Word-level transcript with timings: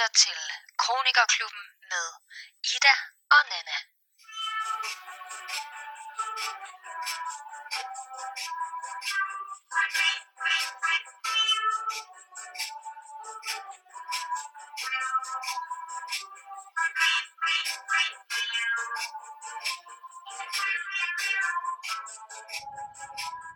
lytter 0.00 0.12
til 0.26 0.40
Kronikerklubben 0.82 1.64
med 1.90 2.06
Ida 2.74 2.94
og 3.34 3.42
Nana. 3.50 3.76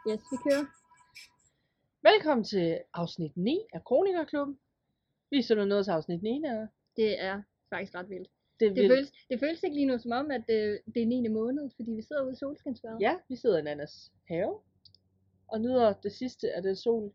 Yes, 0.08 0.22
vi 0.30 0.36
kører. 0.44 0.66
Velkommen 2.02 2.44
til 2.44 2.80
afsnit 2.94 3.36
9 3.36 3.66
af 3.74 3.84
Kronikerklubben. 3.84 4.58
Vi 5.34 5.38
er 5.38 5.42
simpelthen 5.42 5.68
nået 5.68 5.84
til 5.84 5.90
afsnit 5.92 6.22
9 6.22 6.40
her. 6.44 6.66
Det 6.96 7.22
er 7.22 7.42
faktisk 7.70 7.94
ret 7.94 8.10
vildt. 8.10 8.28
Det 8.60 8.68
Det 8.70 8.74
vildt. 8.76 8.92
føles, 8.92 9.10
det 9.30 9.40
føles 9.40 9.62
ikke 9.62 9.76
lige 9.76 9.86
nu 9.86 9.98
som 9.98 10.12
om, 10.12 10.30
at 10.30 10.42
det, 10.48 10.80
det 10.94 11.02
er 11.02 11.06
9. 11.06 11.28
måned, 11.28 11.70
fordi 11.76 11.90
vi 11.90 12.02
sidder 12.02 12.22
ude 12.22 12.32
i 12.32 12.36
solskinsvejret. 12.36 13.00
Ja, 13.00 13.14
vi 13.28 13.36
sidder 13.36 13.58
i 13.58 13.62
Nannas 13.62 14.12
have 14.28 14.58
og 15.48 15.60
nyder 15.60 15.92
det 15.92 16.12
sidste 16.12 16.52
af 16.52 16.62
den 16.62 16.76
sol, 16.76 17.12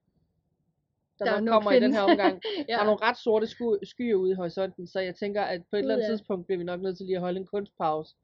der, 1.19 1.25
Der 1.25 1.39
nok 1.39 1.53
kommer 1.53 1.71
i 1.71 1.75
den 1.75 1.83
findes. 1.83 1.97
her 1.97 2.03
omgang. 2.03 2.41
ja. 2.69 2.73
Der 2.73 2.79
er 2.79 2.85
nogle 2.85 3.01
ret 3.01 3.17
sorte 3.17 3.47
sky- 3.47 3.83
skyer 3.83 4.15
ude 4.15 4.31
i 4.31 4.35
horisonten, 4.35 4.87
så 4.87 4.99
jeg 4.99 5.15
tænker, 5.15 5.41
at 5.41 5.61
på 5.69 5.75
et 5.75 5.79
eller 5.79 5.93
andet 5.95 6.05
ja. 6.05 6.11
tidspunkt 6.11 6.45
bliver 6.45 6.57
vi 6.57 6.63
nok 6.63 6.81
nødt 6.81 6.97
til 6.97 7.05
lige 7.05 7.15
at 7.15 7.21
holde 7.21 7.39
en 7.39 7.45
kunstpause 7.47 8.15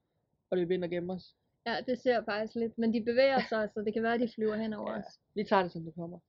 og 0.49 0.57
løbe 0.57 0.73
ind 0.73 0.83
og 0.83 0.89
gemme 0.89 1.13
os. 1.13 1.35
ja, 1.67 1.75
det 1.87 1.99
ser 1.99 2.23
faktisk 2.25 2.55
lidt. 2.55 2.77
Men 2.77 2.93
de 2.93 3.01
bevæger 3.03 3.39
sig, 3.49 3.69
så 3.73 3.81
det 3.81 3.93
kan 3.93 4.03
være, 4.03 4.13
at 4.13 4.19
de 4.19 4.29
flyver 4.35 4.55
hen 4.55 4.73
over 4.73 4.91
Ja. 4.91 4.97
os. 4.97 5.05
Vi 5.35 5.43
tager 5.43 5.61
det, 5.63 5.71
som 5.71 5.83
det 5.85 5.93
kommer. 5.95 6.19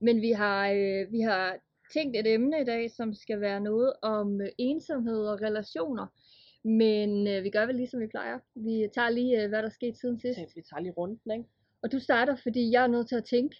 Men 0.00 0.20
vi 0.20 0.30
har, 0.30 0.68
øh, 0.70 1.12
vi 1.12 1.20
har 1.20 1.58
tænkt 1.92 2.16
et 2.16 2.26
emne 2.26 2.60
i 2.60 2.64
dag, 2.64 2.90
som 2.90 3.14
skal 3.14 3.40
være 3.40 3.60
noget 3.60 3.92
om 4.02 4.40
øh, 4.40 4.48
ensomhed 4.58 5.26
og 5.26 5.40
relationer. 5.42 6.06
Men 6.64 7.28
øh, 7.28 7.44
vi 7.44 7.50
gør 7.50 7.66
vel 7.66 7.74
ligesom 7.74 8.00
vi 8.00 8.06
plejer. 8.06 8.38
Vi 8.54 8.88
tager 8.94 9.10
lige, 9.10 9.42
øh, 9.42 9.48
hvad 9.48 9.62
der 9.62 9.68
skete 9.68 9.98
siden 9.98 10.20
sidst. 10.20 10.56
Vi 10.56 10.62
tager 10.62 10.80
lige 10.80 10.92
runden, 10.92 11.32
ikke? 11.32 11.48
Og 11.82 11.92
du 11.92 11.98
starter, 11.98 12.36
fordi 12.36 12.70
jeg 12.70 12.82
er 12.82 12.86
nødt 12.86 13.08
til 13.08 13.16
at 13.16 13.24
tænke. 13.24 13.56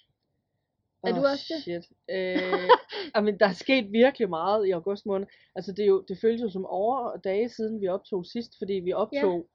Er 1.06 1.12
du 1.12 1.20
Åh, 1.20 1.30
også 1.30 1.44
det? 1.54 1.62
Shit. 1.62 1.92
Øh, 2.10 3.22
men 3.26 3.38
der 3.40 3.48
er 3.48 3.52
sket 3.52 3.92
virkelig 3.92 4.28
meget 4.28 4.66
i 4.66 4.70
august 4.70 5.06
måned. 5.06 5.26
Altså 5.56 5.72
det, 5.72 5.82
er 5.82 5.86
jo, 5.86 6.04
det 6.08 6.18
føles 6.20 6.42
jo 6.42 6.50
som 6.50 6.66
over 6.66 6.96
og 6.96 7.24
dage 7.24 7.48
siden 7.48 7.80
vi 7.80 7.88
optog 7.88 8.26
sidst, 8.26 8.58
fordi 8.58 8.72
vi 8.72 8.92
optog... 8.92 9.48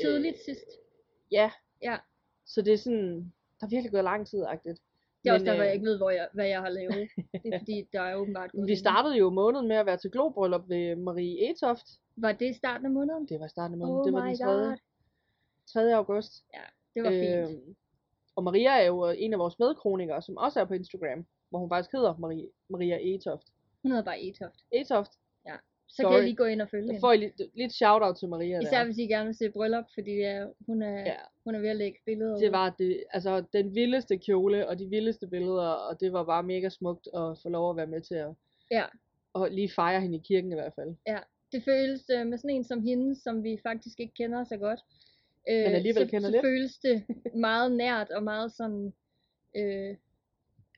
Tidligt 0.00 0.36
sidst. 0.44 0.66
Ja. 1.32 1.50
Ja. 1.82 1.96
Så 2.46 2.62
det 2.62 2.72
er 2.72 2.78
sådan, 2.78 3.32
der 3.60 3.66
er 3.66 3.70
virkelig 3.70 3.92
gået 3.92 4.04
lang 4.04 4.26
tid, 4.26 4.44
agtigt. 4.46 4.78
Det 5.22 5.30
er 5.30 5.32
også 5.34 5.46
derfor, 5.46 5.62
jeg 5.62 5.70
øh, 5.70 5.74
ikke 5.74 5.86
ved, 5.86 5.96
hvor 5.98 6.10
jeg, 6.10 6.28
hvad 6.32 6.46
jeg 6.46 6.60
har 6.60 6.68
lavet. 6.68 7.08
Det 7.44 7.54
er 7.54 7.58
fordi, 7.58 7.88
der 7.92 8.00
er 8.00 8.14
åbenbart 8.14 8.52
gået 8.52 8.68
Vi 8.68 8.76
startede 8.76 9.16
jo 9.16 9.30
måneden 9.30 9.68
med 9.68 9.76
at 9.76 9.86
være 9.86 9.96
til 9.96 10.10
globryllup 10.10 10.68
ved 10.68 10.96
Marie 10.96 11.50
Etoft. 11.50 11.86
Var 12.16 12.32
det 12.32 12.50
i 12.50 12.52
starten 12.52 12.86
af 12.86 12.92
måneden? 12.92 13.28
Det 13.28 13.40
var 13.40 13.46
i 13.46 13.48
starten 13.48 13.74
af 13.74 13.78
måneden. 13.78 14.00
Oh 14.00 14.06
det 14.06 14.12
var 14.12 14.24
my 14.24 14.28
den 14.28 14.38
3. 14.38 14.44
god. 14.46 14.76
3. 15.72 15.94
august. 15.94 16.44
Det 16.94 17.02
var 17.02 17.10
fint. 17.10 17.50
Øhm, 17.50 17.76
og 18.36 18.44
Maria 18.44 18.70
er 18.70 18.86
jo 18.86 19.14
en 19.18 19.32
af 19.32 19.38
vores 19.38 19.58
medkronikere, 19.58 20.22
som 20.22 20.36
også 20.36 20.60
er 20.60 20.64
på 20.64 20.74
Instagram, 20.74 21.26
hvor 21.50 21.58
hun 21.58 21.70
faktisk 21.70 21.92
hedder 21.92 22.16
Marie, 22.18 22.48
Maria 22.68 22.98
Etoft. 23.00 23.46
Hun 23.82 23.90
hedder 23.90 24.04
bare 24.04 24.22
Etoft. 24.22 24.64
Etoft. 24.72 25.12
Så 25.90 25.96
kan 26.02 26.04
Sorry. 26.04 26.14
jeg 26.14 26.24
lige 26.24 26.36
gå 26.36 26.44
ind 26.44 26.62
og 26.62 26.68
følge 26.68 26.86
hende. 26.86 27.00
får 27.00 27.12
I 27.12 27.16
lidt, 27.16 27.42
lidt 27.54 27.72
shout-out 27.72 28.16
til 28.16 28.28
Maria 28.28 28.60
Især 28.60 28.70
der. 28.78 28.84
hvis 28.84 28.98
I 28.98 29.02
gerne 29.02 29.26
vil 29.26 29.34
se 29.34 29.50
bryllup, 29.50 29.84
fordi 29.94 30.14
ja, 30.14 30.46
hun, 30.66 30.82
er, 30.82 31.00
Ja. 31.00 31.14
hun 31.44 31.54
er 31.54 31.58
ved 31.60 31.68
at 31.68 31.76
lægge 31.76 31.98
billeder 32.06 32.38
Det 32.38 32.52
var 32.52 32.74
det, 32.78 33.04
altså 33.10 33.44
den 33.52 33.74
vildeste 33.74 34.16
kjole 34.18 34.68
og 34.68 34.78
de 34.78 34.88
vildeste 34.88 35.26
billeder, 35.26 35.68
og 35.70 36.00
det 36.00 36.12
var 36.12 36.24
bare 36.24 36.42
mega 36.42 36.68
smukt 36.68 37.08
at 37.14 37.38
få 37.42 37.48
lov 37.48 37.70
at 37.70 37.76
være 37.76 37.86
med 37.86 38.00
til 38.00 38.14
at, 38.14 38.28
Ja. 38.70 38.84
og 39.32 39.50
lige 39.50 39.70
fejre 39.70 40.00
hende 40.00 40.18
i 40.18 40.20
kirken 40.24 40.52
i 40.52 40.54
hvert 40.54 40.72
fald. 40.74 40.94
Det 41.52 41.62
føles 41.64 42.10
øh, 42.10 42.26
med 42.26 42.38
sådan 42.38 42.56
en 42.56 42.64
som 42.64 42.82
hende, 42.82 43.14
som 43.20 43.42
vi 43.44 43.58
faktisk 43.62 44.00
ikke 44.00 44.14
kender 44.14 44.44
så 44.44 44.56
godt. 44.56 44.80
Øh, 45.50 45.56
Men 45.64 45.74
alligevel 45.74 46.04
så, 46.06 46.10
kender 46.10 46.28
så 46.28 46.32
lidt. 46.32 46.42
føles 46.44 46.78
det 46.78 47.04
meget 47.48 47.72
nært 47.72 48.10
og 48.10 48.22
meget 48.22 48.52
sådan 48.52 48.92
øh, 49.56 49.96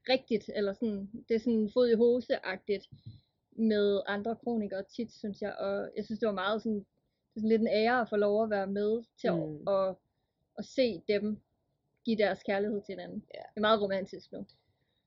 rigtigt, 0.08 0.50
eller 0.56 0.72
sådan, 0.72 1.10
det 1.28 1.34
er 1.34 1.38
sådan 1.38 1.70
fod 1.74 1.88
i 1.88 1.94
hose-agtigt 1.94 2.88
med 3.60 4.00
andre 4.06 4.36
kronikere 4.36 4.82
tit, 4.96 5.12
synes 5.12 5.42
jeg, 5.42 5.54
og 5.54 5.90
jeg 5.96 6.04
synes, 6.04 6.18
det 6.20 6.26
var 6.26 6.32
meget 6.34 6.62
sådan, 6.62 6.78
det 6.78 7.36
er 7.36 7.40
sådan 7.40 7.48
lidt 7.48 7.60
en 7.60 7.68
ære 7.68 8.00
at 8.00 8.08
få 8.08 8.16
lov 8.16 8.42
at 8.44 8.50
være 8.50 8.66
med 8.66 9.04
til 9.20 9.32
Mm. 9.32 9.68
at, 9.68 9.88
at, 9.88 9.96
at 10.58 10.64
se 10.64 11.02
dem 11.08 11.40
give 12.04 12.16
deres 12.16 12.42
kærlighed 12.42 12.82
til 12.82 12.92
hinanden. 12.92 13.24
Ja. 13.34 13.40
Det 13.40 13.56
er 13.56 13.60
meget 13.60 13.80
romantisk 13.82 14.32
nu. 14.32 14.46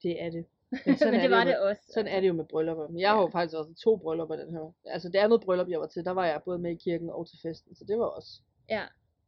Det 0.04 0.22
er 0.24 0.30
det. 0.30 0.46
Men, 0.86 0.98
sådan 0.98 1.14
Men 1.14 1.14
det 1.14 1.22
det 1.22 1.32
var 1.32 1.38
jo 1.40 1.44
med- 1.46 1.52
det 1.54 1.60
også. 1.62 1.82
Sådan 1.94 2.12
er 2.12 2.20
det 2.20 2.28
jo 2.28 2.34
med 2.34 2.46
bryllupper. 2.46 2.88
Men 2.88 3.00
jeg 3.00 3.10
har 3.12 3.22
jo 3.22 3.30
faktisk 3.32 3.58
også 3.58 3.74
to 3.74 3.96
bryllupper 3.98 4.36
den 4.36 4.52
her. 4.54 4.74
Altså 4.86 5.10
det 5.10 5.16
andet 5.20 5.42
bryllup, 5.42 5.70
jeg 5.70 5.80
var 5.80 5.88
til, 5.88 6.06
der 6.06 6.12
var 6.12 6.26
jeg 6.26 6.42
både 6.46 6.60
med 6.60 6.72
i 6.72 6.76
kirken 6.76 7.10
og 7.10 7.28
til 7.28 7.40
festen, 7.42 7.76
så 7.76 7.86
det 7.86 8.00
var 8.00 8.06
også 8.06 8.42
Ja, 8.70 8.84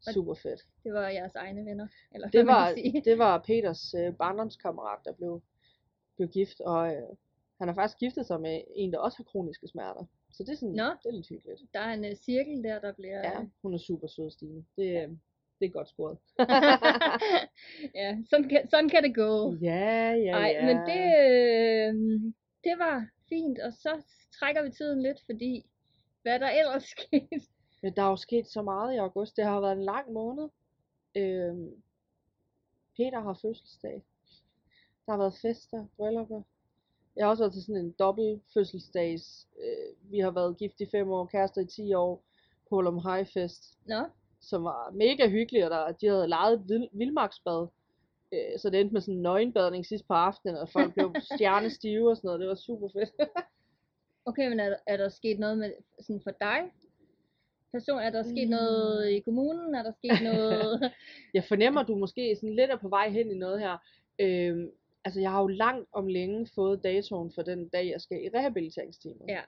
Og- 0.08 0.14
super 0.14 0.34
fedt. 0.34 0.62
det 0.84 0.94
var 0.94 1.08
jeres 1.10 1.36
egne 1.36 1.66
venner. 1.66 1.88
Eller 2.14 2.28
Det 2.30 2.46
man 2.46 2.56
var, 2.56 2.68
kan 2.74 2.78
sige. 2.84 3.02
det 3.06 3.18
var 3.18 3.44
Peters 3.48 3.94
øh, 3.94 4.14
barndomskammerat, 4.16 5.00
der 5.06 5.12
blev, 5.14 5.42
blev 6.16 6.28
gift, 6.30 6.62
og 6.62 6.96
øh, 6.96 7.02
han 7.60 7.68
har 7.68 7.76
faktisk 7.76 8.00
giftet 8.00 8.26
sig 8.26 8.42
med 8.42 8.62
en, 8.76 8.94
der 8.94 9.00
også 9.00 9.18
har 9.18 9.24
kroniske 9.24 9.68
smerter. 9.68 10.06
Så 10.32 10.44
det 10.44 10.52
er, 10.52 10.56
sådan, 10.56 10.76
Nå. 10.76 10.84
det 10.84 11.06
er 11.10 11.12
lidt 11.12 11.30
hyggeligt. 11.30 11.62
Der 11.74 11.80
er 11.80 11.94
en 11.94 12.06
uh, 12.06 12.16
cirkel 12.16 12.64
der, 12.64 12.80
der 12.80 12.94
bliver... 12.94 13.20
Ja, 13.20 13.46
hun 13.62 13.74
er 13.74 13.78
super 13.78 14.08
sød, 14.08 14.32
Stine. 14.32 14.66
Det, 14.78 14.94
ja. 14.94 15.08
det 15.60 15.66
er 15.66 15.70
godt 15.70 15.88
scoret. 15.88 16.18
ja, 18.02 18.18
sådan 18.30 18.50
kan, 18.50 18.70
sådan 18.70 18.90
kan 18.90 19.04
det 19.04 19.16
gå. 19.16 19.56
ja, 19.62 20.12
ja, 20.12 20.32
Nej, 20.32 20.52
ja. 20.56 20.66
men 20.66 20.78
det, 20.78 21.04
øh, 21.26 21.94
det 22.64 22.76
var 22.78 23.08
fint, 23.30 23.60
og 23.60 23.74
så 23.74 24.04
trækker 24.40 24.64
vi 24.64 24.70
tiden 24.72 25.02
lidt, 25.02 25.22
fordi 25.26 25.66
hvad 26.22 26.40
der 26.40 26.50
ellers 26.50 26.84
skete. 26.96 27.48
Men 27.82 27.94
der 27.96 28.04
er 28.04 28.10
jo 28.10 28.16
sket 28.16 28.48
så 28.48 28.62
meget 28.62 28.94
i 28.94 28.98
august. 28.98 29.38
Det 29.38 29.46
har 29.46 29.62
været 29.62 29.78
en 29.78 29.84
lang 29.84 30.12
måned. 30.14 30.50
Øhm, 31.16 31.72
Peter 32.98 33.20
har 33.20 33.40
fødselsdag. 33.42 34.04
Der 35.06 35.12
har 35.12 35.18
været 35.18 35.38
fester, 35.42 35.86
bryllupper. 35.98 36.42
Jeg 37.16 37.26
har 37.26 37.30
også 37.30 37.44
været 37.44 37.54
til 37.54 37.62
sådan 37.64 37.82
en 37.86 37.92
dobbelt 38.00 38.42
fødselsdags. 38.54 39.48
Øh, 39.64 40.12
vi 40.12 40.20
har 40.20 40.32
været 40.32 40.58
gift 40.58 40.82
i 40.82 40.86
fem 40.92 41.10
år, 41.10 41.26
kærester 41.26 41.62
i 41.62 41.66
10 41.66 41.94
år, 41.94 42.24
på 42.70 42.82
Lum 42.82 43.00
High 43.06 43.28
Fest, 43.34 43.64
Nå, 43.86 44.04
som 44.42 44.64
var 44.64 44.92
mega 44.94 45.28
hyggelig, 45.30 45.66
og 45.66 45.72
der, 45.72 45.92
de 45.92 46.08
havde 46.08 46.28
lejet 46.28 46.54
et 46.54 46.70
vild, 46.70 46.88
vildmarksbad. 46.92 47.68
Øh, 48.34 48.60
så 48.60 48.70
det 48.70 48.80
endte 48.80 48.94
med 48.94 49.02
sådan 49.02 49.14
en 49.16 49.22
nøgenbadning 49.22 49.86
sidst 49.86 50.08
på 50.08 50.14
aftenen, 50.14 50.56
og 50.58 50.70
folk 50.70 50.94
blev 50.94 51.16
stjernestive 51.36 52.10
og 52.10 52.18
sådan 52.18 52.28
noget. 52.28 52.40
Det 52.40 52.48
var 52.50 52.56
super 52.56 52.88
fedt. 52.94 53.30
okay, 54.26 54.50
men 54.50 54.60
er, 54.60 54.70
der- 54.70 54.84
er 54.88 54.98
der 54.98 55.10
sket 55.10 55.40
noget 55.40 55.58
med, 55.58 55.72
sådan 56.02 56.22
for 56.24 56.32
dig? 56.42 56.72
Person, 57.72 58.00
er 58.00 58.10
der 58.10 58.24
sket 58.24 58.48
Mm. 58.48 58.52
noget 58.52 59.10
i 59.10 59.20
kommunen? 59.20 59.76
Er 59.76 59.84
der 59.84 59.92
sket 59.92 60.24
noget? 60.24 60.92
jeg 61.34 61.44
fornemmer, 61.44 61.82
at 61.82 61.88
du 61.88 61.96
måske 61.96 62.36
sådan 62.36 62.56
lidt 62.56 62.72
er 62.72 62.78
på 62.78 62.90
vej 62.90 63.10
hen 63.10 63.32
i 63.32 63.38
noget 63.38 63.60
her. 63.60 63.78
Øhm, 64.20 64.72
altså, 65.06 65.20
jeg 65.22 65.32
har 65.32 65.42
jo 65.42 65.48
langt 65.48 65.90
om 65.92 66.08
længe 66.08 66.48
fået 66.56 66.84
datoen 66.84 67.32
for 67.36 67.42
den 67.42 67.70
dag, 67.70 67.90
jeg 67.90 68.02
skal 68.02 68.24
i 68.24 68.30
rehabiliteringsteamet. 68.30 69.26
Ja. 69.28 69.42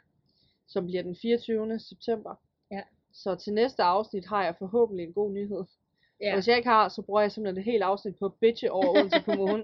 Som 0.67 0.85
bliver 0.85 1.03
den 1.03 1.15
24. 1.15 1.79
september. 1.79 2.35
Ja. 2.71 2.81
Så 3.13 3.35
til 3.35 3.53
næste 3.53 3.83
afsnit 3.83 4.25
har 4.25 4.43
jeg 4.43 4.55
forhåbentlig 4.59 5.05
en 5.05 5.13
god 5.13 5.31
nyhed. 5.31 5.63
Ja. 6.21 6.25
ja. 6.25 6.31
Og 6.31 6.37
hvis 6.37 6.47
jeg 6.47 6.57
ikke 6.57 6.69
har, 6.69 6.89
så 6.89 7.01
bruger 7.01 7.21
jeg 7.21 7.31
simpelthen 7.31 7.59
et 7.59 7.71
helt 7.71 7.83
afsnit 7.83 8.15
på 8.19 8.25
at 8.25 8.33
bitche 8.41 8.71
over 8.71 8.89
Odense 8.89 9.19
Kommune. 9.25 9.63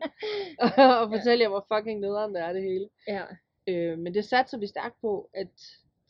og 1.01 1.09
fortælle 1.15 1.41
jer, 1.43 1.49
hvor 1.49 1.65
fucking 1.73 1.99
nederen 1.99 2.35
det 2.35 2.41
er 2.41 2.53
det 2.53 2.61
hele. 2.63 2.89
ja. 3.07 3.23
Øh, 3.67 3.99
men 3.99 4.13
det 4.13 4.25
satser 4.25 4.57
vi 4.57 4.67
stærkt 4.67 5.01
på, 5.01 5.29
at 5.33 5.47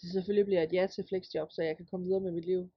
det 0.02 0.12
selvfølgelig 0.12 0.46
bliver 0.46 0.64
et 0.64 0.74
ja 0.74 0.88
til 0.88 1.06
flexjob, 1.10 1.52
så 1.52 1.64
jeg 1.64 1.78
kan 1.78 1.86
komme 1.92 2.06
videre 2.06 2.22
med 2.22 2.32
mit 2.32 2.46
liv. 2.46 2.70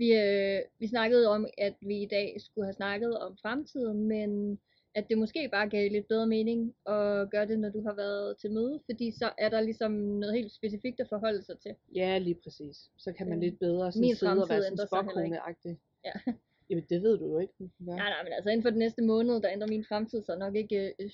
Vi, 0.00 0.12
øh, 0.12 0.60
vi 0.78 0.86
snakkede 0.86 1.28
om, 1.28 1.46
at 1.58 1.74
vi 1.80 2.02
i 2.02 2.06
dag 2.06 2.36
skulle 2.40 2.66
have 2.66 2.74
snakket 2.74 3.18
om 3.18 3.36
fremtiden, 3.42 4.08
men 4.08 4.58
at 4.94 5.08
det 5.08 5.18
måske 5.18 5.48
bare 5.52 5.68
gav 5.68 5.90
lidt 5.90 6.08
bedre 6.08 6.26
mening 6.26 6.74
at 6.86 7.30
gøre 7.30 7.46
det, 7.46 7.58
når 7.58 7.68
du 7.68 7.82
har 7.82 7.94
været 7.94 8.36
til 8.38 8.52
møde, 8.52 8.80
fordi 8.84 9.10
så 9.10 9.32
er 9.38 9.48
der 9.48 9.60
ligesom 9.60 9.92
noget 9.92 10.34
helt 10.34 10.52
specifikt 10.52 11.00
at 11.00 11.08
forholde 11.08 11.42
sig 11.42 11.58
til. 11.58 11.74
Ja, 11.94 12.18
lige 12.18 12.38
præcis. 12.42 12.90
Så 12.96 13.12
kan 13.12 13.28
man 13.28 13.38
Øh, 13.38 13.42
lidt 13.42 13.58
bedre 13.58 13.92
sådan 13.92 14.00
min 14.00 14.16
sidde 14.16 14.32
og 14.32 14.48
være 14.48 14.62
sådan 14.62 14.72
ikke. 14.72 14.82
spåkone-agtig. 14.82 15.76
Ja. 16.04 16.12
Jamen, 16.70 16.84
det 16.90 17.02
ved 17.02 17.18
du 17.18 17.26
jo 17.26 17.38
ikke. 17.38 17.52
Nej, 17.78 17.96
nej, 17.96 18.22
men 18.24 18.32
altså 18.32 18.50
inden 18.50 18.62
for 18.62 18.70
den 18.70 18.78
næste 18.78 19.02
måned, 19.02 19.40
der 19.40 19.50
ændrer 19.52 19.68
min 19.68 19.84
fremtid 19.84 20.22
så 20.22 20.36
nok 20.36 20.54
ikke 20.54 20.94
øh, 20.98 21.10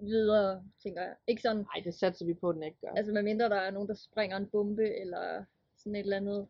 videre, 0.00 0.64
tænker 0.82 1.02
jeg. 1.02 1.14
Ikke 1.26 1.42
sådan, 1.42 1.56
Nej, 1.56 1.82
det 1.84 1.94
satser 1.94 2.26
vi 2.26 2.34
på, 2.34 2.48
at 2.48 2.54
den 2.54 2.62
ikke 2.62 2.78
gør. 2.80 2.92
Altså, 2.96 3.12
medmindre 3.12 3.48
der 3.48 3.56
er 3.56 3.70
nogen, 3.70 3.88
der 3.88 3.94
springer 3.94 4.36
en 4.36 4.46
bombe, 4.46 5.00
eller 5.00 5.44
sådan 5.76 5.94
et 5.96 6.00
eller 6.00 6.16
andet. 6.16 6.46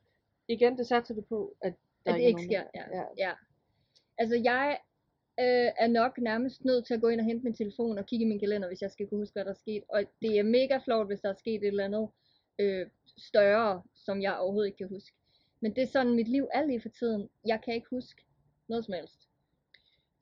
Igen, 0.49 0.79
det 0.79 0.87
satser 0.87 1.15
vi 1.15 1.21
på, 1.21 1.57
at 1.61 1.75
der 2.07 2.13
At 2.13 2.19
det 2.21 2.27
ikke 2.27 2.37
nogen, 2.37 2.51
sker, 2.51 2.63
ja. 2.75 2.99
ja. 2.99 3.05
ja. 3.19 3.33
Altså 4.19 4.41
jeg 4.45 4.79
øh, 5.41 5.71
er 5.79 5.87
nok 5.87 6.19
nærmest 6.19 6.65
nødt 6.65 6.87
til 6.87 6.95
at 6.95 7.01
gå 7.01 7.09
ind 7.09 7.21
og 7.21 7.27
hente 7.27 7.45
min 7.45 7.55
telefon 7.55 7.99
og 7.99 8.07
kigge 8.07 8.25
i 8.25 8.29
min 8.29 8.39
kalender, 8.41 8.69
hvis 8.69 8.83
jeg 8.83 8.91
skal 8.91 9.07
kunne 9.09 9.19
huske, 9.21 9.33
hvad 9.33 9.45
der 9.45 9.51
er 9.51 9.55
sket. 9.55 9.83
Og 9.89 10.03
det 10.23 10.39
er 10.39 10.43
mega 10.43 10.79
flot, 10.85 11.07
hvis 11.07 11.21
der 11.21 11.29
er 11.29 11.35
sket 11.35 11.63
et 11.63 11.67
eller 11.67 11.85
andet 11.85 12.09
øh, 12.59 12.87
større, 13.17 13.83
som 13.95 14.23
jeg 14.23 14.39
overhovedet 14.39 14.67
ikke 14.67 14.79
kan 14.79 14.89
huske. 14.89 15.17
Men 15.61 15.75
det 15.77 15.83
er 15.83 15.87
sådan, 15.87 16.15
mit 16.15 16.29
liv 16.29 16.49
er 16.55 16.65
lige 16.67 16.81
for 16.81 16.89
tiden. 16.89 17.29
Jeg 17.47 17.61
kan 17.65 17.75
ikke 17.75 17.87
huske 17.91 18.23
noget 18.69 18.85
som 18.85 18.95
helst. 18.95 19.29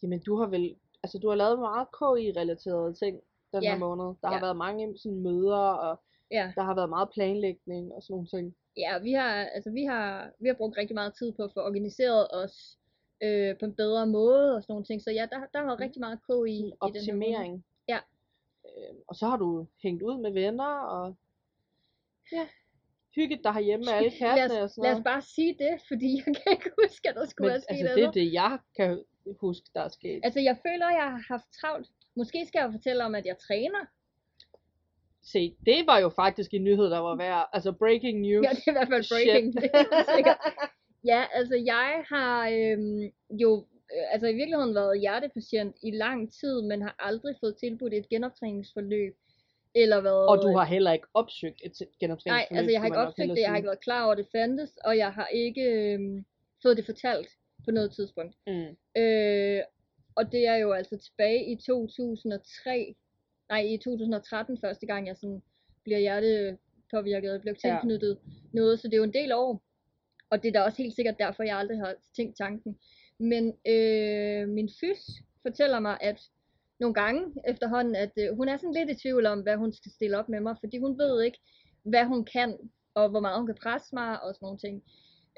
Jamen, 0.03 0.21
du 0.21 0.37
har 0.37 0.47
vel, 0.47 0.77
altså 1.03 1.19
du 1.19 1.29
har 1.29 1.37
lavet 1.37 1.59
meget 1.59 1.89
KI-relaterede 1.99 2.95
ting 2.95 3.21
den 3.53 3.63
Ja. 3.63 3.71
her 3.73 3.79
måned. 3.79 4.05
Der 4.23 4.27
har 4.29 4.35
Ja. 4.35 4.41
været 4.41 4.57
mange 4.57 4.99
sådan 4.99 5.21
møder, 5.21 5.57
og 5.87 6.01
Ja, 6.31 6.53
der 6.55 6.63
har 6.63 6.75
været 6.75 6.89
meget 6.89 7.11
planlægning 7.11 7.93
og 7.95 8.03
sådan 8.03 8.13
nogle 8.15 8.27
ting. 8.27 8.57
ja 8.77 8.99
vi, 8.99 9.13
har, 9.13 9.31
altså, 9.31 9.71
vi, 9.71 9.85
har, 9.85 10.31
vi 10.39 10.49
har 10.49 10.55
brugt 10.55 10.77
rigtig 10.77 10.95
meget 10.95 11.15
tid 11.15 11.33
på 11.33 11.43
at 11.43 11.53
få 11.53 11.61
organiseret 11.61 12.29
os 12.33 12.79
øh, 13.23 13.59
på 13.59 13.65
en 13.65 13.75
bedre 13.75 14.07
måde 14.07 14.55
og 14.57 14.63
sådan 14.63 14.73
nogle 14.73 14.85
ting. 14.85 15.03
Så 15.03 15.11
ja, 15.11 15.27
der, 15.33 15.39
der 15.53 15.59
har 15.59 15.65
været 15.67 15.79
Mm. 15.81 15.85
rigtig 15.85 16.01
meget 16.01 16.19
k 16.27 16.29
i, 16.49 16.51
i 16.59 16.63
den. 16.63 16.73
Optimering. 16.81 17.65
Ja. 17.89 17.99
Øh, 18.67 18.95
og 19.09 19.15
så 19.17 19.27
har 19.27 19.37
du 19.37 19.67
hængt 19.83 20.03
ud 20.03 20.21
med 20.21 20.33
venner, 20.33 20.73
og 20.97 21.17
ja, 22.33 22.47
hygget 23.17 23.41
dig 23.45 23.53
herhjemme 23.53 23.85
med 23.85 23.93
alle 23.93 24.11
Lad 24.15 24.19
kattene 24.19 24.59
og 24.61 24.65
os, 24.65 24.71
sådan 24.71 24.83
lad 24.83 24.91
noget. 24.93 25.01
os 25.01 25.05
bare 25.13 25.23
sige 25.23 25.53
det, 25.65 25.75
fordi 25.89 26.11
jeg 26.17 26.25
kan 26.37 26.53
ikke 26.53 26.71
huske, 26.83 27.09
at 27.09 27.15
der 27.15 27.27
skulle 27.27 27.47
Men 27.47 27.53
være 27.53 27.61
sket 27.61 27.77
altså, 27.81 27.95
det 27.97 28.05
er 28.05 28.11
det, 28.11 28.33
jeg 28.33 28.59
kan 28.77 29.05
huske, 29.41 29.67
der 29.75 29.81
er 29.81 29.89
sket. 29.89 30.21
Altså, 30.25 30.41
jeg 30.41 30.57
føler, 30.67 30.89
jeg 31.01 31.09
har 31.15 31.23
haft 31.29 31.49
travlt. 31.61 31.89
Måske 32.17 32.47
skal 32.47 32.59
jeg 32.61 32.73
fortælle 32.73 33.05
om, 33.05 33.15
at 33.15 33.27
jeg 33.27 33.37
træner. 33.49 33.83
Se, 35.23 35.57
det 35.67 35.87
var 35.87 35.99
jo 35.99 36.09
faktisk 36.09 36.55
en 36.55 36.65
nyhed, 36.65 36.85
der 36.91 36.99
var 36.99 37.17
værd. 37.17 37.49
Altså, 37.53 37.73
breaking 37.73 38.21
news. 38.21 38.45
Ja, 38.45 38.51
det 38.51 38.63
er 38.67 38.71
i 38.71 38.75
hvert 38.75 38.89
fald 38.89 39.03
Shit. 39.03 39.17
breaking. 39.17 39.55
Det 39.55 39.71
er 39.73 40.15
sikkert. 40.17 40.39
Ja, 41.05 41.25
altså 41.35 41.57
jeg 41.57 42.05
har 42.09 42.49
øhm, 42.49 43.03
jo 43.31 43.67
øh, 43.97 44.13
altså 44.13 44.27
i 44.27 44.35
virkeligheden 44.35 44.75
været 44.75 45.01
hjertepatient 45.01 45.77
i 45.83 45.91
lang 45.91 46.33
tid, 46.33 46.63
men 46.63 46.83
har 46.83 46.97
aldrig 46.99 47.35
fået 47.41 47.57
tilbudt 47.57 47.95
et 47.95 48.09
genoptræningsforløb. 48.09 49.17
Eller 49.75 50.01
været, 50.01 50.29
Og 50.29 50.43
du 50.43 50.57
har 50.57 50.65
heller 50.65 50.93
ikke 50.93 51.07
opsøgt 51.15 51.61
et 51.65 51.73
Nej, 51.81 51.89
genoptræningsforløb. 52.01 52.59
altså 52.59 52.73
jeg 52.73 52.81
har 52.81 52.87
ikke 52.87 52.99
opsøgt 52.99 53.29
det, 53.31 53.39
jeg 53.39 53.49
har 53.51 53.57
ikke 53.57 53.67
været 53.67 53.81
klar 53.81 54.03
over, 54.05 54.13
at 54.13 54.19
det 54.19 54.27
fandtes, 54.33 54.71
og 54.85 54.97
jeg 54.97 55.13
har 55.13 55.27
ikke 55.27 55.63
øhm, 55.63 56.25
fået 56.63 56.77
det 56.77 56.87
fortalt 56.87 57.29
på 57.65 57.71
noget 57.71 57.93
tidspunkt. 57.93 58.35
Mm. 58.47 59.01
Øh, 59.03 59.63
og 60.15 60.33
det 60.33 60.47
er 60.47 60.57
jo 60.57 60.73
altså 60.73 60.97
tilbage 60.99 61.45
i 61.53 61.57
2003, 61.57 62.95
nej 63.49 63.61
i 63.61 63.77
2013 63.77 64.59
første 64.61 64.87
gang, 64.87 65.07
jeg 65.07 65.17
sådan 65.17 65.43
bliver 65.85 65.99
hjertepåvirket 65.99 67.33
og 67.35 67.41
blev 67.41 67.55
Ja. 67.65 67.69
tilknyttet 67.71 68.19
noget, 68.53 68.81
så 68.81 68.89
det 68.89 68.95
er 68.95 68.99
jo 68.99 69.05
en 69.05 69.13
del 69.15 69.33
år. 69.33 69.63
Og 70.31 70.43
det 70.43 70.49
er 70.49 70.53
da 70.53 70.63
også 70.63 70.83
helt 70.83 70.95
sikkert 70.95 71.19
derfor, 71.19 71.43
jeg 71.43 71.59
aldrig 71.59 71.79
har 71.79 71.95
tænkt 72.17 72.37
tanken. 72.37 72.79
Men 73.19 73.45
øh, 73.67 74.49
min 74.49 74.71
fys 74.81 75.03
fortæller 75.43 75.81
mig, 75.81 75.99
at 76.01 76.21
nogle 76.81 76.95
gange 76.95 77.35
efterhånden, 77.49 77.97
at 77.97 78.13
øh, 78.19 78.37
hun 78.37 78.49
er 78.49 78.57
sådan 78.57 78.75
lidt 78.75 78.91
i 78.91 79.03
tvivl 79.03 79.27
om, 79.27 79.41
hvad 79.41 79.57
hun 79.57 79.73
skal 79.73 79.93
stille 79.93 80.19
op 80.19 80.29
med 80.29 80.41
mig, 80.41 80.57
fordi 80.61 80.79
hun 80.79 80.99
ved 80.99 81.23
ikke, 81.23 81.39
hvad 81.83 82.05
hun 82.05 82.25
kan, 82.25 82.59
og 82.95 83.09
hvor 83.09 83.21
meget 83.21 83.39
hun 83.39 83.47
kan 83.47 83.63
presse 83.63 83.95
mig, 83.95 84.23
og 84.23 84.35
sådan 84.35 84.47
nogle 84.47 84.59
ting. 84.59 84.83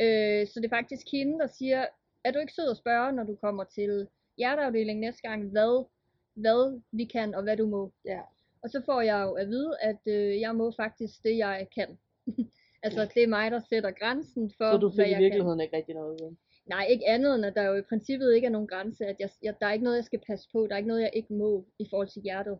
Øh, 0.01 0.47
så 0.47 0.61
det 0.61 0.65
er 0.65 0.77
faktisk 0.77 1.07
hende, 1.13 1.39
der 1.39 1.47
siger, 1.47 1.87
er 2.25 2.31
du 2.31 2.39
ikke 2.39 2.53
sød 2.53 2.71
at 2.71 2.77
spørge, 2.77 3.13
når 3.13 3.25
du 3.25 3.37
kommer 3.37 3.65
til 3.65 4.09
hjerteafdelingen 4.37 5.01
næste 5.01 5.29
gang, 5.29 5.51
hvad, 5.51 5.87
hvad 6.35 6.81
vi 6.93 7.05
kan, 7.05 7.35
og 7.35 7.43
hvad 7.43 7.57
du 7.57 7.67
må. 7.67 7.93
Ja. 8.05 8.21
Og 8.63 8.71
så 8.71 8.83
får 8.87 9.01
jeg 9.01 9.23
jo 9.23 9.33
at 9.33 9.49
vide, 9.49 9.81
at 9.81 10.01
øh, 10.07 10.41
jeg 10.41 10.55
må 10.55 10.73
faktisk 10.77 11.23
det, 11.25 11.37
jeg 11.37 11.69
kan. 11.75 11.99
altså, 12.83 13.09
det 13.15 13.23
er 13.23 13.27
mig, 13.27 13.51
der 13.51 13.61
sætter 13.71 13.91
grænsen 13.91 14.53
for, 14.59 14.71
Så 14.73 14.79
du 14.79 14.91
fik 14.91 15.07
i 15.07 15.19
virkeligheden 15.19 15.61
ikke 15.61 15.77
rigtig 15.77 15.95
noget 15.95 16.13
ud. 16.13 16.19
kan. 16.19 16.39
Nej, 16.67 16.87
ikke 16.91 17.09
andet 17.09 17.35
end, 17.35 17.47
at 17.47 17.55
der 17.55 17.63
jo 17.63 17.75
i 17.75 17.83
princippet 17.83 18.35
ikke 18.35 18.47
er 18.47 18.51
nogen 18.51 18.69
grænse. 18.69 19.07
At 19.07 19.17
jeg, 19.19 19.31
jeg, 19.43 19.55
der 19.61 19.67
er 19.67 19.73
ikke 19.73 19.85
noget, 19.85 19.97
jeg 19.97 20.05
skal 20.05 20.21
passe 20.27 20.49
på. 20.53 20.67
Der 20.67 20.73
er 20.73 20.77
ikke 20.77 20.89
noget, 20.89 21.03
jeg 21.03 21.11
ikke 21.15 21.35
må 21.35 21.67
i 21.79 21.87
forhold 21.91 22.09
til 22.09 22.23
hjertet. 22.23 22.59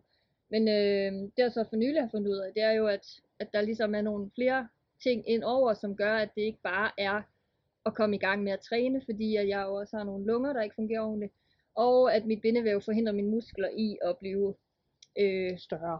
Men 0.51 0.67
øh, 0.67 1.11
det 1.13 1.37
jeg 1.37 1.51
så 1.51 1.65
for 1.69 1.75
nylig 1.75 2.01
har 2.01 2.09
fundet 2.11 2.31
ud 2.31 2.37
af, 2.37 2.53
det 2.53 2.63
er 2.63 2.71
jo, 2.71 2.87
at, 2.87 3.05
at 3.39 3.53
der 3.53 3.61
ligesom 3.61 3.95
er 3.95 4.01
nogle 4.01 4.31
flere 4.35 4.67
ting 5.03 5.29
ind 5.29 5.43
over, 5.43 5.73
som 5.73 5.95
gør, 5.95 6.15
at 6.15 6.29
det 6.35 6.41
ikke 6.41 6.61
bare 6.63 6.91
er 6.97 7.21
at 7.85 7.95
komme 7.95 8.15
i 8.15 8.19
gang 8.19 8.43
med 8.43 8.51
at 8.51 8.59
træne, 8.59 9.01
fordi 9.05 9.35
at 9.35 9.47
jeg 9.47 9.65
jo 9.67 9.73
også 9.73 9.97
har 9.97 10.03
nogle 10.03 10.25
lunger, 10.25 10.53
der 10.53 10.61
ikke 10.61 10.75
fungerer 10.75 11.01
ordentligt, 11.01 11.33
og 11.75 12.15
at 12.15 12.25
mit 12.25 12.41
bindevæv 12.41 12.81
forhindrer 12.81 13.13
mine 13.13 13.29
muskler 13.29 13.69
i 13.77 13.97
at 14.01 14.17
blive 14.17 14.55
øh, 15.19 15.57
Større. 15.57 15.99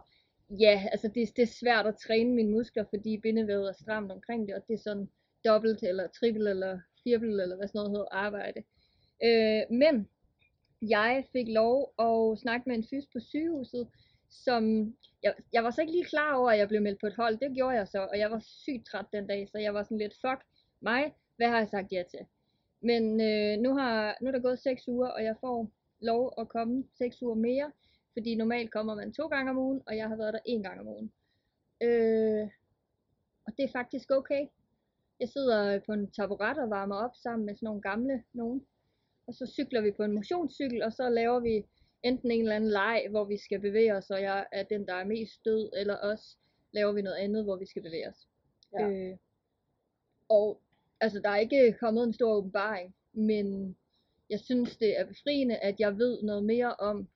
Ja, 0.58 0.88
altså 0.92 1.08
det, 1.08 1.36
det 1.36 1.42
er 1.42 1.56
svært 1.60 1.86
at 1.86 1.96
træne 1.96 2.34
mine 2.34 2.50
muskler, 2.50 2.84
fordi 2.90 3.18
bindevævet 3.18 3.68
er 3.68 3.72
stramt 3.72 4.12
omkring 4.12 4.48
det, 4.48 4.54
og 4.54 4.62
det 4.68 4.74
er 4.74 4.78
sådan 4.78 5.08
dobbelt 5.44 5.82
eller 5.82 6.06
trippel 6.06 6.46
eller 6.46 6.80
firbel 7.04 7.40
eller 7.40 7.56
hvad 7.56 7.68
sådan 7.68 7.78
noget 7.78 7.90
hedder 7.90 8.08
arbejde. 8.10 8.62
Øh, 9.24 9.62
men 9.78 10.08
jeg 10.82 11.24
fik 11.32 11.48
lov 11.48 11.94
at 11.98 12.38
snakke 12.38 12.68
med 12.68 12.76
en 12.76 12.84
fys 12.90 13.06
på 13.12 13.20
sygehuset, 13.20 13.88
som 14.30 14.94
jeg, 15.22 15.34
jeg 15.52 15.64
var 15.64 15.70
så 15.70 15.80
ikke 15.80 15.92
lige 15.92 16.04
klar 16.04 16.34
over, 16.34 16.50
at 16.50 16.58
jeg 16.58 16.68
blev 16.68 16.82
meldt 16.82 17.00
på 17.00 17.06
et 17.06 17.16
hold. 17.16 17.38
Det 17.38 17.54
gjorde 17.54 17.76
jeg 17.76 17.88
så, 17.88 18.00
og 18.12 18.18
jeg 18.18 18.30
var 18.30 18.38
sygt 18.38 18.86
træt 18.86 19.06
den 19.12 19.26
dag, 19.26 19.48
så 19.48 19.58
jeg 19.58 19.74
var 19.74 19.82
sådan 19.82 19.98
lidt, 19.98 20.14
fuck 20.20 20.40
mig, 20.80 21.14
hvad 21.36 21.48
har 21.48 21.58
jeg 21.58 21.68
sagt 21.68 21.92
ja 21.92 22.02
til? 22.10 22.26
Men 22.80 23.20
øh, 23.20 23.58
nu, 23.58 23.74
har, 23.74 24.16
nu 24.20 24.28
er 24.28 24.32
der 24.32 24.40
gået 24.40 24.58
6 24.58 24.88
uger, 24.88 25.08
og 25.08 25.24
jeg 25.24 25.36
får 25.40 25.70
lov 26.00 26.34
at 26.38 26.48
komme 26.48 26.84
6 26.98 27.22
uger 27.22 27.34
mere, 27.34 27.72
fordi 28.20 28.34
normalt 28.34 28.70
kommer 28.70 28.94
man 28.94 29.12
to 29.12 29.26
gange 29.26 29.50
om 29.50 29.58
ugen, 29.58 29.82
og 29.86 29.96
jeg 29.96 30.08
har 30.08 30.16
været 30.16 30.34
der 30.34 30.40
en 30.44 30.62
gang 30.62 30.80
om 30.80 30.88
ugen. 30.88 31.12
Øh, 31.82 32.48
og 33.46 33.52
det 33.56 33.64
er 33.64 33.72
faktisk 33.72 34.10
okay. 34.10 34.46
Jeg 35.20 35.28
sidder 35.28 35.80
på 35.86 35.92
en 35.92 36.10
taburet 36.10 36.58
og 36.58 36.70
varmer 36.70 36.96
op 36.96 37.10
sammen 37.22 37.46
med 37.46 37.54
sådan 37.54 37.66
nogle 37.66 37.82
gamle 37.82 38.24
nogen. 38.32 38.66
Og 39.26 39.34
så 39.34 39.46
cykler 39.46 39.80
vi 39.80 39.90
på 39.90 40.02
en 40.02 40.12
motionscykel, 40.12 40.82
og 40.82 40.92
så 40.92 41.08
laver 41.08 41.40
vi 41.40 41.64
enten 42.02 42.30
en 42.30 42.40
eller 42.40 42.56
anden 42.56 42.70
leg, 42.70 43.06
hvor 43.10 43.24
vi 43.24 43.36
skal 43.36 43.60
bevæge 43.60 43.94
os, 43.94 44.10
og 44.10 44.22
jeg 44.22 44.46
er 44.52 44.62
den, 44.62 44.86
der 44.86 44.94
er 44.94 45.04
mest 45.04 45.44
død, 45.44 45.70
eller 45.76 45.96
også 45.96 46.36
laver 46.72 46.92
vi 46.92 47.02
noget 47.02 47.16
andet, 47.16 47.44
hvor 47.44 47.56
vi 47.56 47.66
skal 47.66 47.82
bevæge 47.82 48.08
os. 48.08 48.28
Ja. 48.78 48.88
Øh, 48.88 49.16
og 50.28 50.60
altså, 51.00 51.20
der 51.20 51.30
er 51.30 51.36
ikke 51.36 51.76
kommet 51.80 52.04
en 52.04 52.12
stor 52.12 52.32
åbenbaring, 52.32 52.94
men 53.12 53.76
jeg 54.30 54.40
synes, 54.40 54.76
det 54.76 55.00
er 55.00 55.06
befriende, 55.06 55.56
at 55.56 55.80
jeg 55.80 55.98
ved 55.98 56.22
noget 56.22 56.44
mere 56.44 56.74
om, 56.74 57.08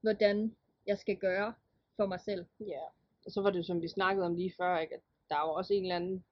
hvordan 0.00 0.56
jeg 0.86 0.98
skal 0.98 1.16
gøre 1.16 1.54
for 1.96 2.06
mig 2.06 2.20
selv. 2.20 2.44
Ja. 2.60 2.80
Og 3.26 3.32
så 3.32 3.40
var 3.42 3.50
det 3.50 3.66
som 3.66 3.82
vi 3.82 3.88
snakkede 3.88 4.26
om 4.26 4.34
lige 4.34 4.52
før, 4.58 4.78
ikke? 4.78 4.94
at 4.94 5.00
der 5.28 5.34
er 5.36 5.40
jo 5.48 5.52
også 5.52 5.74
en 5.74 5.82
eller 5.82 5.96
anden 5.96 6.24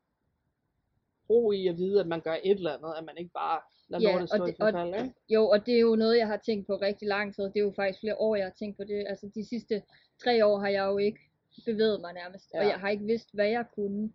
ro 1.31 1.53
i 1.53 1.67
at 1.67 1.77
vide, 1.77 2.01
at 2.01 2.07
man 2.07 2.21
gør 2.21 2.37
et 2.45 2.51
eller 2.59 2.73
andet, 2.77 2.95
at 2.99 3.05
man 3.05 3.17
ikke 3.19 3.31
bare 3.35 3.61
lader 3.89 4.03
Ja, 4.09 4.13
lortet 4.13 4.23
og 4.33 4.37
stå 4.39 4.45
i 4.45 4.51
det- 4.51 4.61
og- 4.61 4.73
forfald, 4.73 4.95
ikke? 5.05 5.15
Jo, 5.29 5.49
og 5.49 5.67
det 5.67 5.75
er 5.75 5.81
jo 5.81 5.97
noget, 5.97 6.19
jeg 6.19 6.27
har 6.27 6.37
tænkt 6.37 6.67
på 6.67 6.77
rigtig 6.77 7.09
lang 7.09 7.35
tid. 7.35 7.45
Det 7.45 7.57
er 7.57 7.61
jo 7.61 7.73
faktisk 7.77 8.01
flere 8.01 8.17
år, 8.17 8.37
jeg 8.37 8.45
har 8.47 8.53
tænkt 8.59 8.77
på 8.77 8.85
det. 8.85 9.05
Altså 9.09 9.31
de 9.35 9.45
sidste 9.49 9.83
tre 10.25 10.47
år 10.47 10.59
har 10.59 10.69
jeg 10.69 10.85
jo 10.87 10.99
ikke 10.99 11.21
bevæget 11.65 12.01
mig 12.01 12.13
nærmest, 12.15 12.51
ja. 12.55 12.59
og 12.61 12.65
jeg 12.67 12.81
har 12.81 12.89
ikke 12.89 13.05
vidst, 13.05 13.29
hvad 13.35 13.49
jeg 13.49 13.65
kunne. 13.75 14.13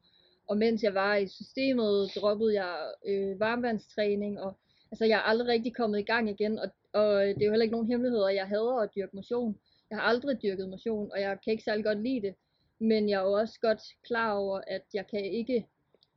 Og 0.48 0.58
mens 0.58 0.84
jeg 0.84 0.94
var 0.94 1.16
i 1.16 1.28
systemet, 1.28 2.12
droppede 2.16 2.54
jeg 2.64 2.92
øh, 3.06 3.40
varmvandstræning, 3.40 4.42
og 4.42 4.58
altså 4.92 5.06
jeg 5.06 5.16
er 5.18 5.22
aldrig 5.22 5.48
rigtig 5.48 5.76
kommet 5.76 6.00
i 6.00 6.04
gang 6.04 6.30
igen, 6.30 6.60
og, 6.60 6.70
og 6.94 7.26
det 7.26 7.42
er 7.42 7.46
jo 7.46 7.52
heller 7.52 7.64
ikke 7.64 7.76
nogen 7.76 7.88
hemmelighed, 7.88 8.24
at 8.30 8.36
jeg 8.36 8.48
hader 8.48 8.82
at 8.82 8.90
dyrke 8.96 9.16
motion. 9.16 9.60
Jeg 9.90 9.98
har 9.98 10.04
aldrig 10.04 10.42
dyrket 10.44 10.70
motion, 10.70 11.12
og 11.12 11.22
jeg 11.22 11.38
kan 11.44 11.52
ikke 11.52 11.64
særlig 11.64 11.86
godt 11.86 12.04
lide 12.04 12.22
det. 12.22 12.36
Men 12.80 13.10
jeg 13.10 13.20
er 13.22 13.26
jo 13.26 13.34
også 13.34 13.60
godt 13.62 13.82
klar 14.08 14.34
over, 14.34 14.62
at 14.68 14.86
jeg 14.94 15.08
kan 15.08 15.26
ikke 15.26 15.68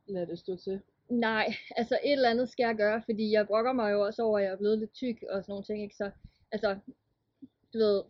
Lad 0.09 0.27
det 0.27 0.39
stå 0.39 0.55
til. 0.55 0.81
Nej, 1.09 1.53
altså 1.77 1.99
et 2.03 2.11
eller 2.11 2.29
andet 2.29 2.49
skal 2.49 2.63
jeg 2.63 2.75
gøre, 2.75 3.01
fordi 3.05 3.31
jeg 3.31 3.47
brokker 3.47 3.73
mig 3.73 3.91
jo 3.91 4.05
også 4.05 4.23
over, 4.23 4.39
at 4.39 4.45
jeg 4.45 4.51
er 4.51 4.57
blevet 4.57 4.79
lidt 4.79 4.93
tyk 4.93 5.23
og 5.29 5.43
sådan 5.43 5.51
nogle 5.51 5.63
ting, 5.63 5.83
ikke? 5.83 5.95
Så, 5.95 6.11
altså, 6.51 6.77
du 7.73 7.77
ved, 7.77 8.03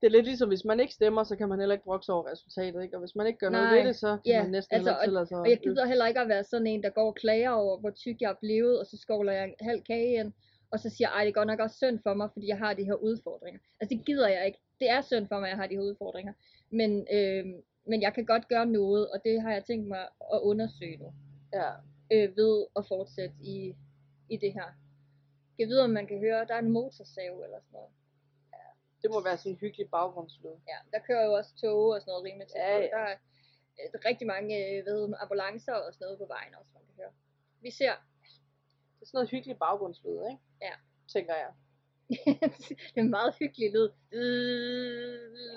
Det 0.00 0.06
er 0.06 0.10
lidt 0.10 0.26
ligesom, 0.26 0.48
hvis 0.48 0.64
man 0.64 0.80
ikke 0.80 0.94
stemmer, 0.94 1.24
så 1.24 1.36
kan 1.36 1.48
man 1.48 1.58
heller 1.58 1.74
ikke 1.74 1.84
brokse 1.84 2.12
over 2.12 2.32
resultatet, 2.32 2.82
ikke? 2.82 2.96
Og 2.96 3.00
hvis 3.00 3.14
man 3.14 3.26
ikke 3.26 3.38
gør 3.38 3.48
noget 3.48 3.66
Nej, 3.66 3.76
ved 3.78 3.86
det, 3.86 3.96
så 3.96 4.08
kan 4.08 4.32
ja, 4.32 4.42
man 4.42 4.50
næsten 4.50 4.76
altså, 4.76 4.96
heller 5.04 5.20
ikke 5.20 5.28
sig 5.28 5.38
og 5.38 5.50
jeg 5.50 5.60
gider 5.60 5.86
heller 5.86 6.06
ikke 6.06 6.20
at 6.20 6.28
være 6.28 6.44
sådan 6.44 6.66
en, 6.66 6.82
der 6.82 6.90
går 6.90 7.06
og 7.06 7.14
klager 7.14 7.50
over, 7.50 7.78
hvor 7.78 7.90
tyk 7.90 8.20
jeg 8.20 8.30
er 8.30 8.40
blevet, 8.40 8.80
og 8.80 8.86
så 8.86 8.96
skovler 8.96 9.32
jeg 9.32 9.44
en 9.44 9.54
halv 9.60 9.82
kage 9.82 10.20
ind, 10.20 10.32
og 10.74 10.80
så 10.80 10.90
siger, 10.90 11.08
ej, 11.08 11.20
det 11.24 11.28
er 11.28 11.40
godt 11.40 11.46
nok 11.46 11.60
også 11.60 11.76
synd 11.76 11.98
for 12.02 12.14
mig, 12.14 12.28
fordi 12.32 12.46
jeg 12.48 12.58
har 12.58 12.74
de 12.74 12.84
her 12.84 12.94
udfordringer. 12.94 13.60
Altså, 13.80 13.96
det 13.96 14.06
gider 14.06 14.28
jeg 14.28 14.46
ikke. 14.46 14.58
Det 14.80 14.90
er 14.90 15.00
synd 15.00 15.28
for 15.28 15.38
mig, 15.40 15.46
at 15.46 15.50
jeg 15.50 15.58
har 15.58 15.66
de 15.66 15.74
her 15.74 15.82
udfordringer. 15.90 16.32
Men, 16.70 16.90
øh, 17.16 17.44
men 17.90 18.02
jeg 18.02 18.14
kan 18.14 18.26
godt 18.26 18.48
gøre 18.48 18.66
noget, 18.66 19.10
og 19.12 19.18
det 19.24 19.42
har 19.42 19.52
jeg 19.52 19.64
tænkt 19.64 19.88
mig 19.88 20.04
at 20.34 20.40
undersøge 20.50 20.96
nu. 20.96 21.12
Ja. 21.58 21.70
øh, 22.12 22.36
ved 22.36 22.66
at 22.76 22.86
fortsætte 22.88 23.34
i, 23.42 23.74
i 24.28 24.36
det 24.36 24.52
her. 24.52 24.68
Jeg 25.58 25.68
ved, 25.68 25.78
om 25.80 25.90
man 25.90 26.06
kan 26.06 26.18
høre, 26.18 26.46
der 26.48 26.54
er 26.54 26.58
en 26.58 26.70
motorsav 26.70 27.34
eller 27.44 27.60
sådan 27.60 27.72
noget. 27.72 27.92
Det 29.02 29.10
må 29.10 29.18
være 29.28 29.36
sådan 29.36 29.52
en 29.52 29.58
hyggelig 29.58 29.90
baggrundslyd. 29.90 30.56
Ja, 30.72 30.78
der 30.92 30.98
kører 31.08 31.24
jo 31.24 31.32
også 31.32 31.52
tog 31.62 31.86
og 31.94 32.00
sådan 32.00 32.10
noget 32.10 32.24
rimelig 32.24 32.46
tæt. 32.48 32.60
Ja, 32.60 32.76
ja. 32.76 32.88
Der 32.94 33.04
er 33.10 33.16
øh, 33.80 34.00
rigtig 34.08 34.26
mange 34.26 34.54
øh, 34.68 34.84
det, 34.84 35.14
ambulancer 35.22 35.72
og 35.72 35.94
sådan 35.94 36.04
noget 36.04 36.18
på 36.18 36.26
vejen 36.26 36.54
også, 36.58 36.70
man 36.74 36.82
kan 36.86 36.94
høre. 37.00 37.12
Vi 37.60 37.70
ser, 37.70 37.92
er 37.92 38.13
sådan 39.04 39.16
noget 39.18 39.30
hyggelig 39.30 39.56
baggrundslyd, 39.58 40.10
ikke? 40.30 40.42
Ja. 40.62 40.72
Tænker 41.12 41.34
jeg. 41.34 41.50
det 42.92 42.96
er 42.96 43.00
en 43.00 43.10
meget 43.10 43.34
hyggelig 43.38 43.72
lyd. 43.72 43.88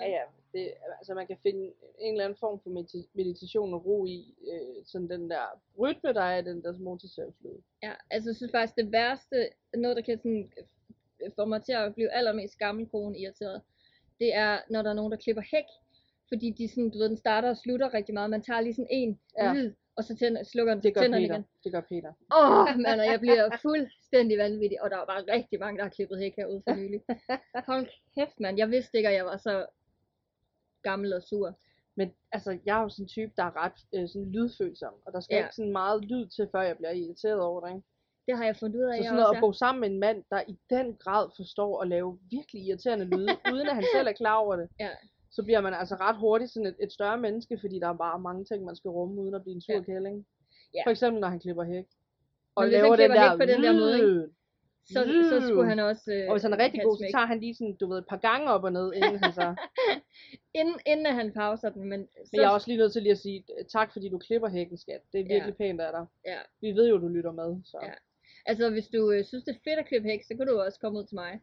Ja, 0.00 0.08
ja. 0.08 0.22
Det, 0.52 0.72
altså 0.98 1.14
man 1.14 1.26
kan 1.26 1.36
finde 1.42 1.72
en 1.98 2.12
eller 2.12 2.24
anden 2.24 2.38
form 2.40 2.60
for 2.62 2.70
medita- 2.70 3.10
meditation 3.14 3.74
og 3.74 3.86
ro 3.86 4.06
i, 4.06 4.34
øh, 4.52 4.84
sådan 4.84 5.10
den 5.10 5.30
der 5.30 5.60
rytme, 5.80 6.12
der 6.12 6.22
er 6.22 6.38
i 6.38 6.44
den 6.44 6.62
der 6.62 6.78
motorsavslyd. 6.78 7.58
Ja, 7.82 7.92
altså 8.10 8.30
jeg 8.30 8.36
synes 8.36 8.52
faktisk 8.52 8.76
det 8.76 8.92
værste, 8.92 9.48
noget 9.76 9.96
der 9.96 10.02
kan 10.02 10.18
sådan 10.18 10.52
øh, 11.22 11.30
få 11.36 11.44
mig 11.44 11.62
til 11.62 11.72
at 11.72 11.94
blive 11.94 12.10
allermest 12.10 12.58
gammelkone 12.58 13.18
irriteret, 13.18 13.62
det 14.20 14.34
er 14.34 14.58
når 14.70 14.82
der 14.82 14.90
er 14.90 14.94
nogen 14.94 15.12
der 15.12 15.18
klipper 15.18 15.42
hæk, 15.50 15.64
fordi 16.28 16.50
de 16.50 16.68
sådan, 16.68 16.90
du 16.90 16.98
ved, 16.98 17.08
den 17.08 17.16
starter 17.16 17.48
og 17.48 17.56
slutter 17.56 17.94
rigtig 17.94 18.14
meget, 18.14 18.30
man 18.30 18.42
tager 18.42 18.60
lige 18.60 18.74
sådan 18.74 18.88
en, 18.90 19.20
Ja. 19.38 19.52
ja. 19.52 19.70
Og 19.98 20.04
så 20.04 20.16
tænder, 20.16 20.42
slukker 20.44 20.74
den, 20.74 20.82
Det 20.82 20.94
gør 20.94 21.00
Peter. 21.02 21.18
igen. 21.18 21.44
Det 21.64 21.72
gør 21.72 21.80
Peter. 21.80 22.12
Åh, 22.38 22.50
oh, 22.58 22.66
mand, 22.84 23.00
og 23.00 23.06
jeg 23.06 23.20
bliver 23.20 23.56
fuldstændig 23.62 24.38
vanvittig, 24.38 24.82
og 24.82 24.90
der 24.90 24.96
var 24.96 25.04
bare 25.12 25.24
rigtig 25.36 25.58
mange, 25.60 25.76
der 25.78 25.84
har 25.84 25.90
klippet 25.90 26.18
hæk 26.18 26.34
herude 26.36 26.62
for 26.68 26.74
nylig. 26.74 27.00
Hold 27.70 27.86
kæft, 28.18 28.40
mand, 28.40 28.58
jeg 28.58 28.70
vidste 28.70 28.96
ikke, 28.96 29.08
at 29.08 29.14
jeg 29.14 29.24
var 29.24 29.36
så 29.36 29.66
gammel 30.82 31.12
og 31.14 31.22
sur. 31.22 31.58
Men 31.96 32.12
altså, 32.32 32.58
jeg 32.66 32.78
er 32.78 32.82
jo 32.82 32.88
sådan 32.88 33.04
en 33.04 33.08
type, 33.08 33.32
der 33.36 33.42
er 33.44 33.56
ret 33.64 33.78
øh, 33.94 34.08
sådan 34.08 34.30
lydfølsom, 34.32 34.94
og 35.06 35.12
der 35.12 35.20
skal 35.20 35.34
Ja. 35.36 35.42
ikke 35.42 35.54
sådan 35.54 35.72
meget 35.72 36.04
lyd 36.04 36.26
til, 36.28 36.48
før 36.52 36.62
jeg 36.62 36.76
bliver 36.76 36.90
irriteret 36.90 37.40
over 37.40 37.60
det, 37.60 37.70
ikke? 37.74 37.86
Det 38.26 38.36
har 38.36 38.44
jeg 38.44 38.56
fundet 38.56 38.76
ud 38.76 38.84
af, 38.92 38.96
Så 38.98 39.02
sådan 39.02 39.14
noget 39.14 39.28
også 39.28 39.38
at 39.38 39.40
bo 39.40 39.52
sammen 39.52 39.80
med 39.80 39.90
en 39.90 40.00
mand, 40.00 40.24
der 40.30 40.42
i 40.48 40.56
den 40.70 40.96
grad 40.96 41.28
forstår 41.36 41.82
at 41.82 41.88
lave 41.88 42.18
virkelig 42.30 42.62
irriterende 42.62 43.04
lyde, 43.04 43.28
uden 43.54 43.68
at 43.68 43.74
han 43.74 43.84
selv 43.94 44.08
er 44.08 44.12
klar 44.12 44.36
over 44.36 44.56
det, 44.56 44.68
Ja. 44.80 44.90
Så 45.30 45.42
bliver 45.42 45.60
man 45.60 45.74
altså 45.74 45.94
ret 45.94 46.16
hurtigt 46.16 46.50
sådan 46.50 46.66
et, 46.66 46.76
et 46.80 46.92
større 46.92 47.18
menneske, 47.18 47.58
fordi 47.60 47.78
der 47.78 47.88
er 47.88 47.94
bare 47.96 48.18
mange 48.20 48.44
ting, 48.44 48.64
man 48.64 48.76
skal 48.76 48.88
rumme, 48.88 49.20
uden 49.22 49.34
at 49.34 49.42
blive 49.42 49.54
en 49.54 49.60
sur 49.60 49.72
Ja. 49.72 49.78
ja. 49.78 49.84
kælling. 49.84 50.26
Ja. 50.74 50.82
For 50.86 50.90
eksempel, 50.90 51.20
når 51.20 51.28
han 51.28 51.40
klipper 51.40 51.64
hæk. 51.64 51.84
Og 52.54 52.64
Men 52.64 52.72
laver 52.72 52.96
den 52.96 53.10
der, 53.10 53.36
på 53.36 53.44
den 53.44 53.62
der 53.62 53.72
måde, 53.72 53.94
ikke? 53.94 54.34
Så, 54.92 55.00
så 55.30 55.46
skulle 55.48 55.68
han 55.68 55.78
også 55.78 56.12
øh, 56.12 56.28
Og 56.28 56.32
hvis 56.34 56.42
han 56.42 56.52
er 56.52 56.58
rigtig 56.58 56.80
have 56.80 56.84
et 56.86 56.88
god, 56.88 56.96
så 56.96 57.06
tager 57.14 57.26
han 57.26 57.40
lige 57.40 57.54
sådan, 57.54 57.76
du 57.80 57.88
ved, 57.88 57.98
et 57.98 58.06
par 58.08 58.16
gange 58.16 58.50
op 58.50 58.64
og 58.64 58.72
ned, 58.72 58.92
inden 58.94 59.16
han 59.24 59.32
så... 59.32 59.54
Inden, 60.60 60.76
inden 60.86 61.06
han 61.06 61.32
pauser 61.32 61.70
den, 61.70 61.84
men, 61.88 62.06
så, 62.24 62.28
Men 62.32 62.40
jeg 62.40 62.46
er 62.46 62.50
også 62.54 62.66
lige 62.68 62.78
nødt 62.78 62.92
til 62.92 63.02
lige 63.02 63.12
at 63.12 63.18
sige, 63.18 63.44
tak 63.72 63.92
fordi 63.92 64.08
du 64.08 64.18
klipper 64.18 64.48
hækken, 64.48 64.78
skat. 64.78 65.00
Det 65.12 65.20
er 65.20 65.24
Ja. 65.24 65.34
virkelig 65.34 65.56
pænt 65.56 65.80
af 65.80 65.92
dig. 65.92 66.06
Ja. 66.26 66.38
Vi 66.60 66.72
ved 66.72 66.88
jo, 66.88 66.98
du 66.98 67.08
lytter 67.08 67.32
med, 67.32 67.56
så. 67.64 67.78
Ja. 67.82 67.92
Altså, 68.46 68.70
hvis 68.70 68.88
du 68.88 69.10
øh, 69.12 69.24
synes, 69.24 69.44
det 69.44 69.54
er 69.54 69.58
fedt 69.64 69.78
at 69.78 69.86
klippe 69.86 70.08
hæk, 70.08 70.22
så 70.24 70.36
kan 70.36 70.46
du 70.46 70.60
også 70.60 70.80
komme 70.80 70.98
ud 70.98 71.04
til 71.04 71.14
mig. 71.14 71.40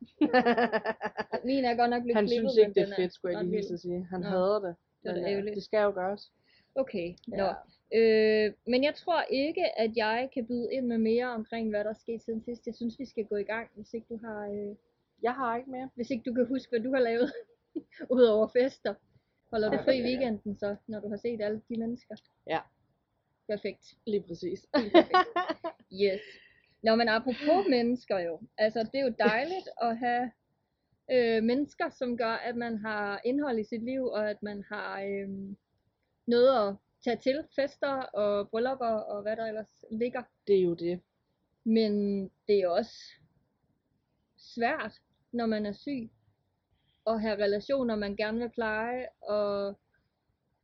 Min 1.50 1.66
er 1.66 1.76
godt 1.76 1.90
nok 1.90 2.04
blevet 2.04 2.16
han 2.16 2.28
klippet, 2.28 2.52
synes 2.52 2.68
ikke, 2.68 2.80
det 2.80 2.90
er 2.92 2.96
fedt, 2.96 3.14
skulle 3.14 3.38
jeg 3.38 3.46
lige 3.46 3.78
sige. 3.78 4.08
Han 4.12 4.22
Nå. 4.22 4.28
hader 4.28 4.60
det. 4.60 4.76
Det 5.04 5.10
er 5.10 5.14
Men 5.16 5.24
ja, 5.24 5.30
ærgerligt. 5.30 5.56
det 5.56 5.64
skal 5.64 5.84
jo 5.84 5.92
gøres. 5.92 6.32
Okay, 6.76 7.14
nå. 7.28 7.36
Ja. 7.44 7.54
Øh, 8.00 8.54
men 8.68 8.84
jeg 8.84 8.96
tror 8.96 9.22
ikke, 9.22 9.80
at 9.80 9.92
jeg 9.98 10.30
kan 10.34 10.46
byde 10.48 10.74
ind 10.74 10.86
med 10.86 10.98
mere 10.98 11.26
omkring, 11.28 11.70
hvad 11.70 11.84
der 11.84 11.90
er 11.90 11.94
sket 11.94 12.22
siden 12.22 12.44
sidst. 12.44 12.66
Jeg 12.66 12.76
synes, 12.76 13.00
vi 13.00 13.06
skal 13.06 13.26
gå 13.26 13.36
i 13.36 13.44
gang, 13.44 13.70
hvis 13.76 13.94
ikke 13.94 14.08
du 14.10 14.20
har, 14.24 14.48
øh, 14.50 14.76
Jeg 15.24 15.34
har 15.34 15.58
ikke 15.58 15.72
mere. 15.72 15.90
hvis 15.96 16.10
ikke 16.12 16.24
du 16.30 16.34
kan 16.34 16.46
huske, 16.48 16.70
hvad 16.70 16.80
du 16.80 16.94
har 16.94 17.00
lavet, 17.02 17.32
udover 18.18 18.48
fester. 18.48 18.94
Holder 19.52 19.72
du 19.72 19.84
fri 19.84 19.98
i 19.98 20.04
weekenden 20.04 20.58
så, 20.58 20.76
når 20.88 21.00
du 21.00 21.10
har 21.10 21.18
set 21.18 21.42
alle 21.42 21.62
de 21.70 21.78
mennesker? 21.78 22.16
Ja. 22.48 22.60
Perfekt. 23.48 23.86
Lige 24.08 24.24
præcis. 24.28 24.66
Yes. 26.04 26.22
Nå, 26.86 26.96
men 26.96 27.08
apropos 27.10 27.66
mennesker 27.70 28.20
jo. 28.20 28.40
Altså, 28.58 28.80
det 28.80 29.00
er 29.00 29.06
jo 29.06 29.14
dejligt 29.20 29.70
at 29.82 29.98
have 29.98 30.32
øh, 31.12 31.44
mennesker, 31.44 31.90
som 31.90 32.18
gør, 32.18 32.32
at 32.50 32.56
man 32.56 32.78
har 32.78 33.22
indhold 33.26 33.60
i 33.60 33.64
sit 33.64 33.84
liv, 33.84 34.04
og 34.06 34.30
at 34.30 34.44
man 34.44 34.64
har 34.70 35.02
øh, 35.02 35.30
noget 36.28 36.68
at 36.68 36.76
tage 37.04 37.18
til. 37.18 37.44
Fester 37.56 37.94
og 37.94 38.50
bryllupper 38.50 38.86
og 38.86 39.22
hvad 39.22 39.36
der 39.36 39.46
ellers 39.46 39.84
ligger. 39.92 40.24
det 40.48 40.56
er 40.58 40.62
jo 40.62 40.74
det. 40.74 41.02
Men 41.64 42.24
det 42.48 42.60
er 42.60 42.68
også 42.68 42.98
svært, 44.38 44.94
når 45.32 45.46
man 45.46 45.66
er 45.66 45.74
syg, 45.74 46.10
at 47.08 47.22
have 47.22 47.44
relationer, 47.44 47.96
man 47.96 48.16
gerne 48.16 48.40
vil 48.40 48.50
pleje, 48.50 49.08
og 49.22 49.80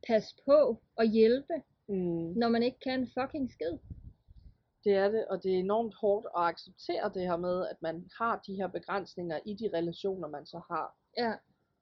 passe 0.06 0.36
på 0.44 0.82
og 0.96 1.04
hjælpe, 1.04 1.54
Mm. 1.88 2.32
når 2.36 2.48
man 2.48 2.62
ikke 2.62 2.78
kan 2.78 3.08
fucking 3.20 3.50
skid. 3.52 3.78
Det 4.84 4.94
er 4.94 5.08
det, 5.08 5.24
og 5.26 5.42
det 5.42 5.54
er 5.54 5.58
enormt 5.58 5.94
hårdt 5.94 6.26
at 6.36 6.42
acceptere 6.42 7.10
det 7.14 7.22
her 7.22 7.36
med, 7.36 7.66
at 7.68 7.82
man 7.82 8.10
har 8.18 8.42
de 8.46 8.54
her 8.54 8.66
begrænsninger 8.66 9.38
i 9.44 9.54
de 9.54 9.70
relationer, 9.74 10.28
man 10.28 10.46
så 10.46 10.60
har. 10.70 10.96
Ja, 11.18 11.32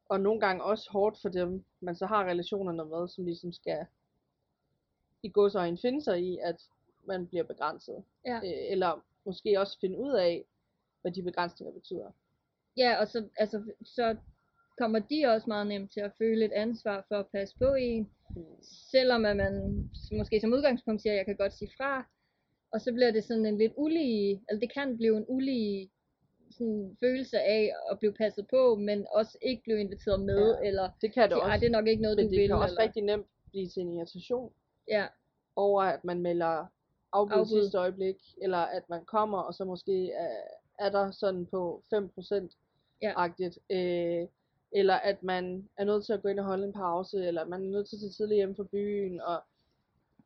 Og 0.09 0.21
nogle 0.21 0.41
gange 0.41 0.65
også 0.65 0.91
hårdt 0.93 1.19
for 1.23 1.29
dem, 1.29 1.65
man 1.81 1.97
så 1.97 2.07
har 2.07 2.25
relationerne 2.25 2.85
med, 2.85 3.09
som 3.09 3.25
ligesom 3.25 3.53
skal 3.53 3.87
i 5.23 5.29
godsøjne 5.31 5.79
finde 5.79 6.03
sig 6.05 6.21
i, 6.23 6.39
at 6.43 6.63
man 7.07 7.27
bliver 7.27 7.45
begrænset. 7.45 8.05
ja. 8.27 8.37
Øh, 8.37 8.73
eller 8.73 9.05
måske 9.27 9.61
også 9.61 9.79
finde 9.81 9.99
ud 9.99 10.13
af, 10.13 10.45
hvad 11.03 11.13
de 11.13 11.23
begrænsninger 11.23 11.73
betyder. 11.75 12.11
Ja, 12.77 12.97
og 13.01 13.09
så, 13.09 13.29
altså, 13.37 13.63
så 13.85 14.17
kommer 14.79 14.99
de 14.99 15.25
også 15.27 15.45
meget 15.49 15.67
nemt 15.67 15.93
til 15.93 16.01
at 16.01 16.13
føle 16.19 16.45
et 16.45 16.53
ansvar 16.53 17.05
for 17.09 17.15
at 17.19 17.27
passe 17.27 17.59
på 17.59 17.75
en, 17.75 18.11
Mm. 18.37 18.45
selvom 18.63 19.25
at 19.25 19.37
man 19.37 19.91
måske 20.13 20.41
som 20.41 20.53
udgangspunkt 20.53 21.03
siger, 21.03 21.13
at 21.13 21.17
jeg 21.19 21.27
kan 21.27 21.37
godt 21.37 21.53
sige 21.53 21.71
fra, 21.77 22.07
og 22.73 22.81
så 22.81 22.93
bliver 22.93 23.11
det 23.11 23.25
sådan 23.25 23.47
en 23.47 23.59
lidt 23.59 23.73
ulige, 23.77 24.43
altså 24.49 24.61
det 24.61 24.73
kan 24.73 24.97
blive 24.97 25.17
en 25.17 25.25
ulige 25.29 25.91
sådan 26.51 26.97
følelse 27.01 27.41
af 27.41 27.73
at 27.91 27.99
blive 27.99 28.13
passet 28.13 28.47
på, 28.51 28.75
men 28.75 29.07
også 29.13 29.39
ikke 29.43 29.63
blive 29.63 29.81
inviteret 29.81 30.21
med, 30.21 30.59
Ja, 30.63 30.69
eller 30.69 30.91
Det 31.03 31.15
kan 31.15 31.23
det 31.31 31.37
sige, 31.37 31.43
også, 31.43 31.59
det 31.61 31.67
er 31.67 31.71
nok 31.71 31.87
ikke 31.87 32.03
noget, 32.03 32.17
men 32.17 32.27
du 32.27 32.31
det 32.31 32.41
vil. 32.41 32.49
kan 32.49 32.57
også 32.57 32.73
eller, 32.75 32.83
rigtig 32.83 33.03
nemt 33.03 33.27
blive 33.51 33.69
til 33.69 33.83
en 33.83 33.97
irritation 33.97 34.53
Ja, 34.89 35.07
over, 35.57 35.83
at 35.83 36.05
man 36.05 36.21
melder 36.23 36.67
afbud, 37.13 37.33
Afbud. 37.37 37.63
sidste 37.63 37.79
øjeblik, 37.79 38.17
eller 38.43 38.59
at 38.59 38.83
man 38.89 39.05
kommer, 39.05 39.39
og 39.39 39.55
så 39.55 39.65
måske 39.65 40.11
er, 40.13 40.37
er 40.79 40.91
der 40.91 41.11
sådan 41.11 41.47
på 41.47 41.83
5% 41.95 42.57
Ja. 43.03 43.27
øh, 43.71 44.29
eller 44.73 44.95
at 44.95 45.23
man 45.23 45.69
er 45.79 45.85
nødt 45.85 46.07
til 46.07 46.13
at 46.13 46.23
gå 46.23 46.29
ind 46.29 46.39
og 46.41 46.45
holde 46.47 46.65
en 46.67 46.73
pause, 46.73 47.27
eller 47.27 47.45
man 47.45 47.63
er 47.63 47.71
nødt 47.71 47.89
til 47.89 47.97
at 47.97 48.01
tage 48.01 48.11
tidligt 48.11 48.37
hjem 48.37 48.57
fra 48.57 48.65
byen, 48.73 49.21
og, 49.21 49.43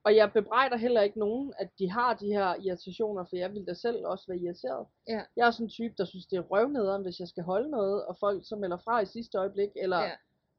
og 0.04 0.16
jeg 0.16 0.32
bebrejder 0.32 0.76
heller 0.76 1.02
ikke 1.02 1.18
nogen, 1.18 1.52
at 1.58 1.68
de 1.78 1.90
har 1.90 2.14
de 2.14 2.26
her 2.26 2.54
irritationer, 2.66 3.24
for 3.24 3.36
jeg 3.36 3.52
vil 3.54 3.66
da 3.66 3.74
selv 3.74 4.06
også 4.06 4.24
være 4.28 4.38
irriteret. 4.38 4.86
Ja. 5.08 5.20
Jeg 5.36 5.46
er 5.46 5.50
sådan 5.50 5.66
en 5.66 5.70
type, 5.70 5.94
der 5.98 6.04
synes, 6.04 6.26
det 6.26 6.36
er 6.36 6.40
røvnederen, 6.42 7.02
hvis 7.02 7.20
jeg 7.20 7.28
skal 7.28 7.42
holde 7.42 7.70
noget, 7.70 8.04
og 8.04 8.16
folk 8.20 8.46
så 8.48 8.56
melder 8.56 8.76
fra 8.76 9.00
i 9.00 9.06
sidste 9.06 9.38
øjeblik, 9.38 9.68
eller 9.76 10.00
Ja. 10.02 10.10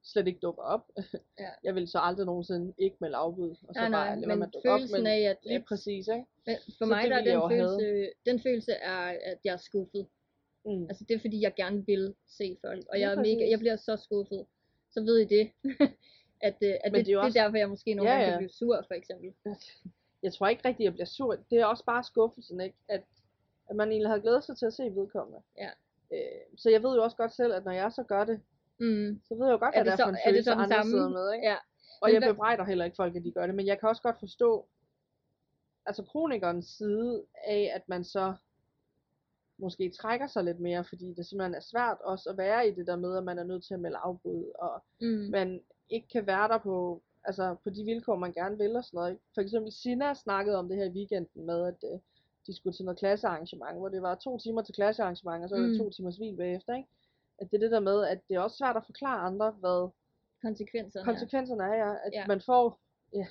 slet 0.03 0.27
ikke 0.27 0.39
dukker 0.39 0.63
op. 0.63 0.85
Ja. 1.39 1.49
Jeg 1.63 1.75
vil 1.75 1.87
så 1.87 1.99
aldrig 1.99 2.25
nogensinde 2.25 2.73
ikke 2.77 2.97
melde 3.01 3.15
afbud, 3.15 3.49
og 3.49 3.55
så 3.75 3.79
nej, 3.81 3.89
bare 3.89 4.05
nej, 4.05 4.15
lade 4.15 4.27
være 4.27 4.27
med 4.27 4.35
men 4.35 4.43
at 4.43 4.53
dukke 4.53 4.71
op. 4.71 4.77
følelsen 4.79 4.99
Men 5.03 5.07
af, 5.07 5.19
at, 5.19 5.37
lige 5.43 5.63
præcis, 5.67 6.07
ikke? 6.07 6.25
men 6.45 6.55
for 6.65 6.71
Så 6.71 6.85
mig 6.85 7.03
der 7.09 7.15
er 7.15 7.23
den 7.23 7.49
følelse, 7.51 8.09
den 8.25 8.39
følelse 8.39 8.71
er, 8.73 8.97
at 9.31 9.39
jeg 9.43 9.53
er 9.53 9.57
skuffet. 9.69 10.07
Mm. 10.65 10.83
Altså 10.89 11.05
det 11.07 11.15
er 11.15 11.19
fordi, 11.19 11.41
jeg 11.41 11.53
gerne 11.55 11.85
vil 11.85 12.15
se 12.27 12.57
folk, 12.61 12.85
og 12.89 12.99
jeg, 12.99 13.11
er 13.11 13.15
mega, 13.15 13.49
jeg 13.49 13.59
bliver 13.59 13.75
så 13.75 13.95
skuffet. 13.97 14.45
Så 14.91 15.01
ved 15.01 15.17
I 15.19 15.25
det. 15.25 15.51
at 16.41 16.55
øh, 16.63 16.73
at 16.83 16.91
Men 16.91 16.93
det, 16.99 17.05
det 17.05 17.11
er 17.11 17.13
jo 17.15 17.19
det, 17.19 17.25
også- 17.25 17.39
er 17.39 17.43
derfor, 17.43 17.57
jeg 17.57 17.69
måske 17.69 17.93
nogle 17.93 18.11
Ja, 18.11 18.15
gange 18.17 18.25
ja. 18.27 18.31
kan 18.31 18.39
blive 18.39 18.49
sur, 18.49 18.83
for 18.87 18.93
eksempel. 18.93 19.33
Jeg 20.23 20.33
tror 20.33 20.47
ikke 20.47 20.67
rigtigt, 20.67 20.85
jeg 20.85 20.93
bliver 20.93 21.05
sur. 21.05 21.35
Det 21.49 21.59
er 21.59 21.65
også 21.65 21.85
bare 21.85 22.03
skuffelsen, 22.03 22.61
ikke? 22.61 22.77
At, 22.89 23.03
at 23.69 23.75
man 23.75 23.89
egentlig 23.91 24.09
havde 24.09 24.21
glædet 24.21 24.43
sig 24.43 24.57
til 24.57 24.65
at 24.65 24.73
se 24.73 24.83
vedkommende. 24.83 25.41
Ja. 25.57 25.69
Øh, 26.13 26.41
så 26.57 26.69
jeg 26.69 26.83
ved 26.83 26.95
jo 26.95 27.03
også 27.03 27.17
godt 27.17 27.33
selv, 27.33 27.53
at 27.53 27.65
når 27.65 27.71
jeg 27.71 27.91
så 27.91 28.03
gør 28.03 28.23
det, 28.25 28.41
Mm. 28.79 29.21
så 29.27 29.35
ved 29.35 29.45
jeg 29.45 29.53
jo 29.53 29.57
godt, 29.59 29.75
at 29.75 29.85
det 29.85 29.97
der 29.97 30.03
er 30.03 30.05
for 30.07 30.09
en 30.09 30.15
er 30.15 30.29
følelse, 30.29 30.51
andre 30.51 30.67
samme? 30.67 30.91
sidder 30.91 31.09
med, 31.09 31.33
ikke? 31.33 31.47
Ja. 31.47 31.55
Og 32.01 32.13
jeg 32.13 32.21
bebrejder 32.21 32.63
heller 32.63 32.85
ikke 32.85 32.95
folk, 32.95 33.15
at 33.15 33.23
de 33.23 33.31
gør 33.31 33.45
det, 33.45 33.55
men 33.55 33.65
jeg 33.67 33.79
kan 33.79 33.89
også 33.89 34.01
godt 34.01 34.19
forstå, 34.19 34.67
altså 35.85 36.03
kronikernes 36.03 36.65
side 36.65 37.23
af, 37.47 37.71
at 37.75 37.89
man 37.89 38.03
så 38.03 38.33
måske 39.57 39.89
trækker 39.91 40.27
sig 40.27 40.43
lidt 40.43 40.59
mere, 40.59 40.83
fordi 40.83 41.13
det 41.13 41.25
simpelthen 41.25 41.55
er 41.55 41.59
svært 41.59 41.97
også 42.01 42.29
at 42.29 42.37
være 42.37 42.67
i 42.67 42.71
det 42.71 42.87
der 42.87 42.95
med, 42.95 43.17
at 43.17 43.23
man 43.23 43.39
er 43.39 43.43
nødt 43.43 43.63
til 43.65 43.73
at 43.73 43.79
melde 43.79 43.97
afbud, 43.97 44.51
og 44.59 44.83
Mm. 45.01 45.07
man 45.31 45.61
ikke 45.89 46.07
kan 46.07 46.27
være 46.27 46.47
der 46.47 46.57
på, 46.57 47.01
altså 47.23 47.55
på 47.63 47.69
de 47.69 47.83
vilkår, 47.83 48.15
man 48.15 48.33
gerne 48.33 48.57
vil 48.57 48.75
og 48.75 48.83
sådan 48.83 48.97
noget. 48.97 49.11
Ikke? 49.11 49.23
For 49.33 49.41
eksempel 49.41 49.71
Sina 49.71 50.13
snakkede 50.13 50.57
om 50.57 50.67
det 50.69 50.77
her 50.77 50.85
i 50.85 50.89
weekenden 50.89 51.45
med, 51.45 51.65
at 51.67 51.83
øh, 51.93 51.99
de 52.47 52.55
skulle 52.55 52.73
til 52.77 52.85
noget 52.85 52.99
klassearrangement, 52.99 53.77
hvor 53.77 53.89
det 53.89 54.01
var 54.01 54.15
to 54.15 54.37
timer 54.39 54.61
til 54.61 54.75
klassearrangement, 54.75 55.43
og 55.43 55.49
så 55.49 55.55
var 55.55 55.61
det 55.63 55.71
Mm. 55.71 55.77
to 55.77 55.89
timers 55.89 56.17
hvil 56.17 56.35
bagefter. 56.37 56.75
Ikke? 56.75 56.89
At 57.37 57.51
det 57.51 57.57
er 57.57 57.61
det 57.61 57.71
der 57.71 57.79
med, 57.79 58.03
at 58.05 58.19
det 58.29 58.35
er 58.35 58.39
også 58.39 58.57
svært 58.57 58.77
at 58.77 58.85
forklare 58.85 59.19
andre, 59.19 59.51
hvad 59.51 59.89
Konsekvenserne. 60.41 61.05
konsekvenserne 61.05 61.63
er, 61.63 61.73
ja. 61.73 61.93
at 62.05 62.13
Ja. 62.13 62.27
man 62.27 62.41
får 62.41 62.79
ja, 63.13 63.27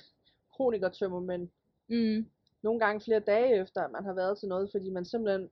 kronikertømmer, 0.55 1.19
men 1.19 1.51
Mm. 1.87 2.29
nogle 2.61 2.79
gange 2.79 3.01
flere 3.01 3.19
dage 3.19 3.61
efter, 3.61 3.81
at 3.81 3.91
man 3.91 4.03
har 4.05 4.13
været 4.13 4.37
til 4.37 4.47
noget, 4.47 4.71
fordi 4.71 4.89
man 4.89 5.05
simpelthen 5.05 5.49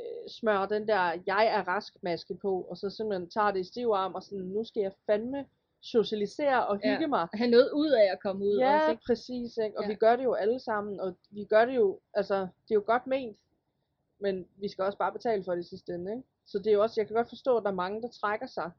øh, 0.00 0.28
smører 0.28 0.66
den 0.66 0.88
der, 0.88 1.22
jeg 1.26 1.46
er 1.46 1.68
rask 1.68 2.02
maske 2.02 2.34
på, 2.34 2.60
og 2.70 2.76
så 2.76 2.90
simpelthen 2.90 3.30
tager 3.30 3.50
det 3.50 3.60
i 3.60 3.64
stiv 3.64 3.88
arm, 3.88 4.14
og 4.14 4.22
sådan, 4.22 4.44
nu 4.44 4.64
skal 4.64 4.80
jeg 4.80 4.92
fandme 5.06 5.46
socialisere 5.92 6.66
og 6.66 6.76
hygge 6.76 7.00
Ja. 7.00 7.06
mig. 7.06 7.28
Have 7.34 7.50
noget 7.50 7.70
ud 7.72 7.90
af 7.90 8.12
at 8.12 8.20
komme 8.22 8.44
ud 8.44 8.58
Ja, 8.58 8.76
også, 8.78 8.90
ikke? 8.90 9.02
præcis, 9.06 9.56
ikke? 9.64 9.78
og 9.78 9.84
Ja. 9.84 9.88
vi 9.88 9.94
gør 9.94 10.16
det 10.16 10.24
jo 10.24 10.34
alle 10.34 10.60
sammen, 10.60 11.00
og 11.00 11.16
vi 11.30 11.44
gør 11.44 11.64
det 11.64 11.76
jo, 11.76 12.00
altså, 12.14 12.36
det 12.40 12.70
er 12.70 12.74
jo 12.74 12.82
godt 12.86 13.06
ment, 13.06 13.38
men 14.18 14.48
vi 14.56 14.68
skal 14.68 14.84
også 14.84 14.98
bare 14.98 15.12
betale 15.12 15.44
for 15.44 15.54
det 15.54 15.66
sidste 15.66 15.92
ende, 15.94 16.12
ikke? 16.12 16.28
Så 16.46 16.58
det 16.58 16.66
er 16.66 16.72
jo 16.72 16.82
også, 16.82 17.00
jeg 17.00 17.06
kan 17.06 17.16
godt 17.16 17.28
forstå, 17.28 17.56
at 17.56 17.62
der 17.62 17.70
er 17.70 17.74
mange, 17.74 18.02
der 18.02 18.08
trækker 18.08 18.46
sig 18.46 18.70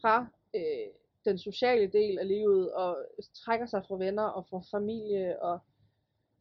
fra 0.00 0.26
øh, 0.54 0.86
den 1.24 1.38
sociale 1.38 1.86
del 1.86 2.18
af 2.18 2.28
livet, 2.28 2.72
og 2.72 2.96
trækker 3.44 3.66
sig 3.66 3.84
fra 3.88 3.96
venner 3.96 4.22
og 4.22 4.46
fra 4.50 4.60
familie, 4.78 5.42
og 5.42 5.58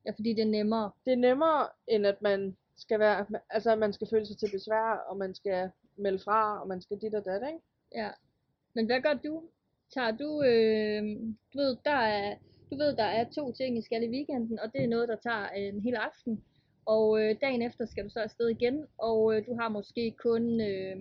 Ja, 0.06 0.12
fordi 0.12 0.34
det 0.34 0.42
er 0.42 0.46
nemmere. 0.50 0.92
det 1.06 1.14
er 1.14 1.18
nemmere, 1.18 1.68
end 1.88 2.06
at 2.08 2.22
man 2.22 2.58
skal 2.78 3.00
være, 3.00 3.26
altså 3.50 3.72
at 3.72 3.78
man 3.80 3.94
skal 3.94 4.08
føle 4.10 4.26
sig 4.26 4.38
til 4.38 4.52
besvær, 4.52 5.06
og 5.10 5.18
man 5.18 5.36
skal 5.36 5.72
melde 5.96 6.20
fra, 6.20 6.62
og 6.62 6.68
man 6.68 6.82
skal 6.82 7.02
dit 7.02 7.16
og 7.16 7.26
dat, 7.26 7.42
ikke? 7.48 7.60
Ja. 7.96 8.10
Men 8.76 8.86
hvad 8.86 9.02
gør 9.02 9.14
du? 9.14 9.44
Tager 9.94 10.12
du, 10.12 10.44
øh, 10.44 11.04
du 11.54 11.58
ved, 11.58 11.78
der 11.86 12.00
er, 12.20 12.36
du 12.72 12.76
ved, 12.78 12.96
der 12.96 13.04
er 13.04 13.30
to 13.30 13.52
ting, 13.52 13.78
I 13.78 13.82
skal 13.82 14.04
i 14.04 14.10
weekenden, 14.10 14.60
og 14.60 14.74
det 14.74 14.84
er 14.84 14.88
noget, 14.88 15.10
der 15.10 15.16
tager 15.16 15.50
en 15.50 15.82
hel 15.82 15.96
aften. 15.96 16.44
Og 16.86 17.22
øh, 17.22 17.36
dagen 17.42 17.62
efter 17.62 17.86
skal 17.86 18.04
du 18.04 18.10
så 18.10 18.20
afsted 18.20 18.48
igen, 18.50 18.86
og 18.98 19.36
øh, 19.36 19.46
du 19.48 19.56
har 19.56 19.70
måske 19.70 20.12
kun, 20.12 20.62
øh, 20.62 20.98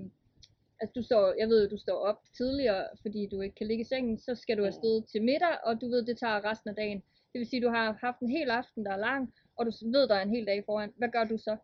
altså 0.80 0.92
du 0.96 1.02
står, 1.02 1.34
jeg 1.38 1.48
ved 1.48 1.62
jo, 1.62 1.70
du 1.70 1.78
står 1.78 1.98
op 1.98 2.20
tidligere, 2.36 2.84
fordi 3.02 3.28
du 3.32 3.40
ikke 3.40 3.54
kan 3.54 3.66
ligge 3.66 3.82
i 3.82 3.90
sengen, 3.92 4.18
så 4.18 4.34
skal 4.34 4.58
du 4.58 4.64
afsted 4.64 5.02
til 5.12 5.22
middag, 5.22 5.56
og 5.64 5.80
du 5.80 5.88
ved, 5.88 6.02
det 6.06 6.18
tager 6.18 6.44
resten 6.50 6.70
af 6.70 6.76
dagen. 6.76 7.02
Det 7.32 7.38
vil 7.38 7.48
sige, 7.48 7.62
du 7.62 7.68
har 7.68 7.98
haft 8.00 8.20
en 8.20 8.30
hel 8.30 8.50
aften, 8.50 8.84
der 8.84 8.92
er 8.92 8.96
lang, 8.96 9.34
og 9.56 9.66
du 9.66 9.72
ved, 9.92 10.08
der 10.08 10.14
er 10.14 10.22
en 10.22 10.34
hel 10.36 10.46
dag 10.46 10.62
foran. 10.66 10.92
Hvad 10.96 11.08
gør 11.08 11.24
du 11.24 11.38
så? 11.38 11.56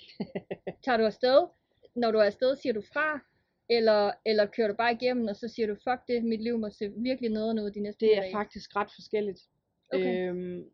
Tager 0.84 0.96
du 0.96 1.04
afsted? 1.04 1.46
Når 1.94 2.10
du 2.10 2.18
er 2.18 2.24
afsted, 2.24 2.56
siger 2.56 2.72
du 2.72 2.82
fra? 2.92 3.20
Eller, 3.68 4.12
eller 4.26 4.46
kører 4.46 4.68
du 4.68 4.74
bare 4.74 4.92
igennem, 4.92 5.28
og 5.28 5.36
så 5.36 5.48
siger 5.48 5.66
du, 5.66 5.74
fuck 5.74 6.00
det, 6.08 6.24
mit 6.24 6.42
liv 6.42 6.58
må 6.58 6.70
se 6.70 6.92
virkelig 6.96 7.30
noget 7.30 7.60
ud 7.62 7.70
de 7.70 7.80
næste 7.80 8.06
Det 8.06 8.16
er 8.16 8.20
dage. 8.20 8.32
faktisk 8.32 8.76
ret 8.76 8.90
forskelligt. 8.94 9.40
Okay. 9.92 10.28
Øhm, 10.28 10.70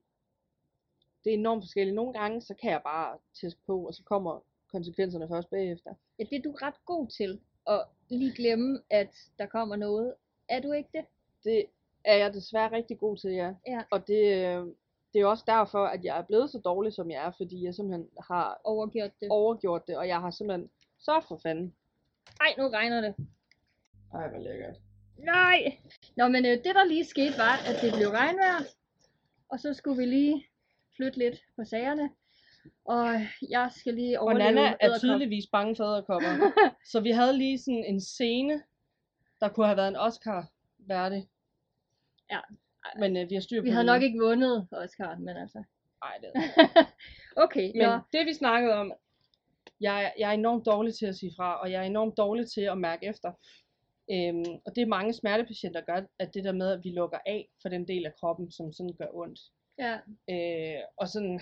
det 1.25 1.31
er 1.31 1.35
enormt 1.35 1.63
forskelligt. 1.65 1.95
Nogle 1.95 2.13
gange, 2.13 2.41
så 2.41 2.55
kan 2.55 2.71
jeg 2.71 2.81
bare 2.85 3.19
tæske 3.41 3.61
på, 3.67 3.87
og 3.87 3.95
så 3.95 4.03
kommer 4.05 4.45
konsekvenserne 4.73 5.29
først 5.29 5.51
bagefter. 5.51 5.95
Ja, 6.19 6.25
det 6.25 6.37
er 6.39 6.43
du 6.43 6.53
ret 6.53 6.85
god 6.87 7.09
til, 7.09 7.41
at 7.67 7.85
lige 8.09 8.33
glemme, 8.37 8.81
at 8.91 9.15
der 9.39 9.47
kommer 9.47 9.77
noget. 9.77 10.15
Er 10.49 10.61
du 10.61 10.73
ikke 10.73 10.89
det? 10.93 11.05
Det 11.45 11.65
er 12.05 12.17
jeg 12.17 12.35
desværre 12.35 12.73
rigtig 12.73 12.99
god 12.99 13.17
til, 13.17 13.31
ja. 13.31 13.55
Ja. 13.67 13.83
Og 13.91 14.07
det, 14.09 14.23
øh, 14.25 14.67
det 15.15 15.21
er 15.21 15.27
også 15.27 15.45
derfor, 15.47 15.85
at 15.85 16.05
jeg 16.05 16.19
er 16.19 16.23
blevet 16.23 16.51
så 16.51 16.59
dårlig, 16.59 16.93
som 16.93 17.11
jeg 17.11 17.27
er, 17.27 17.31
fordi 17.37 17.65
jeg 17.65 17.75
simpelthen 17.75 18.09
har 18.29 18.61
Overgjort 18.65 19.11
det. 19.21 19.29
overgjort 19.31 19.87
det, 19.87 19.97
og 19.97 20.09
jeg 20.09 20.21
har 20.21 20.31
simpelthen, 20.31 20.71
så 20.99 21.25
for 21.29 21.37
fanden. 21.43 21.75
Ej, 22.41 22.55
nu 22.59 22.69
regner 22.69 23.00
det. 23.00 23.14
Ej, 24.14 24.29
hvor 24.29 24.38
lækkert. 24.38 24.76
Nej! 25.19 25.79
Nå, 26.17 26.29
men 26.29 26.45
øh, 26.47 26.50
det 26.50 26.75
der 26.75 26.85
lige 26.85 27.05
skete 27.05 27.38
var, 27.38 27.57
at 27.69 27.83
det 27.83 27.93
blev 27.95 28.09
regnvejr, 28.09 28.61
og 29.49 29.59
så 29.61 29.75
skulle 29.75 29.99
vi 29.99 30.07
lige 30.07 30.47
flytte 30.97 31.19
lidt 31.19 31.37
på 31.57 31.64
sagerne. 31.64 32.11
Og 32.85 33.21
jeg 33.50 33.71
skal 33.76 33.95
lige 33.95 34.21
Og 34.21 34.25
overleve 34.25 34.52
Nana 34.52 34.75
er 34.81 34.99
tydeligvis 34.99 35.45
bange 35.52 35.76
for 35.76 35.85
æderkopper. 35.85 36.29
så 36.93 37.00
vi 37.00 37.11
havde 37.11 37.38
lige 37.38 37.59
sådan 37.59 37.85
en 37.85 38.00
scene, 38.00 38.62
der 39.41 39.49
kunne 39.49 39.67
have 39.67 39.76
været 39.76 39.88
en 39.88 39.97
Oscar 39.97 40.50
værdig. 40.79 41.29
Ja. 42.31 42.41
Men 42.99 43.17
øh, 43.17 43.31
vi 43.31 43.35
har 43.35 43.41
styr 43.41 43.61
på 43.61 43.64
Vi 43.64 43.71
havde 43.71 43.87
nok 43.87 44.02
ikke 44.02 44.19
vundet 44.19 44.69
Oscar, 44.73 45.17
men 45.17 45.37
altså. 45.37 45.64
Ej, 46.02 46.19
det 46.21 46.31
er 46.35 46.85
okay, 47.45 47.71
Men 47.75 47.83
nå. 47.83 47.99
det 48.12 48.26
vi 48.26 48.35
snakkede 48.35 48.75
om, 48.75 48.93
jeg, 49.83 50.05
er- 50.05 50.12
jeg 50.19 50.29
er 50.31 50.35
enormt 50.35 50.67
dårlig 50.67 50.95
til 50.95 51.07
at 51.07 51.17
sige 51.17 51.33
fra, 51.37 51.61
og 51.62 51.71
jeg 51.73 51.81
er 51.83 51.87
enormt 51.87 52.17
dårlig 52.17 52.45
til 52.55 52.61
at 52.61 52.79
mærke 52.79 53.07
efter. 53.07 53.31
Øhm, 54.15 54.53
og 54.67 54.71
det 54.75 54.83
er 54.83 54.87
mange 54.97 55.12
smertepatienter, 55.21 55.81
gør, 55.81 56.01
at 56.19 56.35
det 56.35 56.45
der 56.45 56.53
med, 56.53 56.69
at 56.73 56.81
vi 56.85 56.91
lukker 56.91 57.19
af 57.27 57.49
for 57.62 57.69
den 57.69 57.89
del 57.89 58.07
af 58.07 58.12
kroppen, 58.21 58.53
som 58.53 58.73
sådan 58.73 58.97
gør 59.01 59.11
ondt. 59.23 59.41
Ja, 59.79 59.95
Øh, 60.31 60.81
og 60.97 61.09
sådan 61.09 61.41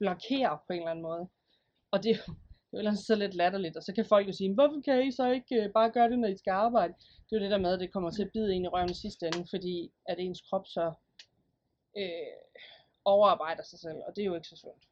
blokerer 0.00 0.56
på 0.66 0.72
en 0.72 0.78
eller 0.78 0.90
anden 0.90 1.02
måde. 1.02 1.28
Og 1.92 2.02
det 2.02 2.10
er 2.10 2.16
jo 2.26 2.34
det 2.70 2.76
er 2.76 2.78
jo 2.78 2.78
ellers 2.78 2.98
så 2.98 3.14
lidt 3.14 3.34
latterligt, 3.34 3.76
og 3.76 3.82
så 3.82 3.92
kan 3.94 4.04
folk 4.06 4.26
jo 4.28 4.32
sige, 4.32 4.54
hvorfor 4.54 4.80
kan 4.84 5.06
I 5.08 5.12
så 5.12 5.30
ikke 5.30 5.54
øh, 5.62 5.72
bare 5.72 5.90
gøre 5.90 6.10
det, 6.10 6.18
når 6.18 6.28
I 6.28 6.36
skal 6.36 6.50
arbejde? 6.50 6.94
Det 6.98 7.32
er 7.32 7.36
jo 7.38 7.42
det 7.42 7.50
der 7.50 7.58
med, 7.58 7.72
at 7.72 7.80
det 7.80 7.92
kommer 7.92 8.10
til 8.10 8.22
at 8.24 8.30
bide 8.32 8.54
en 8.54 8.64
i 8.64 8.68
røven 8.68 8.90
i 8.90 8.94
sidste 9.04 9.26
ende, 9.26 9.46
fordi 9.50 9.92
at 10.08 10.16
ens 10.18 10.40
krop 10.48 10.66
så 10.66 10.92
øh, 11.98 12.36
overarbejder 13.04 13.62
sig 13.62 13.78
selv, 13.78 13.98
og 14.06 14.16
det 14.16 14.22
er 14.22 14.26
jo 14.26 14.34
ikke 14.34 14.48
så 14.48 14.56
sundt. 14.56 14.84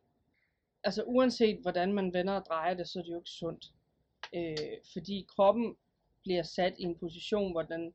Altså 0.85 1.03
uanset 1.07 1.59
hvordan 1.63 1.93
man 1.93 2.13
vender 2.13 2.35
og 2.35 2.47
drejer 2.47 2.75
det, 2.75 2.89
så 2.89 2.99
er 2.99 3.03
det 3.03 3.11
jo 3.13 3.19
ikke 3.19 3.31
sundt. 3.31 3.65
Øh, 4.35 4.77
fordi 4.93 5.27
kroppen 5.37 5.77
bliver 6.23 6.43
sat 6.43 6.75
i 6.79 6.83
en 6.83 6.99
position, 6.99 7.53
hvor 7.53 7.63
den 7.63 7.95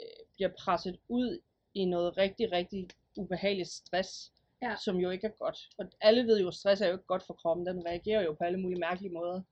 øh, 0.00 0.06
bliver 0.34 0.50
presset 0.58 0.98
ud 1.08 1.40
i 1.74 1.84
noget 1.84 2.16
rigtig, 2.16 2.52
rigtig 2.52 2.88
ubehageligt 3.16 3.68
stress, 3.68 4.32
Ja. 4.62 4.74
som 4.84 4.96
jo 4.96 5.10
ikke 5.10 5.26
er 5.26 5.30
godt. 5.38 5.58
Og 5.78 5.86
alle 6.00 6.26
ved 6.26 6.40
jo, 6.40 6.48
at 6.48 6.54
stress 6.54 6.80
er 6.82 6.86
jo 6.86 6.92
ikke 6.92 7.06
godt 7.06 7.22
for 7.22 7.34
kroppen. 7.34 7.66
Den 7.66 7.86
reagerer 7.86 8.22
jo 8.22 8.32
på 8.32 8.44
alle 8.44 8.60
mulige 8.60 8.80
mærkelige 8.80 9.12
måder. 9.12 9.42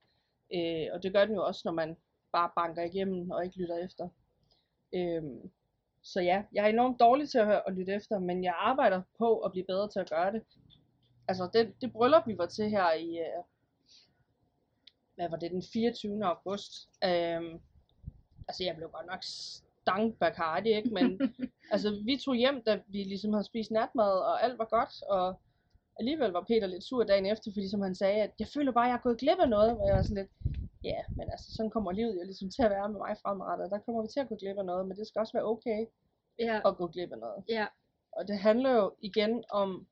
Øh, 0.55 0.87
og 0.93 1.03
det 1.03 1.13
gør 1.13 1.25
den 1.25 1.35
jo 1.35 1.45
også, 1.47 1.63
når 1.65 1.73
man 1.73 1.97
bare 2.33 2.51
banker 2.57 2.83
igennem 2.83 3.31
og 3.31 3.45
ikke 3.45 3.57
lytter 3.57 3.77
efter. 3.85 4.09
Øh, 4.95 5.23
så 6.03 6.21
ja, 6.21 6.43
jeg 6.53 6.65
er 6.65 6.69
enormt 6.69 7.01
dårlig 7.01 7.29
til 7.29 7.39
at, 7.39 7.47
høre, 7.47 7.69
at 7.69 7.75
lytte 7.75 7.93
efter, 7.93 8.19
men 8.19 8.45
jeg 8.45 8.55
arbejder 8.57 9.03
på 9.19 9.39
at 9.39 9.53
blive 9.53 9.67
bedre 9.67 9.89
til 9.89 10.01
at 10.01 10.11
gøre 10.11 10.33
det. 10.33 10.43
Altså 11.29 11.51
det, 11.53 11.75
det 11.81 11.93
bryllup, 11.93 12.27
vi 12.27 12.39
var 12.39 12.47
til 12.47 12.71
her 12.71 12.93
i, 12.93 13.19
øh, 13.19 13.43
hvad 15.15 15.29
var 15.31 15.37
det, 15.37 15.51
den 15.51 15.63
24. 15.73 16.25
august. 16.25 16.89
Øh, 17.05 17.43
altså 18.49 18.65
jeg 18.65 18.77
blev 18.77 18.89
godt 18.91 19.07
nok 19.07 19.23
stank 19.23 20.19
Bacardi, 20.19 20.71
ikke? 20.77 20.91
Men 20.95 21.21
altså 21.73 22.03
vi 22.05 22.17
tog 22.25 22.35
hjem, 22.35 22.63
da 22.63 22.81
vi 22.89 23.03
ligesom 23.05 23.33
havde 23.33 23.45
spist 23.45 23.71
natmad, 23.71 24.13
og 24.31 24.45
alt 24.45 24.59
var 24.59 24.65
godt, 24.65 25.03
og 25.03 25.41
alligevel 25.99 26.31
var 26.31 26.45
Peter 26.49 26.67
lidt 26.67 26.85
sur 26.85 27.05
dagen 27.05 27.27
efter, 27.27 27.53
fordi 27.53 27.69
som 27.71 27.83
han 27.83 27.95
sagde, 27.95 28.23
at 28.23 28.33
jeg 28.39 28.49
føler 28.55 28.73
bare, 28.73 28.85
at 28.85 28.89
jeg 28.89 28.97
er 28.97 29.07
gået 29.07 29.19
glip 29.19 29.39
af 29.39 29.49
noget, 29.49 29.79
og 29.79 29.87
jeg 29.87 29.97
var 29.97 30.03
sådan 30.03 30.17
lidt, 30.17 30.31
ja, 30.85 31.01
men 31.17 31.31
altså 31.31 31.53
sådan 31.57 31.71
kommer 31.71 31.93
livet 31.93 32.15
jo 32.15 32.25
ligesom 32.25 32.51
til 32.51 32.63
at 32.63 32.71
være 32.71 32.89
med 32.89 32.99
mig 32.99 33.17
fremadrettet, 33.23 33.71
der 33.71 33.79
kommer 33.79 34.03
vi 34.03 34.09
til 34.09 34.21
at 34.21 34.29
gå 34.29 34.37
glip 34.37 34.59
af 34.59 34.65
noget, 34.65 34.89
men 34.89 34.97
det 34.97 35.07
skal 35.07 35.21
også 35.21 35.33
være 35.33 35.51
okay 35.53 35.87
ja, 36.39 36.61
at 36.69 36.77
gå 36.77 36.87
glip 36.87 37.13
af 37.13 37.19
noget. 37.19 37.45
ja, 37.49 37.67
Og 38.13 38.29
det 38.29 38.39
handler 38.39 38.71
jo 38.71 38.95
igen 39.01 39.45
om 39.51 39.87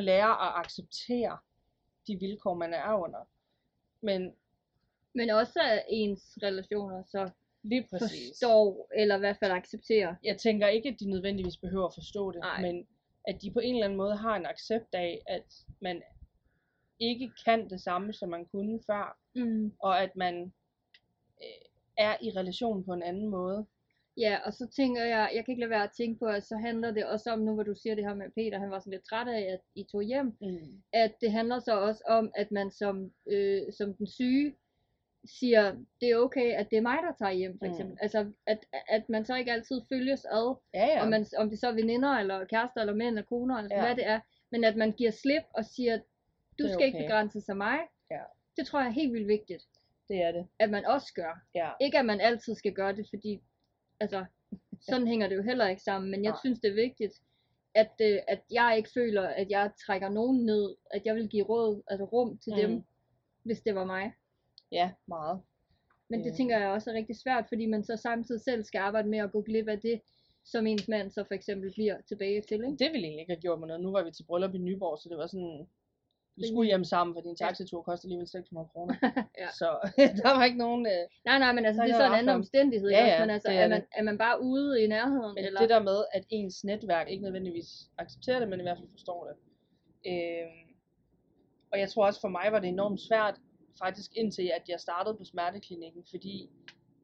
at 0.00 0.04
lære 0.04 0.30
at 0.46 0.52
acceptere 0.64 1.38
de 2.06 2.16
vilkår, 2.20 2.54
man 2.54 2.74
er 2.74 2.92
under. 3.04 3.28
Men 4.02 4.34
men 5.14 5.30
også 5.30 5.60
at 5.62 5.84
ens 5.88 6.38
relationer 6.42 7.02
så 7.04 7.30
lige 7.62 7.86
præcis. 7.90 8.28
forstår, 8.30 8.88
eller 8.96 9.16
i 9.16 9.18
hvert 9.18 9.36
fald 9.36 9.52
accepterer. 9.52 10.14
jeg 10.24 10.38
tænker 10.38 10.66
ikke, 10.68 10.88
at 10.88 11.00
de 11.00 11.10
nødvendigvis 11.10 11.56
behøver 11.56 11.86
at 11.86 11.94
forstå 11.94 12.32
det, 12.32 12.40
Nej. 12.40 12.62
men 12.62 12.86
at 13.28 13.42
de 13.42 13.50
på 13.52 13.58
en 13.58 13.74
eller 13.74 13.84
anden 13.84 13.96
måde 13.96 14.16
har 14.16 14.36
en 14.36 14.46
accept 14.46 14.94
af, 14.94 15.22
at 15.26 15.54
man 15.80 16.02
ikke 16.98 17.32
kan 17.44 17.70
det 17.70 17.80
samme, 17.80 18.12
som 18.12 18.28
man 18.28 18.46
kunne 18.46 18.80
før, 18.86 19.18
Mm. 19.34 19.72
og 19.78 20.02
at 20.02 20.16
man 20.16 20.52
øh, 21.42 21.66
er 21.96 22.16
i 22.22 22.30
relation 22.30 22.84
på 22.84 22.92
en 22.92 23.02
anden 23.02 23.28
måde. 23.28 23.66
Ja, 24.16 24.38
og 24.44 24.52
så 24.54 24.66
tænker 24.76 25.04
jeg, 25.04 25.30
jeg 25.34 25.44
kan 25.44 25.52
ikke 25.52 25.60
lade 25.60 25.70
være 25.70 25.84
at 25.84 25.90
tænke 25.96 26.18
på, 26.18 26.24
at 26.26 26.44
så 26.44 26.56
handler 26.56 26.90
det 26.90 27.06
også 27.06 27.30
om, 27.30 27.38
nu 27.38 27.54
hvor 27.54 27.62
du 27.62 27.74
siger 27.74 27.94
det 27.94 28.04
her 28.04 28.14
med 28.14 28.30
Peter, 28.30 28.58
han 28.58 28.70
var 28.70 28.78
sådan 28.78 28.90
lidt 28.90 29.04
træt 29.04 29.28
af, 29.28 29.40
at 29.52 29.60
I 29.74 29.84
tog 29.92 30.02
hjem, 30.02 30.26
Mm. 30.40 30.82
at 30.92 31.12
det 31.20 31.32
handler 31.32 31.58
så 31.58 31.80
også 31.80 32.02
om, 32.08 32.32
at 32.36 32.50
man 32.50 32.70
som, 32.70 33.12
øh, 33.26 33.62
som 33.72 33.94
den 33.94 34.06
syge 34.06 34.54
siger, 35.24 35.76
det 36.00 36.10
er 36.10 36.16
okay, 36.16 36.52
at 36.52 36.70
det 36.70 36.76
er 36.76 36.80
mig, 36.82 36.98
der 37.02 37.12
tager 37.18 37.32
hjem, 37.32 37.58
for 37.58 37.66
Mm. 37.66 37.72
eksempel. 37.72 37.98
Altså, 38.00 38.32
at, 38.46 38.58
at 38.88 39.08
man 39.08 39.24
så 39.24 39.34
ikke 39.36 39.52
altid 39.52 39.80
følges 39.88 40.24
ad, 40.24 40.56
Ja, 40.74 40.86
ja. 40.86 41.02
om, 41.02 41.08
man, 41.08 41.26
om 41.38 41.50
det 41.50 41.58
så 41.60 41.68
er 41.68 41.72
veninder, 41.72 42.08
eller 42.12 42.44
kærester, 42.44 42.80
eller 42.80 42.94
mænd, 42.94 43.08
eller 43.08 43.22
koner, 43.22 43.56
eller 43.56 43.76
Ja. 43.76 43.82
hvad 43.86 43.96
det 43.96 44.06
er, 44.06 44.20
men 44.52 44.64
at 44.64 44.76
man 44.76 44.92
giver 44.92 45.10
slip 45.10 45.42
og 45.54 45.64
siger, 45.64 45.98
du 46.58 46.68
skal 46.72 46.86
ikke 46.86 46.98
okay. 46.98 47.06
begrænses 47.06 47.48
af 47.48 47.56
mig. 47.56 47.78
Ja. 48.10 48.20
Det 48.56 48.66
tror 48.66 48.78
jeg 48.80 48.88
er 48.88 48.92
helt 48.92 49.12
vildt 49.12 49.28
vigtigt, 49.28 49.62
det 50.08 50.22
er 50.22 50.32
det. 50.32 50.46
at 50.58 50.70
man 50.70 50.84
også 50.84 51.12
gør. 51.14 51.40
Ja. 51.54 51.70
Ikke 51.80 51.98
at 51.98 52.06
man 52.06 52.20
altid 52.20 52.54
skal 52.54 52.72
gøre 52.72 52.96
det, 52.96 53.06
fordi 53.10 53.40
altså, 54.00 54.24
sådan 54.80 55.06
hænger 55.06 55.28
det 55.28 55.36
jo 55.36 55.42
heller 55.42 55.68
ikke 55.68 55.82
sammen, 55.82 56.10
men 56.10 56.24
jeg 56.24 56.30
Nej. 56.30 56.38
synes 56.44 56.60
det 56.60 56.70
er 56.70 56.74
vigtigt, 56.74 57.22
at, 57.74 57.92
øh, 58.00 58.18
at 58.28 58.42
jeg 58.50 58.74
ikke 58.76 58.90
føler, 58.94 59.22
at 59.22 59.50
jeg 59.50 59.70
trækker 59.86 60.08
nogen 60.08 60.46
ned, 60.46 60.74
at 60.90 61.02
jeg 61.04 61.14
vil 61.14 61.28
give 61.28 61.44
råd, 61.44 61.82
altså 61.86 62.04
rum 62.04 62.38
til 62.38 62.52
mm. 62.52 62.58
dem, 62.58 62.84
hvis 63.42 63.60
det 63.60 63.74
var 63.74 63.84
mig. 63.84 64.12
Ja, 64.72 64.90
meget. 65.06 65.40
Men 66.08 66.24
det 66.24 66.30
Øh. 66.30 66.36
tænker 66.36 66.58
jeg 66.58 66.68
også 66.68 66.90
er 66.90 66.94
rigtig 66.94 67.16
svært, 67.16 67.44
fordi 67.48 67.66
man 67.66 67.84
så 67.84 67.96
samtidig 67.96 68.40
selv 68.40 68.64
skal 68.64 68.78
arbejde 68.78 69.08
med 69.08 69.18
at 69.18 69.32
gå 69.32 69.42
glip 69.42 69.68
af 69.68 69.80
det, 69.80 70.00
som 70.44 70.66
ens 70.66 70.88
mand 70.88 71.10
så 71.10 71.24
for 71.24 71.34
eksempel 71.34 71.72
bliver 71.72 72.00
tilbage 72.08 72.42
til, 72.42 72.64
ikke? 72.64 72.76
Det 72.76 72.92
ville 72.92 73.06
egentlig 73.06 73.20
ikke 73.20 73.32
have 73.32 73.40
gjort 73.40 73.58
mig 73.58 73.66
noget. 73.68 73.82
Nu 73.82 73.92
var 73.92 74.04
vi 74.04 74.10
til 74.10 74.24
bryllup 74.24 74.54
i 74.54 74.58
Nyborg, 74.58 74.98
så 74.98 75.08
det 75.08 75.18
var 75.18 75.26
sådan... 75.26 75.68
Vi 76.40 76.46
skulle 76.48 76.66
hjem 76.66 76.84
sammen, 76.84 77.14
fordi 77.16 77.28
en 77.28 77.36
taxitur 77.36 77.82
koster 77.82 78.06
alligevel 78.06 78.28
600 78.28 78.68
kroner. 78.72 78.94
Ja. 79.42 79.48
Så 79.60 79.68
der 80.22 80.30
var 80.36 80.44
ikke 80.44 80.58
nogen... 80.58 80.86
Øh, 80.86 81.02
Nej, 81.24 81.38
nej, 81.38 81.52
men 81.52 81.64
altså, 81.66 81.80
Så 81.82 81.84
det 81.86 81.92
er 81.94 81.98
så 81.98 82.06
en 82.06 82.18
anden 82.18 82.34
omstændighed, 82.34 82.90
Ja, 82.90 82.96
ikke 82.98 83.04
også? 83.04 83.14
ja, 83.14 83.20
men 83.20 83.30
altså, 83.30 83.48
er, 83.50 83.54
er 83.64 83.68
man, 83.68 83.82
er 83.98 84.02
man 84.02 84.18
bare 84.18 84.42
ude 84.42 84.82
i 84.84 84.86
nærheden, 84.86 85.34
Men 85.34 85.44
eller? 85.44 85.60
det 85.60 85.68
der 85.70 85.82
med, 85.82 86.04
at 86.12 86.24
ens 86.30 86.64
netværk 86.64 87.08
ikke 87.10 87.22
nødvendigvis 87.24 87.68
accepterer 87.98 88.38
det, 88.38 88.48
men 88.48 88.60
i 88.60 88.62
hvert 88.62 88.78
fald 88.78 88.88
forstår 88.90 89.20
det. 89.28 89.36
Øhm, 90.12 90.74
og 91.72 91.78
jeg 91.78 91.88
tror 91.90 92.06
også 92.06 92.20
for 92.20 92.28
mig 92.28 92.46
var 92.52 92.58
det 92.60 92.68
enormt 92.68 93.00
svært, 93.00 93.36
faktisk 93.78 94.10
indtil 94.16 94.50
at 94.54 94.62
jeg 94.68 94.80
startede 94.80 95.16
på 95.16 95.24
smerteklinikken, 95.24 96.04
fordi 96.10 96.50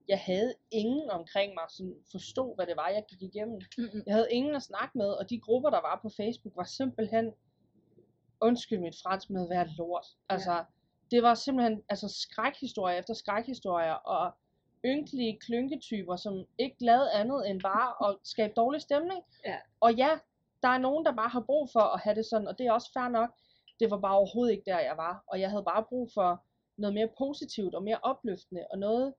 jeg 0.08 0.18
havde 0.18 0.54
ingen 0.70 1.10
omkring 1.10 1.54
mig, 1.54 1.64
som 1.68 1.94
forstod, 2.12 2.56
hvad 2.56 2.66
det 2.66 2.76
var, 2.76 2.88
jeg 2.88 3.04
gik 3.08 3.22
igennem. 3.22 3.60
Mm-mm. 3.78 4.02
Jeg 4.06 4.14
havde 4.14 4.28
ingen 4.30 4.54
at 4.54 4.62
snakke 4.62 4.98
med, 4.98 5.08
og 5.08 5.30
de 5.30 5.40
grupper, 5.40 5.70
der 5.70 5.80
var 5.80 5.98
på 6.02 6.08
Facebook, 6.16 6.56
var 6.56 6.64
simpelthen, 6.64 7.32
undskyld 8.40 8.80
mit 8.80 8.96
fransk, 9.02 9.30
med 9.30 9.42
at 9.42 9.50
være 9.50 9.68
lort. 9.78 10.06
Altså, 10.28 10.64
det 11.10 11.22
var 11.22 11.34
simpelthen 11.34 11.82
altså, 11.88 12.08
skrækhistorier 12.08 12.98
efter 12.98 13.14
skrækhistorier, 13.14 13.92
og 13.92 14.32
ynkelige 14.84 15.38
klynketyper, 15.40 16.16
som 16.16 16.44
ikke 16.58 16.76
lavede 16.80 17.12
andet 17.12 17.50
end 17.50 17.60
bare 17.60 17.88
at 18.08 18.16
skabe 18.24 18.52
dårlig 18.56 18.80
stemning. 18.82 19.20
Ja. 19.44 19.56
Og 19.80 19.94
ja, 19.94 20.10
der 20.62 20.68
er 20.68 20.78
nogen, 20.78 21.04
der 21.04 21.12
bare 21.12 21.28
har 21.28 21.40
brug 21.40 21.68
for 21.72 21.80
at 21.80 22.00
have 22.00 22.14
det 22.14 22.26
sådan, 22.26 22.48
og 22.48 22.58
det 22.58 22.66
er 22.66 22.72
også 22.72 22.90
fair 22.92 23.08
nok. 23.08 23.30
Det 23.80 23.90
var 23.90 23.98
bare 23.98 24.16
overhovedet 24.16 24.52
ikke 24.52 24.70
der, 24.70 24.78
jeg 24.78 24.96
var. 24.96 25.24
Og 25.26 25.40
jeg 25.40 25.50
havde 25.50 25.64
bare 25.64 25.84
brug 25.88 26.10
for 26.14 26.44
noget 26.76 26.94
mere 26.94 27.08
positivt 27.18 27.74
og 27.74 27.82
mere 27.82 27.98
opløftende, 28.02 28.66
og 28.70 28.78
noget, 28.78 29.14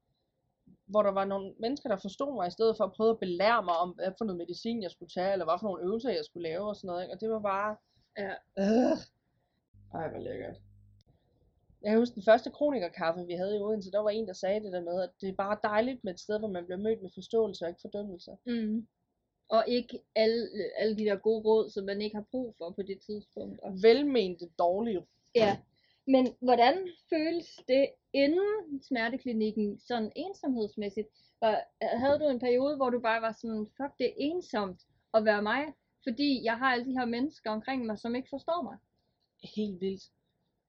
hvor 0.86 1.03
der 1.03 1.12
var 1.12 1.25
nogle 1.25 1.53
mennesker, 1.60 1.89
der 1.89 1.95
forstod 1.95 2.36
mig, 2.36 2.47
i 2.47 2.51
stedet 2.51 2.77
for 2.77 2.84
at 2.84 2.93
prøve 2.93 3.10
at 3.10 3.19
belære 3.19 3.63
mig 3.63 3.77
om, 3.77 3.89
hvad 3.89 4.12
for 4.17 4.25
noget 4.25 4.38
medicin 4.38 4.84
jeg 4.84 4.91
skulle 4.91 5.10
tage, 5.10 5.32
eller 5.32 5.45
hvad 5.45 5.58
for 5.60 5.67
nogle 5.67 5.84
øvelser 5.84 6.10
jeg 6.10 6.25
skulle 6.25 6.49
lave 6.49 6.69
og 6.69 6.75
sådan 6.75 6.88
noget. 6.88 7.03
Ikke? 7.03 7.13
Og 7.13 7.21
det 7.21 7.30
var 7.30 7.39
bare... 7.39 7.75
Ja. 8.17 8.34
Øh. 8.58 8.97
Ej, 9.93 10.10
hvor 10.10 10.19
lækkert. 10.19 10.56
Jeg 11.82 11.91
kan 11.91 11.99
huske 11.99 12.15
den 12.15 12.23
første 12.23 12.51
kronikerkaffe, 12.51 13.25
vi 13.25 13.34
havde 13.34 13.58
i 13.58 13.60
Odense, 13.60 13.91
der 13.91 13.99
var 13.99 14.10
en, 14.10 14.27
der 14.27 14.34
sagde 14.34 14.60
det 14.60 14.73
der 14.73 14.82
med, 14.82 15.01
at 15.01 15.10
det 15.21 15.30
er 15.30 15.34
bare 15.34 15.58
dejligt 15.63 16.03
med 16.03 16.13
et 16.13 16.19
sted, 16.19 16.39
hvor 16.39 16.47
man 16.47 16.65
bliver 16.65 16.77
mødt 16.77 17.01
med 17.01 17.10
forståelse 17.13 17.65
og 17.65 17.69
ikke 17.69 17.82
fordømmelse. 17.82 18.32
Mm. 18.45 18.88
Og 19.49 19.63
ikke 19.67 19.99
alle, 20.15 20.49
alle 20.77 20.97
de 20.97 21.06
der 21.06 21.15
gode 21.15 21.43
råd, 21.43 21.69
som 21.69 21.86
man 21.86 22.01
ikke 22.01 22.15
har 22.15 22.25
brug 22.32 22.56
for 22.58 22.69
på 22.69 22.82
det 22.82 22.99
tidspunkt. 22.99 23.60
Og, 23.60 23.73
Velmente 23.84 24.49
dårlige 24.60 25.06
ja, 25.36 25.58
Men 26.08 26.27
hvordan 26.41 26.88
føles 27.10 27.60
det 27.67 27.89
inden 28.13 28.84
smerteklinikken, 28.84 29.80
sådan 29.80 30.12
ensomhedsmæssigt? 30.15 31.08
Var, 31.41 31.63
havde 31.82 32.19
du 32.19 32.27
en 32.27 32.39
periode, 32.39 32.75
hvor 32.75 32.89
du 32.89 32.99
bare 32.99 33.21
var 33.21 33.32
sådan, 33.32 33.67
fuck 33.77 33.97
det 33.99 34.08
er 34.08 34.13
ensomt 34.17 34.82
at 35.13 35.25
være 35.25 35.41
mig, 35.41 35.65
fordi 36.08 36.43
jeg 36.43 36.58
har 36.58 36.72
alle 36.72 36.86
de 36.86 36.98
her 37.00 37.06
mennesker 37.06 37.52
omkring 37.52 37.86
mig, 37.86 37.98
som 38.00 38.15
ikke 38.15 38.30
forstår 38.30 38.62
mig? 38.62 38.78
Helt 39.56 39.82
vildt. 39.82 40.04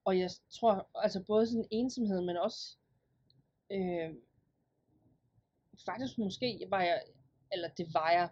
Og 0.05 0.18
jeg 0.18 0.31
tror, 0.51 0.88
altså 0.94 1.24
både 1.27 1.46
sådan 1.46 1.68
ensomhed, 1.70 2.20
men 2.20 2.37
også, 2.37 2.77
øh, 3.72 4.14
faktisk 5.87 6.18
måske 6.18 6.66
var 6.70 6.83
jeg, 6.83 7.03
eller 7.53 7.68
det 7.68 7.87
var 7.94 8.11
jeg 8.11 8.29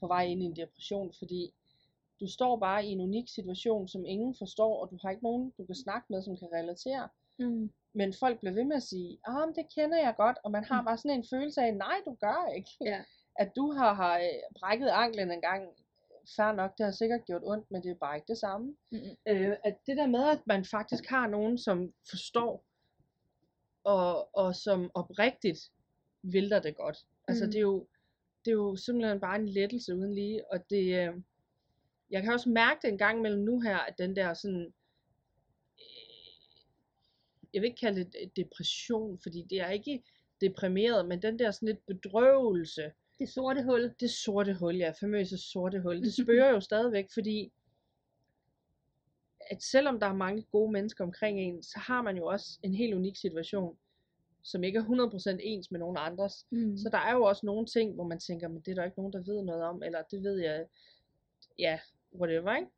på 0.00 0.06
vej 0.06 0.24
ind 0.24 0.42
i 0.42 0.46
en 0.46 0.56
depression, 0.56 1.12
fordi 1.18 1.54
du 2.20 2.26
står 2.26 2.56
bare 2.56 2.86
i 2.86 2.88
en 2.88 3.00
unik 3.00 3.28
situation, 3.28 3.88
som 3.88 4.04
ingen 4.04 4.34
forstår, 4.38 4.80
og 4.82 4.90
du 4.90 4.98
har 5.02 5.10
ikke 5.10 5.22
nogen, 5.22 5.52
du 5.58 5.66
kan 5.66 5.74
snakke 5.74 6.06
med, 6.10 6.22
som 6.22 6.36
kan 6.36 6.48
relatere. 6.52 7.08
Mm. 7.38 7.70
Men 7.92 8.14
folk 8.20 8.40
bliver 8.40 8.54
ved 8.54 8.64
med 8.64 8.76
at 8.76 8.82
sige, 8.82 9.18
ah, 9.26 9.46
men 9.46 9.54
det 9.56 9.74
kender 9.74 9.98
jeg 9.98 10.14
godt, 10.16 10.38
og 10.44 10.50
man 10.50 10.64
har 10.64 10.82
bare 10.82 10.98
sådan 10.98 11.18
en 11.18 11.26
følelse 11.30 11.62
af, 11.62 11.74
nej, 11.74 11.96
du 12.04 12.16
gør 12.20 12.52
ikke. 12.56 12.70
Ja. 12.80 13.00
At 13.36 13.56
du 13.56 13.72
har, 13.72 13.94
har 13.94 14.18
øh, 14.18 14.58
brækket 14.60 14.88
anklen 14.88 15.30
en 15.30 15.40
gang, 15.40 15.68
fair 16.36 16.52
nok, 16.52 16.78
det 16.78 16.84
har 16.84 16.92
sikkert 16.92 17.24
gjort 17.24 17.42
ondt, 17.44 17.70
men 17.70 17.82
det 17.82 17.90
er 17.90 17.94
bare 17.94 18.16
ikke 18.16 18.26
det 18.28 18.38
samme. 18.38 18.76
Mm-mm. 18.92 19.16
Øh, 19.28 19.56
at 19.64 19.76
det 19.86 19.96
der 19.96 20.06
med, 20.06 20.28
at 20.28 20.40
man 20.46 20.64
faktisk 20.64 21.06
har 21.06 21.26
nogen, 21.26 21.58
som 21.58 21.92
forstår, 22.10 22.64
og, 23.84 24.36
og 24.36 24.54
som 24.54 24.90
oprigtigt 24.94 25.58
vil 26.22 26.50
dig 26.50 26.62
det 26.62 26.76
godt. 26.76 26.98
Altså 27.28 27.44
Mm. 27.44 27.50
det 27.50 27.58
er 27.58 27.62
jo, 27.62 27.88
det 28.44 28.50
er 28.50 28.54
jo 28.54 28.76
simpelthen 28.76 29.20
bare 29.20 29.36
en 29.40 29.48
lettelse 29.48 29.94
uden 29.96 30.14
lige, 30.14 30.52
og 30.52 30.70
det, 30.70 31.08
øh, 31.08 31.14
jeg 32.10 32.22
kan 32.22 32.32
også 32.32 32.48
mærke 32.50 32.80
det 32.82 32.88
en 32.92 32.98
gang 32.98 33.18
imellem 33.18 33.42
nu 33.42 33.60
her, 33.60 33.76
at 33.78 33.94
den 33.98 34.16
der 34.16 34.34
sådan, 34.34 34.72
øh, 35.78 36.38
jeg 37.54 37.62
vil 37.62 37.68
ikke 37.68 37.80
kalde 37.80 38.04
det 38.04 38.36
depression, 38.36 39.18
fordi 39.22 39.42
det 39.50 39.60
er 39.60 39.70
ikke 39.70 40.02
deprimeret, 40.40 41.08
men 41.08 41.22
den 41.22 41.38
der 41.38 41.50
sådan 41.50 41.68
lidt 41.68 41.86
bedrøvelse, 41.86 42.92
Det 43.18 43.28
sorte 43.28 43.64
hul. 43.64 43.94
det 44.00 44.10
sorte 44.10 44.54
hul, 44.54 44.76
ja, 44.76 44.90
famøse 44.90 45.38
sorte 45.38 45.80
hul, 45.80 46.02
det 46.02 46.14
spørger 46.24 46.50
jo 46.50 46.60
stadigvæk, 46.60 47.06
fordi 47.14 47.52
at 49.50 49.62
selvom 49.62 50.00
der 50.00 50.06
er 50.06 50.14
mange 50.14 50.42
gode 50.42 50.72
mennesker 50.72 51.04
omkring 51.04 51.40
en, 51.40 51.62
så 51.62 51.78
har 51.78 52.02
man 52.02 52.16
jo 52.16 52.26
også 52.26 52.58
en 52.62 52.74
helt 52.74 52.94
unik 52.94 53.16
situation, 53.16 53.78
som 54.42 54.64
ikke 54.64 54.78
er 54.78 55.32
100% 55.34 55.38
ens 55.40 55.70
med 55.70 55.80
nogen 55.80 55.96
andres. 56.00 56.46
Mm. 56.50 56.76
Så 56.76 56.88
der 56.88 56.98
er 56.98 57.14
jo 57.14 57.22
også 57.22 57.46
nogle 57.46 57.66
ting, 57.66 57.94
hvor 57.94 58.04
man 58.04 58.18
tænker, 58.18 58.48
men 58.48 58.60
det 58.60 58.70
er 58.70 58.74
der 58.74 58.84
ikke 58.84 58.98
nogen, 58.98 59.12
der 59.12 59.22
ved 59.22 59.42
noget 59.42 59.62
om, 59.62 59.82
eller 59.82 60.02
det 60.02 60.22
ved 60.22 60.38
jeg, 60.38 60.66
ja, 61.58 61.78
whatever, 62.14 62.56
ikke? 62.56 62.70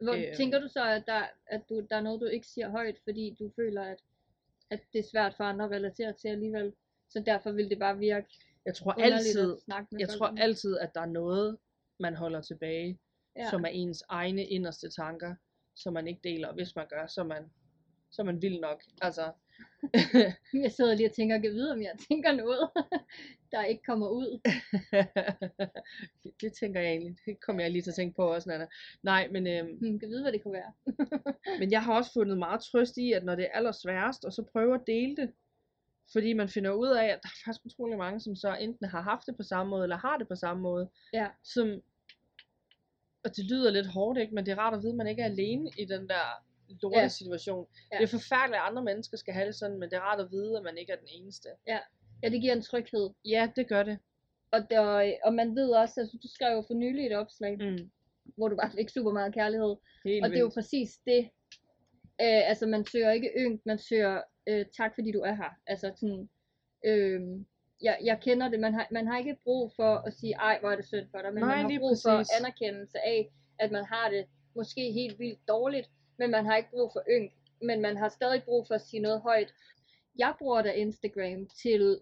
Hvor, 0.00 0.14
Øh. 0.14 0.36
Tænker 0.36 0.60
du 0.60 0.68
så, 0.68 0.84
at, 0.84 1.02
der, 1.06 1.22
at 1.46 1.62
du, 1.68 1.86
der 1.90 1.96
er 1.96 2.00
noget, 2.00 2.20
du 2.20 2.26
ikke 2.26 2.46
siger 2.46 2.70
højt, 2.70 2.96
fordi 3.04 3.36
du 3.38 3.50
føler, 3.56 3.82
at, 3.82 3.98
at 4.70 4.80
det 4.92 4.98
er 4.98 5.08
svært 5.12 5.34
for 5.36 5.44
andre 5.44 5.64
at 5.64 5.70
relatere 5.70 6.12
til 6.12 6.28
alligevel? 6.28 6.72
Så 7.08 7.22
derfor 7.26 7.52
vil 7.52 7.70
det 7.70 7.78
bare 7.78 7.98
virke 7.98 8.28
Jeg 8.66 8.74
tror 8.74 8.92
altid, 8.92 9.56
jeg 9.98 10.08
folk 10.08 10.18
tror 10.18 10.34
altid, 10.38 10.78
at 10.78 10.90
der 10.94 11.00
er 11.00 11.06
noget, 11.06 11.58
man 12.00 12.14
holder 12.14 12.40
tilbage, 12.40 12.98
Ja. 13.36 13.50
som 13.50 13.64
er 13.64 13.68
ens 13.68 14.02
egne 14.08 14.44
inderste 14.44 14.90
tanker, 14.90 15.34
som 15.76 15.92
man 15.92 16.08
ikke 16.08 16.20
deler. 16.24 16.48
Og 16.48 16.54
Hvis 16.54 16.76
man 16.76 16.86
gør, 16.88 17.06
så 17.06 17.24
man, 17.24 17.50
så 18.10 18.22
man 18.22 18.42
vild 18.42 18.60
nok. 18.60 18.82
Altså, 19.02 19.32
Jeg 20.64 20.72
sidder 20.72 20.94
lige 20.94 21.08
og 21.08 21.12
tænker, 21.14 21.38
kan 21.38 21.50
vide, 21.52 21.72
om 21.72 21.82
jeg 21.82 21.92
tænker 22.08 22.32
noget, 22.32 22.70
der 23.52 23.64
ikke 23.64 23.82
kommer 23.82 24.08
ud. 24.08 24.40
det 26.40 26.52
tænker 26.60 26.80
jeg 26.80 26.90
egentlig. 26.90 27.16
Det 27.26 27.40
kommer 27.40 27.62
jeg 27.62 27.70
lige 27.70 27.82
til 27.82 27.90
at 27.90 27.94
tænke 27.94 28.16
på 28.16 28.34
også, 28.34 28.48
Nana. 28.48 28.66
Nej, 29.02 29.28
men, 29.32 29.46
øhm, 29.46 29.78
Hmm, 29.78 29.98
kan 29.98 30.08
vide, 30.08 30.22
hvad 30.22 30.32
det 30.32 30.42
kunne 30.42 30.54
være. 30.62 30.72
men 31.58 31.72
jeg 31.72 31.82
har 31.84 31.94
også 31.94 32.12
fundet 32.12 32.38
meget 32.38 32.60
trøst 32.60 32.96
i, 32.96 33.12
at 33.12 33.24
når 33.24 33.34
det 33.34 33.44
er 33.44 33.52
allersværest, 33.52 34.24
og 34.24 34.32
så 34.32 34.44
prøve 34.52 34.74
at 34.74 34.80
dele 34.86 35.16
det, 35.16 35.32
fordi 36.12 36.32
man 36.32 36.48
finder 36.48 36.70
ud 36.72 36.88
af, 36.88 37.04
at 37.04 37.18
der 37.22 37.28
er 37.28 37.38
faktisk 37.44 37.64
utrolig 37.66 37.98
mange, 37.98 38.20
som 38.20 38.36
så 38.36 38.56
enten 38.56 38.86
har 38.86 39.00
haft 39.00 39.26
det 39.26 39.36
på 39.36 39.42
samme 39.42 39.70
måde, 39.70 39.82
eller 39.82 39.96
har 39.96 40.16
det 40.18 40.28
på 40.28 40.34
samme 40.34 40.62
måde, 40.62 40.90
Ja. 41.12 41.26
som, 41.44 41.80
og 43.24 43.36
det 43.36 43.44
lyder 43.50 43.70
lidt 43.70 43.86
hårdt, 43.86 44.18
ikke? 44.18 44.34
men 44.34 44.46
det 44.46 44.52
er 44.52 44.58
rart 44.58 44.74
at 44.74 44.82
vide, 44.82 44.90
at 44.92 44.96
man 44.96 45.06
ikke 45.06 45.22
er 45.22 45.26
alene 45.26 45.70
i 45.78 45.84
den 45.84 46.08
der 46.08 46.24
lorte 46.82 46.98
Ja. 47.00 47.08
situation. 47.08 47.66
Ja. 47.92 47.96
Det 47.98 48.04
er 48.04 48.08
forfærdeligt, 48.18 48.60
at 48.62 48.68
andre 48.68 48.84
mennesker 48.84 49.16
skal 49.16 49.34
have 49.34 49.46
det 49.46 49.54
sådan, 49.54 49.78
men 49.78 49.90
det 49.90 49.96
er 49.96 50.00
rart 50.00 50.20
at 50.20 50.30
vide, 50.30 50.56
at 50.56 50.62
man 50.62 50.78
ikke 50.78 50.92
er 50.92 50.96
den 50.96 51.08
eneste. 51.10 51.48
Ja, 51.66 51.78
det 52.22 52.40
giver 52.40 52.52
en 52.52 52.62
tryghed. 52.62 53.10
Ja, 53.24 53.50
det 53.56 53.68
gør 53.68 53.82
det. 53.82 53.98
Og, 54.52 54.70
der, 54.70 55.14
og 55.24 55.34
man 55.34 55.56
ved 55.56 55.70
også, 55.70 56.00
altså 56.00 56.18
du 56.22 56.28
skrev 56.28 56.56
jo 56.56 56.64
for 56.66 56.74
nylig 56.74 57.06
et 57.06 57.16
opslag, 57.16 57.56
Mm. 57.58 57.90
hvor 58.36 58.48
du 58.48 58.56
bare 58.56 58.70
fik 58.70 58.88
super 58.88 59.12
meget 59.12 59.34
kærlighed. 59.34 59.76
Helt 60.04 60.24
Og 60.24 60.30
det 60.30 60.36
er 60.36 60.40
jo 60.40 60.46
vildt. 60.46 60.54
præcis 60.54 60.90
det. 61.06 61.30
Øh, 62.24 62.48
altså 62.50 62.66
man 62.66 62.86
søger 62.86 63.10
ikke 63.10 63.30
yngt, 63.38 63.66
man 63.66 63.78
søger 63.78 64.22
øh, 64.46 64.66
tak 64.76 64.94
fordi 64.94 65.12
du 65.12 65.20
er 65.20 65.34
her. 65.34 65.50
Altså 65.66 65.92
sådan, 65.96 66.28
øh, 66.84 67.20
jeg, 67.82 67.98
jeg 68.04 68.20
kender 68.20 68.48
det, 68.48 68.60
man 68.60 68.74
har, 68.74 68.86
man 68.90 69.06
har 69.06 69.18
ikke 69.18 69.38
brug 69.44 69.72
for 69.76 69.94
at 69.94 70.12
sige, 70.14 70.34
ej 70.34 70.58
hvor 70.60 70.70
er 70.70 70.76
det 70.76 70.84
synd 70.86 71.06
for 71.10 71.18
dig, 71.18 71.34
men 71.34 71.42
Nej, 71.42 71.62
man 71.62 71.72
har 71.72 71.78
brug 71.78 71.96
for 72.04 72.16
præcis. 72.16 72.40
anerkendelse 72.40 72.98
af, 72.98 73.32
at 73.58 73.70
man 73.70 73.84
har 73.84 74.10
det 74.10 74.26
måske 74.54 74.92
helt 74.92 75.18
vildt 75.18 75.48
dårligt, 75.48 75.90
men 76.18 76.30
man 76.30 76.46
har 76.46 76.56
ikke 76.56 76.70
brug 76.70 76.90
for 76.92 77.02
ynk, 77.10 77.32
men 77.62 77.80
man 77.80 77.96
har 77.96 78.08
stadig 78.08 78.42
brug 78.42 78.66
for 78.66 78.74
at 78.74 78.80
sige 78.80 79.00
noget 79.00 79.20
højt. 79.20 79.54
Jeg 80.18 80.34
bruger 80.38 80.62
da 80.62 80.72
Instagram 80.72 81.46
til 81.62 82.00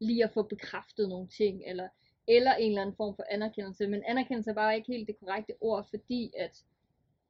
lige 0.00 0.24
at 0.24 0.30
få 0.30 0.42
bekræftet 0.42 1.08
nogle 1.08 1.28
ting, 1.28 1.62
eller, 1.66 1.88
eller 2.28 2.54
en 2.54 2.68
eller 2.68 2.82
anden 2.82 2.96
form 2.96 3.16
for 3.16 3.24
anerkendelse, 3.30 3.86
men 3.86 4.02
anerkendelse 4.06 4.50
er 4.50 4.54
bare 4.54 4.76
ikke 4.76 4.92
helt 4.92 5.08
det 5.08 5.20
korrekte 5.20 5.54
ord, 5.60 5.86
fordi 5.90 6.32
at, 6.38 6.62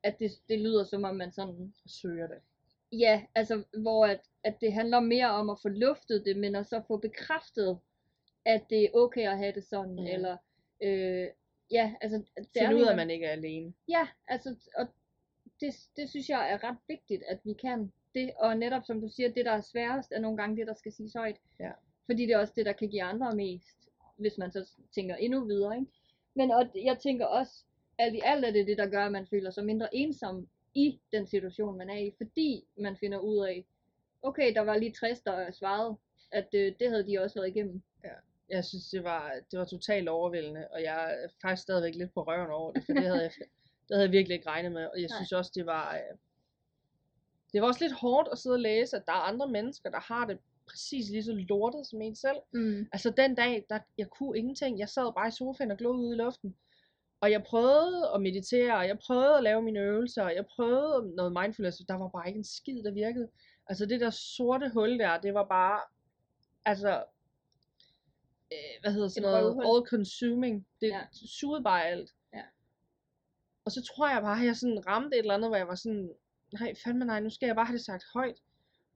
at 0.02 0.18
det, 0.18 0.30
det 0.48 0.60
lyder 0.60 0.84
som 0.84 1.04
om 1.04 1.16
man 1.16 1.32
sådan, 1.32 1.74
søger 1.86 2.26
det. 2.26 2.38
Ja, 2.92 3.22
altså 3.35 3.64
hvor 3.83 4.07
at, 4.07 4.20
at 4.44 4.61
det 4.61 4.72
handler 4.72 5.00
mere 5.00 5.31
om 5.31 5.50
at 5.50 5.59
få 5.62 5.68
luftet 5.68 6.24
det, 6.24 6.37
men 6.37 6.55
at 6.55 6.66
så 6.66 6.83
få 6.88 6.96
bekræftet, 6.96 7.79
at 8.44 8.62
det 8.70 8.85
er 8.85 8.88
okay 8.94 9.29
at 9.29 9.38
have 9.38 9.53
det 9.53 9.64
sådan, 9.64 9.94
Mm. 9.94 10.07
eller 10.07 10.37
øh, 10.83 11.26
ja, 11.70 11.94
altså 12.00 12.16
det 12.37 12.46
Find 12.59 12.66
er 12.66 12.74
ud 12.74 12.83
af, 12.83 12.90
at 12.90 12.96
man 12.96 13.11
ikke 13.11 13.26
er 13.26 13.33
alene. 13.33 13.74
Ja, 13.88 14.09
altså, 14.29 14.57
og 14.76 14.87
det, 15.61 15.74
det 15.96 16.11
synes 16.11 16.29
jeg 16.29 16.53
er 16.53 16.64
ret 16.64 16.79
vigtigt, 16.88 17.22
at 17.29 17.38
vi 17.44 17.53
kan 17.53 17.92
det, 18.14 18.33
og 18.38 18.59
netop 18.59 18.83
som 18.85 19.00
du 19.00 19.09
siger, 19.09 19.33
det 19.33 19.44
der 19.44 19.53
er 19.53 19.61
sværest, 19.61 20.12
er 20.12 20.20
nogle 20.20 20.37
gange 20.37 20.57
det, 20.57 20.66
der 20.66 20.74
skal 20.74 20.92
siges 20.92 21.12
højt. 21.12 21.37
Ja. 21.61 21.70
Fordi 22.07 22.22
det 22.26 22.33
er 22.33 22.38
også 22.38 22.53
det, 22.57 22.66
der 22.66 22.72
kan 22.72 22.88
give 22.88 23.03
andre 23.03 23.35
mest, 23.37 23.88
hvis 24.16 24.38
man 24.38 24.53
så 24.53 24.70
tænker 24.94 25.16
endnu 25.16 25.44
videre, 25.44 25.74
ikke? 25.79 25.90
Men 26.35 26.50
og 26.50 26.70
jeg 26.74 26.98
tænker 26.98 27.26
også, 27.26 27.64
alt 27.98 28.14
i 28.14 28.20
alt 28.24 28.44
er 28.44 28.50
det 28.50 28.66
det, 28.66 28.79
der 28.79 28.87
gør, 28.87 29.07
at 29.07 29.12
man 29.12 29.26
føler 29.26 29.50
sig 29.50 29.64
mindre 29.64 29.94
ensom 29.94 30.48
i 30.74 31.00
den 31.12 31.26
situation, 31.26 31.78
man 31.78 31.90
er 31.90 31.98
i, 31.98 32.12
fordi 32.16 32.64
man 32.76 32.96
finder 32.96 33.18
ud 33.18 33.38
af, 33.38 33.64
okay, 34.22 34.54
der 34.54 34.61
var 34.61 34.76
lige 34.76 34.92
60, 34.92 35.20
der 35.20 35.50
svarede, 35.50 35.96
at 36.30 36.48
øh, 36.54 36.72
det 36.80 36.90
havde 36.90 37.06
de 37.06 37.18
også 37.18 37.40
været 37.40 37.48
igennem. 37.48 37.83
Jeg 38.50 38.64
synes, 38.64 38.90
det 38.90 39.04
var, 39.04 39.33
det 39.50 39.59
var 39.59 39.64
totalt 39.64 40.09
overvældende, 40.09 40.68
og 40.68 40.83
jeg 40.83 41.22
er 41.24 41.28
faktisk 41.42 41.62
stadigvæk 41.62 41.94
lidt 41.94 42.14
på 42.14 42.22
røven 42.22 42.50
over 42.50 42.72
det, 42.72 42.85
for 42.87 42.92
det 42.92 43.02
havde 43.02 43.22
jeg, 43.22 43.30
det 43.88 43.90
havde 43.90 44.04
jeg 44.04 44.12
virkelig 44.12 44.35
ikke 44.35 44.48
regnet 44.48 44.72
med, 44.72 44.87
og 44.87 45.00
jeg 45.00 45.09
Nej. 45.09 45.16
synes 45.16 45.33
også, 45.33 45.52
det 45.54 45.66
var, 45.66 45.94
øh, 45.94 46.16
det 47.52 47.62
var 47.62 47.68
også 47.68 47.85
lidt 47.85 47.92
hårdt 47.92 48.28
at 48.33 48.38
sidde 48.38 48.54
og 48.54 48.61
læse, 48.61 48.96
at 48.96 49.02
der 49.06 49.12
er 49.12 49.28
andre 49.33 49.48
mennesker, 49.48 49.90
der 49.90 50.00
har 50.00 50.26
det 50.26 50.38
præcis 50.66 51.11
lige 51.11 51.24
så 51.24 51.33
lortet 51.33 51.87
som 51.87 52.02
en 52.02 52.16
selv. 52.16 52.37
Mm. 52.52 52.88
Altså 52.92 53.11
den 53.11 53.35
dag, 53.35 53.66
der, 53.70 53.78
jeg 53.98 54.11
kunne 54.11 54.38
ingenting. 54.38 54.78
Jeg 54.78 54.88
sad 54.88 55.12
bare 55.12 55.28
i 55.28 55.30
sofaen 55.30 55.70
og 55.70 55.78
glod 55.78 55.96
ud 55.96 56.14
i 56.14 56.16
luften. 56.16 56.56
Og 57.20 57.30
jeg 57.30 57.42
prøvede 57.42 58.11
at 58.14 58.20
meditere, 58.22 58.76
og 58.76 58.87
jeg 58.88 58.98
prøvede 58.98 59.37
at 59.37 59.42
lave 59.42 59.62
mine 59.62 59.80
øvelser, 59.80 60.22
og 60.22 60.35
jeg 60.35 60.46
prøvede 60.46 61.14
noget 61.16 61.33
mindfulness, 61.33 61.78
der 61.88 61.94
var 61.94 62.09
bare 62.09 62.28
ikke 62.28 62.38
en 62.38 62.44
skid, 62.44 62.83
der 62.83 62.90
virkede. 62.92 63.28
Altså 63.66 63.87
det 63.87 64.00
der 64.00 64.11
sorte 64.11 64.70
hul 64.74 64.98
der, 64.98 65.20
det 65.20 65.35
var 65.35 65.44
bare, 65.48 65.80
altså, 66.64 67.04
øh, 68.52 68.80
hvad 68.83 68.92
hedder 68.92 69.09
sådan 69.09 69.24
Et 69.28 69.30
noget, 69.33 69.44
røvhul. 69.56 69.64
all 69.76 69.87
consuming. 69.88 70.66
Det 70.80 70.88
Ja. 70.88 71.00
sugede 71.12 71.62
bare 71.64 71.85
alt. 71.87 72.11
Ja. 72.35 72.42
Og 73.64 73.72
så 73.72 73.83
tror 73.83 74.09
jeg 74.11 74.22
bare, 74.22 74.40
at 74.40 74.46
jeg 74.46 74.56
sådan 74.56 74.87
ramte 74.87 75.16
et 75.16 75.20
eller 75.20 75.35
andet, 75.35 75.50
hvor 75.50 75.56
jeg 75.56 75.68
var 75.68 75.74
sådan, 75.74 76.11
nej, 76.61 76.74
fandme 76.85 77.04
nej, 77.04 77.20
nu 77.20 77.30
skal 77.30 77.46
jeg 77.46 77.56
bare 77.56 77.66
have 77.66 77.76
det 77.76 77.85
sagt 77.85 78.04
højt. 78.14 78.37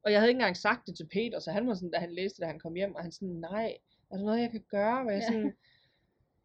Og 0.04 0.12
jeg 0.12 0.20
havde 0.20 0.30
ikke 0.30 0.38
engang 0.38 0.56
sagt 0.56 0.86
det 0.86 0.96
til 0.96 1.08
Peter, 1.12 1.38
så 1.38 1.50
han 1.52 1.66
var 1.68 1.74
sådan, 1.74 1.90
da 1.90 1.98
han 1.98 2.14
læste 2.14 2.36
det, 2.36 2.42
da 2.42 2.46
han 2.46 2.58
kom 2.60 2.74
hjem, 2.74 2.94
og 2.94 3.02
han 3.02 3.12
sådan, 3.12 3.34
nej, 3.50 3.76
er 4.10 4.16
der 4.16 4.24
noget, 4.24 4.40
jeg 4.40 4.50
kan 4.50 4.64
gøre? 4.70 5.02
Hvor 5.02 5.10
jeg 5.10 5.20
Ja. 5.20 5.26
sådan, 5.26 5.56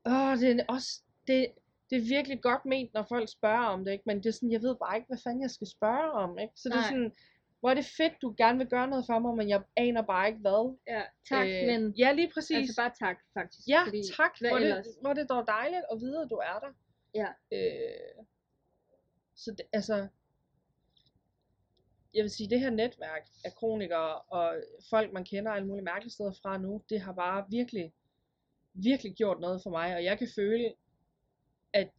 åh, 0.06 0.38
det 0.40 0.60
er 0.60 0.66
også, 0.70 1.02
det, 1.28 1.48
det 1.90 1.98
er 1.98 2.16
virkelig 2.16 2.42
godt 2.42 2.66
ment, 2.66 2.94
når 2.94 3.06
folk 3.10 3.30
spørger 3.30 3.66
om 3.66 3.86
det, 3.86 3.92
ikke? 3.92 4.04
men 4.06 4.18
det 4.18 4.26
er 4.26 4.32
sådan, 4.32 4.52
jeg 4.52 4.62
ved 4.62 4.76
bare 4.76 4.96
ikke, 4.96 5.08
hvad 5.08 5.18
fanden 5.24 5.42
jeg 5.42 5.52
skal 5.52 5.68
spørge 5.68 6.12
om, 6.12 6.38
ikke? 6.40 6.54
Så 6.56 6.70
det 6.70 6.76
er 6.76 6.80
Nej. 6.80 6.90
sådan, 6.90 7.12
hvor 7.60 7.70
er 7.70 7.74
det 7.74 7.86
fedt, 7.98 8.14
du 8.22 8.36
gerne 8.38 8.58
vil 8.58 8.68
gøre 8.68 8.88
noget 8.88 9.06
for 9.06 9.20
mig, 9.20 9.36
men 9.38 9.50
jeg 9.50 9.62
aner 9.76 10.02
bare 10.02 10.28
ikke 10.28 10.40
hvad. 10.40 10.78
Ja, 10.88 11.04
tak, 11.30 11.48
øh, 11.48 11.68
men 11.70 11.94
Ja, 11.98 12.12
lige 12.12 12.32
præcis. 12.34 12.58
altså 12.58 12.76
bare 12.78 12.94
tak, 13.00 13.18
faktisk. 13.34 13.68
ja, 13.68 13.82
fordi, 13.86 14.02
tak. 14.18 14.34
Hvor 14.40 14.50
er, 14.50 14.60
det, 14.60 14.70
ellers? 14.70 14.88
hvor 15.02 15.14
det 15.14 15.30
dog 15.30 15.44
dejligt 15.48 15.84
at 15.92 15.98
vide, 16.02 16.22
at 16.22 16.30
du 16.30 16.36
er 16.36 16.60
der. 16.64 16.72
Ja. 17.22 17.30
Øh, 17.58 18.24
så 19.36 19.52
det, 19.58 19.66
altså, 19.74 20.08
jeg 22.14 22.24
vil 22.24 22.32
sige, 22.32 22.50
det 22.50 22.60
her 22.60 22.70
netværk 22.70 23.28
af 23.46 23.52
kronikere 23.54 24.20
og 24.20 24.64
folk, 24.90 25.14
man 25.14 25.26
kender 25.26 25.52
alle 25.52 25.68
mulige 25.68 25.84
mærkelige 25.86 26.14
steder 26.14 26.34
fra 26.42 26.58
nu, 26.58 26.84
det 26.90 27.02
har 27.02 27.14
bare 27.14 27.46
virkelig, 27.50 27.94
virkelig 28.74 29.14
gjort 29.16 29.40
noget 29.40 29.64
for 29.64 29.70
mig, 29.70 29.96
og 29.96 30.04
jeg 30.04 30.18
kan 30.18 30.28
føle, 30.36 30.74
at 31.74 31.94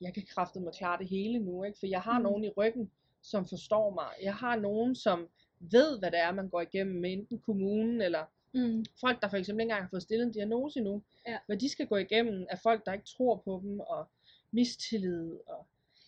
jeg 0.00 0.14
kan 0.14 0.22
kraftedeme 0.28 0.70
klare 0.72 0.98
det 0.98 1.08
hele 1.08 1.38
nu, 1.38 1.64
ikke? 1.64 1.78
for 1.78 1.86
jeg 1.86 2.00
har 2.00 2.18
Mm. 2.18 2.22
nogen 2.22 2.44
i 2.44 2.48
ryggen, 2.48 2.90
som 3.22 3.46
forstår 3.46 3.90
mig. 3.94 4.08
Jeg 4.22 4.34
har 4.34 4.56
nogen, 4.56 4.94
som 4.94 5.28
ved, 5.60 5.98
hvad 5.98 6.10
det 6.10 6.18
er, 6.20 6.32
man 6.32 6.48
går 6.48 6.60
igennem 6.60 7.00
med 7.00 7.12
enten 7.12 7.38
kommunen 7.38 8.00
eller 8.00 8.24
Mm. 8.56 8.84
folk, 9.00 9.22
der 9.22 9.28
for 9.28 9.36
eksempel 9.36 9.60
ikke 9.60 9.70
engang 9.70 9.82
har 9.82 9.88
fået 9.90 10.02
stillet 10.02 10.26
en 10.26 10.32
diagnose 10.32 10.78
endnu. 10.78 11.02
Ja. 11.28 11.38
Hvad 11.46 11.56
de 11.56 11.68
skal 11.68 11.86
gå 11.86 11.96
igennem 11.96 12.46
af 12.50 12.58
folk, 12.58 12.86
der 12.86 12.92
ikke 12.92 13.04
tror 13.06 13.36
på 13.36 13.60
dem, 13.62 13.80
og 13.80 14.06
mistillid, 14.50 15.30
og 15.46 15.66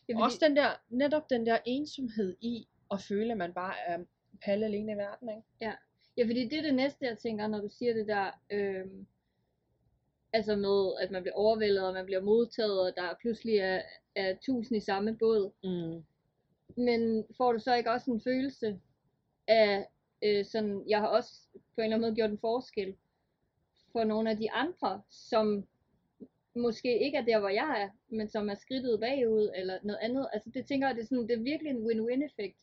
Ja, 0.08 0.14
fordi, 0.14 0.22
også 0.22 0.38
den 0.40 0.56
der, 0.56 0.68
netop 0.90 1.30
den 1.30 1.46
der 1.46 1.58
ensomhed 1.64 2.36
i 2.40 2.68
at 2.90 3.00
føle, 3.00 3.32
at 3.32 3.38
man 3.38 3.52
bare 3.54 3.74
er 3.86 4.04
palle 4.44 4.66
alene 4.66 4.92
i 4.92 4.96
verden, 4.96 5.28
ikke? 5.28 5.42
ja, 5.60 5.72
fordi 6.26 6.48
det 6.48 6.58
er 6.58 6.62
det 6.62 6.74
næste, 6.74 7.06
jeg 7.06 7.18
tænker, 7.18 7.46
når 7.46 7.60
du 7.60 7.68
siger 7.68 7.94
det 7.94 8.06
der, 8.08 8.30
øhm, 8.50 9.06
altså 10.32 10.56
med, 10.56 10.92
at 11.00 11.10
man 11.10 11.22
bliver 11.22 11.34
overvældet, 11.34 11.86
og 11.86 11.94
man 11.94 12.04
bliver 12.06 12.20
modtaget, 12.20 12.80
og 12.80 12.92
der 12.96 13.14
pludselig 13.20 13.56
er, 13.56 13.82
er 14.14 14.36
tusind 14.42 14.76
i 14.76 14.84
samme 14.84 15.16
båd. 15.16 15.52
Mm. 15.64 16.04
Men 16.82 17.24
får 17.36 17.52
du 17.52 17.58
så 17.58 17.74
ikke 17.74 17.90
også 17.90 18.10
en 18.10 18.20
følelse 18.20 18.80
af, 19.48 19.86
øh, 20.22 20.44
sådan, 20.44 20.84
jeg 20.88 21.00
har 21.00 21.08
også 21.08 21.32
på 21.52 21.80
en 21.80 21.84
eller 21.84 21.96
anden 21.96 22.00
måde 22.00 22.14
gjort 22.14 22.30
en 22.30 22.38
forskel 22.38 22.96
for 23.92 24.04
nogle 24.04 24.30
af 24.30 24.36
de 24.36 24.52
andre, 24.52 25.02
som 25.10 25.66
måske 26.56 27.04
ikke 27.04 27.18
er 27.18 27.24
der, 27.24 27.38
hvor 27.38 27.48
jeg 27.48 27.82
er, 27.82 28.16
men 28.16 28.28
som 28.28 28.48
er 28.48 28.54
skridtet 28.54 29.00
bagud, 29.00 29.50
eller 29.54 29.78
noget 29.82 29.98
andet. 30.02 30.28
Altså 30.32 30.50
det 30.54 30.66
tænker 30.66 30.86
jeg, 30.86 30.96
det 30.96 31.02
er, 31.02 31.06
sådan, 31.06 31.28
det 31.28 31.38
er 31.38 31.42
virkelig 31.42 31.70
en 31.70 31.86
win-win 31.86 32.24
effekt, 32.24 32.56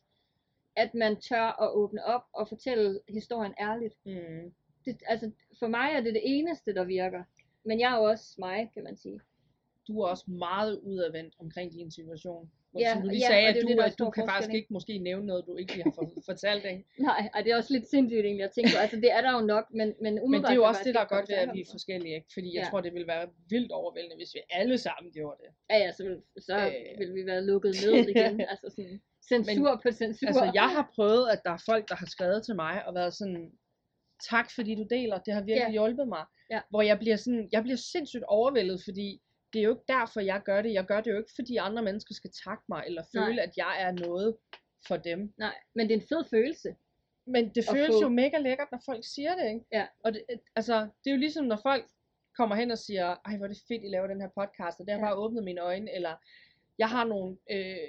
at 0.76 0.94
man 0.94 1.20
tør 1.20 1.62
at 1.62 1.74
åbne 1.74 2.04
op 2.04 2.22
og 2.32 2.48
fortælle 2.48 3.00
historien 3.08 3.54
ærligt. 3.60 3.94
Mm. 4.06 4.54
Det, 4.84 5.02
altså 5.06 5.30
for 5.58 5.66
mig 5.66 5.90
er 5.92 6.00
det 6.00 6.14
det 6.14 6.22
eneste, 6.24 6.74
der 6.74 6.84
virker. 6.84 7.24
Men 7.64 7.80
jeg 7.80 7.92
er 7.92 7.96
jo 7.96 8.02
også 8.04 8.34
mig, 8.38 8.70
kan 8.74 8.82
man 8.84 8.96
sige. 8.96 9.20
Du 9.88 10.00
er 10.00 10.08
også 10.08 10.24
meget 10.30 10.80
udadvendt 10.82 11.34
omkring 11.38 11.72
din 11.72 11.90
situation. 11.90 12.50
Hvor- 12.70 12.80
Ja, 12.80 12.92
Som 12.92 13.02
du 13.02 13.08
lige 13.08 13.20
ja, 13.20 13.26
sagde, 13.26 13.44
og 13.46 13.48
at 13.48 13.62
du, 13.62 13.68
det, 13.68 13.80
at 13.80 13.98
du 13.98 14.10
kan 14.10 14.24
faktisk 14.28 14.54
ikke? 14.54 14.68
måske 14.72 14.98
nævne 14.98 15.26
noget, 15.26 15.46
du 15.46 15.56
ikke 15.56 15.72
lige 15.74 15.84
har 15.84 15.90
for- 15.94 16.12
fortalt, 16.30 16.64
ikke? 16.64 16.84
Nej, 16.98 17.28
ej, 17.34 17.40
det 17.42 17.52
er 17.52 17.56
også 17.56 17.72
lidt 17.72 17.88
sindssygt 17.88 18.24
egentlig 18.24 18.44
at 18.44 18.50
tænke 18.50 18.70
på. 18.74 18.78
Altså 18.84 18.96
det 18.96 19.12
er 19.12 19.20
der 19.20 19.32
jo 19.32 19.40
nok, 19.46 19.64
men, 19.70 19.78
men 19.78 20.14
Men 20.14 20.22
umiddelbart 20.22 20.48
det 20.48 20.52
er 20.52 20.54
jo 20.54 20.62
jeg 20.62 20.68
også 20.68 20.80
det, 20.84 20.94
der 20.94 21.00
er 21.00 21.04
godt 21.16 21.28
ved, 21.28 21.36
at 21.36 21.50
vi 21.54 21.60
er 21.60 21.68
forskellige, 21.70 22.14
ikke? 22.14 22.26
Fordi 22.32 22.54
jeg 22.56 22.62
Ja. 22.64 22.68
tror, 22.70 22.80
det 22.80 22.92
ville 22.94 23.06
være 23.06 23.26
vildt 23.48 23.72
overvældende, 23.72 24.16
hvis 24.16 24.34
vi 24.34 24.40
alle 24.50 24.78
sammen 24.78 25.12
gjorde 25.12 25.36
det. 25.42 25.50
Ja, 25.70 25.76
ja, 25.84 25.92
så, 25.92 26.02
vil, 26.04 26.22
så 26.38 26.56
Øh. 26.66 26.98
vil 27.00 27.14
vi 27.14 27.26
være 27.26 27.44
lukket 27.44 27.74
ned 27.84 28.08
igen. 28.08 28.40
altså 28.52 28.66
sådan 28.76 29.00
censur 29.28 29.80
på 29.82 29.88
censur. 29.92 30.26
Altså, 30.26 30.50
jeg 30.54 30.68
har 30.76 30.84
prøvet, 30.96 31.24
at 31.32 31.40
der 31.44 31.50
er 31.50 31.62
folk, 31.70 31.88
der 31.88 31.94
har 31.94 32.06
skrevet 32.06 32.40
til 32.44 32.54
mig 32.56 32.86
og 32.86 32.94
været 32.94 33.14
sådan, 33.14 33.52
tak 34.30 34.50
fordi 34.54 34.74
du 34.74 34.86
deler, 34.90 35.18
det 35.18 35.34
har 35.34 35.40
virkelig 35.42 35.66
Ja. 35.66 35.70
hjulpet 35.72 36.08
mig. 36.08 36.24
Ja. 36.50 36.60
Hvor 36.70 36.82
jeg 36.82 36.98
bliver 36.98 37.16
sådan, 37.16 37.48
jeg 37.52 37.62
bliver 37.62 37.76
sindssygt 37.76 38.24
overvældet, 38.24 38.80
fordi 38.84 39.20
det 39.52 39.58
er 39.58 39.62
jo 39.64 39.70
ikke 39.70 39.84
derfor, 39.88 40.20
jeg 40.20 40.42
gør 40.44 40.62
det. 40.62 40.72
Jeg 40.72 40.84
gør 40.86 41.00
det 41.00 41.10
jo 41.10 41.18
ikke, 41.18 41.30
fordi 41.34 41.56
andre 41.56 41.82
mennesker 41.82 42.14
skal 42.14 42.30
takke 42.44 42.64
mig, 42.68 42.82
eller 42.86 43.02
Nej. 43.14 43.26
føle, 43.26 43.42
at 43.42 43.56
jeg 43.56 43.76
er 43.82 43.92
noget 43.92 44.36
for 44.88 44.96
dem. 44.96 45.34
Nej, 45.38 45.54
men 45.74 45.88
det 45.88 45.94
er 45.96 46.00
en 46.00 46.06
fed 46.08 46.24
følelse. 46.30 46.74
Men 47.26 47.48
det 47.54 47.64
føles 47.72 47.94
få- 47.94 48.00
jo 48.02 48.08
mega 48.08 48.38
lækkert, 48.38 48.68
når 48.72 48.82
folk 48.86 49.04
siger 49.14 49.34
det, 49.36 49.46
ikke? 49.48 49.64
Ja. 49.72 49.86
Og 50.04 50.12
det, 50.14 50.24
altså, 50.56 50.74
det 50.80 51.10
er 51.10 51.14
jo 51.14 51.16
ligesom, 51.18 51.44
når 51.44 51.56
folk 51.62 51.84
kommer 52.36 52.56
hen 52.56 52.70
og 52.70 52.78
siger, 52.78 53.16
ej, 53.26 53.36
hvor 53.36 53.44
er 53.46 53.48
det 53.48 53.62
fedt, 53.68 53.82
I 53.84 53.88
laver 53.88 54.06
den 54.06 54.20
her 54.20 54.28
podcast, 54.40 54.80
og 54.80 54.86
det 54.86 54.92
har 54.94 55.00
Ja. 55.00 55.04
bare 55.06 55.14
åbnet 55.14 55.44
mine 55.44 55.60
øjne, 55.60 55.94
eller 55.94 56.14
jeg 56.78 56.88
har 56.88 57.04
nogle, 57.04 57.36
øh, 57.50 57.88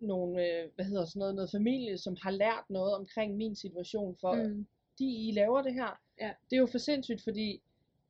nogle 0.00 0.46
øh, 0.46 0.68
hvad 0.74 0.84
hedder 0.84 1.04
sådan 1.04 1.18
noget, 1.20 1.34
noget 1.34 1.50
familie, 1.50 1.98
som 1.98 2.16
har 2.22 2.30
lært 2.30 2.64
noget 2.70 2.94
omkring 2.94 3.36
min 3.36 3.56
situation, 3.56 4.16
for 4.20 4.34
mm. 4.34 4.66
De, 5.02 5.28
I 5.28 5.32
laver 5.32 5.62
det 5.62 5.74
her. 5.74 6.00
Ja. 6.20 6.30
Det 6.50 6.56
er 6.56 6.60
jo 6.60 6.66
for 6.66 6.78
sindssygt, 6.78 7.22
fordi 7.22 7.62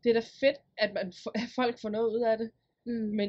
det 0.05 0.11
er 0.11 0.15
da 0.21 0.27
fedt, 0.41 0.57
at, 0.79 0.93
man, 0.95 1.13
at 1.35 1.49
folk 1.55 1.81
får 1.83 1.89
noget 1.89 2.09
ud 2.17 2.21
af 2.21 2.39
det, 2.39 2.51
Mm. 2.85 2.93
men 2.93 3.29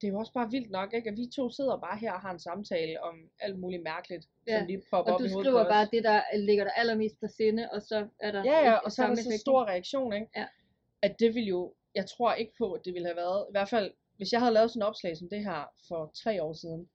det 0.00 0.06
er 0.08 0.12
jo 0.12 0.18
også 0.18 0.32
bare 0.32 0.50
vildt 0.50 0.70
nok, 0.70 0.94
ikke? 0.94 1.10
at 1.10 1.16
vi 1.16 1.26
to 1.36 1.50
sidder 1.50 1.76
bare 1.76 1.98
her 1.98 2.12
og 2.12 2.20
har 2.20 2.30
en 2.32 2.38
samtale 2.38 3.02
om 3.02 3.14
alt 3.38 3.58
muligt 3.58 3.82
mærkeligt, 3.82 4.26
Ja. 4.46 4.58
som 4.58 4.66
lige 4.66 4.82
popper 4.90 5.12
Og 5.12 5.14
op 5.14 5.20
du 5.20 5.24
i 5.24 5.28
hovedet 5.32 5.46
skriver 5.50 5.64
på 5.64 5.68
bare 5.68 5.82
os. 5.82 5.88
det, 5.90 6.04
der 6.04 6.22
ligger 6.46 6.64
der 6.64 6.70
allermest 6.72 7.20
på 7.20 7.26
sinde, 7.36 7.68
og 7.72 7.82
så 7.82 8.08
er 8.20 8.32
der 8.32 8.44
Ja, 8.44 8.58
ja, 8.70 8.72
og 8.74 8.92
så 8.92 9.02
er 9.02 9.06
der 9.06 9.14
så 9.16 9.38
stor 9.40 9.64
reaktion, 9.64 10.12
ikke? 10.12 10.26
Ja. 10.36 10.46
At 11.02 11.16
det 11.18 11.34
ville 11.34 11.48
jo, 11.48 11.74
jeg 11.94 12.06
tror 12.06 12.34
ikke 12.34 12.52
på, 12.58 12.72
at 12.72 12.84
det 12.84 12.94
ville 12.94 13.06
have 13.08 13.16
været, 13.16 13.46
i 13.48 13.52
hvert 13.52 13.68
fald, 13.68 13.92
hvis 14.16 14.32
jeg 14.32 14.40
havde 14.40 14.54
lavet 14.54 14.70
sådan 14.70 14.82
en 14.82 14.86
opslag 14.86 15.16
som 15.16 15.28
det 15.28 15.44
her 15.44 15.64
for 15.88 16.10
tre 16.14 16.42
år 16.42 16.52
siden, 16.52 16.88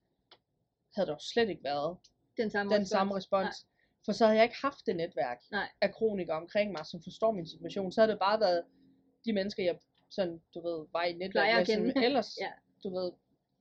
havde 0.94 1.06
der 1.06 1.12
jo 1.12 1.18
slet 1.32 1.48
ikke 1.48 1.64
været? 1.64 1.96
Den 2.36 2.50
samme 2.50 2.70
den 2.72 2.80
respons. 2.80 2.88
samme 2.90 3.16
respons. 3.16 3.66
For 4.06 4.12
så 4.12 4.24
havde 4.24 4.36
jeg 4.36 4.44
ikke 4.44 4.56
haft 4.62 4.86
det 4.86 4.96
netværk 4.96 5.40
Nej. 5.50 5.68
af 5.80 5.92
kronikere 5.94 6.36
omkring 6.36 6.72
mig, 6.72 6.86
som 6.86 7.02
forstår 7.02 7.32
min 7.32 7.46
situation. 7.46 7.92
Så 7.92 8.00
havde 8.00 8.12
det 8.12 8.18
bare 8.18 8.40
været 8.40 8.64
de 9.24 9.32
mennesker, 9.32 9.62
jeg 9.64 9.76
sådan, 10.10 10.40
du 10.54 10.60
ved, 10.68 10.86
var 10.92 11.04
i 11.04 11.12
netværk 11.12 11.68
med, 11.68 11.92
som 11.94 12.02
ellers, 12.08 12.38
Ja. 12.40 12.50
du 12.84 12.94
ved, 12.94 13.12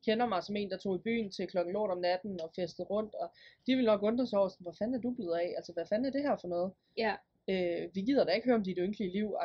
kender 0.06 0.26
mig 0.26 0.44
som 0.44 0.56
en, 0.56 0.72
der 0.72 0.78
tog 0.78 0.96
i 0.96 1.00
byen 1.00 1.32
til 1.32 1.48
klokken 1.48 1.74
lort 1.74 1.92
om 1.92 1.98
natten 1.98 2.42
og 2.42 2.52
festede 2.56 2.88
rundt, 2.88 3.16
og 3.16 3.32
de 3.68 3.76
ville 3.76 3.86
nok 3.86 4.04
undre 4.04 4.28
sig 4.28 4.40
over, 4.40 4.50
sådan, 4.50 4.64
hvor 4.64 4.76
fanden 4.80 4.96
er 4.96 5.02
du 5.02 5.12
blevet 5.14 5.36
af? 5.36 5.54
Altså, 5.58 5.74
hvad 5.74 5.86
fanden 5.90 6.06
er 6.06 6.12
det 6.12 6.22
her 6.22 6.36
for 6.42 6.48
noget? 6.48 6.72
Ja. 6.98 7.16
Øh, 7.50 7.90
vi 7.96 8.02
gider 8.02 8.24
da 8.24 8.32
ikke 8.32 8.46
høre 8.46 8.56
om 8.56 8.64
dit 8.64 8.78
ynkelige 8.82 9.12
liv. 9.12 9.36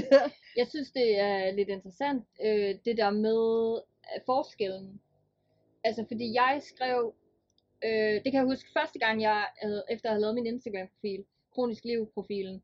Jeg 0.56 0.66
synes, 0.68 0.90
det 0.90 1.20
er 1.20 1.50
lidt 1.50 1.68
interessant, 1.68 2.24
øh, 2.44 2.74
det 2.84 2.96
der 2.96 3.10
med 3.10 3.80
forskellen. 4.26 5.00
Altså, 5.84 6.04
fordi 6.08 6.34
jeg 6.34 6.60
skrev, 6.62 7.14
øh, 7.84 8.14
det 8.24 8.28
kan 8.32 8.34
jeg 8.34 8.44
huske 8.44 8.70
første 8.72 8.98
gang, 8.98 9.22
jeg 9.22 9.46
havde, 9.62 9.84
efter 9.90 10.08
at 10.08 10.14
have 10.14 10.20
lavet 10.20 10.34
min 10.34 10.46
Instagram-profil, 10.46 11.24
Kronisk 11.54 11.84
Liv-profilen, 11.84 12.62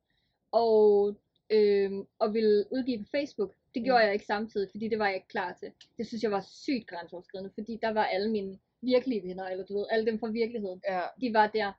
og, 0.53 1.15
øh, 1.51 1.93
og 2.19 2.35
ville 2.35 2.65
udgive 2.73 2.99
på 2.99 3.09
Facebook. 3.11 3.55
Det 3.75 3.85
gjorde 3.85 4.03
Mm. 4.03 4.07
jeg 4.07 4.13
ikke 4.13 4.27
samtidig, 4.27 4.69
fordi 4.71 4.89
det 4.89 4.99
var 4.99 5.07
jeg 5.07 5.15
ikke 5.15 5.29
klar 5.29 5.53
til. 5.61 5.71
Det 5.99 6.07
synes 6.07 6.23
jeg 6.23 6.31
var 6.31 6.41
sygt 6.41 6.87
grænseoverskridende, 6.87 7.51
fordi 7.55 7.79
der 7.83 7.93
var 7.93 8.05
alle 8.05 8.31
mine 8.31 8.59
virkelige 8.83 9.23
venner, 9.23 9.45
eller 9.45 9.65
du 9.65 9.79
ved, 9.79 9.87
alle 9.91 10.07
dem 10.07 10.19
fra 10.19 10.29
virkeligheden 10.29 10.83
ja, 10.89 11.01
de 11.21 11.35
var 11.35 11.47
der. 11.47 11.73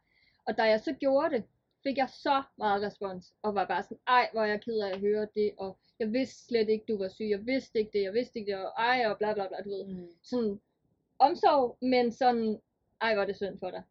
Og 0.48 0.58
da 0.58 0.64
jeg 0.64 0.80
så 0.80 0.94
gjorde 0.94 1.36
det, 1.36 1.44
fik 1.84 1.98
jeg 1.98 2.10
så 2.10 2.44
meget 2.58 2.82
respons, 2.84 3.34
og 3.42 3.56
var 3.56 3.66
bare 3.66 3.84
sådan, 3.84 3.98
ej, 4.08 4.30
hvor 4.32 4.42
er 4.42 4.46
jeg 4.46 4.62
ked 4.62 4.80
af 4.80 4.90
at 4.92 5.00
høre 5.00 5.28
det, 5.36 5.52
og 5.58 5.78
jeg 6.00 6.14
vidste 6.14 6.46
slet 6.48 6.70
ikke, 6.70 6.86
du 6.88 6.98
var 6.98 7.10
syg, 7.10 7.30
jeg 7.30 7.46
vidste 7.46 7.80
ikke 7.80 7.92
det, 7.94 8.04
jeg 8.04 8.14
vidste 8.14 8.40
ikke 8.40 8.52
det, 8.52 8.66
og 8.66 8.72
ej, 8.78 9.06
og 9.08 9.18
bla 9.18 9.34
bla 9.34 9.48
bla, 9.48 9.58
du 9.66 9.70
ved. 9.70 9.86
mm. 9.86 10.08
Sådan 10.24 10.60
omsorg, 11.20 11.78
men 11.82 12.12
sådan, 12.12 12.60
ej, 13.06 13.14
hvor 13.14 13.22
er 13.22 13.28
det 13.28 13.36
synd 13.36 13.60
for 13.60 13.72
dig. 13.72 13.84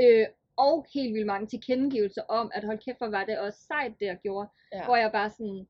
Øh, 0.00 0.26
og 0.56 0.86
helt 0.94 1.14
vildt 1.14 1.26
mange 1.26 1.46
tilkendegivelser 1.46 2.22
om, 2.22 2.50
at 2.54 2.64
hold 2.64 2.78
kæft, 2.78 2.98
hvor 2.98 3.08
var 3.08 3.24
det 3.24 3.38
også 3.38 3.58
sejt, 3.58 3.92
det 4.00 4.06
jeg 4.06 4.18
gjorde. 4.22 4.48
ja. 4.72 4.84
Hvor 4.84 4.96
jeg 4.96 5.12
bare 5.12 5.30
sådan, 5.30 5.68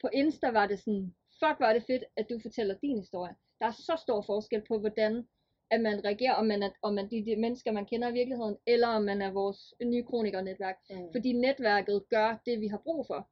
på 0.00 0.08
Insta 0.12 0.50
var 0.50 0.66
det 0.66 0.78
sådan, 0.78 1.14
fuck 1.40 1.60
var 1.60 1.72
det 1.72 1.82
fedt, 1.82 2.04
at 2.16 2.30
du 2.30 2.38
fortæller 2.42 2.74
din 2.74 2.98
historie. 2.98 3.34
Der 3.60 3.66
er 3.66 3.70
så 3.70 3.96
stor 4.02 4.22
forskel 4.22 4.62
på, 4.68 4.78
hvordan 4.78 5.28
at 5.70 5.80
man 5.80 6.04
reagerer, 6.04 6.34
om 6.34 6.46
man 6.46 6.62
er 6.62 6.70
om 6.82 6.94
man 6.94 7.10
de, 7.10 7.24
de 7.24 7.36
mennesker, 7.36 7.72
man 7.72 7.86
kender 7.86 8.08
i 8.08 8.12
virkeligheden, 8.12 8.56
eller 8.66 8.88
om 8.88 9.02
man 9.02 9.22
er 9.22 9.30
vores 9.30 9.74
nye 9.84 10.02
kronikernetværk. 10.02 10.76
Mm. 10.90 11.12
Fordi 11.12 11.32
netværket 11.32 12.08
gør 12.08 12.38
det, 12.46 12.60
vi 12.60 12.66
har 12.66 12.78
brug 12.78 13.06
for. 13.06 13.28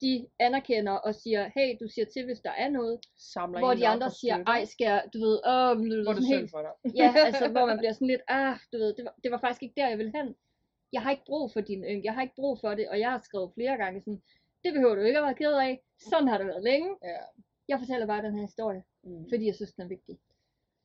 De 0.00 0.26
anerkender 0.38 0.92
og 0.92 1.14
siger, 1.14 1.50
hey, 1.56 1.76
du 1.80 1.88
siger 1.88 2.04
til, 2.14 2.24
hvis 2.24 2.40
der 2.40 2.50
er 2.50 2.68
noget. 2.70 3.00
Samler 3.16 3.58
hvor 3.58 3.74
de 3.74 3.86
andre 3.88 4.10
siger, 4.10 4.44
ej, 4.46 4.64
skal 4.64 4.84
jeg, 4.84 5.04
du 5.14 5.18
ved, 5.18 5.36
åh, 5.46 5.76
du 5.76 5.82
ved, 5.82 6.02
hvor 6.04 6.12
er 6.12 6.16
det 6.16 6.26
helt, 6.26 6.50
for 6.50 6.62
dig. 6.62 6.72
ja, 7.02 7.14
altså, 7.26 7.48
hvor 7.48 7.66
man 7.66 7.78
bliver 7.82 7.92
sådan 7.92 8.06
lidt, 8.08 8.20
ah, 8.28 8.56
du 8.72 8.76
ved, 8.78 8.94
det 8.96 9.04
var, 9.04 9.14
det 9.22 9.30
var 9.30 9.38
faktisk 9.38 9.62
ikke 9.62 9.74
der, 9.80 9.88
jeg 9.88 9.98
ville 9.98 10.12
hen. 10.18 10.34
Jeg 10.92 11.02
har 11.02 11.10
ikke 11.10 11.24
brug 11.26 11.52
for 11.52 11.60
din 11.60 11.84
yng, 11.84 12.04
jeg 12.04 12.14
har 12.14 12.22
ikke 12.22 12.34
brug 12.36 12.58
for 12.60 12.74
det, 12.74 12.88
og 12.88 13.00
jeg 13.00 13.10
har 13.10 13.20
skrevet 13.24 13.50
flere 13.54 13.76
gange 13.76 14.00
sådan, 14.00 14.22
det 14.64 14.72
behøver 14.74 14.94
du 14.94 15.00
ikke 15.02 15.18
at 15.18 15.24
være 15.24 15.34
ked 15.34 15.52
af, 15.52 15.82
sådan 16.10 16.28
har 16.28 16.38
det 16.38 16.46
været 16.46 16.62
længe. 16.62 16.90
Ja. 17.04 17.16
Jeg 17.68 17.78
fortæller 17.78 18.06
bare 18.06 18.22
den 18.22 18.34
her 18.34 18.42
historie, 18.46 18.82
Mm. 19.02 19.26
fordi 19.32 19.46
jeg 19.46 19.54
synes, 19.54 19.72
den 19.72 19.82
er 19.84 19.88
vigtig. 19.88 20.18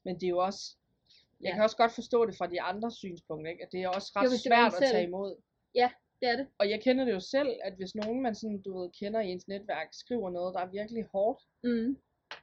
Men 0.06 0.16
det 0.16 0.24
er 0.24 0.30
jo 0.30 0.38
også, 0.38 0.76
jeg 1.42 1.50
Ja. 1.50 1.54
kan 1.54 1.64
også 1.64 1.78
godt 1.78 1.92
forstå 1.92 2.26
det 2.26 2.36
fra 2.38 2.48
de 2.48 2.62
andre 2.62 2.92
synspunkter, 2.92 3.52
ikke? 3.52 3.64
at 3.64 3.72
det 3.72 3.84
er 3.84 3.90
også 3.90 4.12
ret 4.16 4.26
Jo, 4.26 4.30
det 4.30 4.40
svært 4.40 4.74
at 4.74 4.80
tage 4.92 5.08
imod. 5.08 5.36
Det 6.24 6.32
er 6.32 6.36
det. 6.36 6.48
Og 6.60 6.70
jeg 6.70 6.80
kender 6.82 7.06
det 7.06 7.14
jo 7.14 7.20
selv, 7.20 7.52
at 7.64 7.74
hvis 7.74 7.96
nogen 7.96 8.22
man 8.22 8.36
sådan, 8.36 8.62
du 8.62 8.80
ved, 8.80 8.90
kender 9.00 9.20
i 9.22 9.28
ens 9.32 9.48
netværk, 9.48 9.88
skriver 9.92 10.30
noget, 10.30 10.54
der 10.56 10.62
er 10.62 10.70
virkelig 10.80 11.04
hårdt, 11.14 11.40
Mm. 11.64 11.90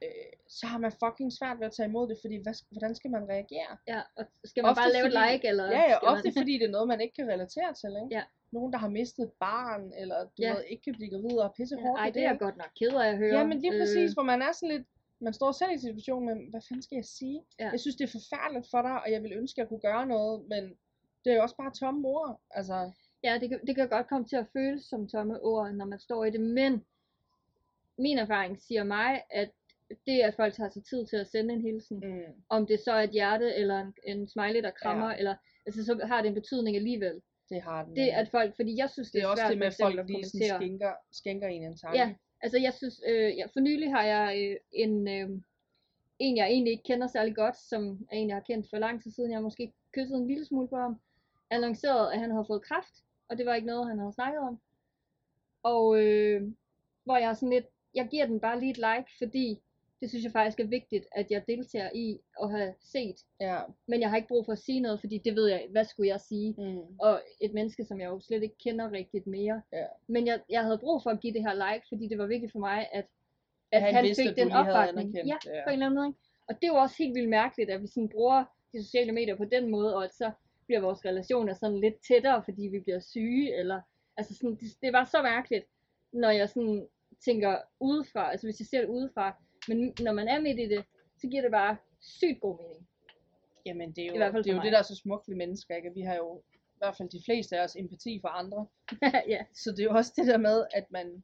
øh, 0.03 0.31
så 0.47 0.63
har 0.71 0.77
man 0.85 0.91
fucking 1.03 1.31
svært 1.39 1.59
ved 1.59 1.65
at 1.67 1.73
tage 1.77 1.89
imod 1.89 2.05
det, 2.09 2.17
fordi 2.21 2.35
hvad, 2.43 2.53
hvordan 2.71 2.95
skal 2.95 3.11
man 3.11 3.23
reagere? 3.29 3.71
Ja, 3.87 4.01
og 4.17 4.23
skal 4.49 4.61
man 4.63 4.69
Ofte 4.71 4.81
bare 4.81 4.91
lave 4.97 5.05
fordi- 5.11 5.25
like, 5.31 5.47
eller 5.51 5.65
Ja, 5.77 5.83
ja, 5.91 5.97
ofte 6.11 6.27
man... 6.29 6.33
fordi 6.39 6.53
det 6.59 6.65
er 6.69 6.75
noget, 6.77 6.87
man 6.87 7.01
ikke 7.01 7.15
kan 7.19 7.27
relatere 7.35 7.73
til, 7.81 7.91
ikke? 8.03 8.15
Ja. 8.17 8.23
Nogen, 8.51 8.73
der 8.73 8.79
har 8.79 8.89
mistet 8.99 9.23
et 9.23 9.33
barn, 9.39 9.83
eller 10.01 10.19
du 10.23 10.39
Ja. 10.45 10.53
ved, 10.53 10.63
ikke 10.71 10.83
kan 10.83 10.93
blive 10.97 11.09
gravid 11.13 11.37
og 11.45 11.53
pisse 11.57 11.75
Ja, 11.75 11.81
hårdt 11.83 11.99
Ej, 11.99 12.07
i 12.07 12.11
det 12.11 12.21
er 12.23 12.29
jeg 12.31 12.39
godt 12.39 12.57
nok 12.57 12.71
ked 12.79 12.93
af 13.03 13.07
at 13.13 13.17
høre. 13.17 13.37
Ja, 13.37 13.43
men 13.51 13.57
lige 13.59 13.79
præcis, 13.79 14.09
Øh, 14.11 14.15
hvor 14.15 14.23
man 14.31 14.41
er 14.41 14.51
sådan 14.51 14.75
lidt, 14.75 14.87
man 15.27 15.33
står 15.33 15.51
selv 15.51 15.71
i 15.71 15.73
en 15.73 15.79
situation 15.89 16.25
med, 16.25 16.35
hvad 16.51 16.61
fanden 16.67 16.81
skal 16.87 16.95
jeg 16.95 17.05
sige? 17.05 17.39
Ja. 17.59 17.69
Jeg 17.69 17.79
synes, 17.79 17.95
det 17.95 18.03
er 18.05 18.17
forfærdeligt 18.19 18.67
for 18.71 18.81
dig, 18.81 18.95
og 19.03 19.11
jeg 19.11 19.23
vil 19.23 19.33
ønske, 19.41 19.55
at 19.57 19.61
jeg 19.63 19.69
kunne 19.69 19.85
gøre 19.89 20.05
noget, 20.15 20.35
men 20.49 20.63
det 21.23 21.29
er 21.31 21.35
jo 21.35 21.41
også 21.41 21.55
bare 21.61 21.71
tomme 21.81 22.07
ord. 22.07 22.41
Altså, 22.51 22.91
Ja, 23.23 23.37
det 23.41 23.49
kan, 23.49 23.59
det 23.67 23.75
kan 23.75 23.89
godt 23.89 24.07
komme 24.07 24.27
til 24.27 24.35
at 24.35 24.47
føles 24.53 24.83
som 24.83 25.07
tomme 25.07 25.39
ord, 25.41 25.71
når 25.71 25.85
man 25.85 25.99
står 25.99 26.25
i 26.25 26.31
det, 26.31 26.39
men 26.39 26.85
min 27.97 28.17
erfaring 28.17 28.61
siger 28.61 28.83
mig, 28.83 29.21
at 29.29 29.51
det, 30.07 30.19
at 30.21 30.35
folk 30.35 30.53
tager 30.53 30.69
sig 30.69 30.83
tid 30.83 31.05
til 31.05 31.15
at 31.17 31.27
sende 31.27 31.53
en 31.53 31.61
hilsen, 31.61 31.97
mm, 31.97 32.33
om 32.49 32.65
det 32.67 32.79
så 32.79 32.91
er 32.91 33.01
et 33.03 33.09
hjerte, 33.09 33.55
eller 33.55 33.79
en, 33.79 33.93
en 34.03 34.27
smiley, 34.27 34.63
der 34.63 34.71
krammer, 34.71 35.09
Ja. 35.11 35.17
eller, 35.17 35.35
altså 35.65 35.85
så 35.85 35.99
har 36.03 36.21
det 36.21 36.27
en 36.27 36.33
betydning 36.33 36.75
alligevel. 36.75 37.21
det 37.49 37.61
har 37.61 37.83
den. 37.85 37.95
Det 37.95 38.09
at 38.09 38.29
folk, 38.29 38.55
fordi 38.55 38.77
jeg 38.77 38.89
synes, 38.89 39.11
det, 39.11 39.13
det 39.13 39.23
er 39.23 39.27
også 39.27 39.41
svært 39.41 39.51
det 39.51 39.59
med, 39.59 39.67
at 39.67 39.75
folk 39.81 40.07
lige 40.09 40.25
sådan 40.25 40.57
skænker, 40.59 40.91
skænker 41.11 41.47
en 41.47 41.63
en 41.63 41.77
tanke. 41.77 41.97
Ja, 41.99 42.13
altså 42.41 42.57
jeg 42.57 42.73
synes, 42.73 43.01
øh, 43.07 43.37
ja, 43.37 43.45
for 43.53 43.59
nylig 43.59 43.91
har 43.91 44.03
jeg 44.03 44.49
øh, 44.51 44.57
en, 44.71 45.07
øh, 45.07 45.29
en 46.19 46.37
jeg 46.37 46.47
egentlig 46.47 46.71
ikke 46.71 46.83
kender 46.83 47.07
særlig 47.07 47.35
godt, 47.35 47.57
som 47.57 48.07
jeg 48.11 48.17
egentlig 48.17 48.35
har 48.35 48.41
kendt 48.41 48.69
for 48.69 48.77
lang 48.77 49.03
tid 49.03 49.11
siden, 49.11 49.31
jeg 49.31 49.37
er 49.37 49.41
måske 49.41 49.73
kyssede 49.93 50.19
en 50.19 50.27
lille 50.27 50.45
smule 50.45 50.67
på 50.67 50.75
ham, 50.75 50.99
annoncerede, 51.49 52.13
at 52.13 52.19
han 52.19 52.31
havde 52.31 52.45
fået 52.47 52.61
kræft, 52.63 52.95
og 53.31 53.37
det 53.37 53.45
var 53.45 53.55
ikke 53.55 53.67
noget, 53.67 53.87
han 53.87 53.99
havde 53.99 54.13
snakket 54.13 54.39
om. 54.39 54.59
Og 55.63 56.01
øh, 56.01 56.41
hvor 57.03 57.17
jeg 57.17 57.29
er 57.29 57.33
sådan 57.33 57.49
lidt, 57.49 57.65
jeg 57.95 58.07
giver 58.11 58.25
den 58.25 58.39
bare 58.39 58.59
lige 58.59 58.71
et 58.71 58.77
like, 58.77 59.11
fordi 59.17 59.61
det 60.01 60.09
synes 60.09 60.23
jeg 60.23 60.31
faktisk 60.31 60.59
er 60.59 60.67
vigtigt, 60.67 61.05
at 61.11 61.31
jeg 61.31 61.43
deltager 61.47 61.89
i 61.95 62.19
at 62.43 62.51
have 62.51 62.73
set. 62.79 63.15
Ja. 63.39 63.59
Men 63.87 64.01
jeg 64.01 64.09
har 64.09 64.17
ikke 64.17 64.27
brug 64.27 64.45
for 64.45 64.51
at 64.51 64.59
sige 64.59 64.79
noget, 64.79 64.99
fordi 64.99 65.17
det 65.17 65.35
ved 65.35 65.47
jeg, 65.47 65.67
hvad 65.69 65.85
skulle 65.85 66.09
jeg 66.09 66.21
sige? 66.21 66.55
Mm. 66.57 66.81
Og 66.99 67.21
et 67.41 67.53
menneske, 67.53 67.85
som 67.85 67.99
jeg 67.99 68.07
jo 68.07 68.19
slet 68.19 68.43
ikke 68.43 68.57
kender 68.57 68.91
rigtigt 68.91 69.27
mere. 69.27 69.61
Ja. 69.73 69.85
Men 70.07 70.27
jeg, 70.27 70.41
jeg 70.49 70.63
havde 70.63 70.77
brug 70.77 71.03
for 71.03 71.09
at 71.09 71.19
give 71.19 71.33
det 71.33 71.41
her 71.41 71.53
like, 71.53 71.85
fordi 71.89 72.07
det 72.07 72.17
var 72.17 72.25
vigtigt 72.25 72.51
for 72.51 72.59
mig, 72.59 72.87
at, 72.91 73.05
At 73.71 73.81
han 73.81 73.93
han 73.93 74.03
vidste, 74.03 74.23
fik 74.23 74.35
den 74.35 74.51
opbakning. 74.51 75.15
Ja, 75.15 75.21
ja. 75.21 75.63
på 75.63 75.69
en 75.69 75.73
eller 75.73 75.85
anden 75.85 75.99
måde. 75.99 76.13
Og 76.47 76.55
det 76.55 76.63
er 76.63 76.67
jo 76.67 76.75
også 76.75 76.95
helt 76.99 77.15
vildt 77.15 77.29
mærkeligt, 77.29 77.69
at 77.69 77.81
vi 77.81 77.87
sådan 77.87 78.09
bruger 78.09 78.43
de 78.73 78.83
sociale 78.83 79.11
medier 79.11 79.35
på 79.35 79.45
den 79.45 79.71
måde, 79.71 79.95
og 79.95 80.03
at 80.03 80.13
så 80.13 80.31
bliver 80.71 80.81
vores 80.89 81.05
relationer 81.05 81.53
sådan 81.53 81.79
lidt 81.79 81.97
tættere, 82.07 82.43
fordi 82.47 82.61
vi 82.61 82.79
bliver 82.79 82.99
syge, 82.99 83.59
eller 83.59 83.81
altså 84.17 84.33
sådan, 84.35 84.55
det, 84.55 84.67
det 84.81 84.93
var 84.93 85.05
så 85.05 85.21
mærkeligt, 85.21 85.65
når 86.13 86.29
jeg 86.29 86.49
sådan 86.49 86.87
tænker 87.25 87.57
udefra, 87.79 88.31
altså 88.31 88.47
hvis 88.47 88.59
jeg 88.59 88.67
ser 88.67 88.81
det 88.81 88.89
udefra, 88.89 89.25
men 89.67 89.77
når 90.05 90.13
man 90.13 90.27
er 90.27 90.39
midt 90.41 90.59
i 90.59 90.67
det, 90.73 90.85
så 91.17 91.27
giver 91.27 91.41
det 91.41 91.51
bare 91.51 91.77
sygt 92.01 92.41
god 92.41 92.57
mening. 92.61 92.87
Jamen, 93.65 93.91
det 93.95 94.01
er 94.03 94.07
jo, 94.07 94.13
I 94.13 94.17
hvert 94.17 94.31
fald 94.33 94.43
det, 94.43 94.51
er 94.51 94.55
jo 94.55 94.61
det, 94.61 94.71
der 94.71 94.77
er 94.77 94.89
så 94.91 94.95
smukt 94.95 95.27
ved 95.29 95.35
mennesker, 95.35 95.75
ikke? 95.75 95.89
At 95.89 95.95
vi 95.95 96.01
har 96.01 96.15
jo, 96.15 96.41
i 96.53 96.77
hvert 96.77 96.97
fald 96.97 97.09
de 97.09 97.21
fleste 97.25 97.57
af 97.57 97.63
os, 97.63 97.75
empati 97.75 98.19
for 98.21 98.27
andre. 98.27 98.67
ja. 99.33 99.41
Så 99.53 99.71
det 99.71 99.79
er 99.79 99.83
jo 99.83 99.95
også 100.01 100.13
det 100.15 100.27
der 100.27 100.37
med, 100.37 100.65
at 100.73 100.91
man 100.91 101.23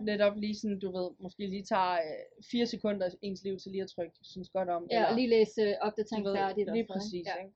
netop 0.00 0.36
lige 0.36 0.54
sådan, 0.54 0.78
du 0.78 0.92
ved, 0.98 1.10
måske 1.20 1.46
lige 1.46 1.64
tager 1.64 1.92
øh, 1.92 2.44
fire 2.50 2.66
sekunder 2.66 3.06
af 3.06 3.10
ens 3.22 3.44
liv 3.44 3.58
til 3.58 3.70
lige 3.72 3.82
at 3.82 3.90
trykke, 3.90 4.16
synes 4.22 4.48
godt 4.48 4.68
om. 4.68 4.86
ja, 4.90 5.04
og 5.10 5.14
lige 5.16 5.28
læse 5.28 5.62
øh, 5.62 5.68
du 5.68 5.74
opdatering 5.80 6.24
ved, 6.26 6.34
færdigt. 6.36 6.56
lige 6.56 6.66
noget, 6.66 6.86
præcis, 6.86 7.26
Ja. 7.26 7.42
ikke? 7.42 7.54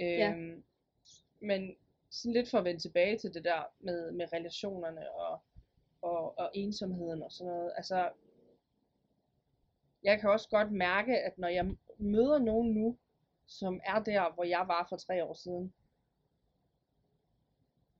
Ja. 0.00 0.30
Øhm, 0.32 0.64
Men 1.40 1.76
sådan 2.10 2.32
lidt 2.32 2.50
for 2.50 2.58
at 2.58 2.64
vende 2.64 2.80
tilbage 2.80 3.18
til 3.18 3.34
det 3.34 3.44
der 3.44 3.62
med, 3.80 4.12
med 4.12 4.32
relationerne 4.32 5.12
og, 5.12 5.40
og, 6.02 6.38
og 6.38 6.50
ensomheden 6.54 7.22
og 7.22 7.32
sådan 7.32 7.52
noget. 7.52 7.72
Altså, 7.76 8.10
jeg 10.02 10.20
kan 10.20 10.30
også 10.30 10.48
godt 10.48 10.72
mærke, 10.72 11.18
at 11.20 11.38
når 11.38 11.48
jeg 11.48 11.76
møder 11.98 12.38
nogen 12.38 12.74
nu, 12.74 12.98
som 13.46 13.80
er 13.84 13.98
der, 14.02 14.32
hvor 14.34 14.44
jeg 14.44 14.64
var 14.68 14.86
for 14.88 14.96
tre 14.96 15.24
år 15.24 15.34
siden, 15.34 15.72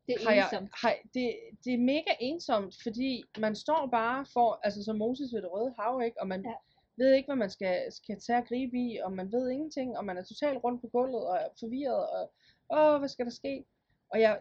Det 0.07 0.15
er 0.15 0.25
har 0.29 0.35
jeg, 0.35 0.45
ensomt. 0.53 0.71
har, 0.83 0.95
det, 1.15 1.37
det 1.65 1.75
er 1.75 1.79
mega 1.79 2.11
ensomt, 2.21 2.75
fordi 2.83 3.25
man 3.39 3.57
står 3.57 3.87
bare 3.87 4.27
for, 4.33 4.61
altså 4.63 4.85
som 4.85 4.97
Moses 4.97 5.33
ved 5.35 5.43
det 5.43 5.53
røde 5.53 5.75
hav, 5.79 6.01
ikke? 6.05 6.21
og 6.21 6.29
man 6.29 6.45
Ja. 6.45 6.55
Ved 6.99 7.13
ikke, 7.15 7.27
hvad 7.27 7.37
man 7.37 7.51
skal, 7.51 7.93
skal 7.93 8.21
tage 8.21 8.39
at 8.39 8.49
gribe 8.49 8.77
i, 8.79 8.99
og 9.05 9.13
man 9.13 9.33
ved 9.33 9.51
ingenting, 9.51 9.99
og 9.99 10.05
man 10.05 10.19
er 10.19 10.23
totalt 10.25 10.65
rundt 10.65 10.81
på 10.81 10.89
gulvet, 10.89 11.27
og 11.29 11.37
er 11.37 11.49
forvirret, 11.61 12.11
og 12.17 12.33
åh, 12.71 12.99
hvad 12.99 13.09
skal 13.09 13.25
der 13.25 13.31
ske? 13.33 13.65
Og 14.13 14.21
jeg 14.21 14.41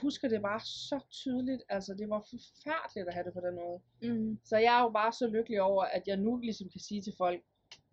husker 0.00 0.28
det 0.28 0.42
bare 0.42 0.60
så 0.60 1.00
tydeligt, 1.10 1.62
altså 1.68 1.94
det 1.94 2.08
var 2.10 2.20
forfærdeligt 2.30 3.08
at 3.08 3.14
have 3.14 3.24
det 3.24 3.32
på 3.32 3.40
den 3.40 3.54
måde. 3.54 3.80
Mm. 4.02 4.38
Så 4.44 4.56
jeg 4.56 4.78
er 4.78 4.82
jo 4.82 4.88
bare 4.90 5.12
så 5.12 5.26
lykkelig 5.26 5.60
over, 5.62 5.84
at 5.84 6.02
jeg 6.06 6.16
nu 6.16 6.36
ligesom 6.36 6.68
kan 6.68 6.80
sige 6.80 7.02
til 7.02 7.14
folk, 7.18 7.42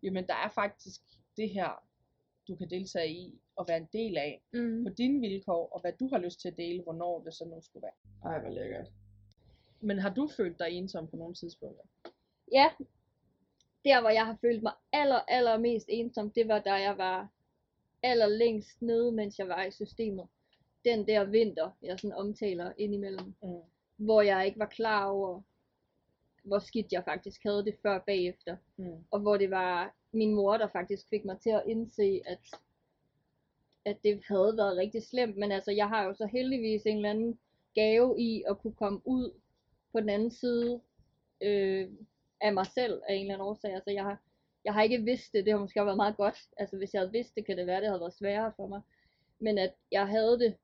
jamen 0.04 0.28
der 0.28 0.34
er 0.46 0.50
faktisk 0.50 1.02
det 1.38 1.50
her, 1.50 1.70
du 2.48 2.56
kan 2.56 2.70
deltage 2.70 3.10
i, 3.14 3.40
og 3.56 3.66
være 3.68 3.78
en 3.78 3.90
del 3.94 4.18
af, 4.18 4.42
Mm. 4.54 4.84
på 4.84 4.90
dine 4.98 5.20
vilkår, 5.20 5.70
og 5.74 5.82
hvad 5.82 5.94
du 6.00 6.10
har 6.14 6.18
lyst 6.18 6.42
til 6.42 6.48
at 6.48 6.58
dele, 6.58 6.84
hvornår 6.84 7.24
det 7.24 7.34
så 7.34 7.46
nu 7.46 7.62
skulle 7.62 7.84
være. 7.88 8.32
Ej, 8.34 8.40
hvor 8.42 8.50
lækkert. 8.50 8.88
Men 9.82 10.00
har 10.00 10.14
du 10.14 10.30
følt 10.38 10.60
dig 10.60 10.70
ensom 10.70 11.08
på 11.08 11.16
nogle 11.16 11.34
tidspunkter? 11.36 11.84
Ja, 12.52 12.70
der 13.86 14.02
hvor 14.02 14.10
jeg 14.10 14.26
har 14.26 14.38
følt 14.42 14.64
mig 14.64 14.74
aller, 14.94 15.20
aller 15.28 15.58
mest 15.58 15.86
ensom, 15.90 16.32
det 16.32 16.48
var 16.48 16.60
da 16.60 16.74
jeg 16.74 16.98
var 16.98 17.30
aller 18.04 18.28
længst 18.28 18.82
nede, 18.82 19.12
mens 19.12 19.40
jeg 19.40 19.48
var 19.48 19.64
i 19.64 19.72
systemet. 19.72 20.28
Den 20.86 21.08
der 21.08 21.24
vinter, 21.24 21.70
jeg 21.82 22.00
sådan 22.00 22.16
omtaler 22.18 22.72
indimellem, 22.78 23.34
Mm. 23.44 23.62
hvor 23.98 24.22
jeg 24.22 24.46
ikke 24.46 24.60
var 24.60 24.66
klar 24.66 25.06
over, 25.10 25.42
hvor 26.44 26.60
skidt 26.60 26.92
jeg 26.92 27.04
faktisk 27.04 27.44
havde 27.44 27.66
det 27.66 27.76
før 27.82 28.00
bagefter. 28.00 28.58
Mm. 28.78 29.06
Og 29.12 29.20
hvor 29.20 29.38
det 29.38 29.50
var 29.52 29.96
min 30.12 30.36
mor, 30.36 30.58
der 30.58 30.68
faktisk 30.68 31.10
fik 31.10 31.26
mig 31.26 31.40
til 31.40 31.50
at 31.50 31.64
indse, 31.68 32.22
at, 32.26 32.40
at 33.86 33.98
det 34.04 34.24
havde 34.28 34.54
været 34.58 34.78
rigtig 34.78 35.04
slemt. 35.04 35.38
Men 35.38 35.52
altså, 35.52 35.72
jeg 35.72 35.88
har 35.90 36.04
jo 36.04 36.14
så 36.14 36.26
heldigvis 36.26 36.86
en 36.86 36.96
eller 36.96 37.10
anden 37.10 37.40
gave 37.76 38.22
i 38.22 38.44
at 38.50 38.60
kunne 38.60 38.74
komme 38.74 39.02
ud 39.06 39.32
på 39.92 40.00
den 40.00 40.10
anden 40.10 40.32
side 40.32 40.82
øh, 41.42 41.90
af 42.42 42.54
mig 42.54 42.66
selv 42.66 43.02
af 43.10 43.14
en 43.14 43.22
eller 43.22 43.34
anden 43.34 43.48
årsag. 43.48 43.74
Altså, 43.74 43.92
jeg 43.92 44.04
har, 44.04 44.22
jeg 44.66 44.74
har 44.74 44.84
ikke 44.84 45.04
vidst 45.04 45.34
det. 45.34 45.46
Det 45.46 45.54
har 45.54 45.60
måske 45.60 45.86
været 45.86 45.98
meget 45.98 46.18
godt. 46.18 46.38
Altså, 46.58 46.78
hvis 46.78 46.94
jeg 46.94 47.02
havde 47.02 47.12
vidst 47.12 47.36
det, 47.36 47.46
kan 47.46 47.58
det 47.58 47.68
være, 47.68 47.82
det 47.82 47.88
havde 47.88 48.00
været 48.00 48.14
sværere 48.14 48.54
for 48.56 48.68
mig. 48.68 48.82
Men 49.40 49.58
at 49.58 49.74
jeg 49.92 50.08
havde 50.08 50.40
det 50.40 50.56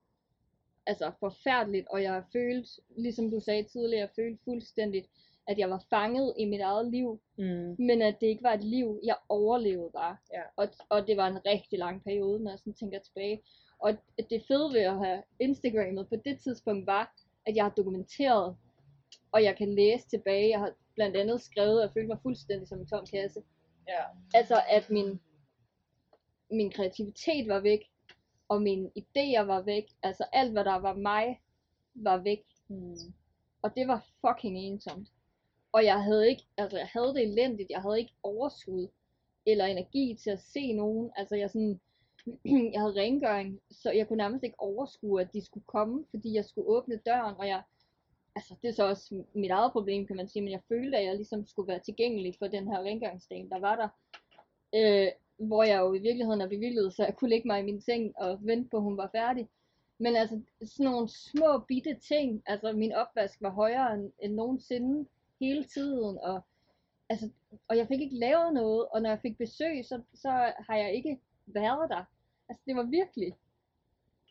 altså 0.86 1.12
forfærdeligt, 1.20 1.88
og 1.88 2.04
jeg 2.04 2.24
følte, 2.34 2.70
ligesom 2.98 3.32
du 3.32 3.40
sagde 3.40 3.64
tidligere, 3.64 4.00
jeg 4.02 4.10
følte 4.16 4.44
fuldstændigt, 4.44 5.08
at 5.48 5.60
jeg 5.60 5.70
var 5.70 5.84
fanget 5.90 6.34
i 6.38 6.46
mit 6.46 6.62
eget 6.62 6.92
liv, 6.92 7.22
Mm. 7.38 7.76
men 7.80 8.02
at 8.02 8.16
det 8.22 8.28
ikke 8.28 8.44
var 8.44 8.54
et 8.54 8.64
liv, 8.64 9.00
jeg 9.04 9.16
overlevede 9.30 9.90
bare. 9.94 10.18
Ja. 10.34 10.42
Og, 10.56 10.68
og 10.90 11.08
det 11.08 11.18
var 11.18 11.28
en 11.28 11.46
rigtig 11.46 11.80
lang 11.80 12.04
periode, 12.04 12.44
når 12.44 12.52
jeg 12.52 12.60
sådan 12.60 12.74
tænker 12.74 13.00
tilbage. 13.00 13.42
Og 13.80 13.98
det 14.30 14.44
fede 14.48 14.74
ved 14.74 14.82
at 14.82 14.98
have 15.06 15.24
Instagrammet 15.40 16.10
på 16.10 16.16
det 16.16 16.40
tidspunkt 16.40 16.88
var, 16.88 17.16
at 17.46 17.56
jeg 17.56 17.64
har 17.64 17.72
dokumenteret, 17.72 18.56
og 19.32 19.44
jeg 19.44 19.56
kan 19.58 19.76
læse 19.76 20.08
tilbage. 20.08 20.50
Jeg 20.50 20.60
har 20.60 20.74
blandt 21.02 21.18
andet 21.18 21.42
skrevet, 21.42 21.82
jeg 21.82 21.92
følte 21.94 22.08
mig 22.08 22.20
fuldstændig 22.22 22.68
som 22.68 22.80
en 22.80 22.88
tom 22.88 23.06
kasse. 23.06 23.42
Ja. 23.88 24.04
Altså 24.34 24.62
at 24.70 24.90
min, 24.90 25.20
min 26.52 26.72
kreativitet 26.72 27.48
var 27.48 27.60
væk, 27.60 27.80
og 28.50 28.62
mine 28.62 28.92
idéer 28.98 29.42
var 29.42 29.62
væk. 29.62 29.86
Altså 30.04 30.26
alt, 30.34 30.52
hvad 30.52 30.66
der 30.66 30.76
var 30.76 30.94
mig, 30.94 31.42
var 31.94 32.18
væk. 32.18 32.44
Mm. 32.68 33.14
Og 33.62 33.76
det 33.76 33.88
var 33.88 34.06
fucking 34.22 34.58
ensomt. 34.58 35.10
Og 35.72 35.86
jeg 35.86 36.04
havde 36.04 36.30
ikke, 36.30 36.44
altså 36.58 36.78
jeg 36.78 36.88
havde 36.94 37.14
det 37.14 37.24
elendigt, 37.24 37.70
jeg 37.70 37.82
havde 37.82 38.00
ikke 38.00 38.16
overskud 38.24 38.88
eller 39.46 39.66
energi 39.66 40.18
til 40.24 40.30
at 40.30 40.40
se 40.40 40.74
nogen. 40.74 41.12
Altså 41.16 41.36
jeg 41.36 41.50
sådan, 41.50 41.80
jeg 42.74 42.82
havde 42.82 43.02
rengøring, 43.02 43.60
så 43.72 43.92
jeg 43.92 44.08
kunne 44.08 44.18
nærmest 44.18 44.44
ikke 44.44 44.60
overskue, 44.60 45.22
at 45.22 45.34
de 45.34 45.46
skulle 45.46 45.66
komme, 45.66 46.06
fordi 46.10 46.34
jeg 46.34 46.46
skulle 46.46 46.68
åbne 46.68 47.02
døren, 47.06 47.36
og 47.40 47.48
jeg, 47.48 47.64
altså 48.36 48.56
det 48.62 48.70
er 48.70 48.74
så 48.74 48.88
også 48.88 49.24
mit 49.34 49.52
eget 49.52 49.72
problem, 49.72 50.08
kan 50.08 50.16
man 50.16 50.28
sige, 50.28 50.44
men 50.44 50.52
jeg 50.52 50.62
følte, 50.68 50.98
at 50.98 51.06
jeg 51.06 51.16
ligesom 51.16 51.48
skulle 51.48 51.68
være 51.68 51.80
tilgængelig 51.80 52.36
for 52.40 52.48
den 52.48 52.68
her 52.68 52.80
rengøringsdame, 52.80 53.50
der 53.50 53.60
var 53.60 53.76
der. 53.76 53.88
Øh, 54.76 55.12
hvor 55.48 55.64
jeg 55.64 55.80
jo 55.80 55.94
i 55.94 56.00
virkeligheden 56.00 56.42
er 56.42 56.48
bevilget, 56.48 56.94
så 56.94 57.04
jeg 57.04 57.16
kunne 57.16 57.30
lægge 57.30 57.48
mig 57.48 57.60
i 57.60 57.66
min 57.66 57.82
seng 57.82 58.14
og 58.18 58.40
vente 58.42 58.70
på, 58.70 58.78
at 58.78 58.84
hun 58.84 58.98
var 58.98 59.10
færdig. 59.12 59.50
Men 59.98 60.16
altså, 60.16 60.42
sådan 60.66 60.92
nogle 60.92 61.10
små 61.10 61.60
bitte 61.68 61.96
ting, 62.00 62.44
altså 62.46 62.74
min 62.74 62.94
opvask 62.94 63.42
var 63.42 63.50
højere 63.50 63.94
end, 63.94 64.12
end 64.20 64.34
nogensinde 64.34 65.10
hele 65.40 65.64
tiden, 65.64 66.18
og, 66.18 66.42
altså, 67.10 67.30
og 67.68 67.78
jeg 67.78 67.88
fik 67.88 68.02
ikke 68.02 68.16
lavet 68.16 68.54
noget, 68.54 68.88
og 68.88 69.02
når 69.02 69.10
jeg 69.10 69.20
fik 69.22 69.38
besøg, 69.38 69.86
så, 69.86 70.02
så 70.14 70.30
har 70.68 70.76
jeg 70.76 70.94
ikke 70.94 71.20
været 71.46 71.90
der. 71.90 72.04
Altså 72.50 72.64
det 72.66 72.76
var 72.76 72.84
virkelig. 72.84 73.34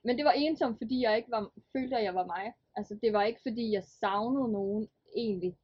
Men 0.04 0.16
det 0.16 0.24
var 0.24 0.32
ensomt, 0.32 0.78
fordi 0.78 1.02
jeg 1.02 1.16
ikke 1.16 1.30
var, 1.30 1.50
følte, 1.72 1.96
at 1.96 2.04
jeg 2.04 2.14
var 2.14 2.26
mig. 2.26 2.52
Altså 2.76 2.98
det 3.02 3.12
var 3.12 3.22
ikke, 3.24 3.40
fordi 3.42 3.72
jeg 3.72 3.84
savnede 3.84 4.52
nogen 4.52 4.88
egentlig, 5.16 5.56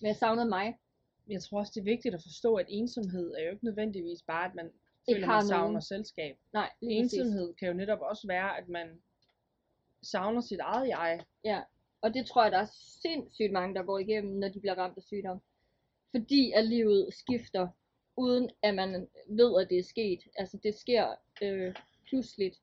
men 0.00 0.06
jeg 0.08 0.16
savnede 0.16 0.48
mig. 0.48 0.78
Jeg 1.28 1.42
tror 1.42 1.58
også, 1.58 1.72
det 1.74 1.80
er 1.80 1.94
vigtigt 1.94 2.14
at 2.14 2.22
forstå, 2.22 2.54
at 2.54 2.66
ensomhed 2.68 3.34
er 3.34 3.44
jo 3.44 3.50
ikke 3.50 3.64
nødvendigvis 3.64 4.22
bare, 4.22 4.48
at 4.48 4.54
man 4.54 4.70
føler, 5.10 5.26
man 5.26 5.46
savner 5.46 5.66
nogen. 5.66 5.82
selskab. 5.82 6.36
Nej, 6.52 6.70
lige 6.82 7.02
præcis. 7.02 7.18
Ensomhed 7.18 7.54
kan 7.54 7.68
jo 7.68 7.74
netop 7.74 8.00
også 8.00 8.26
være, 8.26 8.58
at 8.58 8.68
man 8.68 9.02
savner 10.02 10.40
sit 10.40 10.60
eget 10.60 10.88
jeg. 10.88 11.24
Ja, 11.44 11.62
og 12.00 12.14
det 12.14 12.26
tror 12.26 12.42
jeg, 12.42 12.52
der 12.52 12.58
er 12.58 12.72
sindssygt 13.02 13.52
mange, 13.52 13.74
der 13.74 13.82
går 13.82 13.98
igennem, 13.98 14.38
når 14.38 14.48
de 14.48 14.60
bliver 14.60 14.74
ramt 14.74 14.96
af 14.96 15.02
sygdom. 15.02 15.42
Fordi 16.10 16.52
at 16.52 16.64
livet 16.64 17.14
skifter, 17.14 17.68
uden 18.16 18.50
at 18.62 18.74
man 18.74 19.08
ved, 19.28 19.62
at 19.62 19.70
det 19.70 19.78
er 19.78 19.82
sket. 19.82 20.20
Altså 20.36 20.58
det 20.62 20.74
sker 20.74 21.14
øh, 21.42 21.74
pludseligt. 22.08 22.60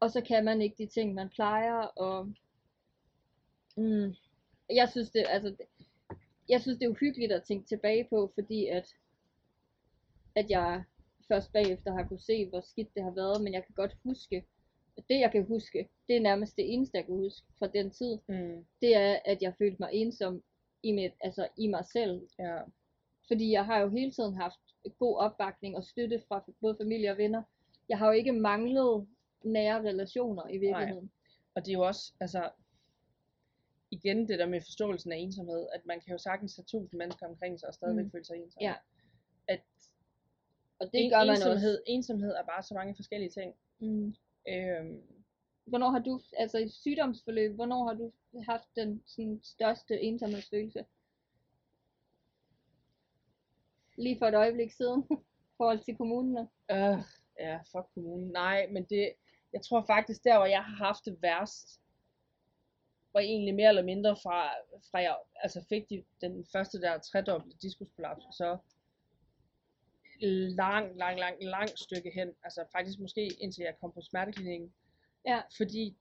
Og 0.00 0.10
så 0.10 0.20
kan 0.20 0.44
man 0.44 0.62
ikke 0.62 0.76
de 0.78 0.86
ting, 0.86 1.14
man 1.14 1.28
plejer, 1.28 1.74
og 1.74 2.32
mm, 3.76 4.14
jeg 4.70 4.88
synes 4.88 5.10
det, 5.10 5.24
altså, 5.28 5.56
jeg 6.48 6.60
synes 6.60 6.78
det 6.78 6.86
er 6.86 6.90
uhyggeligt 6.90 7.32
at 7.32 7.42
tænke 7.42 7.66
tilbage 7.68 8.06
på, 8.10 8.32
fordi 8.34 8.66
at, 8.66 8.94
at 10.34 10.50
jeg 10.50 10.84
først 11.28 11.52
bagefter 11.52 11.92
har 11.92 12.06
kunne 12.08 12.20
se, 12.20 12.48
hvor 12.48 12.60
skidt 12.60 12.94
det 12.94 13.02
har 13.02 13.10
været, 13.10 13.42
men 13.42 13.52
jeg 13.52 13.64
kan 13.64 13.74
godt 13.74 13.96
huske, 14.02 14.44
det 15.08 15.20
jeg 15.20 15.32
kan 15.32 15.46
huske, 15.46 15.88
det 16.08 16.16
er 16.16 16.20
nærmest 16.20 16.56
det 16.56 16.72
eneste, 16.72 16.96
jeg 16.96 17.04
kan 17.06 17.14
huske 17.14 17.46
fra 17.58 17.66
den 17.66 17.90
tid, 17.90 18.18
Mm. 18.28 18.64
det 18.80 18.96
er, 18.96 19.18
at 19.24 19.42
jeg 19.42 19.54
følte 19.58 19.76
mig 19.80 19.90
ensom 19.92 20.42
i, 20.82 20.92
mit, 20.92 21.12
altså 21.20 21.48
i 21.56 21.66
mig 21.66 21.84
selv. 21.84 22.28
Ja. 22.38 22.58
Fordi 23.28 23.52
jeg 23.52 23.64
har 23.64 23.78
jo 23.80 23.88
hele 23.88 24.10
tiden 24.10 24.34
haft 24.34 24.60
god 24.98 25.16
opbakning 25.16 25.76
og 25.76 25.84
støtte 25.84 26.22
fra 26.28 26.44
både 26.60 26.76
familie 26.80 27.10
og 27.10 27.16
venner. 27.18 27.42
Jeg 27.88 27.98
har 27.98 28.06
jo 28.06 28.12
ikke 28.12 28.32
manglet 28.32 29.06
nære 29.44 29.78
relationer 29.82 30.48
i 30.48 30.58
virkeligheden. 30.58 31.10
Og 31.54 31.62
det 31.64 31.68
er 31.68 31.72
jo 31.72 31.86
også, 31.86 32.12
altså, 32.20 32.50
igen 33.94 34.28
det 34.28 34.38
der 34.38 34.46
med 34.46 34.60
forståelsen 34.60 35.12
af 35.12 35.16
ensomhed, 35.16 35.66
at 35.72 35.86
man 35.86 36.00
kan 36.00 36.12
jo 36.12 36.18
sagtens 36.18 36.56
have 36.56 36.64
tusind 36.64 36.98
mennesker 36.98 37.26
omkring 37.26 37.60
sig 37.60 37.68
og 37.68 37.74
stadigvæk 37.74 38.04
Mm. 38.04 38.10
føle 38.10 38.24
sig 38.24 38.36
ensom. 38.36 38.60
Ja. 38.62 38.74
At, 39.48 39.60
Og 40.78 40.86
det 40.92 41.04
en, 41.04 41.10
gør 41.10 41.18
man 41.24 41.28
ensomhed, 41.36 41.82
ensomhed 41.86 42.30
er 42.34 42.42
bare 42.44 42.62
så 42.62 42.74
mange 42.74 42.94
forskellige 42.96 43.30
ting. 43.30 43.48
også. 43.80 43.90
Mm. 43.90 44.14
Øhm, 44.48 45.02
Hvornår 45.66 45.90
har 45.90 45.98
du, 45.98 46.20
altså 46.38 46.58
i 46.58 46.68
sygdomsforløb, 46.68 47.54
hvornår 47.54 47.86
har 47.86 47.94
du 47.94 48.12
haft 48.48 48.68
den 48.76 49.02
sådan, 49.06 49.40
største 49.42 50.00
ensomhedsfølelse? 50.00 50.84
Lige 53.96 54.18
for 54.18 54.26
et 54.26 54.34
øjeblik 54.34 54.72
siden, 54.72 55.00
i 55.50 55.54
forhold 55.56 55.78
til 55.84 55.96
kommunerne. 55.96 56.48
øh, 56.70 56.98
ja, 57.38 57.56
fuck 57.56 57.86
kommunen. 57.94 58.28
Nej, 58.30 58.66
men 58.72 58.84
det, 58.84 59.12
jeg 59.52 59.62
tror 59.62 59.84
faktisk, 59.86 60.24
der 60.24 60.36
hvor 60.36 60.46
jeg 60.46 60.64
har 60.64 60.76
haft 60.86 61.04
det 61.04 61.18
værst, 61.22 61.80
var 63.14 63.20
egentlig 63.20 63.54
mere 63.54 63.68
eller 63.68 63.82
mindre 63.82 64.16
fra, 64.22 64.50
fra 64.90 64.98
jeg 64.98 65.16
altså 65.36 65.64
fik 65.68 65.90
de, 65.90 66.04
den 66.20 66.46
første 66.52 66.80
der 66.80 66.98
tredobbelte 66.98 67.58
diskusprolaps, 67.58 68.24
og 68.26 68.34
så 68.34 68.58
lang, 70.56 70.96
lang, 70.96 71.18
lang, 71.18 71.36
lang 71.40 71.68
stykke 71.78 72.10
hen, 72.14 72.34
altså 72.42 72.64
faktisk 72.72 72.98
måske 72.98 73.26
indtil 73.40 73.62
jeg 73.62 73.74
kom 73.80 73.92
på 73.92 74.00
smerteklinikken. 74.00 74.74
Ja. 75.26 75.42
Fordi 75.56 75.96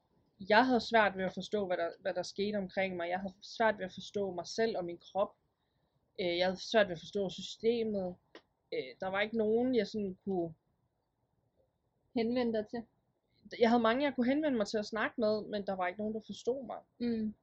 jeg 0.50 0.66
havde 0.66 0.82
svært 0.82 1.18
ved 1.18 1.24
at 1.24 1.34
forstå, 1.34 1.68
hvad 1.68 1.78
der, 1.78 1.90
hvad 2.00 2.14
der 2.14 2.24
skete 2.24 2.56
omkring 2.56 2.96
mig. 2.96 3.10
Jeg 3.10 3.20
havde 3.20 3.34
svært 3.42 3.78
ved 3.78 3.86
at 3.86 3.94
forstå 3.94 4.32
mig 4.32 4.48
selv 4.48 4.78
og 4.78 4.86
min 4.86 4.98
krop. 4.98 5.36
Øh, 6.22 6.38
Jeg 6.38 6.46
havde 6.46 6.70
svært 6.72 6.88
ved 6.88 6.96
at 6.96 7.00
forstå 7.00 7.30
systemet. 7.30 8.16
Øh, 8.74 8.96
Der 9.00 9.08
var 9.08 9.22
ikke 9.22 9.38
nogen, 9.38 9.76
jeg 9.76 9.88
sådan 9.88 10.18
kunne... 10.26 10.54
Henvende 12.16 12.54
dig 12.58 12.68
til. 12.68 12.84
Jeg 13.60 13.70
havde 13.70 13.82
mange, 13.82 14.04
jeg 14.04 14.16
kunne 14.16 14.28
henvende 14.28 14.58
mig 14.58 14.68
til 14.68 14.78
at 14.78 14.86
snakke 14.86 15.22
med, 15.22 15.42
men 15.46 15.66
der 15.66 15.74
var 15.76 15.88
ikke 15.88 16.00
nogen, 16.00 16.14
der 16.14 16.22
forstod 16.26 16.66
mig. 16.66 16.78
Mm. 17.00 17.34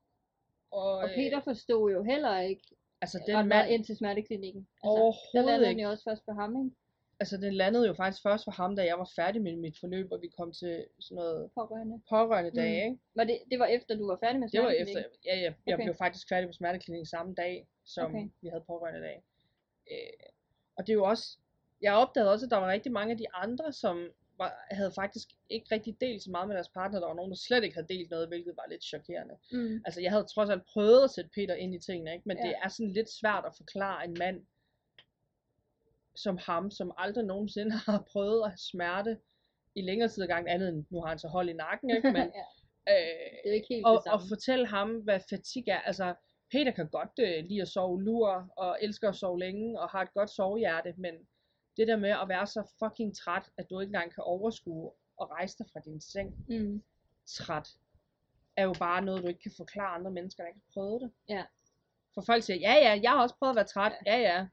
Og, 0.71 0.93
Og 0.97 1.05
øh, 1.09 1.15
Peter 1.15 1.41
forstod 1.41 1.93
jo 1.93 2.03
heller 2.03 2.39
ikke 2.41 2.63
altså 3.01 3.19
ret 3.19 3.27
den 3.27 3.49
mand, 3.49 3.71
ind 3.71 3.85
til 3.85 3.97
smerteklinikken. 3.97 4.69
Altså, 4.73 4.81
der 4.83 4.89
overhovedet 4.91 5.35
landede 5.35 5.61
den 5.65 5.71
ikke. 5.71 5.83
jo 5.83 5.91
også 5.91 6.05
først 6.05 6.25
på 6.25 6.33
ham, 6.33 6.65
ikke? 6.65 6.77
Altså 7.21 7.37
den 7.37 7.55
landede 7.55 7.87
jo 7.87 7.95
faktisk 7.95 8.23
først 8.23 8.45
for 8.45 8.51
ham, 8.51 8.77
da 8.77 8.85
jeg 8.85 8.99
var 8.99 9.11
færdig 9.17 9.43
med 9.43 9.57
mit 9.57 9.79
forløb, 9.81 10.13
og 10.13 10.21
vi 10.23 10.29
kom 10.29 10.53
til 10.53 10.85
sådan 11.01 11.15
noget 11.15 11.51
Pårørende. 11.55 12.01
pårørende 12.09 12.51
dage, 12.61 12.89
Mm. 12.89 12.93
ikke? 12.93 13.03
Var 13.15 13.25
det, 13.25 13.39
det 13.51 13.59
var 13.59 13.67
efter, 13.67 13.97
du 13.97 14.07
var 14.07 14.19
færdig 14.25 14.41
med 14.41 14.49
Det 14.49 14.61
var 14.61 14.67
smerteklinikken? 14.67 15.05
efter, 15.05 15.19
ja, 15.25 15.37
ja, 15.37 15.53
jeg 15.67 15.75
Okay. 15.75 15.85
blev 15.85 15.95
faktisk 15.95 16.29
færdig 16.29 16.49
på 16.49 16.53
smerteklinikken 16.53 17.07
samme 17.07 17.35
dag, 17.35 17.67
som 17.85 18.15
Okay. 18.15 18.29
vi 18.41 18.49
havde 18.49 18.65
pårørende 18.67 19.01
dag. 19.01 19.23
Øh, 19.91 20.27
og 20.77 20.87
det 20.87 20.93
er 20.93 20.95
jo 20.95 21.05
også, 21.05 21.39
jeg 21.83 21.95
opdagede 21.95 22.33
også, 22.33 22.47
at 22.47 22.51
der 22.51 22.57
var 22.57 22.69
rigtig 22.73 22.93
mange 22.93 23.13
af 23.13 23.19
de 23.19 23.35
andre, 23.35 23.73
som 23.73 24.09
var, 24.41 24.51
havde 24.71 24.93
faktisk 24.93 25.29
ikke 25.51 25.75
rigtig 25.75 26.01
delt 26.01 26.23
så 26.23 26.31
meget 26.31 26.49
med 26.49 26.57
deres 26.57 26.69
partner. 26.69 27.01
Der 27.01 27.07
var 27.07 27.15
nogen, 27.15 27.31
der 27.31 27.37
slet 27.37 27.65
ikke 27.65 27.77
havde 27.77 27.93
delt 27.95 28.11
noget, 28.11 28.29
hvilket 28.29 28.55
var 28.57 28.67
lidt 28.71 28.85
chokerende. 28.85 29.35
Mm. 29.53 29.83
Altså 29.87 30.01
jeg 30.01 30.11
havde 30.11 30.25
trods 30.35 30.51
alt 30.51 30.65
prøvet 30.73 31.05
at 31.05 31.11
sætte 31.11 31.31
Peter 31.35 31.55
ind 31.55 31.75
i 31.75 31.79
tingene, 31.79 32.13
ikke? 32.13 32.29
men 32.29 32.37
Ja. 32.37 32.43
det 32.43 32.55
er 32.65 32.69
sådan 32.69 32.93
lidt 32.93 33.11
svært 33.21 33.45
at 33.47 33.57
forklare 33.57 34.05
en 34.05 34.17
mand 34.19 34.47
som 36.15 36.39
ham, 36.39 36.71
som 36.71 36.93
aldrig 36.97 37.25
nogensinde 37.25 37.73
har 37.87 38.05
prøvet 38.13 38.43
at 38.45 38.51
have 38.51 38.65
smerte 38.73 39.19
i 39.75 39.83
længere 39.83 40.09
tid 40.09 40.23
ad 40.23 40.29
gangen, 40.29 40.49
andet 40.49 40.69
end 40.69 40.87
nu 40.91 41.01
har 41.01 41.09
han 41.09 41.19
så 41.19 41.29
hold 41.29 41.49
i 41.49 41.53
nakken, 41.53 41.91
ikke? 41.91 42.13
men 42.13 42.27
ja, 42.41 42.47
øh, 42.95 43.31
det 43.45 43.51
er 43.51 43.55
ikke 43.55 43.75
helt 43.75 43.87
og, 43.87 44.03
det 44.05 44.13
og 44.13 44.21
fortælle 44.29 44.67
ham, 44.67 44.89
hvad 44.97 45.21
fatigue 45.31 45.73
er. 45.73 45.81
Altså, 45.81 46.15
Peter 46.53 46.71
kan 46.71 46.89
godt 46.89 47.15
øh, 47.21 47.45
lide 47.45 47.63
at 47.63 47.69
sove 47.69 48.03
lur, 48.03 48.53
og 48.57 48.79
elsker 48.83 49.09
at 49.09 49.17
sove 49.17 49.39
længe, 49.39 49.81
og 49.81 49.89
har 49.89 50.03
et 50.03 50.15
godt 50.15 50.31
sovehjerte, 50.31 50.95
men 50.97 51.15
det 51.77 51.89
der 51.89 51.97
med 51.97 52.11
at 52.11 52.29
være 52.29 52.47
så 52.47 52.63
fucking 52.79 53.17
træt, 53.17 53.51
at 53.59 53.71
du 53.71 53.81
ikke 53.81 53.89
engang 53.89 54.15
kan 54.15 54.25
overskue 54.25 54.91
og 55.17 55.31
rejse 55.31 55.59
dig 55.59 55.67
fra 55.73 55.81
din 55.85 56.01
seng 56.01 56.35
Mm. 56.49 56.83
træt, 57.27 57.69
er 58.57 58.65
jo 58.65 58.75
bare 58.79 59.03
noget, 59.03 59.23
du 59.23 59.29
ikke 59.29 59.41
kan 59.41 59.53
forklare 59.57 59.95
andre 59.95 60.11
mennesker, 60.11 60.43
der 60.43 60.49
ikke 60.49 60.61
har 60.67 60.73
prøvet 60.81 61.01
det. 61.01 61.11
Ja. 61.29 61.45
For 62.15 62.23
folk 62.27 62.43
siger, 62.43 62.57
ja 62.57 62.75
ja, 62.75 63.01
jeg 63.03 63.11
har 63.11 63.23
også 63.23 63.35
prøvet 63.39 63.51
at 63.51 63.57
være 63.57 63.67
træt, 63.67 63.93
ja 64.07 64.19
ja. 64.19 64.47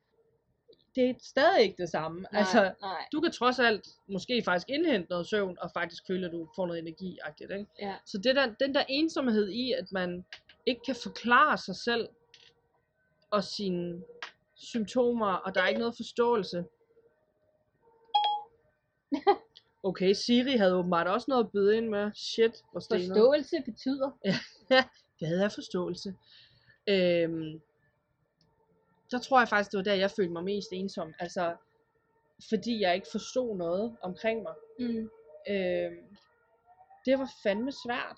Det 0.96 1.10
er 1.10 1.14
stadig 1.20 1.62
ikke 1.64 1.82
det 1.82 1.90
samme. 1.90 2.22
Nej, 2.22 2.40
altså, 2.40 2.74
nej. 2.82 3.06
du 3.12 3.22
kan 3.22 3.32
trods 3.32 3.60
alt 3.60 3.88
måske 4.08 4.42
faktisk 4.46 4.70
indhente 4.70 5.10
noget 5.10 5.28
søvn, 5.28 5.58
og 5.62 5.72
faktisk 5.74 6.08
føle, 6.08 6.26
at 6.26 6.32
du 6.32 6.50
får 6.56 6.66
noget 6.66 6.80
energi 6.80 7.20
ikke? 7.42 7.66
Ja. 7.80 7.96
Så 8.06 8.18
det 8.18 8.36
der, 8.36 8.54
den 8.60 8.76
der 8.76 8.84
ensomhed 8.90 9.50
i, 9.50 9.72
at 9.72 9.92
man 9.92 10.26
ikke 10.66 10.82
kan 10.86 10.96
forklare 11.04 11.58
sig 11.58 11.76
selv 11.76 12.10
og 13.32 13.44
sine 13.44 14.04
symptomer, 14.56 15.34
og 15.34 15.56
der 15.56 15.62
er 15.62 15.68
ikke 15.68 15.80
noget 15.80 15.96
forståelse. 15.96 16.66
Okay, 19.84 20.14
Siri 20.14 20.58
havde 20.58 20.76
åbenbart 20.76 21.08
også 21.08 21.26
noget 21.28 21.44
at 21.44 21.52
byde 21.52 21.78
ind 21.78 21.88
med. 21.90 22.12
Shit, 22.16 22.64
hvor 22.72 22.80
stenet. 22.80 23.08
Forståelse 23.08 23.62
betyder. 23.66 24.12
Hvad 25.20 25.40
er 25.40 25.50
forståelse? 25.50 26.16
Øhm, 26.88 27.62
der 29.12 29.20
tror 29.20 29.40
jeg 29.40 29.48
faktisk, 29.48 29.72
det 29.72 29.78
var 29.78 29.84
der, 29.84 29.94
jeg 29.94 30.12
følte 30.12 30.32
mig 30.34 30.44
mest 30.44 30.68
ensom. 30.72 31.14
Altså, 31.20 31.56
fordi 32.50 32.82
jeg 32.82 32.96
ikke 32.96 33.08
forstod 33.12 33.56
noget 33.58 33.98
omkring 34.02 34.44
mig. 34.44 34.54
Mm. 34.80 35.10
Øhm, 35.50 35.98
det 37.06 37.20
var 37.20 37.30
fandme 37.44 37.72
svært. 37.72 38.18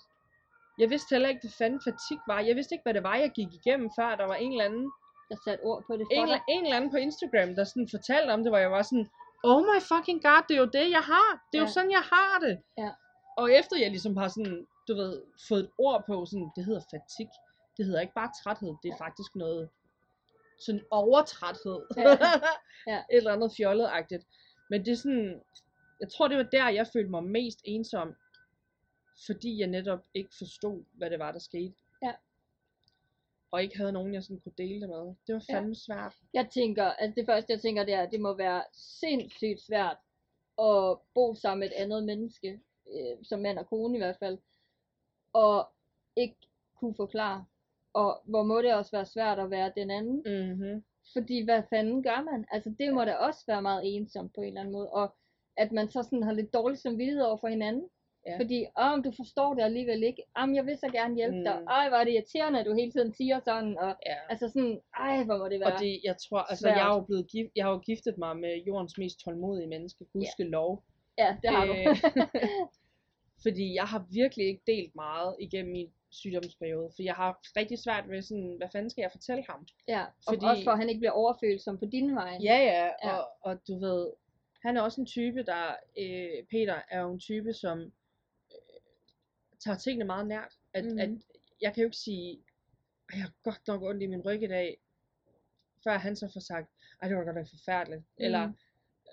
Jeg 0.78 0.90
vidste 0.90 1.14
heller 1.14 1.28
ikke, 1.28 1.40
hvad 1.42 1.50
fanden 1.58 1.80
fatig 1.84 2.18
var. 2.26 2.40
Jeg 2.40 2.56
vidste 2.56 2.74
ikke, 2.74 2.82
hvad 2.82 2.94
det 2.94 3.02
var, 3.02 3.16
jeg 3.16 3.30
gik 3.30 3.48
igennem, 3.54 3.90
før 3.98 4.14
der 4.16 4.24
var 4.24 4.34
en 4.34 4.52
eller 4.52 4.64
anden, 4.64 4.92
Der 5.30 5.36
satte 5.44 5.62
ord 5.62 5.84
på 5.86 5.96
det 5.96 6.06
for 6.06 6.12
en, 6.12 6.16
dig. 6.16 6.32
eller- 6.32 6.44
en 6.48 6.64
eller 6.64 6.76
anden 6.76 6.90
på 6.90 6.96
Instagram, 6.96 7.54
der 7.54 7.64
sådan 7.64 7.88
fortalte 7.90 8.30
om 8.30 8.42
det, 8.42 8.50
hvor 8.50 8.58
jeg 8.58 8.70
var 8.70 8.82
sådan, 8.82 9.08
oh 9.44 9.62
my 9.62 9.80
fucking 9.92 10.22
god, 10.22 10.42
det 10.48 10.54
er 10.54 10.58
jo 10.60 10.70
det, 10.78 10.90
jeg 10.90 11.00
har. 11.12 11.28
Det 11.52 11.58
er 11.58 11.62
Ja. 11.62 11.66
jo 11.66 11.72
sådan, 11.72 11.90
jeg 11.90 12.04
har 12.12 12.38
det. 12.38 12.62
Ja. 12.78 12.90
Og 13.36 13.52
efter 13.52 13.76
jeg 13.78 13.90
ligesom 13.90 14.16
har 14.16 14.28
sådan, 14.28 14.66
du 14.88 14.94
ved, 14.94 15.22
fået 15.48 15.60
et 15.60 15.70
ord 15.78 16.04
på, 16.06 16.26
sådan, 16.26 16.50
det 16.56 16.64
hedder 16.64 16.80
fatig. 16.90 17.28
Det 17.76 17.84
hedder 17.86 18.00
ikke 18.00 18.14
bare 18.14 18.30
træthed, 18.42 18.74
det 18.82 18.88
er 18.90 18.96
faktisk 18.98 19.36
noget 19.36 19.68
sådan 20.60 20.84
overtræthed. 20.90 21.80
Ja. 21.96 22.16
Ja. 22.86 22.98
Et 22.98 23.16
eller 23.16 23.32
andet 23.32 23.52
fjollet-agtigt. 23.56 24.24
Men 24.70 24.84
det 24.84 24.92
er 24.92 24.96
sådan, 24.96 25.42
jeg 26.00 26.08
tror 26.12 26.28
det 26.28 26.36
var 26.36 26.42
der, 26.42 26.68
jeg 26.68 26.86
følte 26.92 27.10
mig 27.10 27.24
mest 27.24 27.58
ensom. 27.64 28.14
Fordi 29.26 29.58
jeg 29.60 29.66
netop 29.68 29.98
ikke 30.14 30.30
forstod, 30.38 30.84
hvad 30.92 31.10
det 31.10 31.18
var, 31.18 31.32
der 31.32 31.38
skete. 31.38 31.74
Ja. 33.52 33.56
Og 33.56 33.62
ikke 33.62 33.76
havde 33.78 33.92
nogen, 33.92 34.14
jeg 34.14 34.22
sådan 34.22 34.40
kunne 34.40 34.52
dele 34.58 34.80
det 34.80 34.88
med. 34.88 35.14
Det 35.26 35.34
var 35.34 35.44
Ja. 35.48 35.54
fandme 35.56 35.74
svært. 35.74 36.14
Jeg 36.34 36.48
tænker, 36.50 36.84
altså 36.84 37.14
det 37.16 37.26
første 37.26 37.52
jeg 37.52 37.60
tænker, 37.60 37.84
det 37.84 37.94
er, 37.94 38.02
at 38.02 38.12
det 38.12 38.20
må 38.20 38.34
være 38.36 38.62
sindssygt 39.00 39.60
svært 39.60 39.96
at 40.58 40.98
bo 41.14 41.34
sammen 41.34 41.60
med 41.60 41.68
et 41.68 41.72
andet 41.82 42.04
menneske, 42.04 42.60
øh, 42.92 43.16
som 43.22 43.40
mand 43.40 43.58
og 43.58 43.66
kone 43.66 43.94
i 43.96 44.00
hvert 44.00 44.16
fald, 44.18 44.38
og 45.32 45.68
ikke 46.16 46.36
kunne 46.76 46.94
forklare. 46.94 47.44
Og 47.92 48.22
hvor 48.24 48.42
må 48.42 48.62
det 48.62 48.74
også 48.74 48.90
være 48.96 49.06
svært 49.06 49.38
at 49.38 49.50
være 49.50 49.72
den 49.76 49.90
anden, 49.90 50.16
Mm-hmm. 50.26 50.84
fordi 51.12 51.44
hvad 51.44 51.62
fanden 51.70 52.02
gør 52.02 52.22
man? 52.32 52.44
Altså 52.50 52.74
det 52.78 52.94
må 52.94 53.04
da 53.04 53.14
også 53.14 53.44
være 53.46 53.62
meget 53.62 53.96
ensomt 53.96 54.34
på 54.34 54.40
en 54.40 54.46
eller 54.46 54.60
anden 54.60 54.72
måde, 54.72 54.90
og 54.90 55.14
at 55.56 55.72
man 55.72 55.90
så 55.90 56.02
sådan 56.02 56.22
har 56.22 56.32
lidt 56.32 56.54
dårlig 56.54 56.78
samvittighed 56.78 57.22
over 57.22 57.36
for 57.36 57.48
hinanden. 57.48 57.88
Ja. 58.26 58.36
Fordi, 58.38 58.66
om 58.74 59.02
du 59.02 59.12
forstår 59.16 59.54
det 59.54 59.62
alligevel 59.62 60.02
ikke, 60.02 60.22
om 60.34 60.54
jeg 60.54 60.66
vil 60.66 60.78
så 60.78 60.88
gerne 60.92 61.14
hjælpe 61.16 61.36
mm. 61.38 61.44
dig, 61.44 61.62
ej 61.68 61.88
hvor 61.88 61.98
er 61.98 62.04
det 62.04 62.12
irriterende, 62.12 62.60
at 62.60 62.66
du 62.66 62.74
hele 62.74 62.92
tiden 62.92 63.12
siger 63.14 63.40
sådan, 63.44 63.78
og 63.78 63.96
Ja. 64.06 64.16
altså 64.28 64.48
sådan, 64.48 64.80
ej 64.96 65.24
hvor 65.24 65.38
må 65.38 65.48
det 65.48 65.60
være. 65.60 65.72
Og 65.74 65.80
det, 65.80 66.00
jeg 66.04 66.16
tror, 66.28 66.38
altså 66.38 66.62
svært. 66.62 66.76
jeg 66.76 66.90
er 66.90 66.94
jo 66.94 67.00
blevet 67.00 67.26
gift, 67.30 67.50
jeg 67.56 67.64
har 67.64 67.72
jo 67.72 67.78
giftet 67.78 68.18
mig 68.18 68.36
med 68.36 68.62
jordens 68.66 68.98
mest 68.98 69.20
tålmodige 69.24 69.66
menneske, 69.68 70.04
gudske 70.12 70.44
lov. 70.44 70.82
Ja, 71.18 71.36
det 71.42 71.50
har 71.50 71.66
du. 71.66 71.72
Øh, 71.72 71.96
Fordi 73.46 73.74
jeg 73.74 73.84
har 73.84 74.06
virkelig 74.12 74.46
ikke 74.46 74.62
delt 74.66 74.94
meget 74.94 75.36
igennem 75.40 75.72
min 75.72 75.90
sygdomsperiode, 76.10 76.90
for 76.96 77.02
jeg 77.02 77.14
har 77.14 77.40
rigtig 77.56 77.78
svært 77.78 78.04
ved 78.10 78.22
sådan, 78.22 78.54
hvad 78.58 78.68
fanden 78.72 78.90
skal 78.90 79.02
jeg 79.02 79.10
fortælle 79.10 79.44
ham? 79.48 79.66
Ja, 79.88 80.02
og 80.02 80.34
Fordi- 80.34 80.44
også 80.46 80.64
for 80.64 80.70
at 80.70 80.78
han 80.78 80.88
ikke 80.88 80.98
bliver 80.98 81.12
overfølsom 81.12 81.78
på 81.78 81.84
din 81.86 82.14
vej. 82.14 82.38
Ja, 82.42 82.56
ja, 82.56 82.84
Ja. 83.04 83.16
og, 83.16 83.28
og 83.40 83.58
du 83.68 83.78
ved, 83.78 84.10
han 84.64 84.76
er 84.76 84.80
også 84.82 85.00
en 85.00 85.06
type, 85.06 85.42
der, 85.42 85.64
øh, 85.98 86.44
Peter 86.50 86.78
er 86.90 87.00
jo 87.00 87.12
en 87.12 87.18
type, 87.20 87.52
som 87.52 87.92
tager 89.64 89.76
tingene 89.78 90.04
meget 90.04 90.26
nært. 90.26 90.52
At, 90.74 90.84
Mhm. 90.84 90.98
at 90.98 91.10
jeg 91.60 91.74
kan 91.74 91.80
jo 91.82 91.86
ikke 91.86 91.96
sige, 91.96 92.32
"Ej, 93.10 93.14
jeg 93.18 93.22
har 93.22 93.32
godt 93.42 93.60
nok 93.66 93.82
ondt 93.82 94.02
i 94.02 94.06
min 94.06 94.20
ryg 94.20 94.42
i 94.42 94.46
dag, 94.46 94.80
før 95.84 95.98
han 95.98 96.16
så 96.16 96.30
får 96.32 96.40
sagt, 96.40 96.68
ej 97.02 97.08
det 97.08 97.16
var 97.16 97.24
godt 97.24 97.36
nok 97.36 97.48
forfærdeligt, 97.48 98.00
mm. 98.00 98.24
eller 98.24 98.52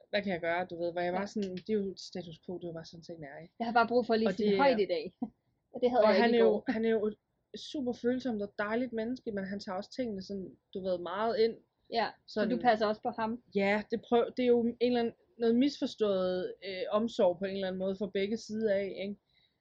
hvad 0.09 0.21
kan 0.21 0.31
jeg 0.33 0.41
gøre, 0.41 0.65
du 0.65 0.83
ved, 0.83 0.91
hvor 0.91 1.01
jeg 1.01 1.13
var 1.13 1.25
sådan, 1.25 1.55
det 1.55 1.69
er 1.69 1.73
jo 1.73 1.91
et 1.91 1.99
status 1.99 2.39
quo, 2.45 2.57
det 2.57 2.73
var 2.73 2.83
sådan 2.83 3.23
er, 3.23 3.37
ikke? 3.41 3.53
Jeg 3.59 3.67
har 3.67 3.73
bare 3.73 3.87
brug 3.87 4.05
for 4.05 4.13
at 4.13 4.19
lige 4.19 4.33
sige 4.33 4.57
højt 4.57 4.79
i 4.79 4.85
dag. 4.85 5.13
Og 5.73 5.81
det 5.81 5.89
havde 5.91 6.03
Og 6.03 6.09
jeg 6.13 6.21
han 6.21 6.33
er, 6.33 6.39
jo, 6.39 6.63
han 6.67 6.85
er 6.85 6.89
jo 6.89 7.05
et 7.07 7.15
super 7.59 7.93
følsomt 7.93 8.41
og 8.41 8.53
dejligt 8.59 8.93
menneske, 8.93 9.31
men 9.31 9.43
han 9.43 9.59
tager 9.59 9.75
også 9.77 9.91
tingene 9.91 10.21
sådan, 10.21 10.57
du 10.73 10.83
ved, 10.83 10.97
meget 10.97 11.37
ind. 11.39 11.57
Ja, 11.91 12.07
så 12.27 12.43
du 12.43 12.49
sådan- 12.49 12.61
passer 12.61 12.85
også 12.85 13.01
på 13.01 13.09
ham. 13.09 13.43
Ja, 13.55 13.83
det, 13.91 14.01
prøv, 14.01 14.33
det 14.37 14.43
er 14.43 14.47
jo 14.47 14.61
en 14.63 14.77
eller 14.81 14.99
anden, 14.99 15.13
noget 15.37 15.55
misforstået 15.55 16.53
øh, 16.65 16.81
omsorg 16.89 17.39
på 17.39 17.45
en 17.45 17.53
eller 17.55 17.67
anden 17.67 17.79
måde 17.79 17.95
for 17.99 18.07
begge 18.07 18.37
sider 18.37 18.73
af, 18.73 18.93
ikke? 19.01 19.15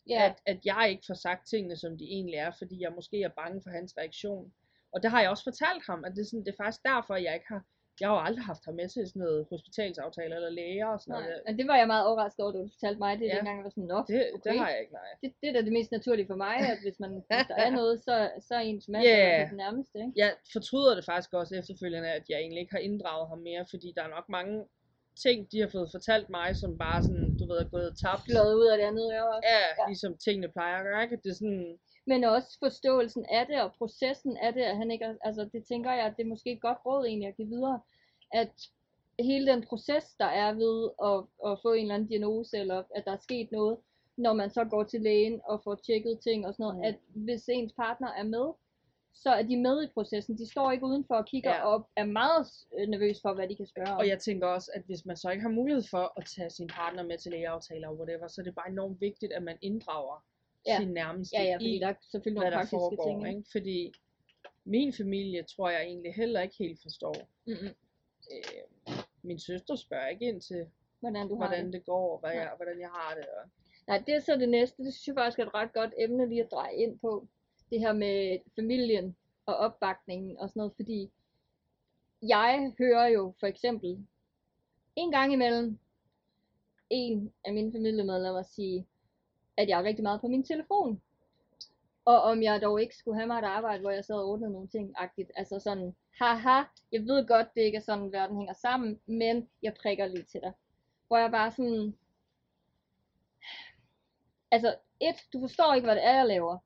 Ja, 0.09 0.25
At, 0.25 0.37
at 0.47 0.59
jeg 0.65 0.87
ikke 0.91 1.05
får 1.07 1.15
sagt 1.15 1.49
tingene, 1.49 1.77
som 1.77 1.99
de 1.99 2.05
egentlig 2.05 2.35
er, 2.35 2.51
fordi 2.59 2.83
jeg 2.83 2.93
måske 2.95 3.23
er 3.23 3.29
bange 3.29 3.63
for 3.63 3.71
hans 3.71 3.95
reaktion. 3.99 4.53
Og 4.93 5.03
det 5.03 5.11
har 5.11 5.21
jeg 5.21 5.31
også 5.31 5.45
fortalt 5.45 5.87
ham, 5.87 6.05
at 6.05 6.13
det 6.15 6.21
er, 6.21 6.25
sådan, 6.25 6.45
det 6.45 6.53
er 6.53 6.63
faktisk 6.65 6.83
derfor, 6.85 7.15
jeg 7.17 7.35
ikke 7.35 7.47
har, 7.49 7.63
jeg 8.01 8.09
har 8.09 8.15
jo 8.17 8.23
aldrig 8.29 8.45
haft 8.45 8.65
ham 8.65 8.75
med 8.75 8.89
til 8.89 9.09
sådan 9.09 9.21
noget 9.23 9.47
hospitalsaftale 9.51 10.35
eller 10.35 10.51
læger 10.51 10.87
og 10.87 11.01
sådan 11.01 11.13
nej. 11.13 11.23
noget. 11.23 11.43
Men 11.47 11.59
det 11.59 11.67
var 11.71 11.77
jeg 11.77 11.87
meget 11.87 12.07
overrasket 12.07 12.41
over, 12.45 12.53
da 12.53 12.59
du 12.59 12.69
fortalte 12.77 12.99
mig 12.99 13.19
det, 13.19 13.27
Ja. 13.27 13.37
dengang 13.37 13.57
jeg 13.59 13.65
var 13.65 13.71
sådan, 13.71 13.85
nå, 13.95 13.99
Det, 14.09 14.31
okay. 14.35 14.51
det 14.51 14.59
har 14.61 14.69
jeg 14.73 14.81
ikke, 14.81 14.93
nej. 14.93 15.11
det, 15.23 15.29
det 15.41 15.49
er 15.49 15.53
da 15.53 15.63
det 15.63 15.73
mest 15.79 15.91
naturlige 15.93 16.27
for 16.33 16.37
mig, 16.47 16.57
at 16.73 16.79
hvis, 16.85 16.99
man, 17.01 17.11
hvis 17.11 17.47
der 17.51 17.57
er 17.67 17.71
noget, 17.71 17.95
så, 18.07 18.15
så 18.47 18.55
er 18.55 18.61
ens 18.71 18.89
mand 18.89 19.05
yeah. 19.09 19.49
det 19.51 19.57
nærmeste. 19.57 19.99
Ikke? 19.99 20.13
Jeg 20.17 20.31
fortryder 20.53 20.95
det 20.95 21.05
faktisk 21.05 21.33
også 21.35 21.53
efterfølgende, 21.61 22.09
at 22.19 22.25
jeg 22.29 22.39
egentlig 22.39 22.61
ikke 22.61 22.75
har 22.79 22.83
inddraget 22.89 23.29
ham 23.29 23.39
mere, 23.39 23.67
fordi 23.73 23.89
der 23.97 24.03
er 24.05 24.09
nok 24.17 24.29
mange 24.29 24.65
ting, 25.25 25.53
de 25.53 25.61
har 25.61 25.69
fået 25.69 25.89
fortalt 25.91 26.31
mig, 26.31 26.57
som 26.57 26.79
bare 26.79 27.03
sådan, 27.03 27.37
du 27.39 27.45
ved, 27.49 27.57
er 27.59 27.69
gået 27.69 27.99
tabt. 28.03 28.23
Fløjet 28.25 28.55
ud 28.55 28.67
af 28.67 28.79
det 28.79 28.85
andet 28.85 29.07
øre 29.15 29.29
også. 29.37 29.49
Ja, 29.53 29.59
Ja. 29.83 29.87
ligesom 29.89 30.17
tingene 30.25 30.49
plejer 30.49 30.77
at 30.79 30.85
gøre, 30.85 31.03
ikke? 31.03 31.17
Det 31.25 31.31
er 31.31 31.35
sådan, 31.35 31.79
Men 32.07 32.25
også 32.25 32.51
forståelsen 32.65 33.27
af 33.31 33.47
det, 33.47 33.63
og 33.63 33.71
processen 33.79 34.37
af 34.37 34.53
det, 34.53 34.63
at 34.63 34.77
han 34.77 34.91
ikke, 34.91 35.07
altså 35.25 35.49
det 35.53 35.65
tænker 35.65 35.93
jeg, 35.93 36.05
at 36.07 36.15
det 36.17 36.23
er 36.25 36.29
måske 36.35 36.53
et 36.53 36.61
godt 36.61 36.79
råd 36.87 37.07
egentlig 37.07 37.29
at 37.29 37.37
give 37.37 37.49
videre, 37.49 37.81
at 38.33 38.53
hele 39.21 39.47
den 39.53 39.63
proces, 39.67 40.05
der 40.21 40.27
er 40.45 40.53
ved 40.53 40.77
at, 41.11 41.51
at 41.53 41.59
få 41.63 41.73
en 41.73 41.83
eller 41.83 41.95
anden 41.95 42.09
diagnose, 42.09 42.59
eller 42.59 42.83
at 42.95 43.05
der 43.05 43.13
er 43.13 43.17
sket 43.29 43.53
noget, 43.53 43.77
når 44.17 44.33
man 44.33 44.51
så 44.51 44.65
går 44.65 44.85
til 44.85 45.01
lægen 45.01 45.41
og 45.45 45.61
får 45.65 45.75
tjekket 45.75 46.21
ting 46.21 46.47
og 46.47 46.55
sådan 46.55 46.63
noget, 46.65 46.77
Mm. 46.77 46.83
at 46.85 46.95
hvis 47.25 47.49
ens 47.49 47.73
partner 47.73 48.09
er 48.13 48.23
med, 48.23 48.47
så 49.23 49.31
er 49.31 49.43
de 49.43 49.57
med 49.57 49.83
i 49.85 49.87
processen. 49.95 50.39
De 50.39 50.51
står 50.51 50.73
ikke 50.73 50.87
udenfor 50.87 51.15
og 51.15 51.27
kigger 51.27 51.55
Ja. 51.55 51.67
og 51.67 51.89
er 51.97 52.05
meget 52.05 52.47
øh, 52.79 52.89
nervøs 52.89 53.21
for, 53.23 53.35
hvad 53.35 53.49
de 53.49 53.57
kan 53.57 53.67
spørge 53.67 53.91
om. 53.93 53.99
Og 53.99 54.09
jeg 54.09 54.19
tænker 54.19 54.47
også, 54.47 54.71
at 54.75 54.83
hvis 54.83 55.05
man 55.07 55.17
så 55.17 55.31
ikke 55.31 55.43
har 55.43 55.49
mulighed 55.51 55.83
for 55.91 56.13
at 56.19 56.25
tage 56.37 56.51
sin 56.51 56.67
partner 56.69 57.03
med 57.03 57.19
til 57.19 57.31
lægeaftaler 57.33 57.89
og 57.89 57.97
whatever, 57.99 58.29
så 58.29 58.41
er 58.41 58.45
det 58.45 58.55
bare 58.55 58.71
enormt 58.71 59.01
vigtigt, 59.01 59.33
at 59.33 59.43
man 59.43 59.59
inddrager 59.63 60.25
Ja. 60.67 60.79
sin 60.79 60.89
nærmeste 60.89 61.37
ja, 61.37 61.43
ja, 61.45 61.55
fordi 61.57 61.77
i, 61.77 61.79
der 61.79 61.87
er 61.89 61.95
selvfølgelig 62.11 62.43
hvad 62.43 62.51
nogle 62.51 62.65
der 62.65 62.71
foregår. 62.71 63.05
ting. 63.25 63.29
ikke? 63.37 63.49
Fordi 63.53 63.93
min 64.65 64.93
familie 64.93 65.43
tror 65.43 65.71
jeg 65.71 65.83
egentlig 65.83 66.15
heller 66.15 66.41
ikke 66.41 66.55
helt 66.59 66.83
forstår. 66.83 67.15
Mm-mm. 67.47 67.75
Øh, 68.33 68.95
min 69.23 69.39
søster 69.39 69.75
spørger 69.77 70.09
ikke 70.09 70.25
ind 70.29 70.41
til, 70.41 70.67
Hvordan 71.01 71.29
du 71.29 71.35
har 71.35 71.47
hvordan 71.47 71.65
det. 71.67 71.73
det 71.73 71.85
går, 71.87 72.13
og 72.13 72.21
hvad 72.21 72.33
jeg, 72.33 72.53
hvordan 72.57 72.81
jeg 72.81 72.89
har 72.89 73.15
det. 73.15 73.25
Og, 73.27 73.51
Nej, 73.89 74.03
det 74.07 74.15
er 74.15 74.21
så 74.21 74.37
det 74.37 74.49
næste. 74.49 74.83
Det 74.85 74.95
synes 74.95 75.07
jeg 75.07 75.15
faktisk 75.15 75.39
er 75.39 75.47
et 75.47 75.55
ret 75.55 75.73
godt 75.73 75.95
emne 75.99 76.29
lige 76.29 76.45
at 76.45 76.51
dreje 76.51 76.75
ind 76.75 76.99
på. 76.99 77.27
Det 77.71 77.81
her 77.81 77.93
med 77.93 78.39
familien 78.55 79.17
og 79.47 79.57
opbakningen 79.57 80.39
og 80.39 80.49
sådan 80.49 80.61
noget, 80.61 80.73
fordi 80.77 81.11
jeg 82.23 82.73
hører 82.79 83.07
jo 83.07 83.35
for 83.41 83.47
eksempel 83.47 84.07
en 84.97 85.11
gang 85.11 85.33
imellem 85.33 85.79
en 86.91 87.33
af 87.45 87.53
mine 87.55 87.73
familiemedlemmer 87.73 88.43
sige, 88.43 88.87
at 89.57 89.69
jeg 89.69 89.81
er 89.81 89.85
rigtig 89.85 90.03
meget 90.03 90.21
på 90.21 90.29
min 90.29 90.45
telefon. 90.45 91.03
Og 92.05 92.23
om 92.23 92.43
jeg 92.43 92.63
dog 92.63 92.81
ikke 92.81 92.97
skulle 92.97 93.17
have 93.17 93.27
mig 93.27 93.39
et 93.39 93.45
arbejde, 93.45 93.81
hvor 93.81 93.91
jeg 93.91 94.05
sad 94.05 94.15
og 94.15 94.29
ordnede 94.29 94.53
nogle 94.53 94.69
ting, 94.69 94.95
agtigt. 94.97 95.31
Altså 95.37 95.61
sådan, 95.61 95.97
haha, 96.19 96.63
jeg 96.93 97.01
ved 97.01 97.27
godt, 97.27 97.55
det 97.55 97.61
ikke 97.61 97.77
er 97.77 97.83
sådan, 97.83 98.13
verden 98.13 98.37
hænger 98.37 98.55
sammen, 98.55 99.01
men 99.07 99.49
jeg 99.63 99.75
prikker 99.83 100.07
lige 100.07 100.25
til 100.25 100.41
dig. 100.41 100.53
Hvor 101.07 101.17
jeg 101.17 101.31
bare 101.31 101.51
sådan, 101.51 101.99
altså, 104.51 104.77
et, 105.01 105.17
du 105.33 105.41
forstår 105.41 105.75
ikke, 105.75 105.87
hvad 105.87 105.97
det 105.97 106.05
er, 106.07 106.15
jeg 106.15 106.27
laver. 106.27 106.59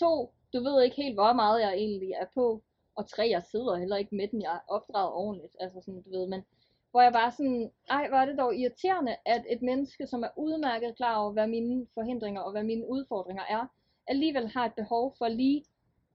To, 0.00 0.32
du 0.52 0.62
ved 0.62 0.82
ikke 0.82 0.96
helt, 0.96 1.14
hvor 1.14 1.32
meget 1.32 1.60
jeg 1.60 1.74
egentlig 1.74 2.10
er 2.10 2.26
på. 2.34 2.62
Og 2.96 3.08
tre, 3.08 3.28
jeg 3.30 3.42
sidder 3.42 3.76
heller 3.76 3.96
ikke 3.96 4.14
med 4.14 4.28
den, 4.28 4.42
jeg 4.42 4.54
er 4.54 4.60
opdraget 4.68 5.12
ordentligt. 5.12 5.56
Altså 5.60 5.80
sådan, 5.80 6.02
du 6.02 6.10
ved, 6.10 6.26
men 6.28 6.44
hvor 6.90 7.02
jeg 7.02 7.12
bare 7.12 7.32
sådan, 7.32 7.70
ej, 7.90 8.08
hvor 8.08 8.18
er 8.18 8.26
det 8.26 8.38
dog 8.38 8.56
irriterende, 8.56 9.16
at 9.26 9.44
et 9.50 9.62
menneske, 9.62 10.06
som 10.06 10.22
er 10.22 10.28
udmærket 10.36 10.96
klar 10.96 11.16
over, 11.16 11.32
hvad 11.32 11.46
mine 11.46 11.86
forhindringer 11.94 12.40
og 12.40 12.50
hvad 12.50 12.64
mine 12.64 12.88
udfordringer 12.88 13.42
er, 13.42 13.66
alligevel 14.06 14.48
har 14.48 14.66
et 14.66 14.74
behov 14.74 15.14
for 15.18 15.28
lige 15.28 15.64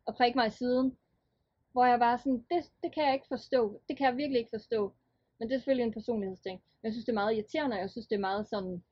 at 0.07 0.15
prikke 0.15 0.37
mig 0.37 0.47
i 0.47 0.57
siden. 0.61 0.97
Hvor 1.71 1.85
jeg 1.85 1.99
bare 1.99 2.17
sådan, 2.17 2.45
det, 2.51 2.71
det 2.83 2.93
kan 2.93 3.05
jeg 3.05 3.13
ikke 3.13 3.27
forstå. 3.27 3.81
Det 3.87 3.97
kan 3.97 4.07
jeg 4.07 4.17
virkelig 4.17 4.39
ikke 4.39 4.55
forstå. 4.57 4.93
Men 5.39 5.47
det 5.47 5.55
er 5.55 5.59
selvfølgelig 5.59 5.85
en 5.85 5.93
personlighedsting. 5.93 6.61
Men 6.81 6.85
jeg 6.87 6.93
synes, 6.93 7.05
det 7.05 7.11
er 7.11 7.21
meget 7.21 7.35
irriterende, 7.35 7.75
og 7.75 7.79
jeg 7.79 7.89
synes, 7.89 8.07
det 8.07 8.15
er 8.15 8.19
meget 8.19 8.47
sådan, 8.47 8.83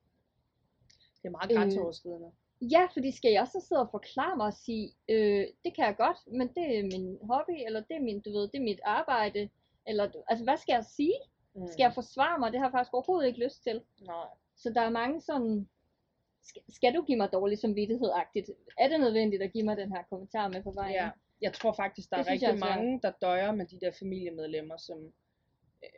det 1.22 1.26
er 1.26 1.30
meget 1.30 1.52
Øh, 1.52 1.58
grænseoverskridende. 1.58 2.32
Ja, 2.62 2.88
fordi 2.94 3.12
skal 3.12 3.32
jeg 3.32 3.48
så 3.48 3.66
sidde 3.68 3.82
og 3.82 3.92
forklare 3.92 4.38
mig 4.38 4.46
og 4.46 4.54
sige, 4.54 4.92
øh, 5.10 5.46
det 5.66 5.76
kan 5.76 5.86
jeg 5.86 5.96
godt, 5.98 6.18
men 6.28 6.48
det 6.48 6.78
er 6.80 6.84
min 6.84 7.18
hobby, 7.24 7.56
eller 7.66 7.82
det 7.82 7.96
er 7.98 8.02
min, 8.02 8.22
du 8.22 8.32
ved, 8.32 8.42
det 8.48 8.58
er 8.60 8.64
mit 8.64 8.80
arbejde, 8.84 9.50
eller, 9.88 10.12
altså 10.28 10.44
hvad 10.44 10.58
skal 10.58 10.74
jeg 10.74 10.86
sige? 10.86 11.18
Mm. 11.56 11.68
Skal 11.68 11.84
jeg 11.84 11.94
forsvare 11.94 12.40
mig? 12.40 12.52
Det 12.52 12.60
har 12.60 12.68
jeg 12.68 12.72
faktisk 12.72 12.94
overhovedet 12.94 13.28
ikke 13.28 13.44
lyst 13.46 13.64
til. 13.64 13.82
Nej. 14.02 14.28
Så 14.56 14.70
der 14.76 14.82
er 14.82 14.90
mange 14.90 15.22
sådan, 15.22 15.70
skal, 16.44 16.62
skal 16.70 16.96
du 16.96 17.02
give 17.02 17.18
mig 17.18 17.30
dårlig 17.34 17.58
samvittighed-agtigt? 17.60 18.50
Er 18.78 18.88
det 18.88 19.00
nødvendigt 19.00 19.44
at 19.44 19.54
give 19.54 19.66
mig 19.66 19.78
den 19.78 19.92
her 19.92 20.04
kommentar 20.10 20.48
med 20.48 20.64
på 20.64 20.72
vejen? 20.72 20.94
Ja, 20.96 21.10
jeg 21.42 21.54
tror 21.54 21.72
faktisk, 21.74 22.10
der 22.10 22.18
Det 22.18 22.28
er 22.28 22.32
jeg 22.32 22.34
rigtig 22.34 22.48
er 22.48 22.58
svært. 22.58 22.78
mange, 22.78 23.00
der 23.04 23.12
døjer 23.22 23.52
med 23.52 23.66
de 23.66 23.80
der 23.80 23.92
familiemedlemmer, 24.00 24.78
som 24.78 25.00
øh, 25.84 25.90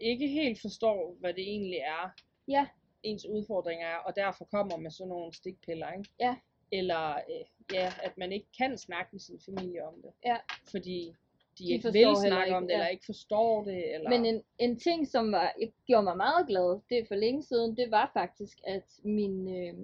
ikke 0.00 0.28
helt 0.28 0.60
forstår, 0.60 1.16
hvad 1.20 1.34
det 1.34 1.42
egentlig 1.42 1.78
er, 1.78 2.10
Ja. 2.48 2.66
Ens 3.02 3.26
udfordringer 3.26 3.86
er, 3.86 3.96
og 3.96 4.16
derfor 4.16 4.44
kommer 4.44 4.76
med 4.76 4.90
sådan 4.90 5.08
nogle 5.08 5.34
stikpiller, 5.34 5.92
ikke? 5.92 6.10
Ja. 6.20 6.36
Eller 6.72 7.14
øh, 7.14 7.46
ja, 7.72 7.92
at 8.02 8.18
man 8.18 8.32
ikke 8.32 8.46
kan 8.58 8.78
snakke 8.78 9.08
med 9.12 9.20
sin 9.20 9.40
familie 9.40 9.86
om 9.86 9.94
det. 10.02 10.10
Ja. 10.24 10.36
Fordi 10.70 11.14
de, 11.58 11.64
De 11.64 11.72
ikke 11.72 11.92
vil 11.92 12.16
snakke 12.16 12.46
ikke, 12.46 12.56
om 12.56 12.62
det, 12.62 12.70
ja. 12.70 12.74
eller 12.74 12.88
ikke 12.88 13.06
forstår 13.06 13.64
det, 13.64 13.94
eller... 13.94 14.10
Men 14.10 14.26
en, 14.26 14.42
en 14.58 14.78
ting, 14.78 15.08
som 15.08 15.32
var, 15.32 15.52
gjorde 15.86 16.04
mig 16.04 16.16
meget 16.16 16.46
glad, 16.46 16.80
det 16.90 17.08
for 17.08 17.14
længe 17.14 17.42
siden, 17.42 17.76
det 17.76 17.90
var 17.90 18.10
faktisk, 18.12 18.58
at 18.64 18.84
min, 19.02 19.56
øh, 19.56 19.74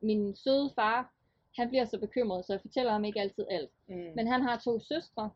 min 0.00 0.36
søde 0.36 0.70
far, 0.74 1.14
han 1.56 1.68
bliver 1.68 1.84
så 1.84 1.98
bekymret, 1.98 2.44
så 2.44 2.52
jeg 2.52 2.60
fortæller 2.60 2.92
ham 2.92 3.04
ikke 3.04 3.20
altid 3.20 3.46
alt. 3.50 3.70
mm, 3.86 4.12
Men 4.16 4.26
han 4.26 4.42
har 4.42 4.58
to 4.58 4.80
søstre, 4.80 5.30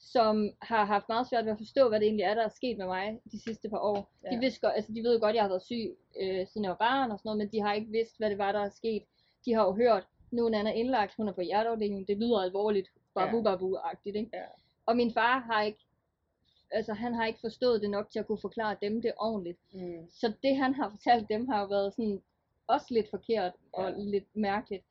som 0.00 0.50
har 0.62 0.84
haft 0.84 1.08
meget 1.08 1.28
svært 1.28 1.44
ved 1.44 1.52
at 1.52 1.58
forstå, 1.58 1.88
hvad 1.88 2.00
det 2.00 2.06
egentlig 2.06 2.24
er, 2.24 2.34
der 2.34 2.44
er 2.44 2.48
sket 2.48 2.78
med 2.78 2.86
mig 2.86 3.20
de 3.32 3.42
sidste 3.42 3.68
par 3.70 3.78
år. 3.78 4.10
Ja. 4.24 4.30
De, 4.30 4.38
vidste 4.40 4.68
altså, 4.72 4.92
de 4.92 5.02
ved 5.02 5.14
jo 5.14 5.20
godt, 5.20 5.30
at 5.30 5.34
jeg 5.34 5.42
har 5.44 5.48
været 5.48 5.62
syg, 5.62 5.96
øh, 6.20 6.46
siden 6.46 6.64
jeg 6.64 6.70
var 6.70 6.76
barn 6.76 7.10
og 7.10 7.18
sådan 7.18 7.28
noget, 7.28 7.38
men 7.38 7.52
de 7.52 7.60
har 7.60 7.72
ikke 7.74 7.90
vidst, 7.90 8.18
hvad 8.18 8.30
det 8.30 8.38
var, 8.38 8.52
der 8.52 8.60
er 8.60 8.68
sket. 8.68 9.02
De 9.44 9.52
har 9.54 9.64
jo 9.64 9.72
hørt, 9.72 10.06
nu 10.30 10.46
er 10.46 10.68
indlagt, 10.68 11.14
hun 11.16 11.28
er 11.28 11.32
på 11.32 11.40
hjerteafdelingen, 11.40 12.04
det 12.06 12.16
lyder 12.16 12.38
alvorligt, 12.40 12.88
babu 13.14 13.36
Ja. 13.36 13.42
babu-agtigt, 13.42 14.16
ikke? 14.16 14.30
Ja. 14.32 14.42
Og 14.86 14.96
min 14.96 15.12
far 15.12 15.38
har 15.38 15.62
ikke, 15.62 15.78
altså 16.70 16.92
han 16.92 17.14
har 17.14 17.26
ikke 17.26 17.40
forstået 17.40 17.82
det 17.82 17.90
nok 17.90 18.10
til 18.10 18.18
at 18.18 18.26
kunne 18.26 18.38
forklare 18.40 18.76
dem 18.82 19.02
det 19.02 19.12
ordentligt. 19.16 19.58
mm, 19.72 20.08
Så 20.10 20.32
det 20.42 20.56
han 20.56 20.74
har 20.74 20.90
fortalt 20.90 21.28
dem 21.28 21.48
har 21.48 21.60
jo 21.60 21.66
været 21.66 21.94
sådan 21.94 22.22
også 22.66 22.86
lidt 22.90 23.10
forkert 23.10 23.52
og 23.72 23.90
Ja. 23.90 23.94
lidt 23.98 24.36
mærkeligt. 24.36 24.84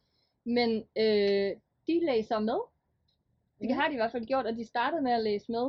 Men 0.46 0.70
øh, 0.98 1.52
de 1.88 2.06
læser 2.06 2.40
med. 2.40 2.60
Det 3.60 3.76
har 3.76 3.88
de 3.88 3.94
i 3.94 3.98
hvert 3.98 4.12
fald 4.12 4.26
gjort, 4.26 4.46
og 4.46 4.56
de 4.56 4.66
startede 4.66 5.02
med 5.02 5.12
at 5.12 5.24
læse 5.24 5.52
med, 5.52 5.66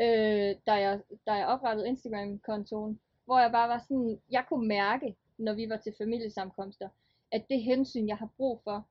øh, 0.00 0.56
da, 0.66 0.72
jeg, 0.72 1.00
da 1.26 1.32
jeg 1.32 1.46
oprettede 1.46 1.88
Instagram-kontoen. 1.88 3.00
Hvor 3.24 3.38
jeg 3.38 3.52
bare 3.52 3.68
var 3.68 3.78
sådan, 3.78 4.20
jeg 4.30 4.44
kunne 4.48 4.68
mærke, 4.68 5.16
når 5.38 5.54
vi 5.54 5.68
var 5.68 5.76
til 5.76 5.94
familiesamkomster, 5.98 6.88
at 7.32 7.44
det 7.50 7.62
hensyn, 7.62 8.08
jeg 8.08 8.16
har 8.16 8.28
brug 8.36 8.60
for, 8.64 8.88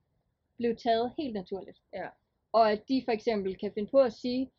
blev 0.58 0.76
taget 0.76 1.14
helt 1.18 1.34
naturligt. 1.34 1.78
Ja. 1.94 2.08
Og 2.52 2.72
at 2.72 2.82
de 2.88 3.02
for 3.06 3.12
eksempel 3.12 3.58
kan 3.58 3.72
finde 3.74 3.90
på 3.90 4.00
at 4.00 4.14
sige, 4.14 4.52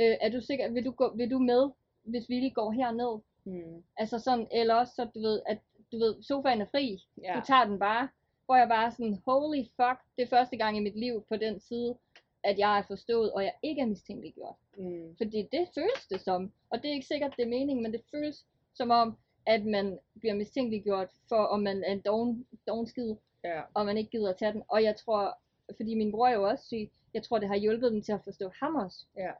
øh, 0.00 0.16
er 0.20 0.28
du 0.28 0.40
sikker, 0.40 0.70
vil 0.70 0.84
du, 0.84 0.90
gå, 0.90 1.16
vil 1.16 1.30
du 1.30 1.38
med, 1.38 1.70
hvis 2.02 2.28
vi 2.28 2.34
lige 2.34 2.50
går 2.50 2.70
herned? 2.70 3.20
mm, 3.44 3.84
Altså 3.96 4.18
sådan, 4.18 4.46
eller 4.52 4.74
også 4.74 4.94
så, 4.94 5.04
du 5.14 5.20
ved, 5.20 5.40
at 5.46 5.58
du 5.92 5.98
ved, 5.98 6.22
sofaen 6.22 6.60
er 6.60 6.66
fri, 6.66 6.98
ja. 7.22 7.34
du 7.36 7.40
tager 7.46 7.64
den 7.64 7.78
bare. 7.78 8.08
Hvor 8.46 8.56
jeg 8.56 8.68
bare 8.68 8.92
sådan, 8.92 9.18
holy 9.26 9.58
fuck, 9.58 9.98
det 10.16 10.22
er 10.22 10.36
første 10.36 10.56
gang 10.56 10.76
i 10.76 10.80
mit 10.80 10.98
liv 10.98 11.24
på 11.28 11.36
den 11.36 11.60
side, 11.60 11.96
at 12.44 12.58
jeg 12.58 12.78
er 12.78 12.82
forstået, 12.82 13.32
og 13.32 13.44
jeg 13.44 13.52
ikke 13.62 13.82
er 13.82 13.86
mistænkeliggjort. 13.86 14.54
Mm, 14.78 15.16
Fordi 15.16 15.48
det 15.52 15.68
føles 15.74 16.06
det 16.10 16.20
som, 16.20 16.52
og 16.70 16.82
det 16.82 16.88
er 16.88 16.94
ikke 16.94 17.06
sikkert, 17.06 17.34
det 17.36 17.42
er 17.44 17.48
meningen, 17.48 17.82
men 17.82 17.92
det 17.92 18.02
føles 18.10 18.46
som 18.74 18.90
om, 18.90 19.16
at 19.46 19.64
man 19.64 19.98
bliver 20.20 20.34
mistænkeliggjort 20.34 21.08
for, 21.28 21.36
om 21.36 21.60
man 21.60 21.84
er 21.84 21.92
en 21.92 22.00
doven, 22.00 22.46
doven 22.66 22.86
skid, 22.86 23.14
ja. 23.44 23.60
og 23.74 23.86
man 23.86 23.98
ikke 23.98 24.10
gider 24.10 24.30
at 24.30 24.36
tage 24.36 24.52
den. 24.52 24.62
Og 24.68 24.82
jeg 24.82 24.96
tror, 24.96 25.38
fordi 25.76 25.94
min 25.94 26.12
bror 26.12 26.26
er 26.26 26.34
jo 26.34 26.48
også 26.48 26.64
syg, 26.64 26.90
jeg 27.14 27.22
tror, 27.22 27.38
det 27.38 27.48
har 27.48 27.56
hjulpet 27.56 27.92
dem 27.92 28.02
til 28.02 28.12
at 28.12 28.24
forstå 28.24 28.50
ham 28.60 28.74
også. 28.74 29.06
Ja. 29.16 29.30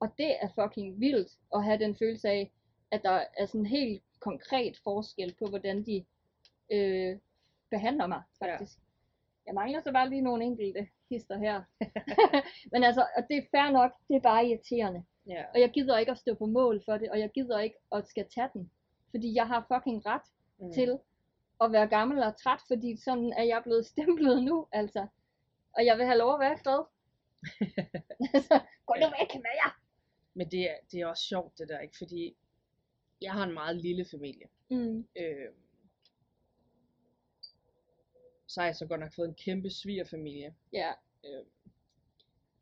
Og 0.00 0.08
det 0.18 0.36
er 0.42 0.48
fucking 0.62 1.00
vildt 1.00 1.28
at 1.54 1.64
have 1.64 1.78
den 1.78 1.96
følelse 1.96 2.28
af, 2.28 2.52
at 2.90 3.02
der 3.02 3.24
er 3.38 3.46
sådan 3.46 3.60
en 3.60 3.66
helt 3.66 4.02
konkret 4.20 4.80
forskel 4.84 5.34
på, 5.38 5.46
hvordan 5.46 5.86
de 5.86 6.04
øh, 6.72 7.18
behandler 7.70 8.06
mig, 8.06 8.22
faktisk. 8.38 8.78
Ja. 8.78 8.82
Jeg 9.46 9.54
mangler 9.54 9.80
så 9.80 9.92
bare 9.92 10.10
lige 10.10 10.20
nogle 10.20 10.44
enkelte 10.44 10.88
hister 11.10 11.38
her. 11.38 11.62
Men 12.72 12.84
altså, 12.84 13.06
og 13.16 13.22
det 13.28 13.36
er 13.36 13.46
fair 13.54 13.70
nok, 13.72 13.92
det 14.08 14.16
er 14.16 14.20
bare 14.20 14.46
irriterende. 14.46 15.04
ja. 15.26 15.44
Og 15.54 15.60
jeg 15.60 15.70
gider 15.70 15.98
ikke 15.98 16.12
at 16.12 16.18
stå 16.18 16.34
på 16.34 16.46
mål 16.46 16.82
for 16.84 16.98
det, 16.98 17.10
og 17.10 17.18
jeg 17.18 17.30
gider 17.34 17.58
ikke 17.58 17.76
at 17.92 18.08
skal 18.08 18.26
tage 18.34 18.48
den. 18.52 18.70
Fordi 19.10 19.34
jeg 19.34 19.46
har 19.46 19.66
fucking 19.72 20.06
ret 20.06 20.22
Mm. 20.60 20.72
til 20.72 20.98
at 21.60 21.72
være 21.72 21.86
gammel 21.88 22.18
og 22.22 22.36
træt, 22.42 22.60
fordi 22.68 22.96
sådan 23.04 23.32
er 23.36 23.42
jeg 23.42 23.60
blevet 23.64 23.86
stemplet 23.92 24.42
nu, 24.44 24.66
altså. 24.72 25.06
Og 25.76 25.84
jeg 25.86 25.98
vil 25.98 26.06
have 26.06 26.18
lov 26.18 26.34
at 26.34 26.40
være 26.40 26.52
i 26.52 26.60
fred. 26.64 26.82
altså, 28.34 28.54
gå 28.86 28.94
nu 29.02 29.06
væk 29.20 29.34
med 29.34 29.54
jer! 29.62 29.72
Men 30.34 30.50
det 30.50 30.70
er, 30.70 30.74
det 30.92 31.00
er 31.00 31.06
også 31.06 31.22
sjovt 31.22 31.58
det 31.58 31.68
der, 31.68 31.78
ikke? 31.80 31.94
Fordi 31.98 32.36
jeg 33.20 33.32
har 33.32 33.44
en 33.44 33.52
meget 33.54 33.76
lille 33.76 34.04
familie. 34.10 34.46
Mm. 34.70 35.06
Øh, 35.16 35.48
så 38.48 38.60
har 38.60 38.66
jeg 38.66 38.76
så 38.76 38.86
godt 38.86 39.00
nok 39.00 39.14
fået 39.16 39.28
en 39.28 39.34
kæmpe 39.34 39.70
svigerfamilie. 39.70 40.54
Ja, 40.72 40.92
Øh, 41.24 41.44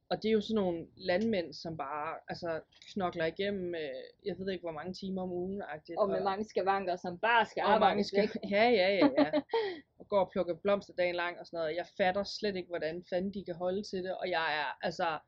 og 0.09 0.22
det 0.22 0.28
er 0.28 0.32
jo 0.32 0.41
sådan 0.41 0.55
nogle 0.55 0.87
landmænd, 0.97 1.53
som 1.53 1.76
bare 1.76 2.16
altså, 2.28 2.61
knokler 2.93 3.24
igennem, 3.24 3.74
øh, 3.74 4.03
jeg 4.24 4.39
ved 4.39 4.51
ikke 4.51 4.62
hvor 4.62 4.72
mange 4.72 4.93
timer 4.95 5.22
om 5.22 5.32
ugen. 5.32 5.62
-agtigt, 5.62 5.99
og 5.99 6.09
med 6.09 6.24
mange 6.24 6.45
skavanker, 6.45 6.97
som 6.97 7.18
bare 7.18 7.47
skal 7.47 7.61
arbejde 7.61 7.91
mange 7.91 8.05
skal, 8.05 8.30
ja, 8.51 8.68
ja, 8.68 8.89
ja, 8.95 9.09
ja. 9.18 9.30
og 9.99 10.09
går 10.09 10.20
og 10.20 10.30
plukker 10.30 10.55
blomster 10.55 10.95
dagen 10.95 11.14
lang 11.14 11.39
og 11.39 11.47
sådan 11.47 11.59
noget. 11.59 11.76
Jeg 11.76 11.87
fatter 11.97 12.24
slet 12.24 12.57
ikke, 12.57 12.68
hvordan 12.68 13.05
fanden 13.11 13.34
de 13.34 13.45
kan 13.45 13.55
holde 13.55 13.82
til 13.82 14.05
det, 14.05 14.16
og 14.16 14.30
jeg 14.30 14.61
er 14.61 14.87
altså 14.87 15.18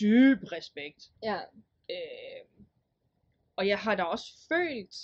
dyb 0.00 0.38
respekt. 0.52 1.10
Ja, 1.22 1.40
Øh, 1.90 2.66
og 3.56 3.68
jeg 3.68 3.78
har 3.78 3.94
da 3.94 4.02
også 4.02 4.46
følt, 4.48 4.94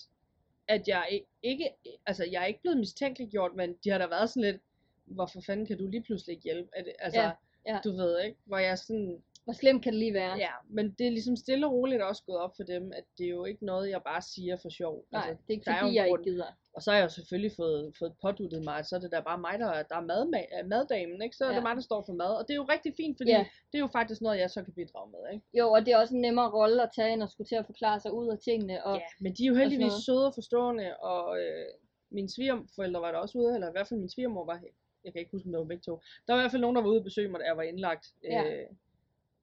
at 0.69 0.89
jeg 0.89 1.21
ikke, 1.43 1.71
altså 2.07 2.25
jeg 2.25 2.43
er 2.43 2.47
ikke 2.47 2.61
blevet 2.61 2.79
mistænkeliggjort, 2.79 3.55
men 3.55 3.77
de 3.85 3.91
har 3.91 3.99
da 3.99 4.07
været 4.07 4.31
sådan 4.31 4.53
lidt, 4.53 4.63
hvorfor 5.07 5.41
fanden 5.47 5.67
kan 5.67 5.79
du 5.79 5.87
lige 5.87 6.03
pludselig 6.03 6.33
ikke 6.35 6.45
hjælpe? 6.45 6.69
Er 6.77 6.83
det, 6.83 6.93
altså, 6.99 7.21
Ja, 7.21 7.31
ja. 7.67 7.79
du 7.85 7.91
ved 7.97 8.21
ikke, 8.25 8.39
hvor 8.45 8.59
jeg 8.59 8.79
sådan, 8.79 9.23
Hvor 9.45 9.53
slemt 9.53 9.83
kan 9.83 9.93
det 9.93 9.99
lige 9.99 10.15
være? 10.15 10.37
ja, 10.37 10.51
men 10.71 10.91
det 10.99 11.07
er 11.07 11.11
ligesom 11.11 11.37
stille 11.37 11.67
og 11.67 11.73
roligt 11.73 12.03
også 12.03 12.23
gået 12.27 12.39
op 12.39 12.53
for 12.57 12.63
dem, 12.65 12.93
at 12.93 13.05
det 13.19 13.27
er 13.27 13.31
jo 13.31 13.45
ikke 13.45 13.65
noget, 13.67 13.91
jeg 13.91 14.03
bare 14.03 14.23
siger 14.23 14.57
for 14.63 14.69
sjov. 14.69 15.05
Nej, 15.13 15.23
altså, 15.29 15.43
det 15.43 15.49
er 15.49 15.55
ikke 15.57 15.65
der 15.65 15.73
er 15.73 15.79
fordi, 15.79 15.89
en 15.91 15.95
jeg 15.95 16.07
grund. 16.09 16.21
ikke 16.21 16.31
gider. 16.31 16.47
Og 16.75 16.83
så 16.83 16.91
har 16.91 16.99
jeg 16.99 17.05
jo 17.05 17.09
selvfølgelig 17.09 17.53
fået, 17.57 17.93
fået 17.99 18.13
påduttet 18.23 18.65
mig, 18.65 18.77
at 18.79 18.87
så 18.87 18.97
er 18.97 19.01
det 19.01 19.13
da 19.13 19.21
bare 19.21 19.39
mig, 19.39 19.59
der, 19.59 19.83
der 19.83 19.97
er 19.97 20.01
mad, 20.13 20.23
maddamen, 20.67 21.23
ikke? 21.23 21.37
Så 21.37 21.45
er 21.45 21.49
Ja. 21.51 21.55
det 21.55 21.63
mig, 21.63 21.77
der 21.77 21.83
står 21.83 22.03
for 22.07 22.13
mad. 22.13 22.33
Og 22.39 22.43
det 22.49 22.51
er 22.51 22.57
jo 22.63 22.67
rigtig 22.75 22.93
fint, 22.97 23.17
fordi 23.19 23.31
Ja. 23.31 23.47
det 23.73 23.79
er 23.79 23.83
jo 23.87 23.87
faktisk 23.99 24.21
noget, 24.21 24.39
jeg 24.39 24.51
så 24.51 24.63
kan 24.65 24.73
bidrage 24.75 25.11
med, 25.11 25.23
ikke? 25.35 25.47
Jo, 25.59 25.71
og 25.73 25.81
det 25.87 25.93
er 25.93 25.99
også 25.99 26.15
en 26.15 26.21
nemmere 26.21 26.51
rolle 26.51 26.83
at 26.83 26.91
tage, 26.97 27.13
end 27.13 27.23
at 27.23 27.31
skulle 27.31 27.49
til 27.49 27.57
at 27.63 27.67
forklare 27.67 28.01
sig 28.01 28.13
ud 28.13 28.29
af 28.29 28.39
tingene. 28.39 28.85
Og, 28.85 28.95
Ja, 28.97 29.03
men 29.21 29.35
de 29.35 29.43
er 29.45 29.49
jo 29.49 29.55
heldigvis 29.55 29.87
noget. 29.93 30.05
søde 30.07 30.27
og 30.27 30.35
forstående, 30.35 30.97
og 30.97 31.41
øh, 31.43 31.67
mine 32.11 32.29
svigerforældre 32.35 33.01
var 33.01 33.11
der 33.13 33.19
også 33.19 33.39
ude, 33.39 33.55
eller 33.55 33.69
i 33.69 33.75
hvert 33.77 33.89
fald 33.89 34.01
min 34.01 34.11
svigermor 34.11 34.45
var. 34.45 34.61
Jeg 35.07 35.13
kan 35.13 35.21
ikke 35.21 35.33
huske, 35.33 35.47
om 35.47 35.53
det 35.53 35.59
var 35.59 35.65
begge 35.65 35.83
to. 35.83 36.01
Der 36.27 36.33
var 36.33 36.41
i 36.41 36.43
hvert 36.43 36.51
fald 36.51 36.61
nogen, 36.61 36.77
der 36.77 36.83
var 36.83 36.89
ude 36.89 36.99
og 37.01 37.05
besøge 37.05 37.29
mig, 37.29 37.41
da 37.41 37.45
jeg 37.47 37.57
var 37.57 37.63
indlagt. 37.63 38.07
Ja. 38.25 38.45
Øh, 38.45 38.67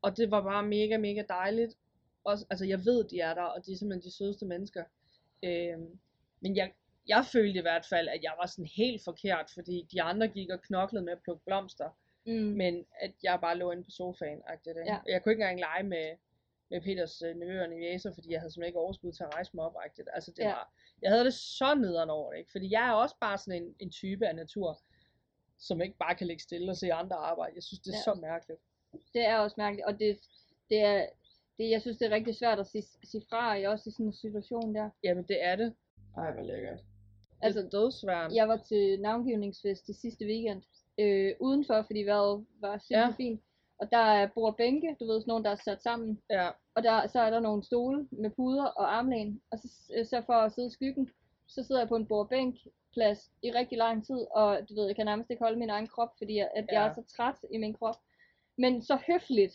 og 0.02 0.18
det 0.18 0.32
var 0.32 0.42
bare 0.42 0.64
mega, 0.64 0.98
mega 0.98 1.24
dejligt. 1.30 1.78
Også, 2.24 2.46
altså, 2.50 2.66
jeg 2.66 2.86
ved, 2.86 3.04
de 3.04 3.20
er 3.20 3.34
der, 3.34 3.42
og 3.42 3.66
de 3.66 3.72
er 3.72 3.78
simpelthen 3.78 4.10
de 4.12 4.16
sødeste 4.18 4.46
mennesker. 4.46 4.84
Øh, 5.44 5.78
men 6.42 6.56
jeg, 6.56 6.72
jeg 7.08 7.26
følte 7.32 7.60
i 7.60 7.62
hvert 7.62 7.86
fald, 7.86 8.08
at 8.08 8.24
jeg 8.24 8.34
var 8.42 8.46
sådan 8.48 8.66
helt 8.76 9.04
forkert, 9.04 9.52
fordi 9.54 9.88
de 9.92 10.02
andre 10.02 10.28
gik 10.28 10.50
og 10.50 10.62
knoklede 10.62 11.04
med 11.06 11.14
at 11.14 11.20
plukke 11.24 11.46
blomster, 11.46 11.90
mm, 12.26 12.32
men 12.34 12.86
at 13.00 13.12
jeg 13.24 13.40
bare 13.42 13.58
lå 13.58 13.72
inde 13.72 13.84
på 13.84 13.92
sofaen. 13.92 14.42
Det. 14.66 14.76
Ja. 14.86 14.98
Jeg 15.08 15.24
kunne 15.24 15.32
ikke 15.34 15.44
engang 15.44 15.60
lege 15.60 15.84
med, 15.84 16.16
med 16.70 16.82
Peters 16.82 17.22
øh, 17.22 17.36
nevøer 17.36 17.64
og 17.64 17.70
nevjæser, 17.70 18.14
fordi 18.14 18.32
jeg 18.32 18.40
havde 18.40 18.52
simpelthen 18.54 18.70
ikke 18.70 18.80
overskud 18.80 19.12
til 19.12 19.24
at 19.24 19.34
rejse 19.34 19.52
mig 19.54 19.66
op. 19.66 19.76
-agtigt. 19.76 20.14
Altså, 20.14 20.32
det 20.32 20.44
Ja. 20.44 20.48
var, 20.48 20.74
jeg 21.02 21.12
havde 21.12 21.26
det 21.26 21.34
så 21.34 21.76
nederen 21.76 22.10
over 22.10 22.32
det, 22.32 22.40
ikke? 22.40 22.52
fordi 22.52 22.72
jeg 22.72 22.88
er 22.88 22.94
også 22.94 23.16
bare 23.22 23.38
sådan 23.38 23.64
en, 23.64 23.76
en 23.80 23.90
type 23.92 24.28
af 24.28 24.36
natur, 24.36 24.80
som 25.68 25.82
ikke 25.82 25.98
bare 25.98 26.16
kan 26.16 26.28
ligge 26.28 26.44
stille 26.44 26.72
og 26.72 26.78
se 26.78 26.94
andre 26.94 27.16
arbejde. 27.16 27.52
Jeg 27.56 27.64
synes, 27.64 27.80
det 27.80 27.92
er 27.94 27.98
Ja. 27.98 28.04
så 28.04 28.14
mærkeligt. 28.22 28.60
det 29.14 29.26
er 29.26 29.38
også 29.38 29.56
mærkeligt, 29.58 29.86
og 29.88 30.00
det, 30.00 30.20
det 30.70 30.80
er, 30.80 31.06
det, 31.58 31.70
jeg 31.70 31.82
synes, 31.82 31.98
det 31.98 32.06
er 32.08 32.16
rigtig 32.16 32.36
svært 32.36 32.60
at 32.60 32.68
sige, 32.68 32.84
sige 33.04 33.24
fra, 33.30 33.56
i 33.56 33.64
også 33.64 33.90
i 33.90 33.92
sådan 33.92 34.06
en 34.06 34.14
situation 34.14 34.76
der. 34.76 34.90
Jamen, 35.04 35.24
det 35.28 35.44
er 35.46 35.56
det. 35.56 35.76
Ej, 36.18 36.32
hvor 36.32 36.44
lækkert. 36.44 36.80
Altså, 37.42 37.62
dødsværn. 37.72 38.36
Jeg 38.36 38.48
var 38.48 38.58
til 38.58 39.02
navngivningsfest 39.02 39.90
i 39.90 39.94
sidste 39.94 40.26
weekend, 40.26 40.62
øh, 41.00 41.36
udenfor, 41.40 41.82
fordi 41.82 42.00
vejret 42.04 42.46
var 42.62 42.78
sindssygt 42.78 42.98
Ja. 42.98 43.10
fint. 43.18 43.42
Og 43.80 43.92
der 43.92 43.98
er 43.98 44.30
og 44.36 44.56
bænke, 44.58 44.96
du 45.00 45.06
ved, 45.06 45.22
sådan 45.22 45.30
nogle, 45.32 45.44
der 45.44 45.50
er 45.52 45.56
sat 45.56 45.82
sammen. 45.84 46.22
Ja, 46.30 46.50
Og 46.76 46.84
der, 46.84 47.08
så 47.08 47.20
er 47.20 47.30
der 47.30 47.40
nogle 47.40 47.64
stole 47.64 48.08
med 48.12 48.30
puder 48.30 48.66
og 48.66 48.96
armlæn. 48.98 49.42
Og 49.52 49.60
så, 49.60 49.68
så 50.10 50.22
for 50.26 50.34
at 50.34 50.52
sidde 50.54 50.68
i 50.68 50.72
skyggen, 50.72 51.10
så 51.54 51.64
sidder 51.64 51.82
jeg 51.82 51.88
på 51.90 51.96
en 51.96 52.06
bord 52.08 52.20
og 52.26 52.30
bænk 52.30 52.56
plads 52.94 53.32
i 53.44 53.52
rigtig 53.52 53.78
lang 53.78 54.06
tid, 54.06 54.20
og 54.32 54.60
du 54.70 54.76
ved, 54.76 54.86
jeg 54.86 54.96
kan 54.96 55.06
nærmest 55.06 55.30
ikke 55.30 55.44
holde 55.44 55.60
min 55.60 55.70
egen 55.70 55.88
krop, 55.88 56.10
fordi 56.18 56.36
jeg, 56.38 56.50
at 56.56 56.66
jeg 56.72 56.82
Ja. 56.84 56.88
er 56.90 56.94
så 56.94 57.04
træt 57.16 57.36
i 57.52 57.58
min 57.58 57.74
krop. 57.74 57.96
Men 58.58 58.82
så 58.82 58.98
høfligt 59.08 59.54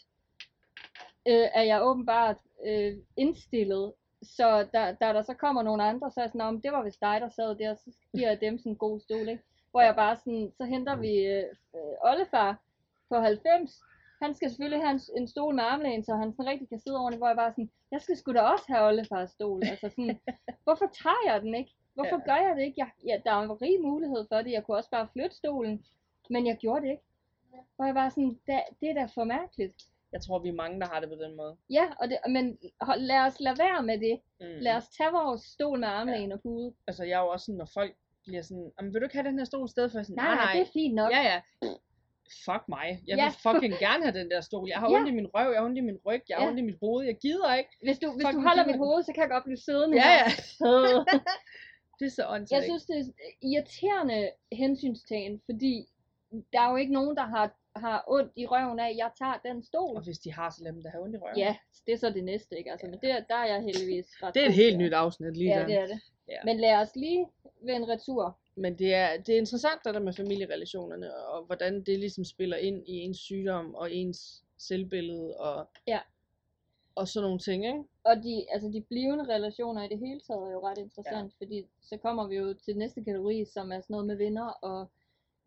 øh, 1.29 1.49
er 1.55 1.63
jeg 1.63 1.83
åbenbart 1.83 2.37
øh, 2.67 2.97
indstillet, 3.17 3.93
så 4.23 4.67
da, 4.75 4.97
da 5.01 5.13
der 5.13 5.23
så 5.23 5.35
kommer 5.35 5.63
nogle 5.63 5.83
andre, 5.85 6.11
så 6.11 6.21
er 6.21 6.25
jeg 6.25 6.31
sådan, 6.31 6.41
om 6.41 6.61
det 6.63 6.73
var 6.73 6.83
vist 6.85 7.01
dig, 7.01 7.21
der 7.21 7.29
sad 7.29 7.55
der, 7.55 7.75
så 7.75 7.91
giver 8.17 8.29
jeg 8.29 8.41
dem 8.41 8.59
sådan 8.59 8.73
en 8.73 8.77
god 8.77 9.01
stol, 9.01 9.29
ikke? 9.29 9.43
Hvor 9.71 9.81
jeg 9.81 9.95
bare 9.95 10.17
sådan, 10.17 10.53
så 10.57 10.65
henter 10.65 10.97
vi 10.97 11.13
øh, 11.19 11.45
øh, 11.75 12.11
oldefar 12.11 12.63
på 13.09 13.17
90, 13.21 13.81
han 14.23 14.35
skal 14.35 14.51
selvfølgelig 14.51 14.83
have 14.87 14.95
en, 14.95 15.01
en 15.17 15.29
stol 15.29 15.55
med 15.55 15.65
armlæn, 15.65 16.05
så 16.05 16.15
han 16.15 16.33
sådan 16.33 16.47
rigtig 16.51 16.69
kan 16.69 16.81
sidde 16.81 16.97
ordentligt, 16.99 17.21
hvor 17.21 17.27
jeg 17.27 17.37
bare 17.37 17.53
sådan, 17.53 17.71
jeg 17.93 18.01
skal 18.01 18.17
sgu 18.17 18.33
da 18.33 18.41
også 18.41 18.65
have 18.69 18.87
oldefars 18.87 19.31
stol. 19.31 19.63
Altså 19.71 19.89
sådan, 19.89 20.21
hvorfor 20.65 20.87
tager 21.03 21.23
jeg 21.33 21.43
den 21.43 21.55
ikke? 21.55 21.73
Hvorfor 21.99 22.19
Ja. 22.27 22.27
gør 22.31 22.39
jeg 22.47 22.57
det 22.57 22.63
ikke? 22.63 22.79
Jeg, 22.83 22.91
ja, 23.11 23.17
der 23.25 23.33
er 23.37 23.43
en 23.43 23.63
rig 23.63 23.77
mulighed 23.83 24.23
for 24.29 24.37
det. 24.43 24.51
Jeg 24.53 24.65
kunne 24.65 24.77
også 24.77 24.91
bare 24.91 25.09
flytte 25.13 25.37
stolen, 25.37 25.85
men 26.31 26.47
jeg 26.47 26.57
gjorde 26.57 26.83
det 26.85 26.91
ikke. 26.91 27.03
Hvor 27.77 27.85
jeg 27.85 27.95
bare 27.95 28.11
sådan, 28.11 28.39
det, 28.47 28.61
det 28.81 28.91
er 28.91 28.95
da 28.95 29.05
for 29.15 29.25
mærkeligt. 29.25 29.75
jeg 30.13 30.21
tror, 30.23 30.39
vi 30.39 30.49
er 30.49 30.53
mange, 30.63 30.81
der 30.81 30.87
har 30.93 31.01
det 31.01 31.09
på 31.09 31.15
den 31.25 31.37
måde. 31.37 31.57
Ja, 31.71 31.87
og 32.01 32.09
det, 32.09 32.19
men 32.29 32.59
hold, 32.81 33.01
lad 33.01 33.19
os 33.21 33.41
lade 33.41 33.59
være 33.59 33.83
med 33.83 33.99
det. 34.07 34.21
Mm. 34.41 34.47
Lad 34.67 34.75
os 34.75 34.89
tage 34.89 35.11
vores 35.13 35.43
stol 35.43 35.79
med 35.81 35.89
armlæn 35.89 36.33
og 36.33 36.41
pude. 36.43 36.75
Altså, 36.87 37.05
jeg 37.05 37.17
er 37.19 37.23
jo 37.25 37.29
også 37.29 37.45
sådan, 37.47 37.59
når 37.59 37.71
folk 37.75 37.95
bliver 38.27 38.43
sådan, 38.43 38.73
"Jamen, 38.79 38.93
vil 38.95 39.01
du 39.01 39.05
ikke 39.07 39.17
have 39.17 39.29
den 39.31 39.39
her 39.39 39.45
stol 39.45 39.65
i 39.67 39.71
stedet 39.71 39.93
for? 39.93 40.03
Sådan, 40.03 40.17
Nej, 40.25 40.35
nej, 40.35 40.53
det 40.53 40.61
er 40.63 40.71
fint 40.73 40.95
nok. 40.95 41.11
Ja, 41.13 41.21
ja. 41.33 41.41
Fuck 42.49 42.65
mig. 42.69 42.87
Jeg 43.07 43.17
Ja. 43.17 43.25
vil 43.25 43.33
fucking 43.47 43.75
gerne 43.87 44.03
have 44.07 44.19
den 44.21 44.31
der 44.31 44.41
stol. 44.41 44.69
Jeg 44.69 44.79
har 44.79 44.91
Ja. 44.91 44.97
ondt 44.97 45.09
i 45.09 45.15
min 45.19 45.27
røv, 45.35 45.51
jeg 45.53 45.59
har 45.61 45.65
ondt 45.67 45.79
i 45.79 45.81
min 45.81 45.99
ryg, 46.07 46.23
jeg 46.29 46.37
har 46.37 46.45
Ja. 46.45 46.49
ondt 46.51 46.59
i 46.61 46.63
mit 46.63 46.79
hoved. 46.83 47.05
Jeg 47.07 47.17
gider 47.17 47.55
ikke. 47.55 47.71
Hvis 47.83 47.99
du, 47.99 48.07
hvis 48.13 48.27
du 48.35 48.41
holder 48.49 48.67
mit 48.67 48.77
hoved, 48.79 49.03
så 49.03 49.13
kan 49.15 49.21
jeg 49.23 49.31
godt 49.31 49.45
blive 49.45 49.57
siddende 49.67 49.97
Ja, 50.03 50.11
ja. 50.21 50.27
Det 52.01 52.07
er 52.07 52.11
så 52.11 52.27
åndssvagt. 52.29 52.51
Jeg 52.53 52.63
synes, 52.65 52.85
det 52.85 52.97
er 52.99 53.05
irriterende 53.43 54.31
hensynstagen, 54.53 55.41
fordi 55.45 55.87
der 56.53 56.61
er 56.61 56.71
jo 56.71 56.77
ikke 56.77 56.93
nogen, 56.93 57.17
der 57.17 57.23
har, 57.27 57.57
har 57.77 58.05
ondt 58.09 58.33
i 58.37 58.47
røven 58.47 58.79
af, 58.79 58.91
at 58.91 58.97
jeg 58.97 59.11
tager 59.19 59.39
den 59.45 59.63
stol. 59.63 59.97
Og 59.97 60.03
hvis 60.05 60.19
de 60.19 60.33
har, 60.33 60.51
så 60.51 60.65
lad 60.65 60.73
dem 60.73 60.83
da 60.83 60.89
have 60.89 61.03
ondt 61.05 61.15
i 61.15 61.19
røven. 61.19 61.39
Ja, 61.39 61.57
det 61.87 61.93
er 61.93 61.97
så 61.99 62.11
det 62.11 62.25
næste, 62.25 62.59
ikke? 62.59 62.71
Altså, 62.71 62.87
men 62.87 62.99
det, 63.03 63.25
der 63.29 63.35
er 63.37 63.47
jeg 63.47 63.63
heldigvis 63.63 64.07
ret 64.23 64.35
Det 64.35 64.43
er 64.43 64.47
et 64.47 64.55
helt 64.55 64.73
til. 64.73 64.79
nyt 64.79 64.93
afsnit 64.93 65.37
lige 65.37 65.51
Ja, 65.55 65.61
der. 65.61 65.67
det 65.67 65.75
er 65.79 65.87
det. 65.87 66.01
Ja. 66.29 66.39
Men 66.45 66.61
lad 66.61 66.75
os 66.75 66.97
lige 66.97 67.27
vende 67.63 67.89
retur. 67.89 68.39
Men 68.57 68.79
det 68.79 68.95
er, 68.95 69.17
det 69.17 69.35
er 69.35 69.39
interessant, 69.39 69.81
det 69.85 69.95
der 69.95 70.01
med 70.01 70.13
familierelationerne, 70.13 71.17
og 71.17 71.45
hvordan 71.45 71.83
det 71.85 71.99
ligesom 71.99 72.25
spiller 72.25 72.57
ind 72.57 72.89
i 72.89 72.93
ens 72.93 73.19
sygdom, 73.19 73.75
og 73.75 73.93
ens 73.93 74.45
selvbillede, 74.59 75.37
og, 75.37 75.69
Ja. 75.87 75.99
og 76.95 77.09
sådan 77.09 77.25
nogle 77.25 77.39
ting, 77.39 77.67
ikke? 77.67 77.83
Og 78.09 78.17
de, 78.25 78.53
altså 78.53 78.69
de 78.69 78.81
blivende 78.81 79.25
relationer 79.35 79.83
i 79.85 79.89
det 79.89 79.99
hele 79.99 80.21
taget 80.21 80.49
er 80.49 80.53
jo 80.53 80.67
ret 80.67 80.79
interessant, 80.79 81.33
ja. 81.33 81.45
fordi 81.45 81.67
så 81.81 81.97
kommer 81.97 82.29
vi 82.29 82.37
jo 82.37 82.55
til 82.55 82.77
næste 82.77 83.05
kategori, 83.05 83.45
som 83.45 83.73
er 83.73 83.81
sådan 83.81 83.95
noget 83.95 84.07
med 84.07 84.17
venner, 84.17 84.49
og 84.49 84.91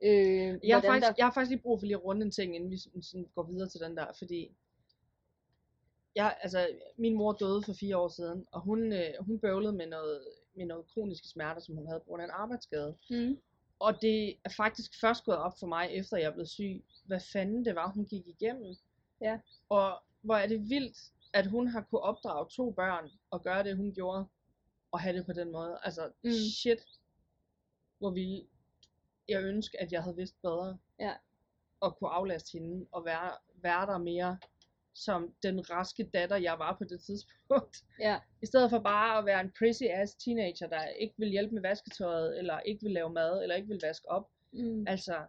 øh, 0.04 0.60
Jeg 0.64 0.76
har, 0.76 0.82
faktisk, 0.82 1.08
der... 1.08 1.14
jeg 1.18 1.26
har 1.26 1.34
faktisk 1.34 1.50
lige 1.50 1.62
brug 1.62 1.80
for 1.80 1.86
lige 1.86 1.96
at 1.96 2.04
runde 2.04 2.26
en 2.26 2.32
ting, 2.32 2.56
inden 2.56 2.72
vi 2.72 2.78
sådan 2.78 3.28
går 3.36 3.44
videre 3.44 3.70
til 3.70 3.82
den 3.82 3.98
der, 3.98 4.06
fordi 4.18 4.52
jeg, 6.16 6.38
altså, 6.42 6.68
min 6.98 7.16
mor 7.16 7.34
døde 7.34 7.64
for 7.64 7.74
fire 7.74 7.98
år 7.98 8.08
siden, 8.08 8.46
og 8.52 8.62
hun, 8.62 8.94
øh, 8.94 9.14
hun 9.20 9.40
bøvlede 9.40 9.74
med 9.74 9.88
noget, 9.88 10.22
med 10.56 10.66
noget 10.66 10.86
kroniske 10.94 11.28
smerter, 11.28 11.62
som 11.62 11.76
hun 11.76 11.88
havde 11.88 12.00
på 12.00 12.06
grund 12.06 12.22
af 12.22 12.26
en 12.26 12.32
arbejdsskade. 12.34 12.96
Mm. 13.10 13.38
Og 13.80 14.02
det 14.02 14.30
er 14.46 14.50
faktisk 14.58 15.02
først 15.02 15.26
gået 15.26 15.38
op 15.38 15.54
for 15.60 15.68
mig, 15.68 15.90
efter 15.92 16.18
jeg 16.18 16.34
blev 16.34 16.46
syg, 16.46 16.84
hvad 17.06 17.20
fanden 17.34 17.66
det 17.66 17.76
var, 17.76 17.92
hun 17.92 18.06
gik 18.06 18.28
igennem. 18.28 18.76
Ja. 19.22 19.40
Og 19.70 19.92
hvor 20.22 20.36
er 20.36 20.48
det 20.48 20.70
vildt, 20.70 20.98
at 21.34 21.48
hun 21.48 21.68
har 21.68 21.82
kunne 21.82 22.02
opdrage 22.02 22.50
to 22.50 22.72
børn, 22.72 23.10
og 23.32 23.44
gøre 23.44 23.64
det, 23.64 23.78
hun 23.78 23.94
gjorde, 23.94 24.26
og 24.92 25.00
have 25.00 25.18
det 25.18 25.26
på 25.26 25.34
den 25.34 25.52
måde. 25.52 25.80
Altså, 25.84 26.12
Mm. 26.24 26.32
shit, 26.32 26.80
hvor 28.00 28.10
vi, 28.12 28.48
jeg 29.28 29.44
ønsker, 29.44 29.78
at 29.80 29.92
jeg 29.92 30.04
havde 30.04 30.16
vidst 30.16 30.42
bedre. 30.42 30.78
Ja. 31.00 31.14
Og 31.80 31.98
kunne 31.98 32.10
aflaste 32.10 32.58
hende, 32.60 32.86
og 32.92 33.06
være, 33.06 33.32
være 33.56 33.86
der 33.86 33.98
mere, 33.98 34.38
som 34.94 35.34
den 35.44 35.70
raske 35.70 36.04
datter, 36.14 36.36
jeg 36.36 36.60
var 36.60 36.76
på 36.78 36.84
det 36.84 37.02
tidspunkt. 37.02 37.84
Ja, 38.00 38.20
I 38.42 38.46
stedet 38.46 38.70
for 38.70 38.80
bare 38.80 39.18
at 39.18 39.26
være 39.26 39.42
en 39.42 39.52
prissy 39.60 39.84
ass 39.90 40.16
teenager, 40.16 40.68
der 40.68 40.86
ikke 40.88 41.16
vil 41.18 41.30
hjælpe 41.30 41.54
med 41.56 41.62
vasketøjet, 41.62 42.38
eller 42.38 42.60
ikke 42.60 42.84
vil 42.84 42.92
lave 42.92 43.10
mad, 43.14 43.44
eller 43.44 43.56
ikke 43.56 43.68
vil 43.68 43.80
vaske 43.84 44.10
op. 44.10 44.30
mm. 44.52 44.88
Altså, 44.88 45.26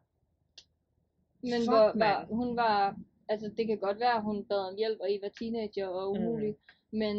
men 1.42 1.61
fuck, 1.61 1.68
hvor, 1.70 1.92
var, 1.98 2.24
hun 2.24 2.57
var, 2.57 2.96
altså 3.33 3.49
det 3.57 3.66
kan 3.66 3.78
godt 3.78 4.01
være, 4.01 4.16
at 4.16 4.22
hun 4.22 4.45
bad 4.45 4.59
om 4.70 4.76
hjælp, 4.76 5.01
og 5.01 5.11
I 5.11 5.18
var 5.22 5.28
teenager 5.39 5.87
og 5.89 6.16
Mm. 6.16 6.22
umulig, 6.22 6.55
men 6.91 7.16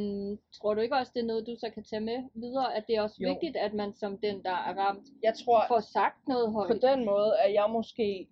tror 0.57 0.74
du 0.74 0.82
ikke 0.82 0.95
også, 0.95 1.11
det 1.16 1.22
er 1.22 1.26
noget, 1.26 1.47
du 1.47 1.55
så 1.59 1.70
kan 1.70 1.84
tage 1.84 1.99
med 1.99 2.20
videre, 2.34 2.76
at 2.76 2.84
det 2.88 2.95
er 2.95 3.01
også 3.01 3.16
Jo. 3.20 3.30
vigtigt, 3.30 3.57
at 3.57 3.74
man 3.74 3.93
som 3.93 4.18
den, 4.18 4.43
der 4.43 4.51
er 4.70 4.74
ramt, 4.84 5.07
jeg 5.24 5.34
tror, 5.45 5.66
får 5.68 5.80
sagt 5.80 6.28
noget 6.28 6.51
højt? 6.53 6.68
på 6.72 6.78
den 6.88 7.05
måde 7.05 7.32
er 7.43 7.49
jeg 7.49 7.68
måske, 7.70 8.28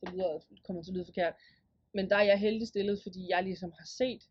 det 0.00 0.12
lyder, 0.12 0.38
kommer 0.66 0.82
til 0.82 0.90
at 0.90 0.94
lyde 0.94 1.04
forkert, 1.04 1.34
men 1.94 2.10
der 2.10 2.16
er 2.16 2.22
jeg 2.22 2.38
heldig 2.38 2.68
stillet, 2.68 3.00
fordi 3.02 3.20
jeg 3.30 3.42
ligesom 3.42 3.72
har 3.78 3.86
set 3.98 4.22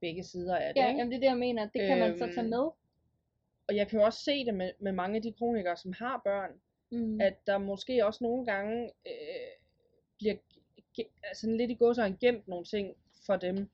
begge 0.00 0.24
sider 0.24 0.56
af 0.56 0.74
det. 0.74 0.80
Ja, 0.80 0.88
ikke? 0.88 0.98
jamen 0.98 1.10
det 1.12 1.16
er 1.16 1.20
det, 1.20 1.26
jeg 1.34 1.38
mener. 1.38 1.62
Det 1.68 1.86
kan 1.88 1.98
man 1.98 2.18
så 2.18 2.24
tage 2.26 2.40
Øhm, 2.40 2.50
med. 2.50 2.64
Og 3.68 3.76
jeg 3.76 3.88
kan 3.88 3.98
jo 4.00 4.04
også 4.04 4.24
se 4.24 4.44
det 4.44 4.54
med, 4.54 4.70
med 4.78 4.92
mange 4.92 5.16
af 5.16 5.22
de 5.22 5.32
kronikere, 5.32 5.76
som 5.76 5.92
har 5.92 6.20
børn, 6.24 6.50
Mm. 6.90 7.20
at 7.20 7.46
der 7.46 7.58
måske 7.58 8.06
også 8.06 8.24
nogle 8.24 8.46
gange 8.46 8.84
øh, 9.06 9.52
bliver 10.18 10.34
altså 11.22 11.46
lidt 11.50 11.70
i 11.70 11.74
godsøjne 11.74 12.16
gemt 12.20 12.48
nogle 12.48 12.64
ting 12.64 12.96
for 13.26 13.36
dem, 13.36 13.68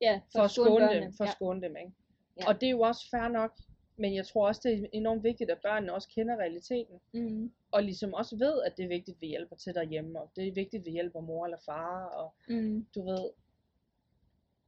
ja, 0.00 0.20
for 0.32 0.38
at 0.42 0.50
skåne 0.50 0.80
børnene. 0.80 1.00
dem, 1.00 1.12
for 1.12 1.24
at 1.24 1.28
ja. 1.28 1.32
skåne 1.34 1.62
dem, 1.62 1.76
ikke? 1.76 1.92
Ja. 2.40 2.48
Og 2.48 2.60
det 2.60 2.66
er 2.66 2.70
jo 2.70 2.80
også 2.80 3.10
fair 3.10 3.28
nok, 3.28 3.58
men 3.96 4.14
jeg 4.14 4.26
tror 4.26 4.46
også, 4.46 4.60
det 4.64 4.78
er 4.84 4.86
enormt 4.92 5.22
vigtigt, 5.24 5.50
at 5.50 5.58
børnene 5.62 5.94
også 5.94 6.08
kender 6.08 6.36
realiteten, 6.36 7.00
Mm. 7.12 7.52
og 7.70 7.82
ligesom 7.82 8.14
også 8.14 8.36
ved, 8.36 8.62
at 8.62 8.76
det 8.76 8.84
er 8.84 8.88
vigtigt, 8.88 9.14
at 9.16 9.20
vi 9.20 9.26
hjælper 9.26 9.56
til 9.56 9.74
derhjemme, 9.74 10.20
og 10.20 10.30
det 10.36 10.48
er 10.48 10.52
vigtigt, 10.52 10.80
at 10.80 10.86
vi 10.86 10.90
hjælper 10.90 11.20
mor 11.20 11.44
eller 11.44 11.58
far, 11.66 12.04
og 12.04 12.34
Mm. 12.48 12.86
du 12.94 13.04
ved, 13.10 13.30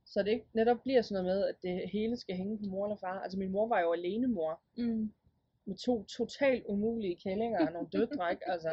så 0.07 0.23
det 0.23 0.31
ikke 0.31 0.47
netop 0.53 0.81
bliver 0.83 1.03
sådan 1.03 1.25
noget 1.25 1.37
med, 1.39 1.47
at 1.49 1.55
det 1.63 1.91
hele 1.91 2.17
skal 2.17 2.37
hænge 2.37 2.59
på 2.59 2.65
mor 2.67 2.85
eller 2.87 2.97
far. 2.97 3.21
Altså 3.21 3.39
min 3.39 3.51
mor 3.53 3.69
var 3.69 3.81
jo 3.81 3.93
alene 3.93 4.27
mor, 4.27 4.61
Mm. 4.77 5.13
med 5.65 5.77
to 5.77 6.05
totalt 6.05 6.65
umulige 6.67 7.17
kællinger 7.17 7.67
og 7.67 7.73
nogle 7.73 7.89
ikke? 8.33 8.51
Altså, 8.51 8.71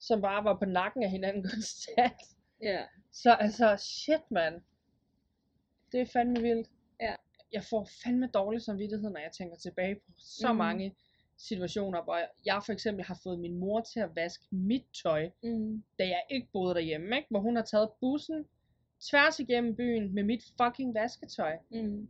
som 0.00 0.20
bare 0.20 0.44
var 0.44 0.58
på 0.58 0.64
nakken 0.64 1.02
af 1.02 1.10
hinanden 1.10 1.42
konstant. 1.42 2.37
Ja. 2.62 2.84
Så 3.12 3.32
altså, 3.32 3.76
shit 3.76 4.30
mand. 4.30 4.62
Det 5.92 6.00
er 6.00 6.06
fandme 6.06 6.40
vildt. 6.42 6.68
Ja. 7.00 7.14
jeg 7.52 7.64
får 7.70 7.88
fandme 8.04 8.26
dårlig 8.34 8.62
samvittighed, 8.62 9.10
når 9.10 9.20
jeg 9.20 9.32
tænker 9.32 9.56
tilbage 9.56 9.94
på 9.94 10.12
så 10.16 10.52
mm. 10.52 10.58
mange 10.58 10.94
situationer, 11.38 12.02
hvor 12.02 12.20
jeg 12.46 12.62
for 12.66 12.72
eksempel 12.72 13.04
har 13.04 13.20
fået 13.22 13.38
min 13.38 13.58
mor 13.58 13.80
til 13.80 14.00
at 14.00 14.10
vaske 14.16 14.44
mit 14.50 14.84
tøj, 15.02 15.30
Mm. 15.42 15.82
da 15.98 16.04
jeg 16.04 16.22
ikke 16.30 16.48
boede 16.52 16.74
derhjemme, 16.74 17.16
ikke? 17.16 17.26
hvor 17.30 17.40
hun 17.40 17.56
har 17.56 17.62
taget 17.62 17.90
bussen 18.00 18.44
tværs 19.10 19.38
igennem 19.40 19.76
byen 19.76 20.14
med 20.14 20.22
mit 20.22 20.42
fucking 20.62 20.94
vasketøj. 20.94 21.56
Mm. 21.70 22.08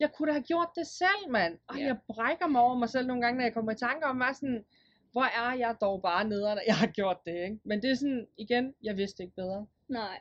Jeg 0.00 0.12
kunne 0.12 0.28
da 0.28 0.32
have 0.32 0.42
gjort 0.42 0.68
det 0.76 0.86
selv, 0.86 1.30
mand. 1.30 1.58
Og 1.68 1.78
Ja. 1.78 1.84
jeg 1.84 1.98
brækker 2.08 2.46
mig 2.46 2.60
over 2.62 2.74
mig 2.78 2.88
selv 2.88 3.06
nogle 3.06 3.22
gange, 3.22 3.36
når 3.38 3.44
jeg 3.44 3.54
kommer 3.54 3.72
i 3.72 3.76
tanke 3.76 4.06
om, 4.06 4.16
mig 4.16 4.36
sådan, 4.36 4.64
hvor 5.12 5.22
er 5.22 5.52
jeg 5.54 5.76
dog 5.80 6.02
bare 6.02 6.24
nede, 6.28 6.40
når 6.40 6.62
jeg 6.66 6.76
har 6.76 6.86
gjort 6.86 7.16
det, 7.26 7.34
ikke? 7.44 7.60
Men 7.64 7.82
det 7.82 7.90
er 7.90 7.94
sådan, 7.94 8.26
igen, 8.36 8.74
jeg 8.82 8.96
vidste 8.96 9.22
ikke 9.22 9.34
bedre. 9.36 9.66
Nej. 9.90 10.20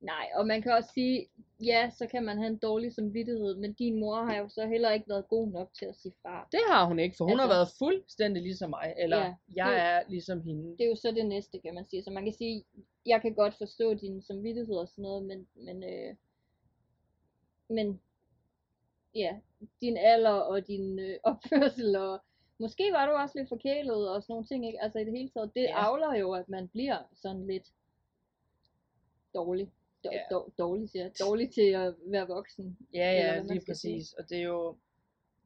Nej, 0.00 0.28
og 0.34 0.46
man 0.46 0.62
kan 0.62 0.72
også 0.72 0.90
sige, 0.94 1.26
ja, 1.64 1.90
så 1.90 2.06
kan 2.06 2.24
man 2.24 2.38
have 2.38 2.46
en 2.50 2.58
dårlig 2.58 2.92
samvittighed, 2.94 3.56
men 3.56 3.72
din 3.72 4.00
mor 4.00 4.14
har 4.24 4.36
jo 4.36 4.48
så 4.48 4.66
heller 4.66 4.90
ikke 4.90 5.08
været 5.08 5.28
god 5.28 5.48
nok 5.48 5.74
til 5.74 5.84
at 5.86 5.96
sige 5.96 6.14
fra. 6.22 6.48
Det 6.52 6.60
har 6.70 6.84
hun 6.84 6.98
ikke, 6.98 7.16
for 7.16 7.24
hun 7.24 7.32
altså, 7.32 7.46
har 7.46 7.54
været 7.54 7.68
fuldstændig 7.78 8.42
ligesom 8.42 8.70
mig, 8.70 8.94
eller 8.98 9.16
Ja, 9.18 9.34
jeg 9.56 9.68
det- 9.72 9.82
er 9.82 10.10
ligesom 10.10 10.42
hende. 10.42 10.70
Det 10.70 10.80
er 10.84 10.88
jo 10.88 10.94
så 10.96 11.10
det 11.10 11.26
næste, 11.26 11.58
kan 11.58 11.74
man 11.74 11.84
sige. 11.90 12.02
Så 12.02 12.10
man 12.10 12.24
kan 12.24 12.32
sige, 12.32 12.64
jeg 13.06 13.22
kan 13.22 13.34
godt 13.34 13.54
forstå 13.54 13.94
din 13.94 14.22
samvittighed 14.22 14.74
og 14.76 14.88
sådan 14.88 15.02
noget, 15.02 15.22
men, 15.24 15.46
men, 15.54 15.84
øh, 15.84 16.14
men 17.68 18.00
ja, 19.14 19.36
din 19.80 19.96
alder 19.96 20.30
og 20.30 20.66
din 20.66 20.98
øh, 20.98 21.16
opførsel, 21.30 21.96
og 21.96 22.20
måske 22.58 22.92
var 22.92 23.06
du 23.06 23.12
også 23.12 23.38
lidt 23.38 23.48
forkælet 23.48 24.10
og 24.10 24.22
sådan 24.22 24.32
nogle 24.32 24.46
ting, 24.46 24.66
ikke? 24.66 24.82
Altså 24.82 24.98
i 24.98 25.04
det 25.04 25.12
hele 25.12 25.28
taget, 25.28 25.54
det 25.54 25.62
Ja. 25.62 25.86
avler 25.88 26.14
jo, 26.14 26.32
at 26.32 26.48
man 26.48 26.68
bliver 26.68 26.98
sådan 27.12 27.46
lidt 27.46 27.68
dårlig. 29.34 29.72
Dår, 30.04 30.12
Ja. 30.12 30.20
dår, 30.30 30.52
dårlig, 30.58 30.90
siger. 30.90 31.10
Dårlig 31.26 31.50
til 31.50 31.70
at 31.70 31.94
være 32.06 32.26
voksen. 32.28 32.78
Ja, 32.94 33.12
ja, 33.12 33.40
lige 33.42 33.60
skal 33.60 33.76
sige. 33.76 33.94
præcis. 33.96 34.12
Og 34.12 34.28
det 34.28 34.38
er 34.38 34.42
jo, 34.42 34.76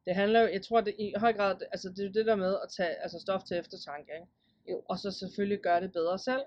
det 0.06 0.14
handler 0.14 0.40
jo, 0.40 0.46
jeg 0.46 0.62
tror 0.62 0.80
det 0.80 0.94
i 0.98 1.14
høj 1.16 1.32
grad, 1.32 1.56
altså 1.72 1.88
det 1.88 1.98
er 1.98 2.04
jo 2.04 2.12
det 2.12 2.26
der 2.26 2.36
med 2.36 2.54
at 2.62 2.68
tage 2.76 2.88
altså 3.02 3.18
stof 3.20 3.42
til 3.42 3.56
eftertanke, 3.58 4.12
ikke? 4.14 4.26
Jo. 4.70 4.82
Og 4.88 4.98
så 4.98 5.10
selvfølgelig 5.10 5.60
gøre 5.60 5.80
det 5.80 5.92
bedre 5.92 6.18
selv. 6.18 6.42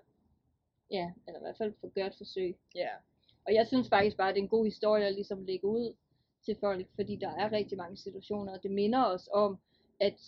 Ja, 0.92 1.12
eller 1.28 1.40
i 1.40 1.44
hvert 1.44 1.58
fald 1.58 1.74
få 1.82 1.88
gøre 1.90 2.08
et 2.08 2.16
forsøg. 2.18 2.58
Ja. 2.76 2.90
Og 3.46 3.54
jeg 3.54 3.68
synes 3.68 3.90
faktisk 3.90 4.18
bare, 4.18 4.30
at 4.30 4.36
det 4.36 4.40
er 4.40 4.44
en 4.44 4.50
god 4.50 4.66
historie 4.66 5.06
at 5.06 5.14
ligesom 5.14 5.44
lægge 5.46 5.68
ud 5.68 5.96
til 6.46 6.58
folk, 6.60 6.88
fordi 6.96 7.16
der 7.16 7.30
er 7.30 7.52
rigtig 7.52 7.78
mange 7.78 7.98
situationer, 7.98 8.54
og 8.54 8.64
det 8.64 8.72
minder 8.72 9.06
os 9.06 9.30
om, 9.34 9.58
at, 10.00 10.20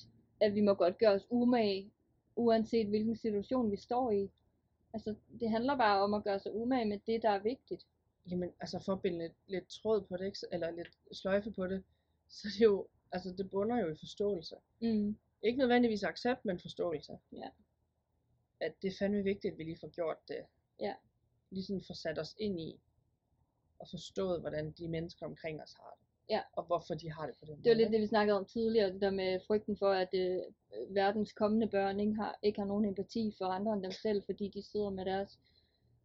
at 0.41 0.55
vi 0.55 0.61
må 0.61 0.73
godt 0.73 0.97
gøre 0.97 1.11
os 1.11 1.27
umage, 1.29 1.91
uanset 2.35 2.87
hvilken 2.87 3.15
situation 3.15 3.71
vi 3.71 3.77
står 3.77 4.11
i. 4.11 4.29
Altså, 4.97 5.15
det 5.39 5.49
handler 5.49 5.77
bare 5.77 6.01
om 6.01 6.13
at 6.13 6.23
gøre 6.23 6.39
sig 6.39 6.53
umage 6.53 6.85
med 6.85 6.99
det, 7.07 7.21
der 7.21 7.29
er 7.29 7.39
vigtigt. 7.39 7.87
Jamen, 8.31 8.51
altså 8.59 8.79
for 8.79 8.93
at 8.93 9.01
binde 9.01 9.19
lidt, 9.19 9.33
lidt 9.47 9.67
tråd 9.67 10.01
på 10.01 10.17
det, 10.17 10.25
ikke? 10.25 10.39
eller 10.51 10.71
lidt 10.71 10.97
sløjfe 11.11 11.51
på 11.51 11.67
det, 11.67 11.83
så 12.27 12.47
er 12.47 12.51
det 12.57 12.63
jo, 12.63 12.87
altså 13.11 13.33
det 13.37 13.49
bunder 13.49 13.77
jo 13.77 13.89
i 13.91 13.95
forståelse. 13.99 14.55
Mm. 14.81 15.17
Ikke 15.41 15.59
nødvendigvis 15.59 16.03
accept, 16.03 16.45
men 16.45 16.59
forståelse. 16.59 17.17
Ja. 17.31 17.49
At 18.59 18.73
det 18.81 18.87
er 18.87 18.95
fandme 18.99 19.23
vigtigt, 19.23 19.51
at 19.51 19.57
vi 19.57 19.63
lige 19.63 19.79
får 19.79 19.89
gjort 19.89 20.17
det. 20.27 20.45
Ja. 20.79 20.93
Ligesom 21.49 21.81
får 21.87 21.93
sat 21.93 22.19
os 22.19 22.35
ind 22.39 22.59
i, 22.59 22.81
og 23.79 23.87
forstået, 23.89 24.39
hvordan 24.39 24.71
de 24.71 24.87
mennesker 24.87 25.25
omkring 25.25 25.61
os 25.61 25.73
har 25.73 25.97
det. 25.99 26.06
Ja. 26.29 26.41
Og 26.53 26.63
hvorfor 26.63 26.93
de 26.93 27.11
har 27.11 27.25
det 27.25 27.35
på 27.39 27.45
den 27.45 27.55
Det 27.57 27.65
var 27.65 27.69
måde. 27.69 27.77
lidt 27.77 27.91
det, 27.91 28.01
vi 28.01 28.07
snakkede 28.07 28.37
om 28.37 28.45
tidligere, 28.45 28.93
det 28.93 29.01
der 29.01 29.09
med 29.11 29.39
frygten 29.47 29.77
for, 29.77 29.89
at 29.89 30.09
øh, 30.13 30.37
verdens 30.89 31.33
kommende 31.33 31.67
børn 31.67 31.99
ikke 31.99 32.15
har, 32.15 32.39
ikke 32.43 32.59
har 32.59 32.67
nogen 32.67 32.85
empati 32.85 33.33
for 33.37 33.45
andre 33.45 33.73
end 33.73 33.83
dem 33.83 33.91
selv, 33.91 34.23
fordi 34.25 34.47
de 34.47 34.61
sidder 34.71 34.89
med 34.89 35.05
deres 35.05 35.39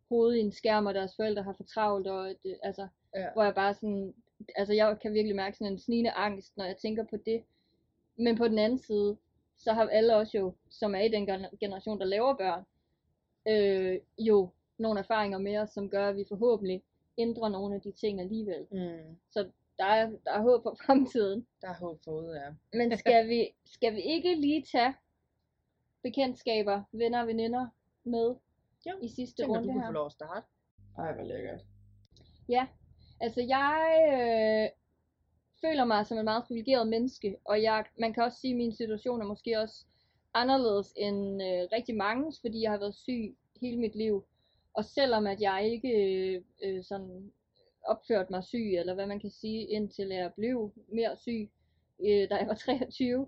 hoved 0.09 0.35
i 0.35 0.41
en 0.41 0.53
skærm, 0.53 0.87
og 0.87 0.95
deres 0.95 1.17
forældre 1.17 1.43
har 1.43 1.53
for 1.53 1.65
travlt, 1.65 2.07
og 2.07 2.35
det, 2.43 2.59
altså, 2.63 2.89
Ja. 3.15 3.33
hvor 3.33 3.43
jeg 3.45 3.55
bare 3.55 3.75
sådan, 3.75 4.15
altså 4.57 4.73
jeg 4.75 4.99
kan 5.03 5.13
virkelig 5.13 5.37
mærke 5.37 5.57
sådan 5.57 5.73
en 5.73 5.79
snigende 5.79 6.11
angst, 6.11 6.57
når 6.57 6.65
jeg 6.65 6.77
tænker 6.77 7.05
på 7.05 7.17
det. 7.17 7.43
Men 8.17 8.37
på 8.37 8.49
den 8.49 8.59
anden 8.59 8.79
side, 8.79 9.17
så 9.59 9.73
har 9.73 9.89
alle 9.89 10.17
også 10.17 10.39
jo, 10.39 10.53
som 10.71 10.95
er 10.95 11.01
i 11.01 11.09
den 11.09 11.27
gener- 11.31 11.57
generation, 11.61 11.99
der 11.99 12.05
laver 12.05 12.35
børn, 12.37 12.65
øh, 13.49 14.01
jo 14.19 14.49
nogle 14.79 15.01
erfaringer 15.01 15.39
med 15.39 15.57
os, 15.59 15.71
som 15.71 15.91
gør, 15.91 16.09
at 16.09 16.17
vi 16.17 16.25
forhåbentlig 16.29 16.83
ændrer 17.19 17.49
nogle 17.49 17.75
af 17.75 17.81
de 17.81 17.93
ting 17.93 18.21
alligevel. 18.21 18.67
Mm. 18.71 19.17
Så 19.31 19.49
der 19.83 19.89
er, 19.89 20.07
der 20.25 20.33
er 20.39 20.43
håb 20.43 20.63
for 20.63 20.77
fremtiden. 20.87 21.47
Der 21.61 21.69
er 21.69 21.75
håb 21.75 21.99
forude, 22.05 22.41
ja. 22.43 22.49
Men 22.79 22.99
skal 22.99 23.29
vi, 23.29 23.49
skal 23.65 23.95
vi 23.95 24.01
ikke 24.01 24.35
lige 24.35 24.63
tage 24.73 24.95
bekendtskaber, 26.03 26.83
venner 26.93 27.21
og 27.21 27.27
veninder 27.27 27.67
med 28.05 28.35
Jo, 28.87 28.93
i 29.03 29.09
sidste 29.09 29.43
Tænker, 29.43 29.55
runde 29.57 29.69
du 29.69 29.73
kunne 29.73 29.83
her? 29.83 29.89
få 29.89 29.93
lov 29.93 30.07
at 30.07 30.13
starte. 30.13 30.47
Ej, 30.99 31.13
hvor 31.15 31.25
lækkert. 31.25 31.61
Ja, 32.49 32.67
altså 33.21 33.41
jeg 33.41 33.79
øh, 34.13 34.69
føler 35.61 35.85
mig 35.85 36.07
som 36.07 36.19
et 36.19 36.25
meget 36.25 36.45
privilegeret 36.45 36.89
menneske, 36.89 37.37
og 37.45 37.63
jeg, 37.63 37.85
man 37.99 38.13
kan 38.15 38.23
også 38.23 38.39
sige, 38.41 38.53
at 38.53 38.57
min 38.57 38.73
situation 38.75 39.21
er 39.21 39.27
måske 39.27 39.61
også 39.61 39.85
anderledes 40.35 40.95
end 40.97 41.43
øh, 41.43 41.69
rigtig 41.73 41.97
mange, 41.97 42.33
fordi 42.41 42.63
jeg 42.63 42.71
har 42.71 42.79
været 42.79 42.95
syg 42.95 43.37
hele 43.61 43.79
mit 43.81 43.95
liv. 43.95 44.25
Og 44.75 44.85
selvom 44.85 45.27
at 45.27 45.41
jeg 45.41 45.69
ikke 45.73 45.89
øh, 45.89 46.43
øh, 46.65 46.85
sådan 46.85 47.33
opført 47.85 48.31
mig 48.31 48.45
syg, 48.45 48.75
eller 48.79 48.95
hvad 48.95 49.07
man 49.07 49.21
kan 49.21 49.31
sige, 49.31 49.67
indtil 49.67 50.09
jeg 50.09 50.33
blev 50.37 50.73
mere 50.89 51.17
syg, 51.17 51.51
øh, 52.01 52.31
da 52.31 52.35
jeg 52.37 52.47
var 52.49 52.55
23, 52.67 53.27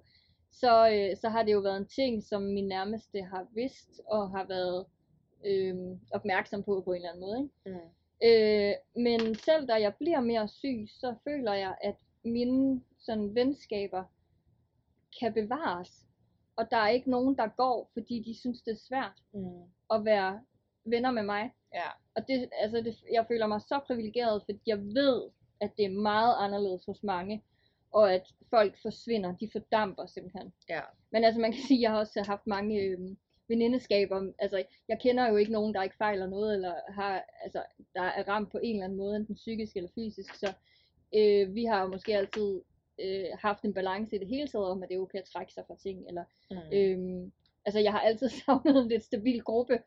så, 0.52 0.88
øh, 0.88 1.16
så 1.16 1.28
har 1.28 1.42
det 1.42 1.52
jo 1.52 1.58
været 1.60 1.76
en 1.76 1.86
ting, 1.86 2.22
som 2.24 2.42
min 2.42 2.68
nærmeste 2.68 3.22
har 3.22 3.46
vidst, 3.54 4.00
og 4.06 4.30
har 4.30 4.44
været 4.46 4.86
øh, 5.46 5.76
opmærksom 6.12 6.62
på 6.62 6.82
på 6.84 6.92
en 6.92 6.96
eller 6.96 7.08
anden 7.08 7.20
måde. 7.20 7.38
Ikke? 7.38 7.78
Mm. 7.80 7.90
Øh, 8.24 8.74
men 9.04 9.34
selv 9.34 9.66
da 9.68 9.74
jeg 9.74 9.94
bliver 9.94 10.20
mere 10.20 10.48
syg, 10.48 10.84
så 10.88 11.14
føler 11.24 11.52
jeg, 11.54 11.76
at 11.82 11.96
mine 12.24 12.82
sådan, 12.98 13.34
venskaber 13.34 14.04
kan 15.20 15.34
bevares. 15.34 16.06
Og 16.56 16.70
der 16.70 16.76
er 16.76 16.88
ikke 16.88 17.10
nogen, 17.10 17.36
der 17.36 17.48
går, 17.56 17.90
fordi 17.92 18.22
de 18.26 18.40
synes, 18.40 18.62
det 18.62 18.72
er 18.72 18.78
svært 18.88 19.22
Mm. 19.32 19.62
at 19.90 20.04
være 20.04 20.40
venner 20.84 21.10
med 21.10 21.22
mig. 21.22 21.50
Ja. 21.74 21.88
Og 22.16 22.28
det, 22.28 22.48
altså 22.52 22.80
det, 22.80 22.96
jeg 23.12 23.24
føler 23.28 23.46
mig 23.46 23.60
så 23.60 23.80
privilegeret, 23.86 24.42
fordi 24.44 24.60
jeg 24.66 24.78
ved, 24.78 25.22
at 25.60 25.70
det 25.76 25.84
er 25.84 25.90
meget 25.90 26.34
anderledes 26.38 26.84
hos 26.84 27.02
mange. 27.02 27.42
Og 27.92 28.14
at 28.14 28.34
folk 28.50 28.74
forsvinder, 28.82 29.36
de 29.36 29.48
fordamper 29.52 30.06
simpelthen. 30.06 30.52
Ja. 30.68 30.80
Men 31.12 31.24
altså 31.24 31.40
man 31.40 31.52
kan 31.52 31.60
sige, 31.62 31.78
at 31.78 31.82
jeg 31.82 31.90
har 31.90 31.98
også 31.98 32.22
haft 32.26 32.46
mange 32.46 32.80
øh, 32.80 32.98
venindeskaber. 33.48 34.32
Altså 34.38 34.64
jeg 34.88 34.98
kender 35.00 35.28
jo 35.28 35.36
ikke 35.36 35.52
nogen, 35.52 35.74
der 35.74 35.82
ikke 35.82 35.96
fejler 35.96 36.26
noget, 36.26 36.54
eller 36.54 36.74
har, 36.88 37.24
altså, 37.42 37.62
der 37.94 38.02
er 38.02 38.28
ramt 38.28 38.52
på 38.52 38.58
en 38.62 38.74
eller 38.74 38.84
anden 38.84 38.98
måde, 38.98 39.16
enten 39.16 39.34
psykisk 39.34 39.76
eller 39.76 39.90
fysisk. 39.94 40.34
Så 40.34 40.52
øh, 41.16 41.54
vi 41.54 41.64
har 41.64 41.82
jo 41.82 41.86
måske 41.86 42.16
altid 42.16 42.60
øh, 43.00 43.26
haft 43.38 43.62
en 43.64 43.74
balance 43.74 44.16
i 44.16 44.18
det 44.18 44.28
hele 44.28 44.48
taget 44.48 44.66
om, 44.66 44.82
at 44.82 44.88
det 44.88 44.94
er 44.94 45.00
okay 45.00 45.18
at 45.18 45.24
trække 45.32 45.52
sig 45.52 45.64
fra 45.66 45.76
ting. 45.82 46.08
Eller, 46.08 46.24
Mm. 46.50 46.72
Øhm, 46.72 47.32
altså 47.64 47.80
jeg 47.80 47.92
har 47.92 48.00
altid 48.00 48.28
savnet 48.46 48.76
en 48.82 48.88
lidt 48.88 49.04
stabil 49.04 49.42
gruppe 49.42 49.78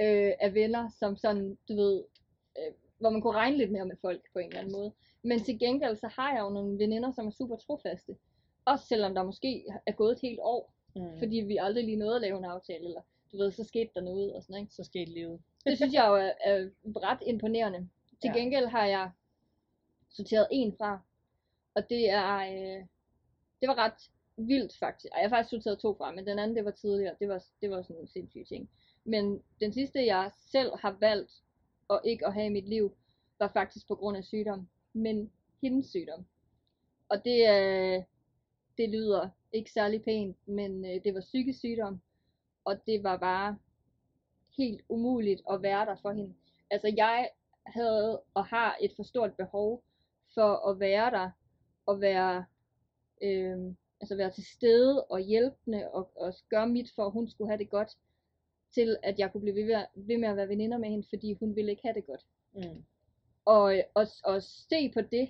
øh, 0.00 0.32
af 0.40 0.54
venner, 0.54 0.88
som 0.98 1.16
sådan, 1.16 1.58
du 1.68 1.74
ved, 1.76 2.04
øh, 2.58 2.72
hvor 2.98 3.10
man 3.10 3.20
kunne 3.20 3.36
regne 3.36 3.56
lidt 3.56 3.72
mere 3.72 3.84
med 3.86 3.96
folk 4.00 4.22
på 4.32 4.38
en 4.38 4.46
eller 4.46 4.58
anden 4.60 4.72
måde. 4.72 4.92
Men 5.22 5.40
til 5.44 5.58
gengæld, 5.58 5.96
så 5.96 6.08
har 6.08 6.32
jeg 6.34 6.40
jo 6.40 6.48
nogle 6.50 6.78
veninder, 6.78 7.12
som 7.12 7.26
er 7.26 7.30
super 7.30 7.56
trofaste. 7.56 8.16
Også 8.64 8.86
selvom 8.86 9.14
der 9.14 9.22
måske 9.22 9.64
er 9.86 9.92
gået 9.92 10.12
et 10.12 10.20
helt 10.20 10.40
år, 10.42 10.72
Mm. 10.96 11.18
fordi 11.18 11.36
vi 11.36 11.56
aldrig 11.56 11.84
lige 11.84 11.96
nåede 11.96 12.14
at 12.16 12.20
lave 12.22 12.38
en 12.38 12.44
aftale, 12.44 12.84
eller 12.84 13.00
du 13.32 13.36
ved, 13.36 13.50
så 13.50 13.64
skete 13.64 13.90
der 13.94 14.00
noget 14.00 14.34
og 14.34 14.42
sådan, 14.42 14.60
ikke? 14.60 14.74
Så 14.74 14.84
skete 14.84 15.10
livet. 15.12 15.40
Det 15.64 15.76
synes 15.76 15.94
jeg 15.94 16.06
jo 16.08 16.14
er, 16.14 16.32
er 16.44 16.68
ret 16.86 17.18
imponerende. 17.26 17.88
Til 18.22 18.30
Ja. 18.34 18.38
gengæld 18.38 18.66
har 18.66 18.86
jeg 18.86 19.10
sorteret 20.10 20.46
en 20.50 20.74
fra, 20.78 21.00
og 21.74 21.88
det 21.90 22.10
er, 22.10 22.36
øh, 22.36 22.84
det 23.60 23.68
var 23.68 23.74
ret 23.78 24.10
vildt 24.36 24.76
faktisk. 24.78 25.12
Jeg 25.14 25.22
har 25.30 25.36
faktisk 25.36 25.50
sorteret 25.50 25.78
to 25.78 25.94
fra, 25.94 26.10
men 26.14 26.26
den 26.26 26.38
anden, 26.38 26.56
det 26.56 26.64
var 26.64 26.70
tidligere. 26.70 27.14
Det 27.20 27.28
var, 27.28 27.44
det 27.60 27.70
var 27.70 27.82
sådan 27.82 28.00
en 28.02 28.08
sindssyg 28.08 28.46
ting. 28.48 28.70
Men 29.06 29.42
den 29.60 29.72
sidste, 29.72 30.06
jeg 30.06 30.30
selv 30.52 30.70
har 30.78 30.96
valgt 31.00 31.32
og 31.88 32.00
ikke 32.04 32.26
at 32.26 32.34
have 32.34 32.46
i 32.46 32.52
mit 32.52 32.68
liv, 32.68 32.96
var 33.38 33.50
faktisk 33.52 33.88
på 33.88 33.94
grund 33.94 34.16
af 34.16 34.24
sygdom. 34.24 34.68
Men 34.92 35.30
hendes 35.62 35.86
sygdom. 35.86 36.26
Og 37.08 37.24
det, 37.24 37.50
øh, 37.50 38.02
det 38.78 38.88
lyder 38.90 39.28
ikke 39.52 39.72
særlig 39.72 40.04
pænt, 40.04 40.48
men 40.48 40.84
øh, 40.84 41.04
det 41.04 41.14
var 41.14 41.20
psykisk 41.20 41.58
sygdom. 41.58 42.00
Og 42.64 42.86
det 42.86 43.02
var 43.02 43.16
bare 43.16 43.58
helt 44.56 44.82
umuligt 44.88 45.42
at 45.50 45.62
være 45.62 45.86
der 45.86 45.96
for 46.02 46.12
hende. 46.12 46.34
Altså 46.70 46.92
jeg 46.96 47.30
havde 47.66 48.22
og 48.34 48.46
har 48.46 48.76
et 48.80 48.92
for 48.96 49.02
stort 49.02 49.34
behov 49.34 49.82
for 50.34 50.70
at 50.70 50.80
være 50.80 51.10
der, 51.10 51.30
og 51.86 52.00
være, 52.00 52.44
øh, 53.22 53.74
altså 54.00 54.16
være 54.16 54.30
til 54.30 54.46
stede 54.46 55.04
og 55.04 55.20
hjælpende, 55.20 55.90
og, 55.90 56.10
og 56.16 56.34
gøre 56.50 56.68
mit 56.68 56.90
for, 56.94 57.06
at 57.06 57.12
hun 57.12 57.28
skulle 57.28 57.50
have 57.50 57.58
det 57.58 57.70
godt, 57.70 57.96
til 58.76 58.96
at 59.02 59.18
jeg 59.18 59.32
kunne 59.32 59.40
blive 59.40 59.56
ved, 59.56 59.64
med- 59.66 59.86
ved 59.94 60.18
med 60.18 60.28
at 60.28 60.36
være 60.36 60.48
veninder 60.48 60.78
med 60.78 60.88
hende, 60.88 61.06
fordi 61.08 61.32
hun 61.32 61.56
ville 61.56 61.70
ikke 61.70 61.82
have 61.82 61.94
det 61.94 62.06
godt. 62.06 62.26
Mm. 62.52 62.84
Og, 63.44 63.74
og, 63.94 64.06
og 64.24 64.42
se 64.42 64.90
på 64.94 65.00
det 65.00 65.28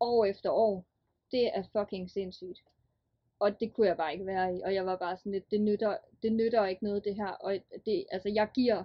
år 0.00 0.24
efter 0.24 0.50
år, 0.50 0.84
det 1.32 1.56
er 1.56 1.62
fucking 1.72 2.10
sindssygt. 2.10 2.60
Og 3.38 3.60
det 3.60 3.72
kunne 3.72 3.86
jeg 3.86 3.96
bare 3.96 4.12
ikke 4.12 4.26
være 4.26 4.56
i. 4.56 4.60
Og 4.60 4.74
jeg 4.74 4.86
var 4.86 4.96
bare 4.96 5.16
sådan 5.16 5.32
lidt, 5.32 5.50
det 5.50 5.60
nytter, 5.60 5.96
det 6.22 6.32
nytter 6.32 6.66
ikke 6.66 6.84
noget 6.84 7.04
det 7.04 7.14
her. 7.14 7.30
Og 7.30 7.58
det, 7.86 8.06
altså 8.10 8.28
jeg 8.28 8.48
giver, 8.54 8.84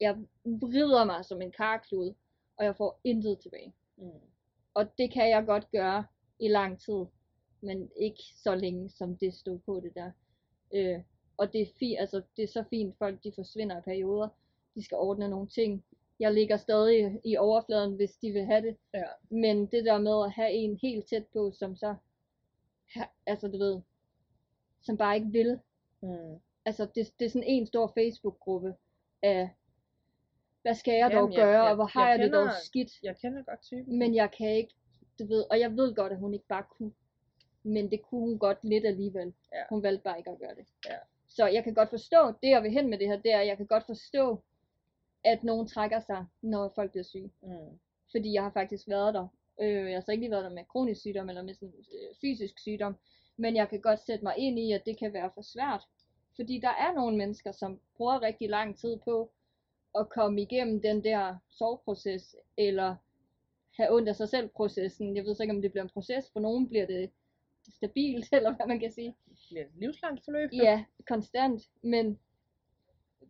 jeg 0.00 0.16
vrider 0.44 1.04
mig 1.04 1.24
som 1.24 1.42
en 1.42 1.52
karklud, 1.52 2.14
og 2.56 2.64
jeg 2.64 2.76
får 2.76 3.00
intet 3.04 3.38
tilbage. 3.40 3.74
Mm. 3.96 4.10
Og 4.74 4.98
det 4.98 5.12
kan 5.12 5.28
jeg 5.30 5.46
godt 5.46 5.70
gøre, 5.70 6.04
i 6.40 6.48
lang 6.48 6.80
tid, 6.80 7.04
men 7.60 7.90
ikke 7.96 8.22
så 8.44 8.54
længe, 8.54 8.90
som 8.90 9.16
det 9.16 9.34
stod 9.34 9.58
på 9.58 9.80
det 9.80 9.94
der. 9.94 10.10
Øh, 10.74 11.02
og 11.38 11.52
det 11.52 11.60
er, 11.60 11.66
fint, 11.78 12.00
altså, 12.00 12.22
det 12.36 12.42
er 12.42 12.48
så 12.48 12.64
fint, 12.70 12.98
folk 12.98 13.24
de 13.24 13.32
forsvinder 13.34 13.78
i 13.78 13.80
perioder, 13.80 14.28
de 14.74 14.84
skal 14.84 14.96
ordne 14.96 15.28
nogle 15.28 15.48
ting. 15.48 15.84
Jeg 16.20 16.34
ligger 16.34 16.56
stadig 16.56 17.20
i 17.24 17.36
overfladen, 17.36 17.94
hvis 17.94 18.16
de 18.16 18.32
vil 18.32 18.44
have 18.44 18.62
det. 18.62 18.76
Ja. 18.94 19.04
Men 19.30 19.66
det 19.66 19.84
der 19.84 19.98
med 19.98 20.24
at 20.24 20.32
have 20.32 20.50
en 20.52 20.78
helt 20.82 21.06
tæt 21.06 21.26
på, 21.32 21.50
som 21.52 21.76
så, 21.76 21.94
altså 23.26 23.48
du 23.48 23.58
ved, 23.58 23.80
som 24.82 24.96
bare 24.96 25.16
ikke 25.16 25.28
vil. 25.32 25.60
Mm. 26.00 26.40
Altså 26.64 26.84
det, 26.94 27.12
det 27.18 27.24
er 27.26 27.30
sådan 27.30 27.48
en 27.48 27.66
stor 27.66 27.92
Facebook-gruppe 27.98 28.74
af, 29.22 29.50
hvad 30.62 30.74
skal 30.74 30.92
jeg 30.92 31.10
Jamen, 31.10 31.18
dog 31.18 31.32
jeg- 31.32 31.38
gøre, 31.38 31.62
jeg- 31.62 31.70
og 31.70 31.74
hvor 31.74 31.84
har 31.84 32.10
jeg 32.10 32.18
jeg, 32.18 32.24
det 32.26 32.32
dog 32.34 32.42
kender- 32.46 32.60
skidt. 32.64 33.02
Jeg 33.02 33.16
kender 33.16 33.42
godt 33.42 33.62
typen. 33.62 33.98
Men 33.98 34.14
jeg 34.14 34.30
kan 34.30 34.50
ikke, 34.56 34.74
du 35.18 35.26
ved, 35.26 35.44
og 35.50 35.60
jeg 35.60 35.76
ved 35.76 35.94
godt, 35.94 36.12
at 36.12 36.18
hun 36.18 36.34
ikke 36.34 36.46
bare 36.48 36.64
kunne. 36.78 36.92
Men 37.62 37.90
det 37.90 38.02
kunne 38.02 38.20
hun 38.20 38.38
godt 38.38 38.58
lidt 38.62 38.86
alligevel. 38.86 39.32
Ja. 39.52 39.62
Hun 39.70 39.82
valgte 39.82 40.02
bare 40.04 40.18
ikke 40.18 40.30
at 40.30 40.38
gøre 40.38 40.54
det. 40.54 40.66
Ja. 40.86 40.96
Så 41.38 41.46
jeg 41.46 41.64
kan 41.64 41.74
godt 41.74 41.90
forstå, 41.90 42.32
det 42.42 42.48
jeg 42.50 42.62
vil 42.62 42.70
hen 42.70 42.90
med 42.90 42.98
det 42.98 43.08
her, 43.08 43.16
det 43.16 43.32
er, 43.32 43.40
at 43.40 43.46
jeg 43.46 43.56
kan 43.56 43.66
godt 43.66 43.86
forstå, 43.86 44.42
at 45.24 45.44
nogen 45.44 45.66
trækker 45.66 46.00
sig, 46.00 46.26
når 46.42 46.72
folk 46.74 46.90
bliver 46.90 47.04
syge. 47.04 47.32
Mm. 47.42 47.78
Fordi 48.10 48.32
jeg 48.32 48.42
har 48.42 48.50
faktisk 48.50 48.88
været 48.88 49.14
der. 49.14 49.26
Øh, 49.60 49.90
jeg 49.90 49.96
har 49.96 50.00
så 50.00 50.12
ikke 50.12 50.22
lige 50.22 50.30
været 50.30 50.44
der 50.44 50.50
med 50.50 50.64
kronisk 50.64 51.00
sygdom, 51.00 51.28
eller 51.28 51.42
med 51.42 51.54
sådan 51.54 51.74
øh, 51.78 52.14
fysisk 52.20 52.58
sygdom. 52.58 52.96
Men 53.36 53.56
jeg 53.56 53.68
kan 53.68 53.80
godt 53.80 54.00
sætte 54.00 54.24
mig 54.24 54.34
ind 54.38 54.58
i, 54.58 54.72
at 54.72 54.86
det 54.86 54.98
kan 54.98 55.12
være 55.12 55.30
for 55.34 55.42
svært. 55.42 55.82
Fordi 56.36 56.60
der 56.60 56.74
er 56.84 56.94
nogle 56.94 57.16
mennesker, 57.16 57.52
som 57.52 57.80
bruger 57.96 58.22
rigtig 58.22 58.48
lang 58.48 58.78
tid 58.78 58.96
på 59.04 59.30
at 59.98 60.08
komme 60.08 60.42
igennem 60.42 60.82
den 60.82 61.04
der 61.04 61.36
soveproces, 61.50 62.36
eller 62.56 62.96
have 63.76 63.92
ondt 63.92 64.08
af 64.08 64.16
sig 64.16 64.28
selv 64.28 64.48
processen. 64.48 65.16
Jeg 65.16 65.24
ved 65.24 65.34
så 65.34 65.42
ikke, 65.42 65.54
om 65.54 65.62
det 65.62 65.70
bliver 65.70 65.84
en 65.84 65.90
proces. 65.94 66.30
For 66.32 66.40
nogen 66.40 66.68
bliver 66.68 66.86
det 66.86 67.10
stabilt, 67.76 68.32
eller 68.36 68.56
hvad 68.56 68.66
man 68.66 68.80
kan 68.80 68.92
sige. 68.92 69.14
Bliver 69.48 69.64
et 69.64 69.70
livslangt 69.76 70.24
forløb. 70.24 70.50
jo. 70.52 70.62
Ja, 70.64 70.84
konstant. 71.08 71.62
Men, 71.82 72.18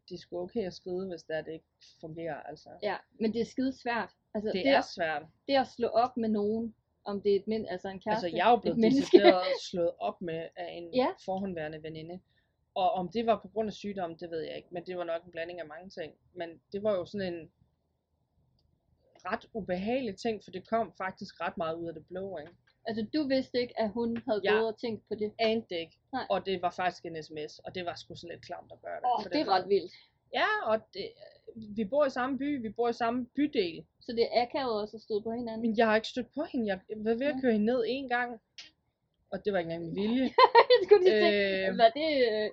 Det 0.09 0.15
er 0.15 0.19
sgu 0.19 0.39
okay 0.41 0.67
at 0.67 0.75
skride, 0.75 1.09
hvis 1.09 1.23
det, 1.23 1.37
er, 1.37 1.43
det 1.43 1.53
ikke 1.53 1.67
fungerer. 2.01 2.43
Altså. 2.43 2.69
ja, 2.83 2.97
men 3.21 3.33
det 3.33 3.41
er 3.41 3.45
skide 3.45 3.73
svært. 3.73 4.11
Altså, 4.35 4.51
Det 4.53 4.67
er 4.69 4.81
svært. 4.81 5.23
det 5.49 5.55
at 5.55 5.67
slå 5.67 5.89
op 5.89 6.17
med 6.17 6.29
nogen, 6.29 6.75
om 7.05 7.23
det 7.23 7.33
er 7.33 7.37
et 7.37 7.47
men, 7.49 7.67
altså 7.69 7.89
en 7.89 8.01
kæreste, 8.01 8.27
Altså, 8.27 8.37
jeg 8.37 8.47
er 8.47 8.51
jo 8.51 8.57
et 8.57 8.63
blevet 8.63 8.79
menneske. 8.79 9.17
decideret 9.19 9.45
slået 9.71 9.91
op 9.99 10.21
med 10.23 10.49
af 10.57 10.73
en 10.73 10.95
Ja. 10.95 11.09
forhåndværende 11.25 11.83
veninde. 11.83 12.21
Og 12.75 12.91
om 12.93 13.09
det 13.09 13.27
var 13.27 13.39
på 13.43 13.49
grund 13.49 13.67
af 13.69 13.73
sygdom, 13.73 14.17
det 14.17 14.31
ved 14.31 14.41
jeg 14.41 14.57
ikke. 14.57 14.69
Men 14.73 14.87
det 14.87 14.97
var 14.99 15.05
nok 15.05 15.25
en 15.25 15.31
blanding 15.31 15.61
af 15.61 15.67
mange 15.67 15.91
ting. 15.91 16.13
Men 16.33 16.61
det 16.73 16.83
var 16.83 16.93
jo 16.95 17.05
sådan 17.05 17.35
en 17.35 17.51
ret 19.25 19.47
ubehagelig 19.55 20.17
ting, 20.17 20.45
for 20.45 20.51
det 20.51 20.69
kom 20.69 20.93
faktisk 20.99 21.41
ret 21.41 21.57
meget 21.57 21.77
ud 21.77 21.89
af 21.89 21.95
det 21.95 22.07
blå, 22.07 22.39
ikke? 22.39 22.53
Altså, 22.87 23.07
du 23.15 23.29
vidste 23.29 23.61
ikke, 23.61 23.81
at 23.81 23.91
hun 23.91 24.23
havde 24.29 24.41
Ja. 24.45 24.53
gået 24.53 24.67
og 24.67 24.79
tænkt 24.79 25.09
på 25.09 25.15
det. 25.15 25.33
Anede 25.39 25.67
det 25.71 25.77
ikke. 25.77 25.99
Nej. 26.13 26.27
Og 26.31 26.47
det 26.47 26.63
var 26.63 26.71
faktisk 26.71 27.05
en 27.07 27.23
sms, 27.23 27.59
og 27.59 27.75
det 27.75 27.85
var 27.85 27.95
sgu 27.95 28.15
sådan 28.15 28.31
lidt 28.35 28.47
klamt 28.47 28.73
at 28.73 28.81
gøre 28.83 28.97
det. 28.97 29.05
Åh, 29.19 29.25
det 29.33 29.41
er 29.41 29.49
ret 29.55 29.69
vildt. 29.69 29.93
Ja, 30.35 30.47
og 30.65 30.81
det, 30.95 31.09
vi 31.77 31.85
bor 31.85 32.07
i 32.07 32.11
samme 32.11 32.39
by, 32.39 32.63
vi 32.63 32.69
bor 32.69 32.89
i 32.89 32.93
samme 32.93 33.27
bydel. 33.27 33.85
Så 34.01 34.13
det 34.13 34.29
er 34.33 34.43
akavet 34.43 34.81
også 34.83 34.97
at 34.97 35.01
støde 35.03 35.23
på 35.23 35.31
hinanden. 35.33 35.61
Men 35.63 35.77
jeg 35.79 35.87
har 35.87 35.97
ikke 35.97 36.09
stødt 36.09 36.35
på 36.35 36.43
hende. 36.53 36.67
Jeg 36.67 36.81
var 36.97 37.15
ved 37.15 37.27
at 37.27 37.35
køre 37.43 37.53
hende 37.53 37.67
ned 37.67 37.85
en 37.87 38.09
gang. 38.09 38.41
Og 39.31 39.45
det 39.45 39.53
var 39.53 39.59
ikke 39.59 39.71
engang 39.73 39.87
med 39.87 39.95
vilje. 40.03 40.23
jeg 40.75 40.81
skulle 40.85 41.05
lige 41.05 41.21
tænke, 41.21 41.67
Øh, 41.71 41.79
var, 41.79 41.89
det, 41.89 42.09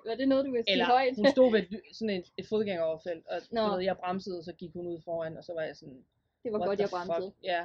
var 0.06 0.14
det 0.14 0.28
noget, 0.28 0.44
du 0.46 0.50
ville 0.50 0.64
sige 0.64 0.72
Eller 0.72 0.84
højt? 0.86 1.16
hun 1.16 1.26
stod 1.26 1.50
ved 1.52 1.60
et, 1.60 1.80
sådan 1.92 2.10
et, 2.16 2.26
et 2.36 2.46
fodgængeroverfelt, 2.48 3.26
og 3.26 3.38
Nå. 3.50 3.62
ved, 3.74 3.80
jeg 3.84 3.96
bremsede, 3.98 4.38
og 4.38 4.44
så 4.44 4.52
gik 4.52 4.72
hun 4.72 4.86
ud 4.86 5.00
foran, 5.04 5.36
og 5.36 5.44
så 5.44 5.52
var 5.54 5.62
jeg 5.62 5.76
sådan, 5.76 6.04
det 6.42 6.52
var 6.52 6.58
godt, 6.58 6.80
jeg 6.80 6.88
bremsede. 6.90 7.32
fuck? 7.32 7.44
Ja. 7.44 7.62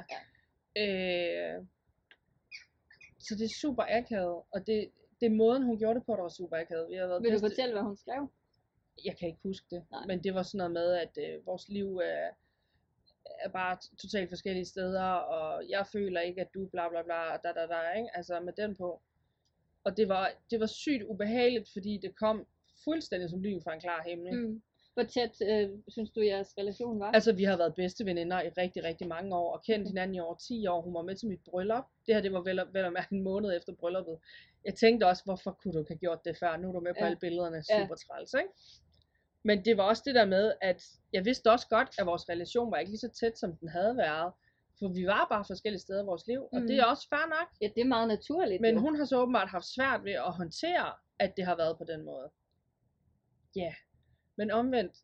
Øh, 0.82 1.64
så 3.22 3.34
det 3.38 3.44
er 3.44 3.54
super 3.60 3.84
akavet, 3.88 4.42
og 4.54 4.66
det, 4.66 4.90
det 5.20 5.26
er 5.26 5.30
måden, 5.30 5.62
hun 5.62 5.78
gjorde 5.78 5.98
det 5.98 6.06
på, 6.06 6.12
der 6.16 6.22
var 6.22 6.28
super 6.28 6.56
akavet. 6.56 6.88
Vi 6.90 6.94
har 6.96 7.06
været 7.06 7.22
Vil 7.22 7.30
du 7.30 7.34
bedste- 7.34 7.48
fortælle, 7.48 7.72
hvad 7.74 7.82
hun 7.82 7.96
skrev? 7.96 8.22
Jeg 9.04 9.16
kan 9.18 9.28
ikke 9.28 9.40
huske 9.42 9.66
det, 9.70 9.82
Nej. 9.90 10.06
men 10.06 10.24
det 10.24 10.34
var 10.34 10.42
sådan 10.42 10.58
noget 10.58 10.72
med, 10.72 10.92
at 11.04 11.18
øh, 11.34 11.46
vores 11.46 11.68
liv 11.68 11.96
er, 11.96 12.28
er 13.44 13.48
bare 13.48 13.76
totalt 14.00 14.28
forskellige 14.28 14.64
steder, 14.64 15.02
og 15.36 15.68
jeg 15.68 15.86
føler 15.86 16.20
ikke, 16.20 16.40
at 16.40 16.48
du 16.54 16.66
bla 16.66 16.88
bla 16.88 17.02
bla, 17.02 17.36
da 17.44 17.52
da 17.60 17.66
da, 17.66 17.90
ikke? 17.96 18.16
Altså 18.16 18.40
med 18.40 18.52
den 18.52 18.76
på. 18.76 19.00
Og 19.84 19.96
det 19.96 20.08
var, 20.08 20.32
det 20.50 20.60
var 20.60 20.66
sygt 20.66 21.02
ubehageligt, 21.02 21.68
fordi 21.72 21.98
det 22.02 22.16
kom 22.16 22.46
fuldstændig 22.84 23.30
som 23.30 23.40
lyn 23.42 23.60
fra 23.62 23.74
en 23.74 23.80
klar 23.80 24.02
himmel. 24.06 24.38
Mm. 24.48 24.62
Hvor 24.94 25.02
tæt 25.02 25.30
øh, 25.50 25.70
synes 25.88 26.10
du, 26.10 26.20
jeres 26.20 26.58
relation 26.58 27.00
var? 27.00 27.10
Altså, 27.12 27.32
vi 27.32 27.44
har 27.44 27.56
været 27.56 27.74
bedste 27.74 28.06
veninder 28.06 28.42
i 28.42 28.48
rigtig, 28.48 28.84
rigtig 28.84 29.08
mange 29.08 29.36
år, 29.36 29.52
og 29.52 29.62
kendt 29.64 29.88
hinanden 29.88 30.14
i 30.14 30.20
over 30.20 30.34
10 30.34 30.66
år. 30.66 30.80
Hun 30.82 30.94
var 30.94 31.02
med 31.02 31.16
til 31.16 31.28
mit 31.28 31.40
bryllup. 31.50 31.84
Det 32.06 32.14
her, 32.14 32.22
det 32.22 32.32
var 32.32 32.40
vel, 32.40 32.60
vel 32.72 32.84
at 32.84 32.92
mærke 32.92 33.12
en 33.14 33.22
måned 33.22 33.56
efter 33.56 33.72
brylluppet. 33.80 34.18
Jeg 34.64 34.74
tænkte 34.74 35.06
også, 35.06 35.24
hvorfor 35.24 35.50
kunne 35.62 35.72
du 35.72 35.78
ikke 35.78 35.90
have 35.92 35.98
gjort 35.98 36.24
det 36.24 36.36
før? 36.40 36.56
Nu 36.56 36.68
er 36.68 36.72
du 36.72 36.80
med 36.80 36.94
på 36.94 36.98
Ja. 37.00 37.06
alle 37.06 37.16
billederne. 37.18 37.62
Ja. 37.70 37.80
Super 37.82 37.94
træls, 37.94 38.34
ikke? 38.34 38.48
Men 39.44 39.64
det 39.64 39.76
var 39.76 39.82
også 39.82 40.02
det 40.06 40.14
der 40.14 40.24
med, 40.26 40.52
at 40.60 40.82
jeg 41.12 41.24
vidste 41.24 41.50
også 41.50 41.66
godt, 41.68 41.88
at 41.98 42.06
vores 42.06 42.28
relation 42.28 42.70
var 42.70 42.78
ikke 42.78 42.90
lige 42.90 42.98
så 43.06 43.10
tæt, 43.20 43.38
som 43.38 43.56
den 43.56 43.68
havde 43.68 43.96
været. 43.96 44.32
For 44.78 44.88
vi 44.88 45.06
var 45.06 45.26
bare 45.30 45.44
forskellige 45.44 45.80
steder 45.80 46.02
i 46.02 46.06
vores 46.06 46.26
liv, 46.26 46.42
og 46.52 46.60
Mm. 46.60 46.66
det 46.66 46.76
er 46.78 46.84
også 46.84 47.08
fair 47.08 47.26
nok. 47.36 47.48
Ja, 47.60 47.68
det 47.74 47.80
er 47.80 47.84
meget 47.96 48.08
naturligt. 48.08 48.60
Men 48.60 48.74
jo. 48.74 48.80
hun 48.80 48.96
har 48.96 49.04
så 49.04 49.16
åbenbart 49.22 49.48
haft 49.48 49.64
svært 49.74 50.04
ved 50.04 50.12
at 50.12 50.32
håndtere, 50.32 50.92
at 51.18 51.36
det 51.36 51.44
har 51.44 51.56
været 51.56 51.78
på 51.78 51.84
den 51.84 52.04
måde. 52.04 52.30
Ja. 53.56 53.74
Men 54.36 54.50
omvendt, 54.50 54.96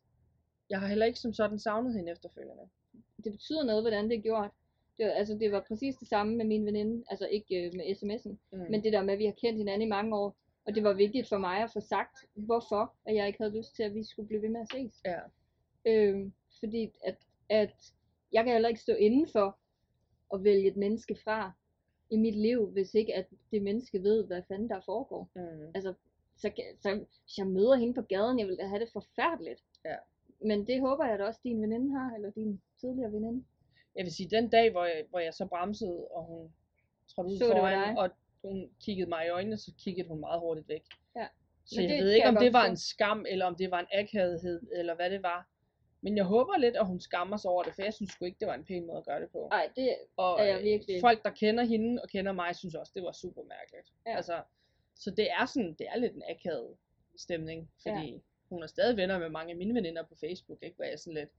jeg 0.69 0.79
har 0.79 0.87
heller 0.87 1.05
ikke 1.05 1.19
som 1.19 1.33
sådan 1.33 1.59
savnet 1.59 1.93
hende 1.93 2.11
efterfølgende. 2.11 2.63
det 3.23 3.31
betyder 3.31 3.63
noget, 3.63 3.83
hvordan 3.83 4.09
det 4.09 4.17
er 4.17 4.21
gjort. 4.21 4.51
Det 4.97 5.05
var, 5.05 5.11
altså, 5.11 5.33
det 5.33 5.51
var 5.51 5.65
præcis 5.67 5.95
det 5.95 6.07
samme 6.07 6.35
med 6.35 6.45
min 6.45 6.65
veninde, 6.65 7.03
altså 7.09 7.27
ikke 7.27 7.65
øh, 7.65 7.73
med 7.75 7.85
sms'en, 7.85 8.35
Mm. 8.51 8.71
men 8.71 8.83
det 8.83 8.93
der 8.93 9.03
med, 9.03 9.13
at 9.13 9.19
vi 9.19 9.25
har 9.25 9.31
kendt 9.31 9.57
hinanden 9.57 9.81
i 9.87 9.89
mange 9.89 10.17
år, 10.17 10.35
og 10.65 10.75
det 10.75 10.83
var 10.83 10.93
vigtigt 10.93 11.29
for 11.29 11.37
mig 11.37 11.63
at 11.63 11.71
få 11.73 11.79
sagt, 11.79 12.17
hvorfor, 12.33 12.93
at 13.05 13.15
jeg 13.15 13.27
ikke 13.27 13.39
havde 13.39 13.57
lyst 13.57 13.75
til, 13.75 13.83
at 13.83 13.93
vi 13.95 14.03
skulle 14.03 14.27
blive 14.27 14.41
ved 14.41 14.49
med 14.49 14.61
at 14.61 14.67
ses. 14.71 15.01
Ja. 15.05 15.19
Øh, 15.85 16.31
fordi 16.59 16.91
at, 17.03 17.17
at 17.49 17.93
jeg 18.31 18.43
kan 18.43 18.53
heller 18.53 18.69
ikke 18.69 18.81
stå 18.81 18.93
inden 18.93 19.27
for 19.27 19.57
at 20.33 20.43
vælge 20.43 20.67
et 20.67 20.77
menneske 20.77 21.15
fra 21.23 21.51
i 22.09 22.17
mit 22.17 22.35
liv, 22.35 22.71
hvis 22.71 22.93
ikke 22.93 23.15
at 23.15 23.25
det 23.51 23.61
menneske 23.61 24.03
ved, 24.03 24.25
hvad 24.27 24.41
fanden 24.47 24.69
der 24.69 24.81
foregår. 24.85 25.29
Mm. 25.35 25.71
Altså, 25.75 25.93
så, 26.39 26.51
så 26.81 26.89
hvis 27.25 27.37
jeg 27.37 27.47
møder 27.47 27.75
hende 27.75 27.93
på 27.93 28.01
gaden, 28.01 28.39
jeg 28.39 28.47
vil 28.47 28.57
da 28.57 28.65
have 28.67 28.79
det 28.79 28.89
forfærdeligt. 28.93 29.61
Ja. 29.85 29.95
Men 30.45 30.67
det 30.67 30.79
håber 30.81 31.05
jeg 31.05 31.19
da 31.19 31.23
også, 31.23 31.39
din 31.43 31.61
veninde 31.61 31.97
har, 31.99 32.15
eller 32.15 32.31
din 32.31 32.61
tidligere 32.81 33.11
veninde. 33.11 33.45
Jeg 33.95 34.03
vil 34.05 34.13
sige, 34.13 34.29
den 34.29 34.49
dag, 34.49 34.71
hvor 34.71 34.85
jeg, 34.85 35.05
hvor 35.09 35.19
jeg 35.19 35.33
så 35.33 35.45
bremsede, 35.45 36.07
og 36.07 36.23
hun 36.23 36.53
trådte 37.15 37.27
ud 37.33 37.37
Så 37.37 37.45
foran, 37.51 37.97
og 37.97 38.09
hun 38.41 38.69
kiggede 38.85 39.09
mig 39.09 39.25
i 39.25 39.29
øjnene, 39.29 39.57
så 39.57 39.71
kiggede 39.83 40.07
hun 40.07 40.19
meget 40.19 40.39
hurtigt 40.39 40.67
væk. 40.67 40.83
Ja. 41.15 41.27
Så 41.65 41.81
jeg 41.81 42.03
ved 42.03 42.11
ikke, 42.11 42.27
om 42.27 42.35
det 42.35 42.53
var 42.53 42.65
en 42.65 42.77
skam, 42.77 43.25
eller 43.29 43.45
om 43.45 43.55
det 43.55 43.71
var 43.71 43.79
en 43.79 43.87
akavethed, 43.93 44.61
eller 44.71 44.95
hvad 44.95 45.09
det 45.09 45.23
var. 45.23 45.47
Men 46.01 46.17
jeg 46.17 46.25
håber 46.25 46.57
lidt, 46.57 46.75
at 46.77 46.85
hun 46.87 46.99
skammer 46.99 47.37
sig 47.37 47.51
over 47.51 47.63
det, 47.63 47.73
for 47.75 47.81
jeg 47.81 47.93
synes 47.93 48.11
sgu 48.11 48.25
ikke, 48.25 48.39
det 48.39 48.47
var 48.47 48.53
en 48.53 48.65
pæn 48.65 48.85
måde 48.87 48.97
at 48.97 49.05
gøre 49.05 49.21
det 49.21 49.29
på. 49.31 49.47
Nej, 49.51 49.69
det 49.75 49.95
Og 50.17 50.39
er 50.39 50.43
jeg 50.43 50.57
øh, 50.57 50.63
virkelig- 50.63 51.01
folk, 51.01 51.23
der 51.23 51.29
kender 51.29 51.63
hende 51.63 52.01
og 52.01 52.09
kender 52.09 52.31
mig, 52.31 52.55
synes 52.55 52.75
også, 52.75 52.91
det 52.95 53.03
var 53.03 53.11
super 53.11 53.43
mærkeligt. 53.43 53.87
Ja. 54.05 54.15
Altså, 54.15 54.41
så 54.99 55.11
det 55.11 55.31
er 55.31 55.45
sådan, 55.45 55.73
det 55.79 55.87
er 55.87 55.97
lidt 55.97 56.13
en 56.15 56.23
akavet 56.29 56.77
stemning, 57.17 57.71
fordi 57.81 58.11
ja. 58.11 58.19
hun 58.49 58.63
er 58.63 58.67
stadig 58.67 58.97
venner 58.97 59.19
med 59.19 59.29
mange 59.29 59.51
af 59.51 59.57
mine 59.57 59.73
veninder 59.73 60.03
på 60.03 60.15
Facebook, 60.15 60.59
ikke? 60.63 60.75
Hvor 60.75 60.85
jeg 60.85 60.99
sådan 60.99 61.13
lidt... 61.13 61.29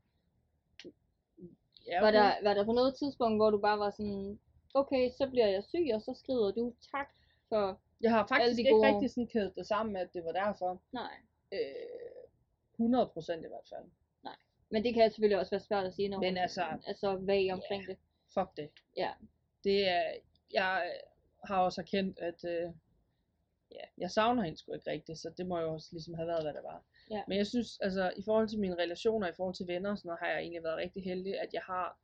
Ja, 1.87 2.01
var, 2.01 2.11
der, 2.11 2.33
var 2.43 2.55
der 2.55 2.65
på 2.65 2.73
noget 2.73 2.95
tidspunkt, 2.95 3.39
hvor 3.39 3.51
du 3.51 3.59
bare 3.61 3.79
var 3.79 3.91
sådan, 3.91 4.39
okay, 4.75 5.11
så 5.19 5.29
bliver 5.31 5.47
jeg 5.47 5.65
syg, 5.65 5.87
og 5.95 6.03
så 6.03 6.15
skriver 6.15 6.51
du 6.51 6.75
tak 6.93 7.09
for, 7.49 7.81
Jeg 8.01 8.11
har 8.11 8.27
faktisk 8.27 8.59
ikke 8.59 8.71
gode- 8.71 8.87
rigtig 8.95 9.11
sådan 9.11 9.27
kædet 9.27 9.55
det 9.57 9.67
sammen 9.67 9.93
med, 9.93 10.01
at 10.01 10.15
det 10.15 10.25
var 10.25 10.33
derfor. 10.33 10.83
nej. 10.93 11.15
Øh, 11.53 11.61
100 12.75 13.07
procent 13.07 13.45
i 13.45 13.49
hvert 13.49 13.69
fald. 13.69 13.85
Men 14.73 14.85
det 14.85 14.95
kan 14.95 15.11
selvfølgelig 15.11 15.39
også 15.39 15.51
være 15.51 15.61
svært 15.61 15.87
at 15.87 15.95
sige, 15.95 16.09
når 16.09 16.19
Men 16.21 16.35
man 16.35 16.43
altså, 16.43 16.63
er 16.87 16.93
så 16.93 17.17
vag 17.17 17.53
omkring 17.53 17.87
det. 17.87 17.97
Fuck 18.35 18.57
det. 18.57 18.71
Ja. 18.97 19.11
Det 19.65 19.89
er, 19.89 20.15
jeg 20.53 20.93
har 21.45 21.63
også 21.63 21.81
erkendt, 21.81 22.19
at 22.19 22.45
øh, 22.45 22.71
ja, 23.71 23.85
jeg 23.99 24.11
savner 24.11 24.43
hende 24.43 24.59
sgu 24.59 24.73
ikke 24.73 24.91
rigtigt, 24.91 25.19
så 25.19 25.31
det 25.37 25.47
må 25.47 25.59
jo 25.59 25.73
også 25.73 25.89
ligesom 25.93 26.15
have 26.15 26.27
været, 26.27 26.45
hvad 26.45 26.53
det 26.53 26.63
var. 26.63 26.85
Ja. 27.11 27.23
Men 27.29 27.39
jeg 27.39 27.47
synes, 27.47 27.79
altså 27.81 28.13
i 28.17 28.23
forhold 28.25 28.49
til 28.49 28.59
mine 28.61 28.77
relationer, 28.79 29.29
i 29.29 29.33
forhold 29.37 29.55
til 29.55 29.67
venner 29.67 29.91
og 29.91 29.99
sådan 29.99 30.09
noget, 30.09 30.21
har 30.23 30.29
jeg 30.29 30.41
egentlig 30.41 30.63
været 30.63 30.77
rigtig 30.77 31.03
heldig, 31.05 31.41
at 31.41 31.55
jeg 31.55 31.63
har 31.63 31.99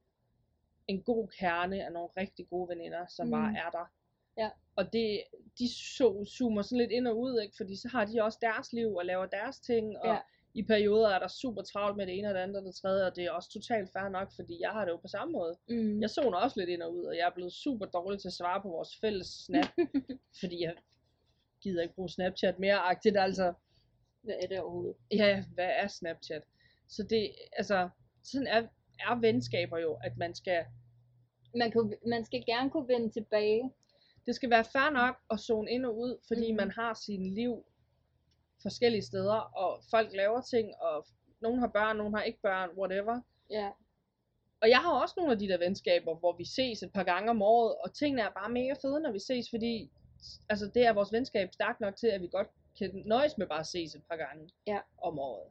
en 0.89 1.03
god 1.03 1.29
kerne 1.29 1.85
af 1.85 1.93
nogle 1.93 2.09
rigtig 2.17 2.49
gode 2.49 2.69
veninder, 2.69 3.07
som 3.09 3.27
mm. 3.27 3.31
bare 3.33 3.55
er 3.67 3.71
der. 3.71 3.93
Ja. 4.39 4.51
Og 4.77 4.93
det, 4.93 5.23
de 5.59 5.69
så, 5.75 6.25
zoomer 6.39 6.62
sådan 6.62 6.79
lidt 6.79 6.91
ind 6.91 7.09
og 7.09 7.19
ud, 7.19 7.41
ikke? 7.41 7.57
fordi 7.57 7.77
så 7.77 7.89
har 7.89 8.05
de 8.05 8.23
også 8.23 8.39
deres 8.43 8.73
liv 8.73 8.95
og 8.95 9.05
laver 9.05 9.27
deres 9.27 9.61
ting, 9.61 9.99
og 9.99 10.07
Ja. 10.07 10.19
i 10.55 10.62
perioder 10.62 11.09
er 11.09 11.19
der 11.19 11.29
super 11.29 11.62
travlt 11.62 11.97
med 11.97 12.07
det 12.07 12.19
ene 12.19 12.29
og 12.29 12.35
det 12.35 12.41
andet 12.41 12.57
og 12.57 12.64
det 12.64 12.75
tredje, 12.75 13.07
og 13.07 13.17
det 13.17 13.25
er 13.25 13.31
også 13.31 13.51
totalt 13.51 13.93
fair 13.93 14.09
nok, 14.09 14.29
fordi 14.37 14.61
jeg 14.61 14.71
har 14.71 14.85
det 14.85 14.93
jo 14.93 14.97
på 14.97 15.09
samme 15.09 15.33
måde. 15.33 15.57
Mm. 15.69 16.01
Jeg 16.01 16.11
zoner 16.11 16.39
også 16.39 16.61
lidt 16.61 16.71
ind 16.71 16.83
og 16.83 16.95
ud, 16.95 17.05
og 17.05 17.17
jeg 17.17 17.27
er 17.27 17.35
blevet 17.35 17.53
super 17.53 17.87
dårlig 17.87 18.21
til 18.21 18.29
at 18.29 18.33
svare 18.33 18.62
på 18.62 18.69
vores 18.69 18.97
fælles 19.01 19.27
snap, 19.27 19.67
fordi 20.41 20.62
jeg 20.62 20.75
gider 21.67 21.83
ikke 21.83 21.95
bruge 21.95 22.09
Snapchat 22.09 22.59
mere 22.59 22.77
agtigt, 22.79 23.17
altså. 23.19 23.53
Hvad 24.23 24.35
er 24.43 24.47
det 24.47 24.61
overhovedet? 24.61 24.97
Ja, 25.12 25.45
hvad 25.55 25.71
er 25.83 25.89
Snapchat? 25.89 26.43
Så 26.89 27.03
det, 27.11 27.33
altså, 27.53 27.89
sådan 28.25 28.47
er, 28.47 28.62
er 29.01 29.21
venskaber 29.21 29.79
jo, 29.79 29.99
at 30.05 30.17
man 30.17 30.35
skal, 30.35 30.64
Man, 31.55 31.73
kunne, 31.73 31.97
man 32.07 32.25
skal 32.25 32.45
gerne 32.47 32.71
kunne 32.71 32.89
vende 32.89 33.11
tilbage. 33.11 33.73
det 34.27 34.35
skal 34.35 34.51
være 34.51 34.64
fair 34.64 34.91
nok 34.91 35.17
at 35.31 35.41
zone 35.41 35.71
ind 35.71 35.87
og 35.87 35.99
ud, 35.99 36.19
fordi 36.29 36.53
Mhm. 36.53 36.57
man 36.57 36.71
har 36.71 36.95
sin 36.95 37.35
liv 37.35 37.64
forskellige 38.62 39.03
steder, 39.03 39.35
og 39.62 39.83
folk 39.91 40.12
laver 40.14 40.41
ting, 40.41 40.75
og 40.81 41.07
nogen 41.41 41.59
har 41.61 41.67
børn, 41.69 41.97
nogen 41.97 42.14
har 42.14 42.23
ikke 42.23 42.39
børn, 42.43 42.71
whatever. 42.79 43.21
Ja. 43.51 43.71
Og 44.62 44.69
jeg 44.71 44.79
har 44.79 45.01
også 45.03 45.14
nogle 45.17 45.33
af 45.33 45.39
de 45.39 45.49
der 45.49 45.59
venskaber, 45.59 46.14
hvor 46.14 46.37
vi 46.37 46.45
ses 46.45 46.83
et 46.83 46.93
par 46.93 47.03
gange 47.05 47.31
om 47.31 47.43
året, 47.43 47.75
og 47.85 47.95
tingene 47.95 48.23
er 48.23 48.31
bare 48.31 48.51
mega 48.51 48.73
fede, 48.83 49.01
når 49.01 49.12
vi 49.12 49.19
ses, 49.19 49.47
fordi 49.51 49.91
altså, 50.49 50.70
det 50.74 50.87
er 50.87 50.93
vores 50.93 51.12
venskab 51.12 51.53
stærkt 51.53 51.81
nok 51.81 51.97
til, 51.97 52.07
at 52.07 52.22
vi 52.22 52.29
godt 52.33 52.49
kan 52.79 53.03
nøjes 53.07 53.39
med 53.39 53.47
bare 53.47 53.61
at 53.61 53.66
ses 53.66 53.95
et 53.95 54.03
par 54.11 54.16
gange 54.16 54.49
Ja. 54.66 54.79
om 55.03 55.18
året. 55.18 55.51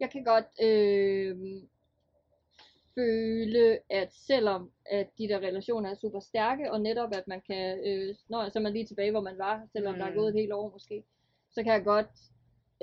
Jeg 0.00 0.10
kan 0.10 0.24
godt 0.24 0.46
øh, 0.62 1.62
føle, 2.94 3.78
at 3.90 4.14
selvom 4.14 4.70
at 4.86 5.08
de 5.18 5.28
der 5.28 5.38
relationer 5.38 5.90
er 5.90 5.94
super 5.94 6.20
stærke, 6.20 6.72
og 6.72 6.80
netop 6.80 7.12
at 7.14 7.28
man 7.28 7.40
kan, 7.40 7.78
øh, 7.86 8.14
når 8.28 8.48
så 8.48 8.58
er 8.58 8.62
man 8.62 8.72
lige 8.72 8.86
tilbage, 8.86 9.10
hvor 9.10 9.20
man 9.20 9.38
var, 9.38 9.66
selvom 9.72 9.94
mm. 9.94 9.98
der 9.98 10.06
er 10.06 10.10
Mm. 10.10 10.16
gået 10.16 10.28
et 10.28 10.34
helt 10.40 10.52
år 10.52 10.70
måske, 10.70 11.04
så 11.50 11.62
kan 11.62 11.72
jeg 11.72 11.84
godt 11.84 12.06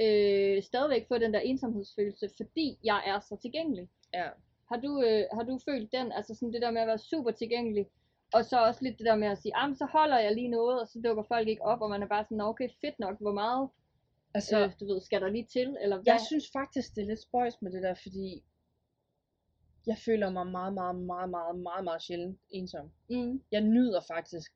øh, 0.02 0.64
stadigvæk 0.64 1.08
få 1.08 1.18
den 1.18 1.34
der 1.34 1.40
ensomhedsfølelse, 1.40 2.30
fordi 2.38 2.78
jeg 2.84 3.04
er 3.06 3.20
så 3.20 3.36
tilgængelig. 3.42 3.90
Ja. 4.14 4.28
Har 4.72 4.78
du, 4.78 5.02
øh, 5.02 5.24
har 5.34 5.44
du 5.44 5.60
følt 5.70 5.92
den, 5.92 6.12
altså 6.12 6.36
sådan 6.36 6.54
det 6.54 6.62
der 6.62 6.72
med 6.72 6.82
at 6.82 6.88
være 6.88 6.98
super 6.98 7.32
tilgængelig, 7.32 7.88
og 8.34 8.46
så 8.46 8.66
også 8.68 8.80
lidt 8.84 8.98
det 8.98 9.06
der 9.06 9.16
med 9.16 9.28
at 9.28 9.38
sige, 9.38 9.56
ah, 9.56 9.76
så 9.76 9.86
holder 9.86 10.20
jeg 10.20 10.36
lige 10.36 10.48
noget, 10.48 10.82
og 10.82 10.88
så 10.88 11.02
dukker 11.06 11.24
folk 11.24 11.48
ikke 11.48 11.62
op, 11.62 11.82
og 11.82 11.90
man 11.90 12.04
er 12.04 12.08
bare 12.08 12.24
sådan, 12.24 12.38
"Nå, 12.38 12.44
okay, 12.48 12.70
fedt 12.82 13.00
nok, 13.00 13.18
hvor 13.20 13.32
meget, 13.34 13.70
Altså, 14.34 14.50
så, 14.50 14.60
øh, 14.66 14.72
du 14.80 14.86
ved, 14.94 15.02
skal 15.02 15.22
der 15.22 15.30
lige 15.30 15.46
til, 15.46 15.78
eller 15.82 15.96
hvad? 15.98 16.04
Jeg 16.14 16.20
synes 16.28 16.46
faktisk, 16.54 16.96
det 16.96 17.02
er 17.02 17.06
lidt 17.08 17.22
spøjs 17.22 17.62
med 17.62 17.72
det 17.72 17.84
der, 17.84 17.94
fordi 17.94 18.44
jeg 19.88 19.98
føler 20.06 20.30
mig 20.30 20.48
meget, 20.48 20.74
meget, 20.74 20.96
meget, 20.96 21.30
meget, 21.30 21.56
meget, 21.60 21.84
meget 21.84 22.02
sjældent 22.02 22.40
ensom. 22.50 22.92
mm, 23.10 23.44
Jeg 23.52 23.62
nyder 23.62 24.02
faktisk 24.14 24.52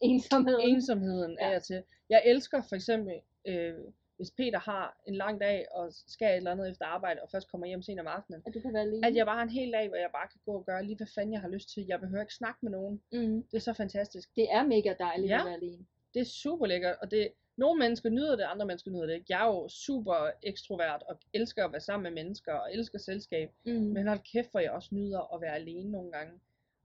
ensomheden. 0.00 0.60
ensomheden 0.68 1.38
af 1.38 1.50
Ja. 1.50 1.56
og 1.56 1.62
til. 1.62 1.82
Jeg 2.10 2.22
elsker 2.26 2.62
for 2.68 2.74
eksempel, 2.76 3.14
øh, 3.46 3.74
hvis 4.22 4.30
Peter 4.30 4.58
har 4.58 4.84
en 5.06 5.14
lang 5.14 5.40
dag 5.40 5.66
og 5.70 5.92
skal 6.14 6.28
et 6.30 6.36
eller 6.36 6.50
andet 6.50 6.70
efter 6.70 6.86
arbejde, 6.86 7.22
og 7.22 7.28
først 7.30 7.50
kommer 7.50 7.66
hjem 7.66 7.82
sent 7.82 8.00
om 8.00 8.06
aftenen, 8.06 8.42
At 8.46 8.54
du 8.54 8.60
kan 8.60 8.72
være 8.72 8.82
alene. 8.82 9.06
at 9.06 9.14
jeg 9.16 9.26
bare 9.26 9.36
har 9.36 9.42
en 9.42 9.48
hel 9.60 9.72
dag, 9.72 9.88
hvor 9.88 9.96
jeg 9.96 10.10
bare 10.12 10.28
kan 10.28 10.40
gå 10.46 10.52
og 10.52 10.64
gøre 10.66 10.84
lige, 10.84 10.96
hvad 10.96 11.06
fanden 11.14 11.32
jeg 11.32 11.40
har 11.40 11.48
lyst 11.48 11.68
til. 11.74 11.86
Jeg 11.88 12.00
behøver 12.00 12.20
ikke 12.22 12.34
snakke 12.34 12.58
med 12.62 12.70
nogen. 12.70 13.02
mm, 13.12 13.42
Det 13.50 13.56
er 13.56 13.60
så 13.60 13.72
fantastisk. 13.72 14.36
det 14.36 14.46
er 14.52 14.62
mega 14.66 14.94
dejligt 14.98 15.30
Ja. 15.30 15.38
at 15.40 15.44
være 15.44 15.54
alene. 15.54 15.86
Det 16.14 16.20
er 16.20 16.24
super 16.24 16.66
lækkert, 16.66 16.96
og 17.02 17.10
det, 17.10 17.28
nogle 17.56 17.78
mennesker 17.78 18.10
nyder 18.10 18.36
det, 18.36 18.42
andre 18.44 18.66
mennesker 18.66 18.90
nyder 18.90 19.06
det 19.06 19.14
ikke. 19.14 19.26
Jeg 19.28 19.42
er 19.42 19.46
jo 19.46 19.68
super 19.68 20.30
ekstrovert 20.42 21.02
og 21.08 21.18
elsker 21.32 21.64
at 21.64 21.72
være 21.72 21.80
sammen 21.80 22.02
med 22.14 22.22
mennesker 22.24 22.52
og 22.52 22.72
elsker 22.74 22.98
selskab. 22.98 23.50
Mm. 23.66 23.72
Men 23.72 24.08
hold 24.08 24.20
kæft, 24.32 24.50
hvor 24.50 24.60
jeg 24.60 24.70
også 24.70 24.88
nyder 24.92 25.34
at 25.34 25.40
være 25.40 25.54
alene 25.54 25.90
nogle 25.90 26.12
gange. 26.12 26.32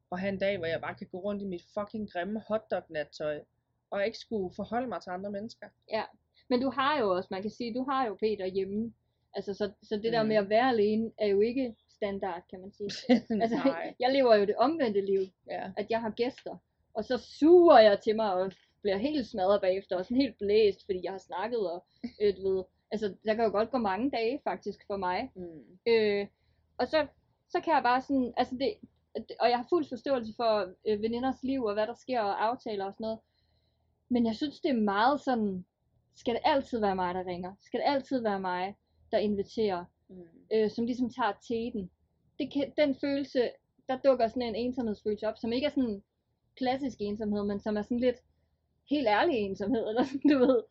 Og 0.09 0.19
have 0.19 0.29
en 0.29 0.39
dag, 0.39 0.57
hvor 0.57 0.65
jeg 0.67 0.81
bare 0.81 0.95
kan 0.95 1.07
gå 1.07 1.17
rundt 1.19 1.41
i 1.41 1.45
mit 1.45 1.63
fucking 1.73 2.11
grimme 2.11 2.39
hotdog-nattøj. 2.47 3.41
Og 3.91 4.05
ikke 4.05 4.17
skulle 4.17 4.55
forholde 4.55 4.87
mig 4.87 5.01
til 5.01 5.09
andre 5.09 5.31
mennesker. 5.31 5.67
Men 6.49 6.61
du 6.61 6.69
har 6.69 6.99
jo 6.99 7.15
også, 7.15 7.27
man 7.31 7.41
kan 7.41 7.51
sige, 7.51 7.73
du 7.73 7.83
har 7.89 8.07
jo 8.07 8.15
Peter 8.15 8.45
hjemme. 8.45 8.93
Altså, 9.33 9.53
så, 9.53 9.71
så 9.83 9.95
det 9.95 10.13
der 10.13 10.23
Mm. 10.23 10.27
med 10.29 10.35
at 10.35 10.49
være 10.49 10.69
alene, 10.69 11.11
er 11.17 11.27
jo 11.27 11.41
ikke 11.41 11.75
standard, 11.89 12.41
kan 12.49 12.59
man 12.61 12.71
sige. 12.71 12.89
Altså, 13.41 13.73
jeg 13.99 14.11
lever 14.11 14.35
jo 14.35 14.45
det 14.45 14.55
omvendte 14.55 15.01
liv, 15.01 15.21
Ja. 15.47 15.71
at 15.77 15.85
jeg 15.89 16.01
har 16.01 16.09
gæster, 16.09 16.57
og 16.93 17.05
så 17.05 17.17
suger 17.17 17.79
jeg 17.79 17.99
til 18.01 18.15
mig 18.15 18.33
og 18.33 18.51
bliver 18.81 18.97
helt 18.97 19.27
smadret 19.27 19.61
bagefter, 19.61 19.97
og 19.97 20.05
sådan 20.05 20.21
helt 20.21 20.37
blæst, 20.37 20.85
fordi 20.85 20.99
jeg 21.03 21.11
har 21.11 21.17
snakket, 21.19 21.71
og 21.71 21.85
øh, 22.21 22.37
du 22.37 22.55
ved, 22.55 22.63
altså, 22.91 23.15
der 23.25 23.33
kan 23.33 23.43
jo 23.45 23.51
godt 23.51 23.71
gå 23.71 23.77
mange 23.77 24.11
dage 24.11 24.39
faktisk 24.43 24.83
for 24.87 24.97
mig. 24.97 25.31
Mm. 25.35 25.77
Øh, 25.87 26.27
og 26.77 26.87
så, 26.87 27.07
så 27.49 27.59
kan 27.61 27.73
jeg 27.73 27.83
bare 27.83 28.01
sådan, 28.01 28.33
altså 28.37 28.55
det, 28.55 28.73
det- 29.15 29.37
og 29.39 29.49
jeg 29.49 29.57
har 29.57 29.65
fuld 29.69 29.85
forståelse 29.85 30.33
for 30.35 30.73
øh, 30.87 31.01
veninders 31.01 31.43
liv, 31.43 31.63
og 31.63 31.73
hvad 31.73 31.87
der 31.87 31.93
sker, 31.93 32.21
og 32.21 32.45
aftaler 32.45 32.85
og 32.85 32.93
sådan 32.93 33.03
noget. 33.03 33.19
Men 34.09 34.25
jeg 34.25 34.35
synes, 34.35 34.59
det 34.59 34.69
er 34.69 34.81
meget 34.81 35.21
sådan, 35.21 35.65
skal 36.17 36.33
det 36.33 36.41
altid 36.45 36.79
være 36.79 36.95
mig, 36.95 37.15
der 37.15 37.25
ringer? 37.25 37.53
Skal 37.61 37.79
det 37.79 37.85
altid 37.87 38.21
være 38.21 38.39
mig, 38.39 38.75
der 39.11 39.17
inviterer? 39.17 39.85
Mm. 40.09 40.23
øh, 40.53 40.71
som 40.71 40.85
ligesom 40.85 41.09
tager 41.09 41.33
teten. 41.47 41.91
Det 42.39 42.53
kan, 42.53 42.73
den 42.77 42.95
følelse, 42.95 43.51
der 43.89 43.97
dukker 44.05 44.27
sådan 44.27 44.41
en 44.41 44.55
ensomhedsfølelse 44.55 45.27
op, 45.27 45.37
som 45.37 45.53
ikke 45.53 45.65
er 45.65 45.69
sådan 45.71 46.03
klassisk 46.55 46.97
ensomhed, 47.01 47.43
men 47.43 47.59
som 47.59 47.77
er 47.77 47.81
sådan 47.81 47.99
lidt 47.99 48.17
helt 48.89 49.07
ærlig 49.07 49.35
ensomhed, 49.35 49.87
eller 49.89 50.03
sådan, 50.03 50.29
du 50.31 50.37
ved. 50.39 50.63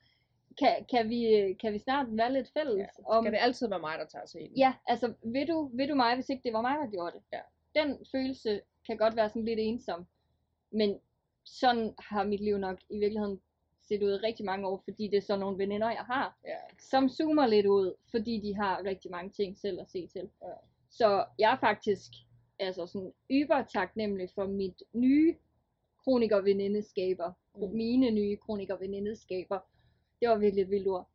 Kan, 0.59 0.86
kan, 0.90 1.09
vi, 1.09 1.53
kan 1.61 1.72
vi 1.72 1.78
snart 1.78 2.07
være 2.11 2.32
lidt 2.32 2.53
fælles 2.53 2.78
Ja, 2.78 2.86
om, 3.16 3.24
Skal 3.24 3.32
det 3.32 3.38
altid 3.42 3.68
være 3.68 3.80
mig, 3.80 3.99
der 3.99 4.07
tager 4.07 4.26
scenen? 4.26 4.57
ja, 4.57 4.74
altså, 4.86 5.14
vil 5.24 5.49
du, 5.49 5.70
vil 5.74 5.88
du 5.88 5.94
mig, 5.94 6.14
hvis 6.14 6.28
ikke 6.28 6.42
det 6.44 6.53
var 6.53 6.62
mig, 6.62 6.76
der 6.82 6.90
gjorde 6.90 7.12
det? 7.16 7.22
Ja. 7.32 7.40
Den 7.80 7.99
følelse 8.12 8.61
kan 8.86 8.97
godt 8.97 9.16
være 9.16 9.28
sådan 9.28 9.44
lidt 9.44 9.61
ensom, 9.61 10.07
men 10.70 11.01
sådan 11.44 11.94
har 11.99 12.24
mit 12.24 12.40
liv 12.40 12.59
nok 12.59 12.78
i 12.90 12.99
virkeligheden 12.99 13.40
set 13.89 14.03
ud 14.03 14.22
rigtig 14.22 14.47
mange 14.47 14.68
år, 14.68 14.82
fordi 14.84 15.09
det 15.09 15.16
er 15.16 15.20
sådan 15.20 15.41
nogle 15.41 15.59
veninder, 15.59 15.91
jeg 15.91 16.05
har, 16.07 16.39
ja. 16.45 16.57
som 16.78 17.09
zoomer 17.09 17.47
lidt 17.47 17.66
ud, 17.66 17.95
fordi 18.11 18.41
de 18.41 18.55
har 18.55 18.84
rigtig 18.84 19.11
mange 19.11 19.30
ting 19.30 19.59
selv 19.59 19.80
at 19.80 19.91
se 19.91 20.07
til. 20.07 20.30
Ja. 20.43 20.53
Så 20.91 21.24
jeg 21.39 21.53
er 21.53 21.59
faktisk 21.61 22.11
altså 22.59 22.87
sådan 22.87 23.12
yber 23.30 23.64
taknemmelig 23.64 24.28
for 24.34 24.47
mit 24.47 24.82
nye 24.93 25.37
kronikervenindeskaber, 26.05 27.32
Mm. 27.57 27.68
mine 27.72 28.11
nye 28.11 28.37
kronikervenindeskaber. 28.37 29.59
Det 30.20 30.28
var 30.28 30.39
virkelig 30.39 30.62
et 30.62 30.70
vildt 30.70 30.89
ord. 30.89 31.09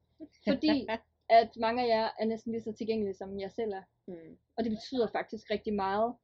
Fordi 0.47 0.88
at 1.39 1.49
mange 1.57 1.84
af 1.84 1.88
jer 1.88 2.09
er 2.19 2.26
næsten 2.26 2.51
lige 2.51 2.63
så 2.63 2.72
tilgængelige, 2.72 3.13
som 3.13 3.39
jeg 3.39 3.51
selv 3.51 3.72
er. 3.72 3.82
Mm. 4.07 4.38
Og 4.57 4.63
det 4.63 4.72
betyder 4.72 5.07
faktisk 5.11 5.51
rigtig 5.51 5.74
meget. 5.74 6.15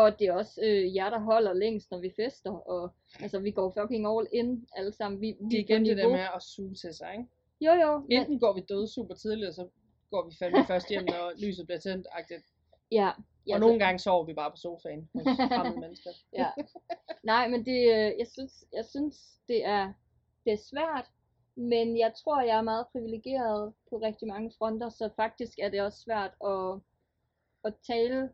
Og 0.00 0.18
det 0.18 0.26
er 0.26 0.32
også 0.32 0.60
øh, 0.64 0.96
jer, 0.96 1.10
der 1.10 1.18
holder 1.18 1.52
længst, 1.52 1.90
når 1.90 1.98
vi 2.00 2.12
fester. 2.16 2.50
Og 2.50 2.90
altså, 3.20 3.38
vi 3.38 3.50
går 3.50 3.68
fucking 3.80 4.06
all 4.06 4.26
in 4.32 4.66
alle 4.76 4.92
sammen. 4.92 5.20
Vi, 5.20 5.26
vi 5.40 5.48
Det 5.50 5.54
er 5.58 5.64
igen 5.64 5.84
det 5.84 5.96
der 5.96 6.08
med 6.08 6.26
at 6.36 6.42
suge 6.42 6.74
til 6.74 6.94
sig, 6.94 7.12
ikke? 7.12 7.26
Jo, 7.60 7.72
jo. 7.72 7.98
Men, 7.98 8.12
Enten 8.20 8.38
går 8.38 8.52
vi 8.54 8.60
døde 8.68 8.88
super 8.88 9.14
tidligt, 9.14 9.48
og 9.48 9.54
så 9.54 9.68
går 10.10 10.22
vi 10.28 10.34
fandme 10.38 10.64
først 10.66 10.88
hjem, 10.88 11.04
når 11.04 11.32
lyset 11.46 11.66
bliver 11.66 11.78
tændt. 11.78 12.06
-agtigt. 12.06 12.44
ja, 12.92 13.10
ja, 13.46 13.54
Og 13.54 13.58
så- 13.60 13.66
nogle 13.66 13.78
gange 13.78 13.98
sover 13.98 14.24
vi 14.24 14.34
bare 14.34 14.50
på 14.50 14.56
sofaen 14.56 15.08
hos 15.14 15.22
fremmede 15.24 15.80
mennesker. 15.84 16.10
ja. 16.32 16.50
Nej, 17.22 17.48
men 17.48 17.66
det, 17.66 17.80
øh, 17.94 18.10
jeg 18.18 18.26
synes, 18.32 18.64
jeg 18.72 18.84
synes 18.84 19.16
det 19.48 19.64
er, 19.64 19.92
det 20.44 20.52
er 20.52 20.62
svært, 20.70 21.06
men 21.56 21.98
jeg 21.98 22.12
tror, 22.14 22.40
jeg 22.40 22.58
er 22.58 22.62
meget 22.72 22.86
privilegeret 22.92 23.72
på 23.90 23.96
rigtig 23.98 24.28
mange 24.28 24.52
fronter, 24.58 24.88
så 24.88 25.10
faktisk 25.16 25.58
er 25.58 25.68
det 25.68 25.80
også 25.82 25.98
svært 26.00 26.32
at, 26.52 26.80
at 27.64 27.74
tale 27.86 28.30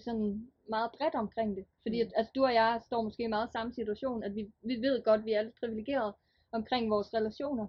sådan 0.00 0.48
meget 0.68 0.90
bredt 0.98 1.14
omkring 1.14 1.56
det. 1.56 1.64
Fordi 1.82 2.02
Mm. 2.02 2.08
mm. 2.08 2.12
altså, 2.16 2.32
du 2.34 2.44
og 2.44 2.54
jeg 2.54 2.80
står 2.84 3.02
måske 3.02 3.22
i 3.22 3.26
meget 3.26 3.52
samme 3.52 3.72
situation, 3.72 4.22
at 4.22 4.34
vi, 4.34 4.52
vi 4.62 4.76
ved 4.76 5.02
godt, 5.02 5.18
at 5.18 5.24
vi 5.24 5.32
er 5.32 5.42
lidt 5.42 5.60
privilegerede 5.60 6.12
omkring 6.52 6.90
vores 6.90 7.14
relationer. 7.14 7.66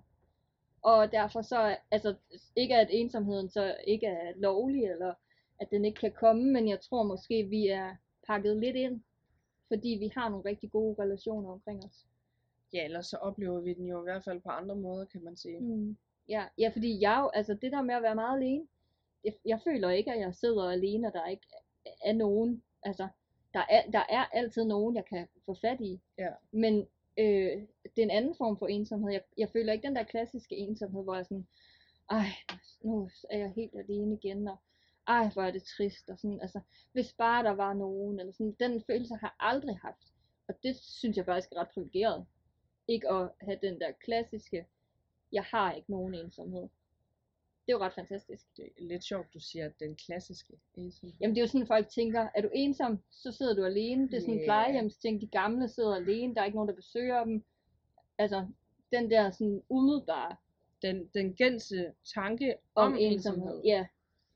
Og 0.81 1.11
derfor 1.11 1.41
så, 1.41 1.77
altså 1.91 2.15
ikke 2.55 2.75
at 2.75 2.87
ensomheden 2.91 3.49
så 3.49 3.75
ikke 3.87 4.07
er 4.07 4.33
lovlig, 4.35 4.83
eller 4.83 5.13
at 5.59 5.67
den 5.71 5.85
ikke 5.85 5.99
kan 5.99 6.11
komme, 6.11 6.51
men 6.51 6.69
jeg 6.69 6.79
tror 6.79 7.03
måske, 7.03 7.43
vi 7.43 7.67
er 7.67 7.95
pakket 8.27 8.57
lidt 8.57 8.75
ind, 8.75 9.01
fordi 9.67 9.97
vi 9.99 10.11
har 10.15 10.29
nogle 10.29 10.49
rigtig 10.49 10.71
gode 10.71 10.95
relationer 11.03 11.51
omkring 11.51 11.85
os. 11.85 12.05
Ja, 12.73 12.85
ellers 12.85 13.05
så 13.05 13.17
oplever 13.17 13.59
vi 13.59 13.73
den 13.73 13.87
jo 13.87 13.99
i 13.99 14.03
hvert 14.03 14.23
fald 14.23 14.41
på 14.41 14.49
andre 14.49 14.75
måder, 14.75 15.05
kan 15.05 15.23
man 15.23 15.37
sige. 15.37 15.59
Mm. 15.59 15.97
Ja, 16.29 16.45
ja, 16.57 16.69
fordi 16.73 17.01
jeg 17.01 17.19
jo, 17.21 17.29
altså 17.29 17.53
det 17.53 17.71
der 17.71 17.81
med 17.81 17.95
at 17.95 18.03
være 18.03 18.15
meget 18.15 18.37
alene, 18.37 18.67
jeg, 19.23 19.33
jeg 19.45 19.59
føler 19.63 19.89
ikke, 19.89 20.11
at 20.13 20.19
jeg 20.19 20.35
sidder 20.35 20.69
alene, 20.69 21.07
og 21.07 21.13
der 21.13 21.27
ikke 21.27 21.47
er 22.05 22.13
nogen, 22.13 22.63
altså 22.83 23.07
der 23.53 23.63
er, 23.69 23.91
der 23.91 24.03
er 24.09 24.25
altid 24.25 24.65
nogen, 24.65 24.95
jeg 24.95 25.05
kan 25.05 25.27
få 25.45 25.53
fat 25.61 25.81
i. 25.81 26.01
Ja. 26.17 26.29
Men 26.51 26.87
øh, 27.17 27.61
det 27.83 27.99
er 27.99 28.03
en 28.03 28.11
anden 28.11 28.35
form 28.35 28.57
for 28.57 28.67
ensomhed. 28.67 29.11
Jeg, 29.11 29.21
jeg 29.37 29.49
føler 29.49 29.73
ikke 29.73 29.87
den 29.87 29.95
der 29.95 30.03
klassiske 30.03 30.55
ensomhed, 30.55 31.03
hvor 31.03 31.15
jeg 31.15 31.25
sådan, 31.25 31.47
ej, 32.09 32.25
nu 32.81 33.09
er 33.29 33.37
jeg 33.37 33.51
helt 33.55 33.75
alene 33.75 34.15
igen, 34.15 34.47
og 34.47 34.57
ej, 35.07 35.29
hvor 35.33 35.43
er 35.43 35.51
det 35.51 35.63
trist, 35.63 36.09
og 36.09 36.19
sådan, 36.19 36.41
altså, 36.41 36.59
hvis 36.91 37.13
bare 37.13 37.43
der 37.43 37.51
var 37.51 37.73
nogen, 37.73 38.19
eller 38.19 38.33
sådan, 38.33 38.55
den 38.59 38.83
følelse 38.87 39.15
har 39.15 39.27
jeg 39.27 39.49
aldrig 39.49 39.77
haft. 39.77 40.13
Og 40.47 40.55
det 40.63 40.75
synes 40.75 41.17
jeg 41.17 41.25
faktisk 41.25 41.51
er 41.51 41.59
ret 41.59 41.69
privilegeret. 41.73 42.25
Ikke 42.87 43.09
at 43.09 43.29
have 43.41 43.59
den 43.61 43.79
der 43.79 43.91
klassiske, 43.91 44.65
jeg 45.31 45.43
har 45.43 45.73
ikke 45.73 45.91
nogen 45.91 46.13
ensomhed. 46.13 46.69
Det 47.65 47.73
er 47.73 47.77
jo 47.77 47.83
ret 47.83 47.93
fantastisk. 47.93 48.45
Det 48.57 48.65
er 48.65 48.69
lidt 48.83 49.03
sjovt, 49.03 49.33
du 49.33 49.39
siger, 49.39 49.65
at 49.65 49.79
den 49.79 49.95
klassiske 49.95 50.53
ensomhed. 50.75 51.17
Jamen 51.21 51.35
det 51.35 51.41
er 51.41 51.45
jo 51.45 51.47
sådan, 51.51 51.67
folk 51.67 51.89
tænker, 51.89 52.27
er 52.35 52.41
du 52.41 52.49
ensom, 52.53 52.99
så 53.11 53.31
sidder 53.31 53.55
du 53.55 53.63
alene. 53.65 54.07
Det 54.07 54.13
er 54.17 54.19
sådan 54.21 54.33
en 54.33 54.39
Ja. 54.39 54.45
plejehjemsting, 54.45 55.21
de 55.21 55.27
gamle 55.27 55.67
sidder 55.67 55.95
alene, 55.95 56.35
der 56.35 56.41
er 56.41 56.45
ikke 56.45 56.55
nogen, 56.57 56.69
der 56.69 56.75
besøger 56.75 57.23
dem. 57.23 57.43
Altså, 58.17 58.47
den 58.91 59.11
der 59.11 59.31
sådan 59.31 59.63
umiddelbare 59.69 60.35
Den, 60.81 61.07
den 61.13 61.33
gængse 61.33 61.93
tanke 62.13 62.55
om, 62.75 62.85
om, 62.87 62.93
om 62.93 62.97
ensomhed, 62.99 63.41
ensomhed. 63.41 63.61
Ja, 63.63 63.85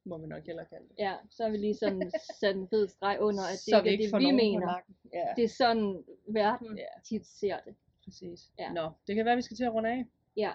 må 0.04 0.18
man 0.18 0.30
nok 0.30 0.46
hellere 0.46 0.66
kalde 0.66 0.88
det. 0.90 0.96
ja, 1.00 1.16
så 1.30 1.44
har 1.44 1.50
vi 1.50 1.58
lige 1.58 1.76
sådan 1.76 2.12
sat 2.40 2.56
en 2.56 2.68
fed 2.70 2.88
streg 2.88 3.18
under, 3.22 3.44
at 3.44 3.52
det 3.52 3.60
så 3.60 3.82
ikke 3.86 4.06
er 4.06 4.10
det, 4.20 4.20
vi 4.28 4.32
mener. 4.32 4.76
Ja, 5.14 5.26
Det 5.36 5.44
er 5.44 5.48
sådan, 5.50 6.04
verden 6.28 6.78
Ja. 6.78 6.84
tit 7.06 7.26
ser 7.28 7.60
det. 7.66 7.76
præcis. 8.04 8.52
Ja. 8.60 8.74
Nå, 8.74 8.92
det 9.08 9.16
kan 9.16 9.26
være, 9.26 9.36
vi 9.36 9.42
skal 9.42 9.58
til 9.58 9.64
at 9.64 9.74
runde 9.74 9.90
af. 9.90 10.06
Ja, 10.38 10.52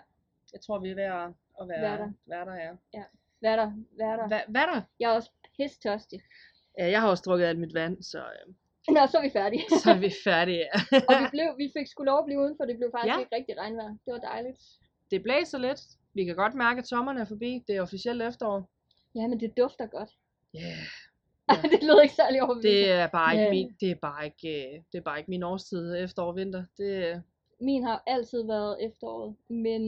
Jeg 0.52 0.60
tror, 0.60 0.78
vi 0.78 0.90
er 0.90 0.94
ved 0.94 1.02
at, 1.02 1.30
at 1.60 1.68
være, 1.68 1.80
være 2.26 2.44
der, 2.46 2.54
ja. 2.94 3.02
hvad 3.40 3.50
er 3.50 3.56
der? 3.56 3.70
Hvad 3.96 4.06
er 4.06 4.16
der? 4.16 4.26
Hvad, 4.28 4.40
hvad 4.48 4.62
der? 4.62 4.82
Jeg 5.00 5.10
er 5.10 5.14
også 5.14 5.30
pisse 5.56 5.80
tørstig. 5.80 6.20
Ja, 6.78 6.90
jeg 6.90 7.00
har 7.00 7.08
også 7.08 7.22
drukket 7.26 7.46
alt 7.46 7.58
mit 7.60 7.74
vand, 7.74 8.02
så 8.02 8.18
øh, 8.18 8.54
Nå, 8.94 9.06
så 9.10 9.18
er 9.18 9.22
vi 9.22 9.30
færdige. 9.30 9.62
så 9.84 9.90
er 9.90 9.98
vi 9.98 10.10
færdige. 10.24 10.64
og 11.08 11.14
vi, 11.20 11.26
blev, 11.30 11.48
vi 11.58 11.72
fik 11.78 11.86
sgu 11.86 12.02
lov 12.02 12.18
at 12.18 12.24
blive 12.24 12.40
udenfor, 12.40 12.64
det 12.64 12.76
blev 12.76 12.90
faktisk 12.96 13.14
Ja. 13.14 13.20
ikke 13.20 13.36
rigtig 13.36 13.58
regnvejr. 13.58 13.88
Det 14.04 14.12
var 14.16 14.18
dejligt. 14.18 14.58
det 15.10 15.22
blæser 15.22 15.58
lidt. 15.58 15.80
Vi 16.14 16.24
kan 16.24 16.36
godt 16.36 16.54
mærke, 16.54 16.78
at 16.78 16.86
sommeren 16.88 17.18
er 17.18 17.24
forbi. 17.24 17.64
Det 17.68 17.76
er 17.76 17.82
officielt 17.82 18.22
efterår. 18.22 18.70
Ja, 19.14 19.26
men 19.26 19.40
det 19.40 19.56
dufter 19.56 19.86
godt. 19.86 20.10
Ja, 20.54 20.58
yeah. 20.60 21.64
Yeah. 21.64 21.70
det 21.72 21.82
lød 21.82 22.02
ikke 22.02 22.14
særlig 22.14 22.42
overbevisende. 22.42 22.80
det 22.80 22.92
er 22.92 23.06
bare 23.06 23.32
ikke 23.34 23.44
Ja. 23.44 23.50
min, 23.50 23.76
det 23.80 23.90
er 23.90 23.94
bare 23.94 24.24
ikke, 24.24 24.74
øh, 24.76 24.82
det 24.92 24.98
er 24.98 25.02
bare 25.02 25.18
ikke 25.18 25.30
min 25.30 25.42
årstid 25.42 25.96
efterår 26.04 26.26
og 26.28 26.36
vinter. 26.36 26.64
Det, 26.78 27.22
Min 27.60 27.84
har 27.84 28.02
altid 28.06 28.46
været 28.46 28.84
efteråret, 28.86 29.36
men 29.48 29.82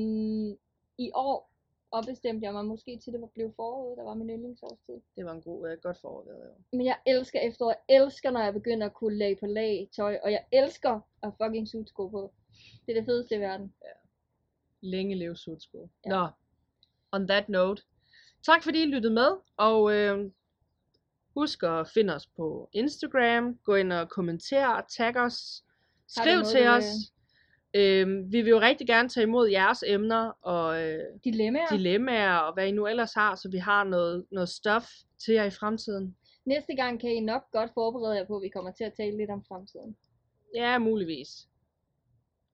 i 0.99 1.11
år 1.15 1.51
ombestemte 1.99 2.45
jeg 2.47 2.53
mig 2.53 2.65
måske 2.65 2.99
til, 2.99 3.13
det 3.13 3.21
var 3.21 3.27
blevet 3.35 3.53
foråret, 3.57 3.97
der 3.99 4.05
var 4.05 4.15
min 4.15 4.31
yndlingsårstid. 4.31 4.95
det 5.17 5.25
var 5.25 5.33
en 5.33 5.43
god, 5.43 5.71
øh, 5.71 5.79
godt 5.79 5.99
forår. 6.01 6.23
Det 6.23 6.33
var. 6.33 6.55
Men 6.73 6.87
jeg 6.87 6.99
elsker 7.07 7.41
efteråret. 7.41 7.77
Jeg 7.89 7.97
elsker, 7.97 8.31
når 8.31 8.41
jeg 8.41 8.53
begynder 8.53 8.87
at 8.87 8.95
kunne 8.95 9.19
lage 9.19 9.37
på 9.37 9.47
lag 9.47 9.89
tøj, 9.97 10.19
og 10.25 10.33
jeg 10.33 10.45
elsker 10.53 11.01
at 11.23 11.33
fucking 11.43 11.69
sudsko 11.69 12.09
på. 12.09 12.33
Det 12.87 12.97
er 12.97 13.01
det 13.01 13.07
fedeste 13.07 13.35
i 13.35 13.41
verden. 13.41 13.75
Længe 14.81 15.15
leve 15.15 15.37
sudsko. 15.37 15.89
Ja. 16.07 16.11
Nå, 16.11 16.29
on 17.13 17.29
that 17.29 17.49
note. 17.49 17.83
Tak 18.47 18.63
fordi 18.63 18.83
I 18.83 18.87
lyttede 18.87 19.15
med, 19.15 19.31
og 19.57 19.95
øh, 19.95 20.31
husk 21.35 21.63
at 21.63 21.89
finde 21.89 22.15
os 22.15 22.27
på 22.27 22.69
Instagram. 22.73 23.59
Gå 23.65 23.75
ind 23.75 23.93
og 23.93 24.09
kommenter, 24.09 24.81
tag 24.97 25.17
os, 25.17 25.65
skriv 26.07 26.33
noget, 26.33 26.47
til 26.47 26.67
os. 26.67 26.85
Øh, 26.85 27.14
vi 28.31 28.41
vil 28.43 28.49
jo 28.49 28.61
rigtig 28.61 28.87
gerne 28.87 29.09
tage 29.09 29.25
imod 29.25 29.49
jeres 29.49 29.85
emner 29.87 30.33
og 30.43 30.83
øh, 30.83 30.99
Dilemmaer. 31.25 31.67
dilemmaer 31.71 32.37
og 32.37 32.55
hvad 32.55 32.67
I 32.67 32.73
nu 32.73 32.87
ellers 32.87 33.15
har, 33.15 33.35
så 33.35 33.49
vi 33.51 33.59
har 33.59 33.85
noget, 33.85 34.27
noget 34.31 34.49
stof 34.49 34.87
til 35.25 35.35
jer 35.35 35.45
i 35.45 35.51
fremtiden. 35.51 36.17
Næste 36.47 36.75
gang 36.77 37.01
kan 37.01 37.11
I 37.11 37.21
nok 37.21 37.43
godt 37.53 37.71
forberede 37.75 38.17
jer 38.17 38.27
på, 38.27 38.37
at 38.37 38.43
vi 38.43 38.49
kommer 38.49 38.73
til 38.73 38.85
at 38.85 38.93
tale 38.97 39.17
lidt 39.17 39.31
om 39.31 39.45
fremtiden. 39.49 39.97
Ja, 40.55 40.79
muligvis. 40.79 41.29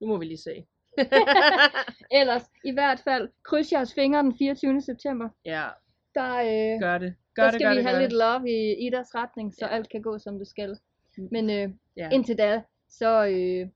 Nu 0.01 0.07
må 0.07 0.17
vi 0.17 0.25
lige 0.25 0.37
se. 0.37 0.65
Ellers, 2.19 2.43
i 2.65 2.71
hvert 2.71 2.99
fald, 2.99 3.29
kryds 3.43 3.71
jeres 3.71 3.93
fingre 3.93 4.19
den 4.23 4.37
24. 4.37 4.81
september. 4.81 5.29
ja, 5.45 5.67
Der, 6.15 6.35
øh, 6.35 6.79
gør 6.79 6.97
det. 6.97 7.15
Gør 7.35 7.43
der 7.43 7.51
det, 7.51 7.59
skal 7.59 7.65
gør 7.67 7.71
vi 7.71 7.77
det, 7.77 7.85
have 7.85 7.99
lidt 8.01 8.11
det. 8.11 8.19
love 8.19 8.49
i 8.49 8.87
Idas 8.87 9.15
retning, 9.15 9.53
så 9.53 9.65
Ja. 9.65 9.75
alt 9.75 9.89
kan 9.89 10.01
gå, 10.01 10.17
som 10.19 10.37
det 10.39 10.47
skal. 10.47 10.77
Mm. 11.17 11.27
Men 11.31 11.49
øh, 11.49 11.69
Ja. 11.97 12.09
indtil 12.13 12.37
da, 12.37 12.61
så, 12.89 13.25
øh, 13.27 13.67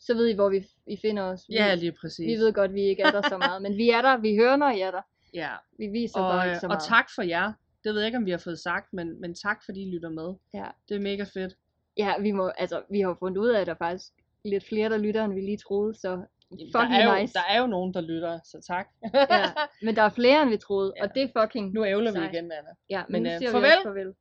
så 0.00 0.14
ved 0.14 0.26
I, 0.26 0.34
hvor 0.34 0.48
vi, 0.48 0.66
I 0.86 0.96
finder 1.02 1.22
os. 1.22 1.44
Vi, 1.48 1.54
ja, 1.54 1.74
lige 1.74 1.92
præcis. 1.92 2.26
vi 2.26 2.32
ved 2.44 2.52
godt, 2.52 2.74
vi 2.74 2.82
ikke 2.82 3.02
er 3.02 3.10
der 3.10 3.22
så 3.28 3.38
meget, 3.38 3.62
men 3.62 3.76
vi 3.76 3.90
er 3.90 4.02
der, 4.02 4.16
vi 4.16 4.36
hører, 4.36 4.56
når 4.56 4.70
I 4.70 4.80
er 4.80 4.90
der. 4.90 5.02
ja. 5.34 5.50
Vi 5.78 5.86
viser 5.86 6.20
og, 6.20 6.32
bare 6.32 6.44
øh, 6.46 6.50
ikke 6.50 6.60
så 6.60 6.66
og 6.66 6.68
meget. 6.68 6.82
tak 6.88 7.06
for 7.14 7.22
jer. 7.22 7.52
Det 7.84 7.94
ved 7.94 8.00
jeg 8.00 8.06
ikke, 8.06 8.18
om 8.18 8.26
vi 8.26 8.30
har 8.30 8.38
fået 8.38 8.58
sagt, 8.58 8.92
men, 8.92 9.20
men 9.20 9.34
tak 9.34 9.58
fordi 9.64 9.82
I 9.88 9.90
lytter 9.94 10.08
med. 10.10 10.34
Ja. 10.54 10.66
Det 10.88 10.96
er 10.96 11.00
mega 11.00 11.24
fedt. 11.34 11.54
Ja, 11.96 12.12
vi, 12.20 12.30
må, 12.32 12.48
altså, 12.48 12.82
vi 12.90 13.00
har 13.00 13.16
fundet 13.18 13.38
ud 13.38 13.48
af, 13.48 13.60
at 13.60 13.66
der 13.66 13.72
er 13.72 13.76
faktisk 13.78 14.12
lidt 14.44 14.68
flere, 14.68 14.88
der 14.90 14.98
lytter, 14.98 15.24
end 15.24 15.34
vi 15.34 15.40
lige 15.40 15.56
troede, 15.56 15.94
så 15.94 16.08
der, 16.08 16.24
fucking 16.50 16.94
er 17.02 17.14
jo, 17.14 17.20
nice. 17.20 17.34
der 17.34 17.40
er 17.48 17.60
jo 17.60 17.66
nogen, 17.66 17.94
der 17.94 18.00
lytter, 18.00 18.40
så 18.44 18.60
tak. 18.66 18.88
ja. 19.14 19.44
Men 19.82 19.96
der 19.96 20.02
er 20.02 20.08
flere, 20.08 20.42
end 20.42 20.50
vi 20.50 20.56
troede, 20.56 20.92
Ja. 20.96 21.02
og 21.04 21.14
det 21.14 21.22
er 21.22 21.42
fucking 21.42 21.72
nu 21.72 21.84
ævler 21.86 22.12
vi 22.12 22.18
igen, 22.18 22.52
Anna. 22.52 22.70
Ja, 22.90 23.02
men, 23.08 23.12
Men, 23.12 23.22
nu 23.22 23.30
øh, 23.30 23.38
siger 23.38 23.50
farvel. 23.50 23.70
vi 23.78 23.82
farvel. 23.82 24.14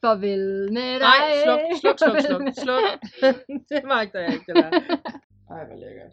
Farvel 0.00 0.72
med 0.72 0.92
dig. 0.92 1.00
Nej, 1.00 1.42
sluk, 1.44 1.60
sluk, 1.80 1.98
sluk, 1.98 2.20
sluk, 2.26 2.42
med 2.42 2.52
sluk. 2.52 2.84
det 3.70 3.84
magter 3.84 4.20
jeg 4.20 4.32
ikke, 4.32 4.52
det 4.52 4.56
der. 4.56 4.70
Ej, 5.54 5.64
hvor 5.66 5.76
lækkert. 5.76 6.12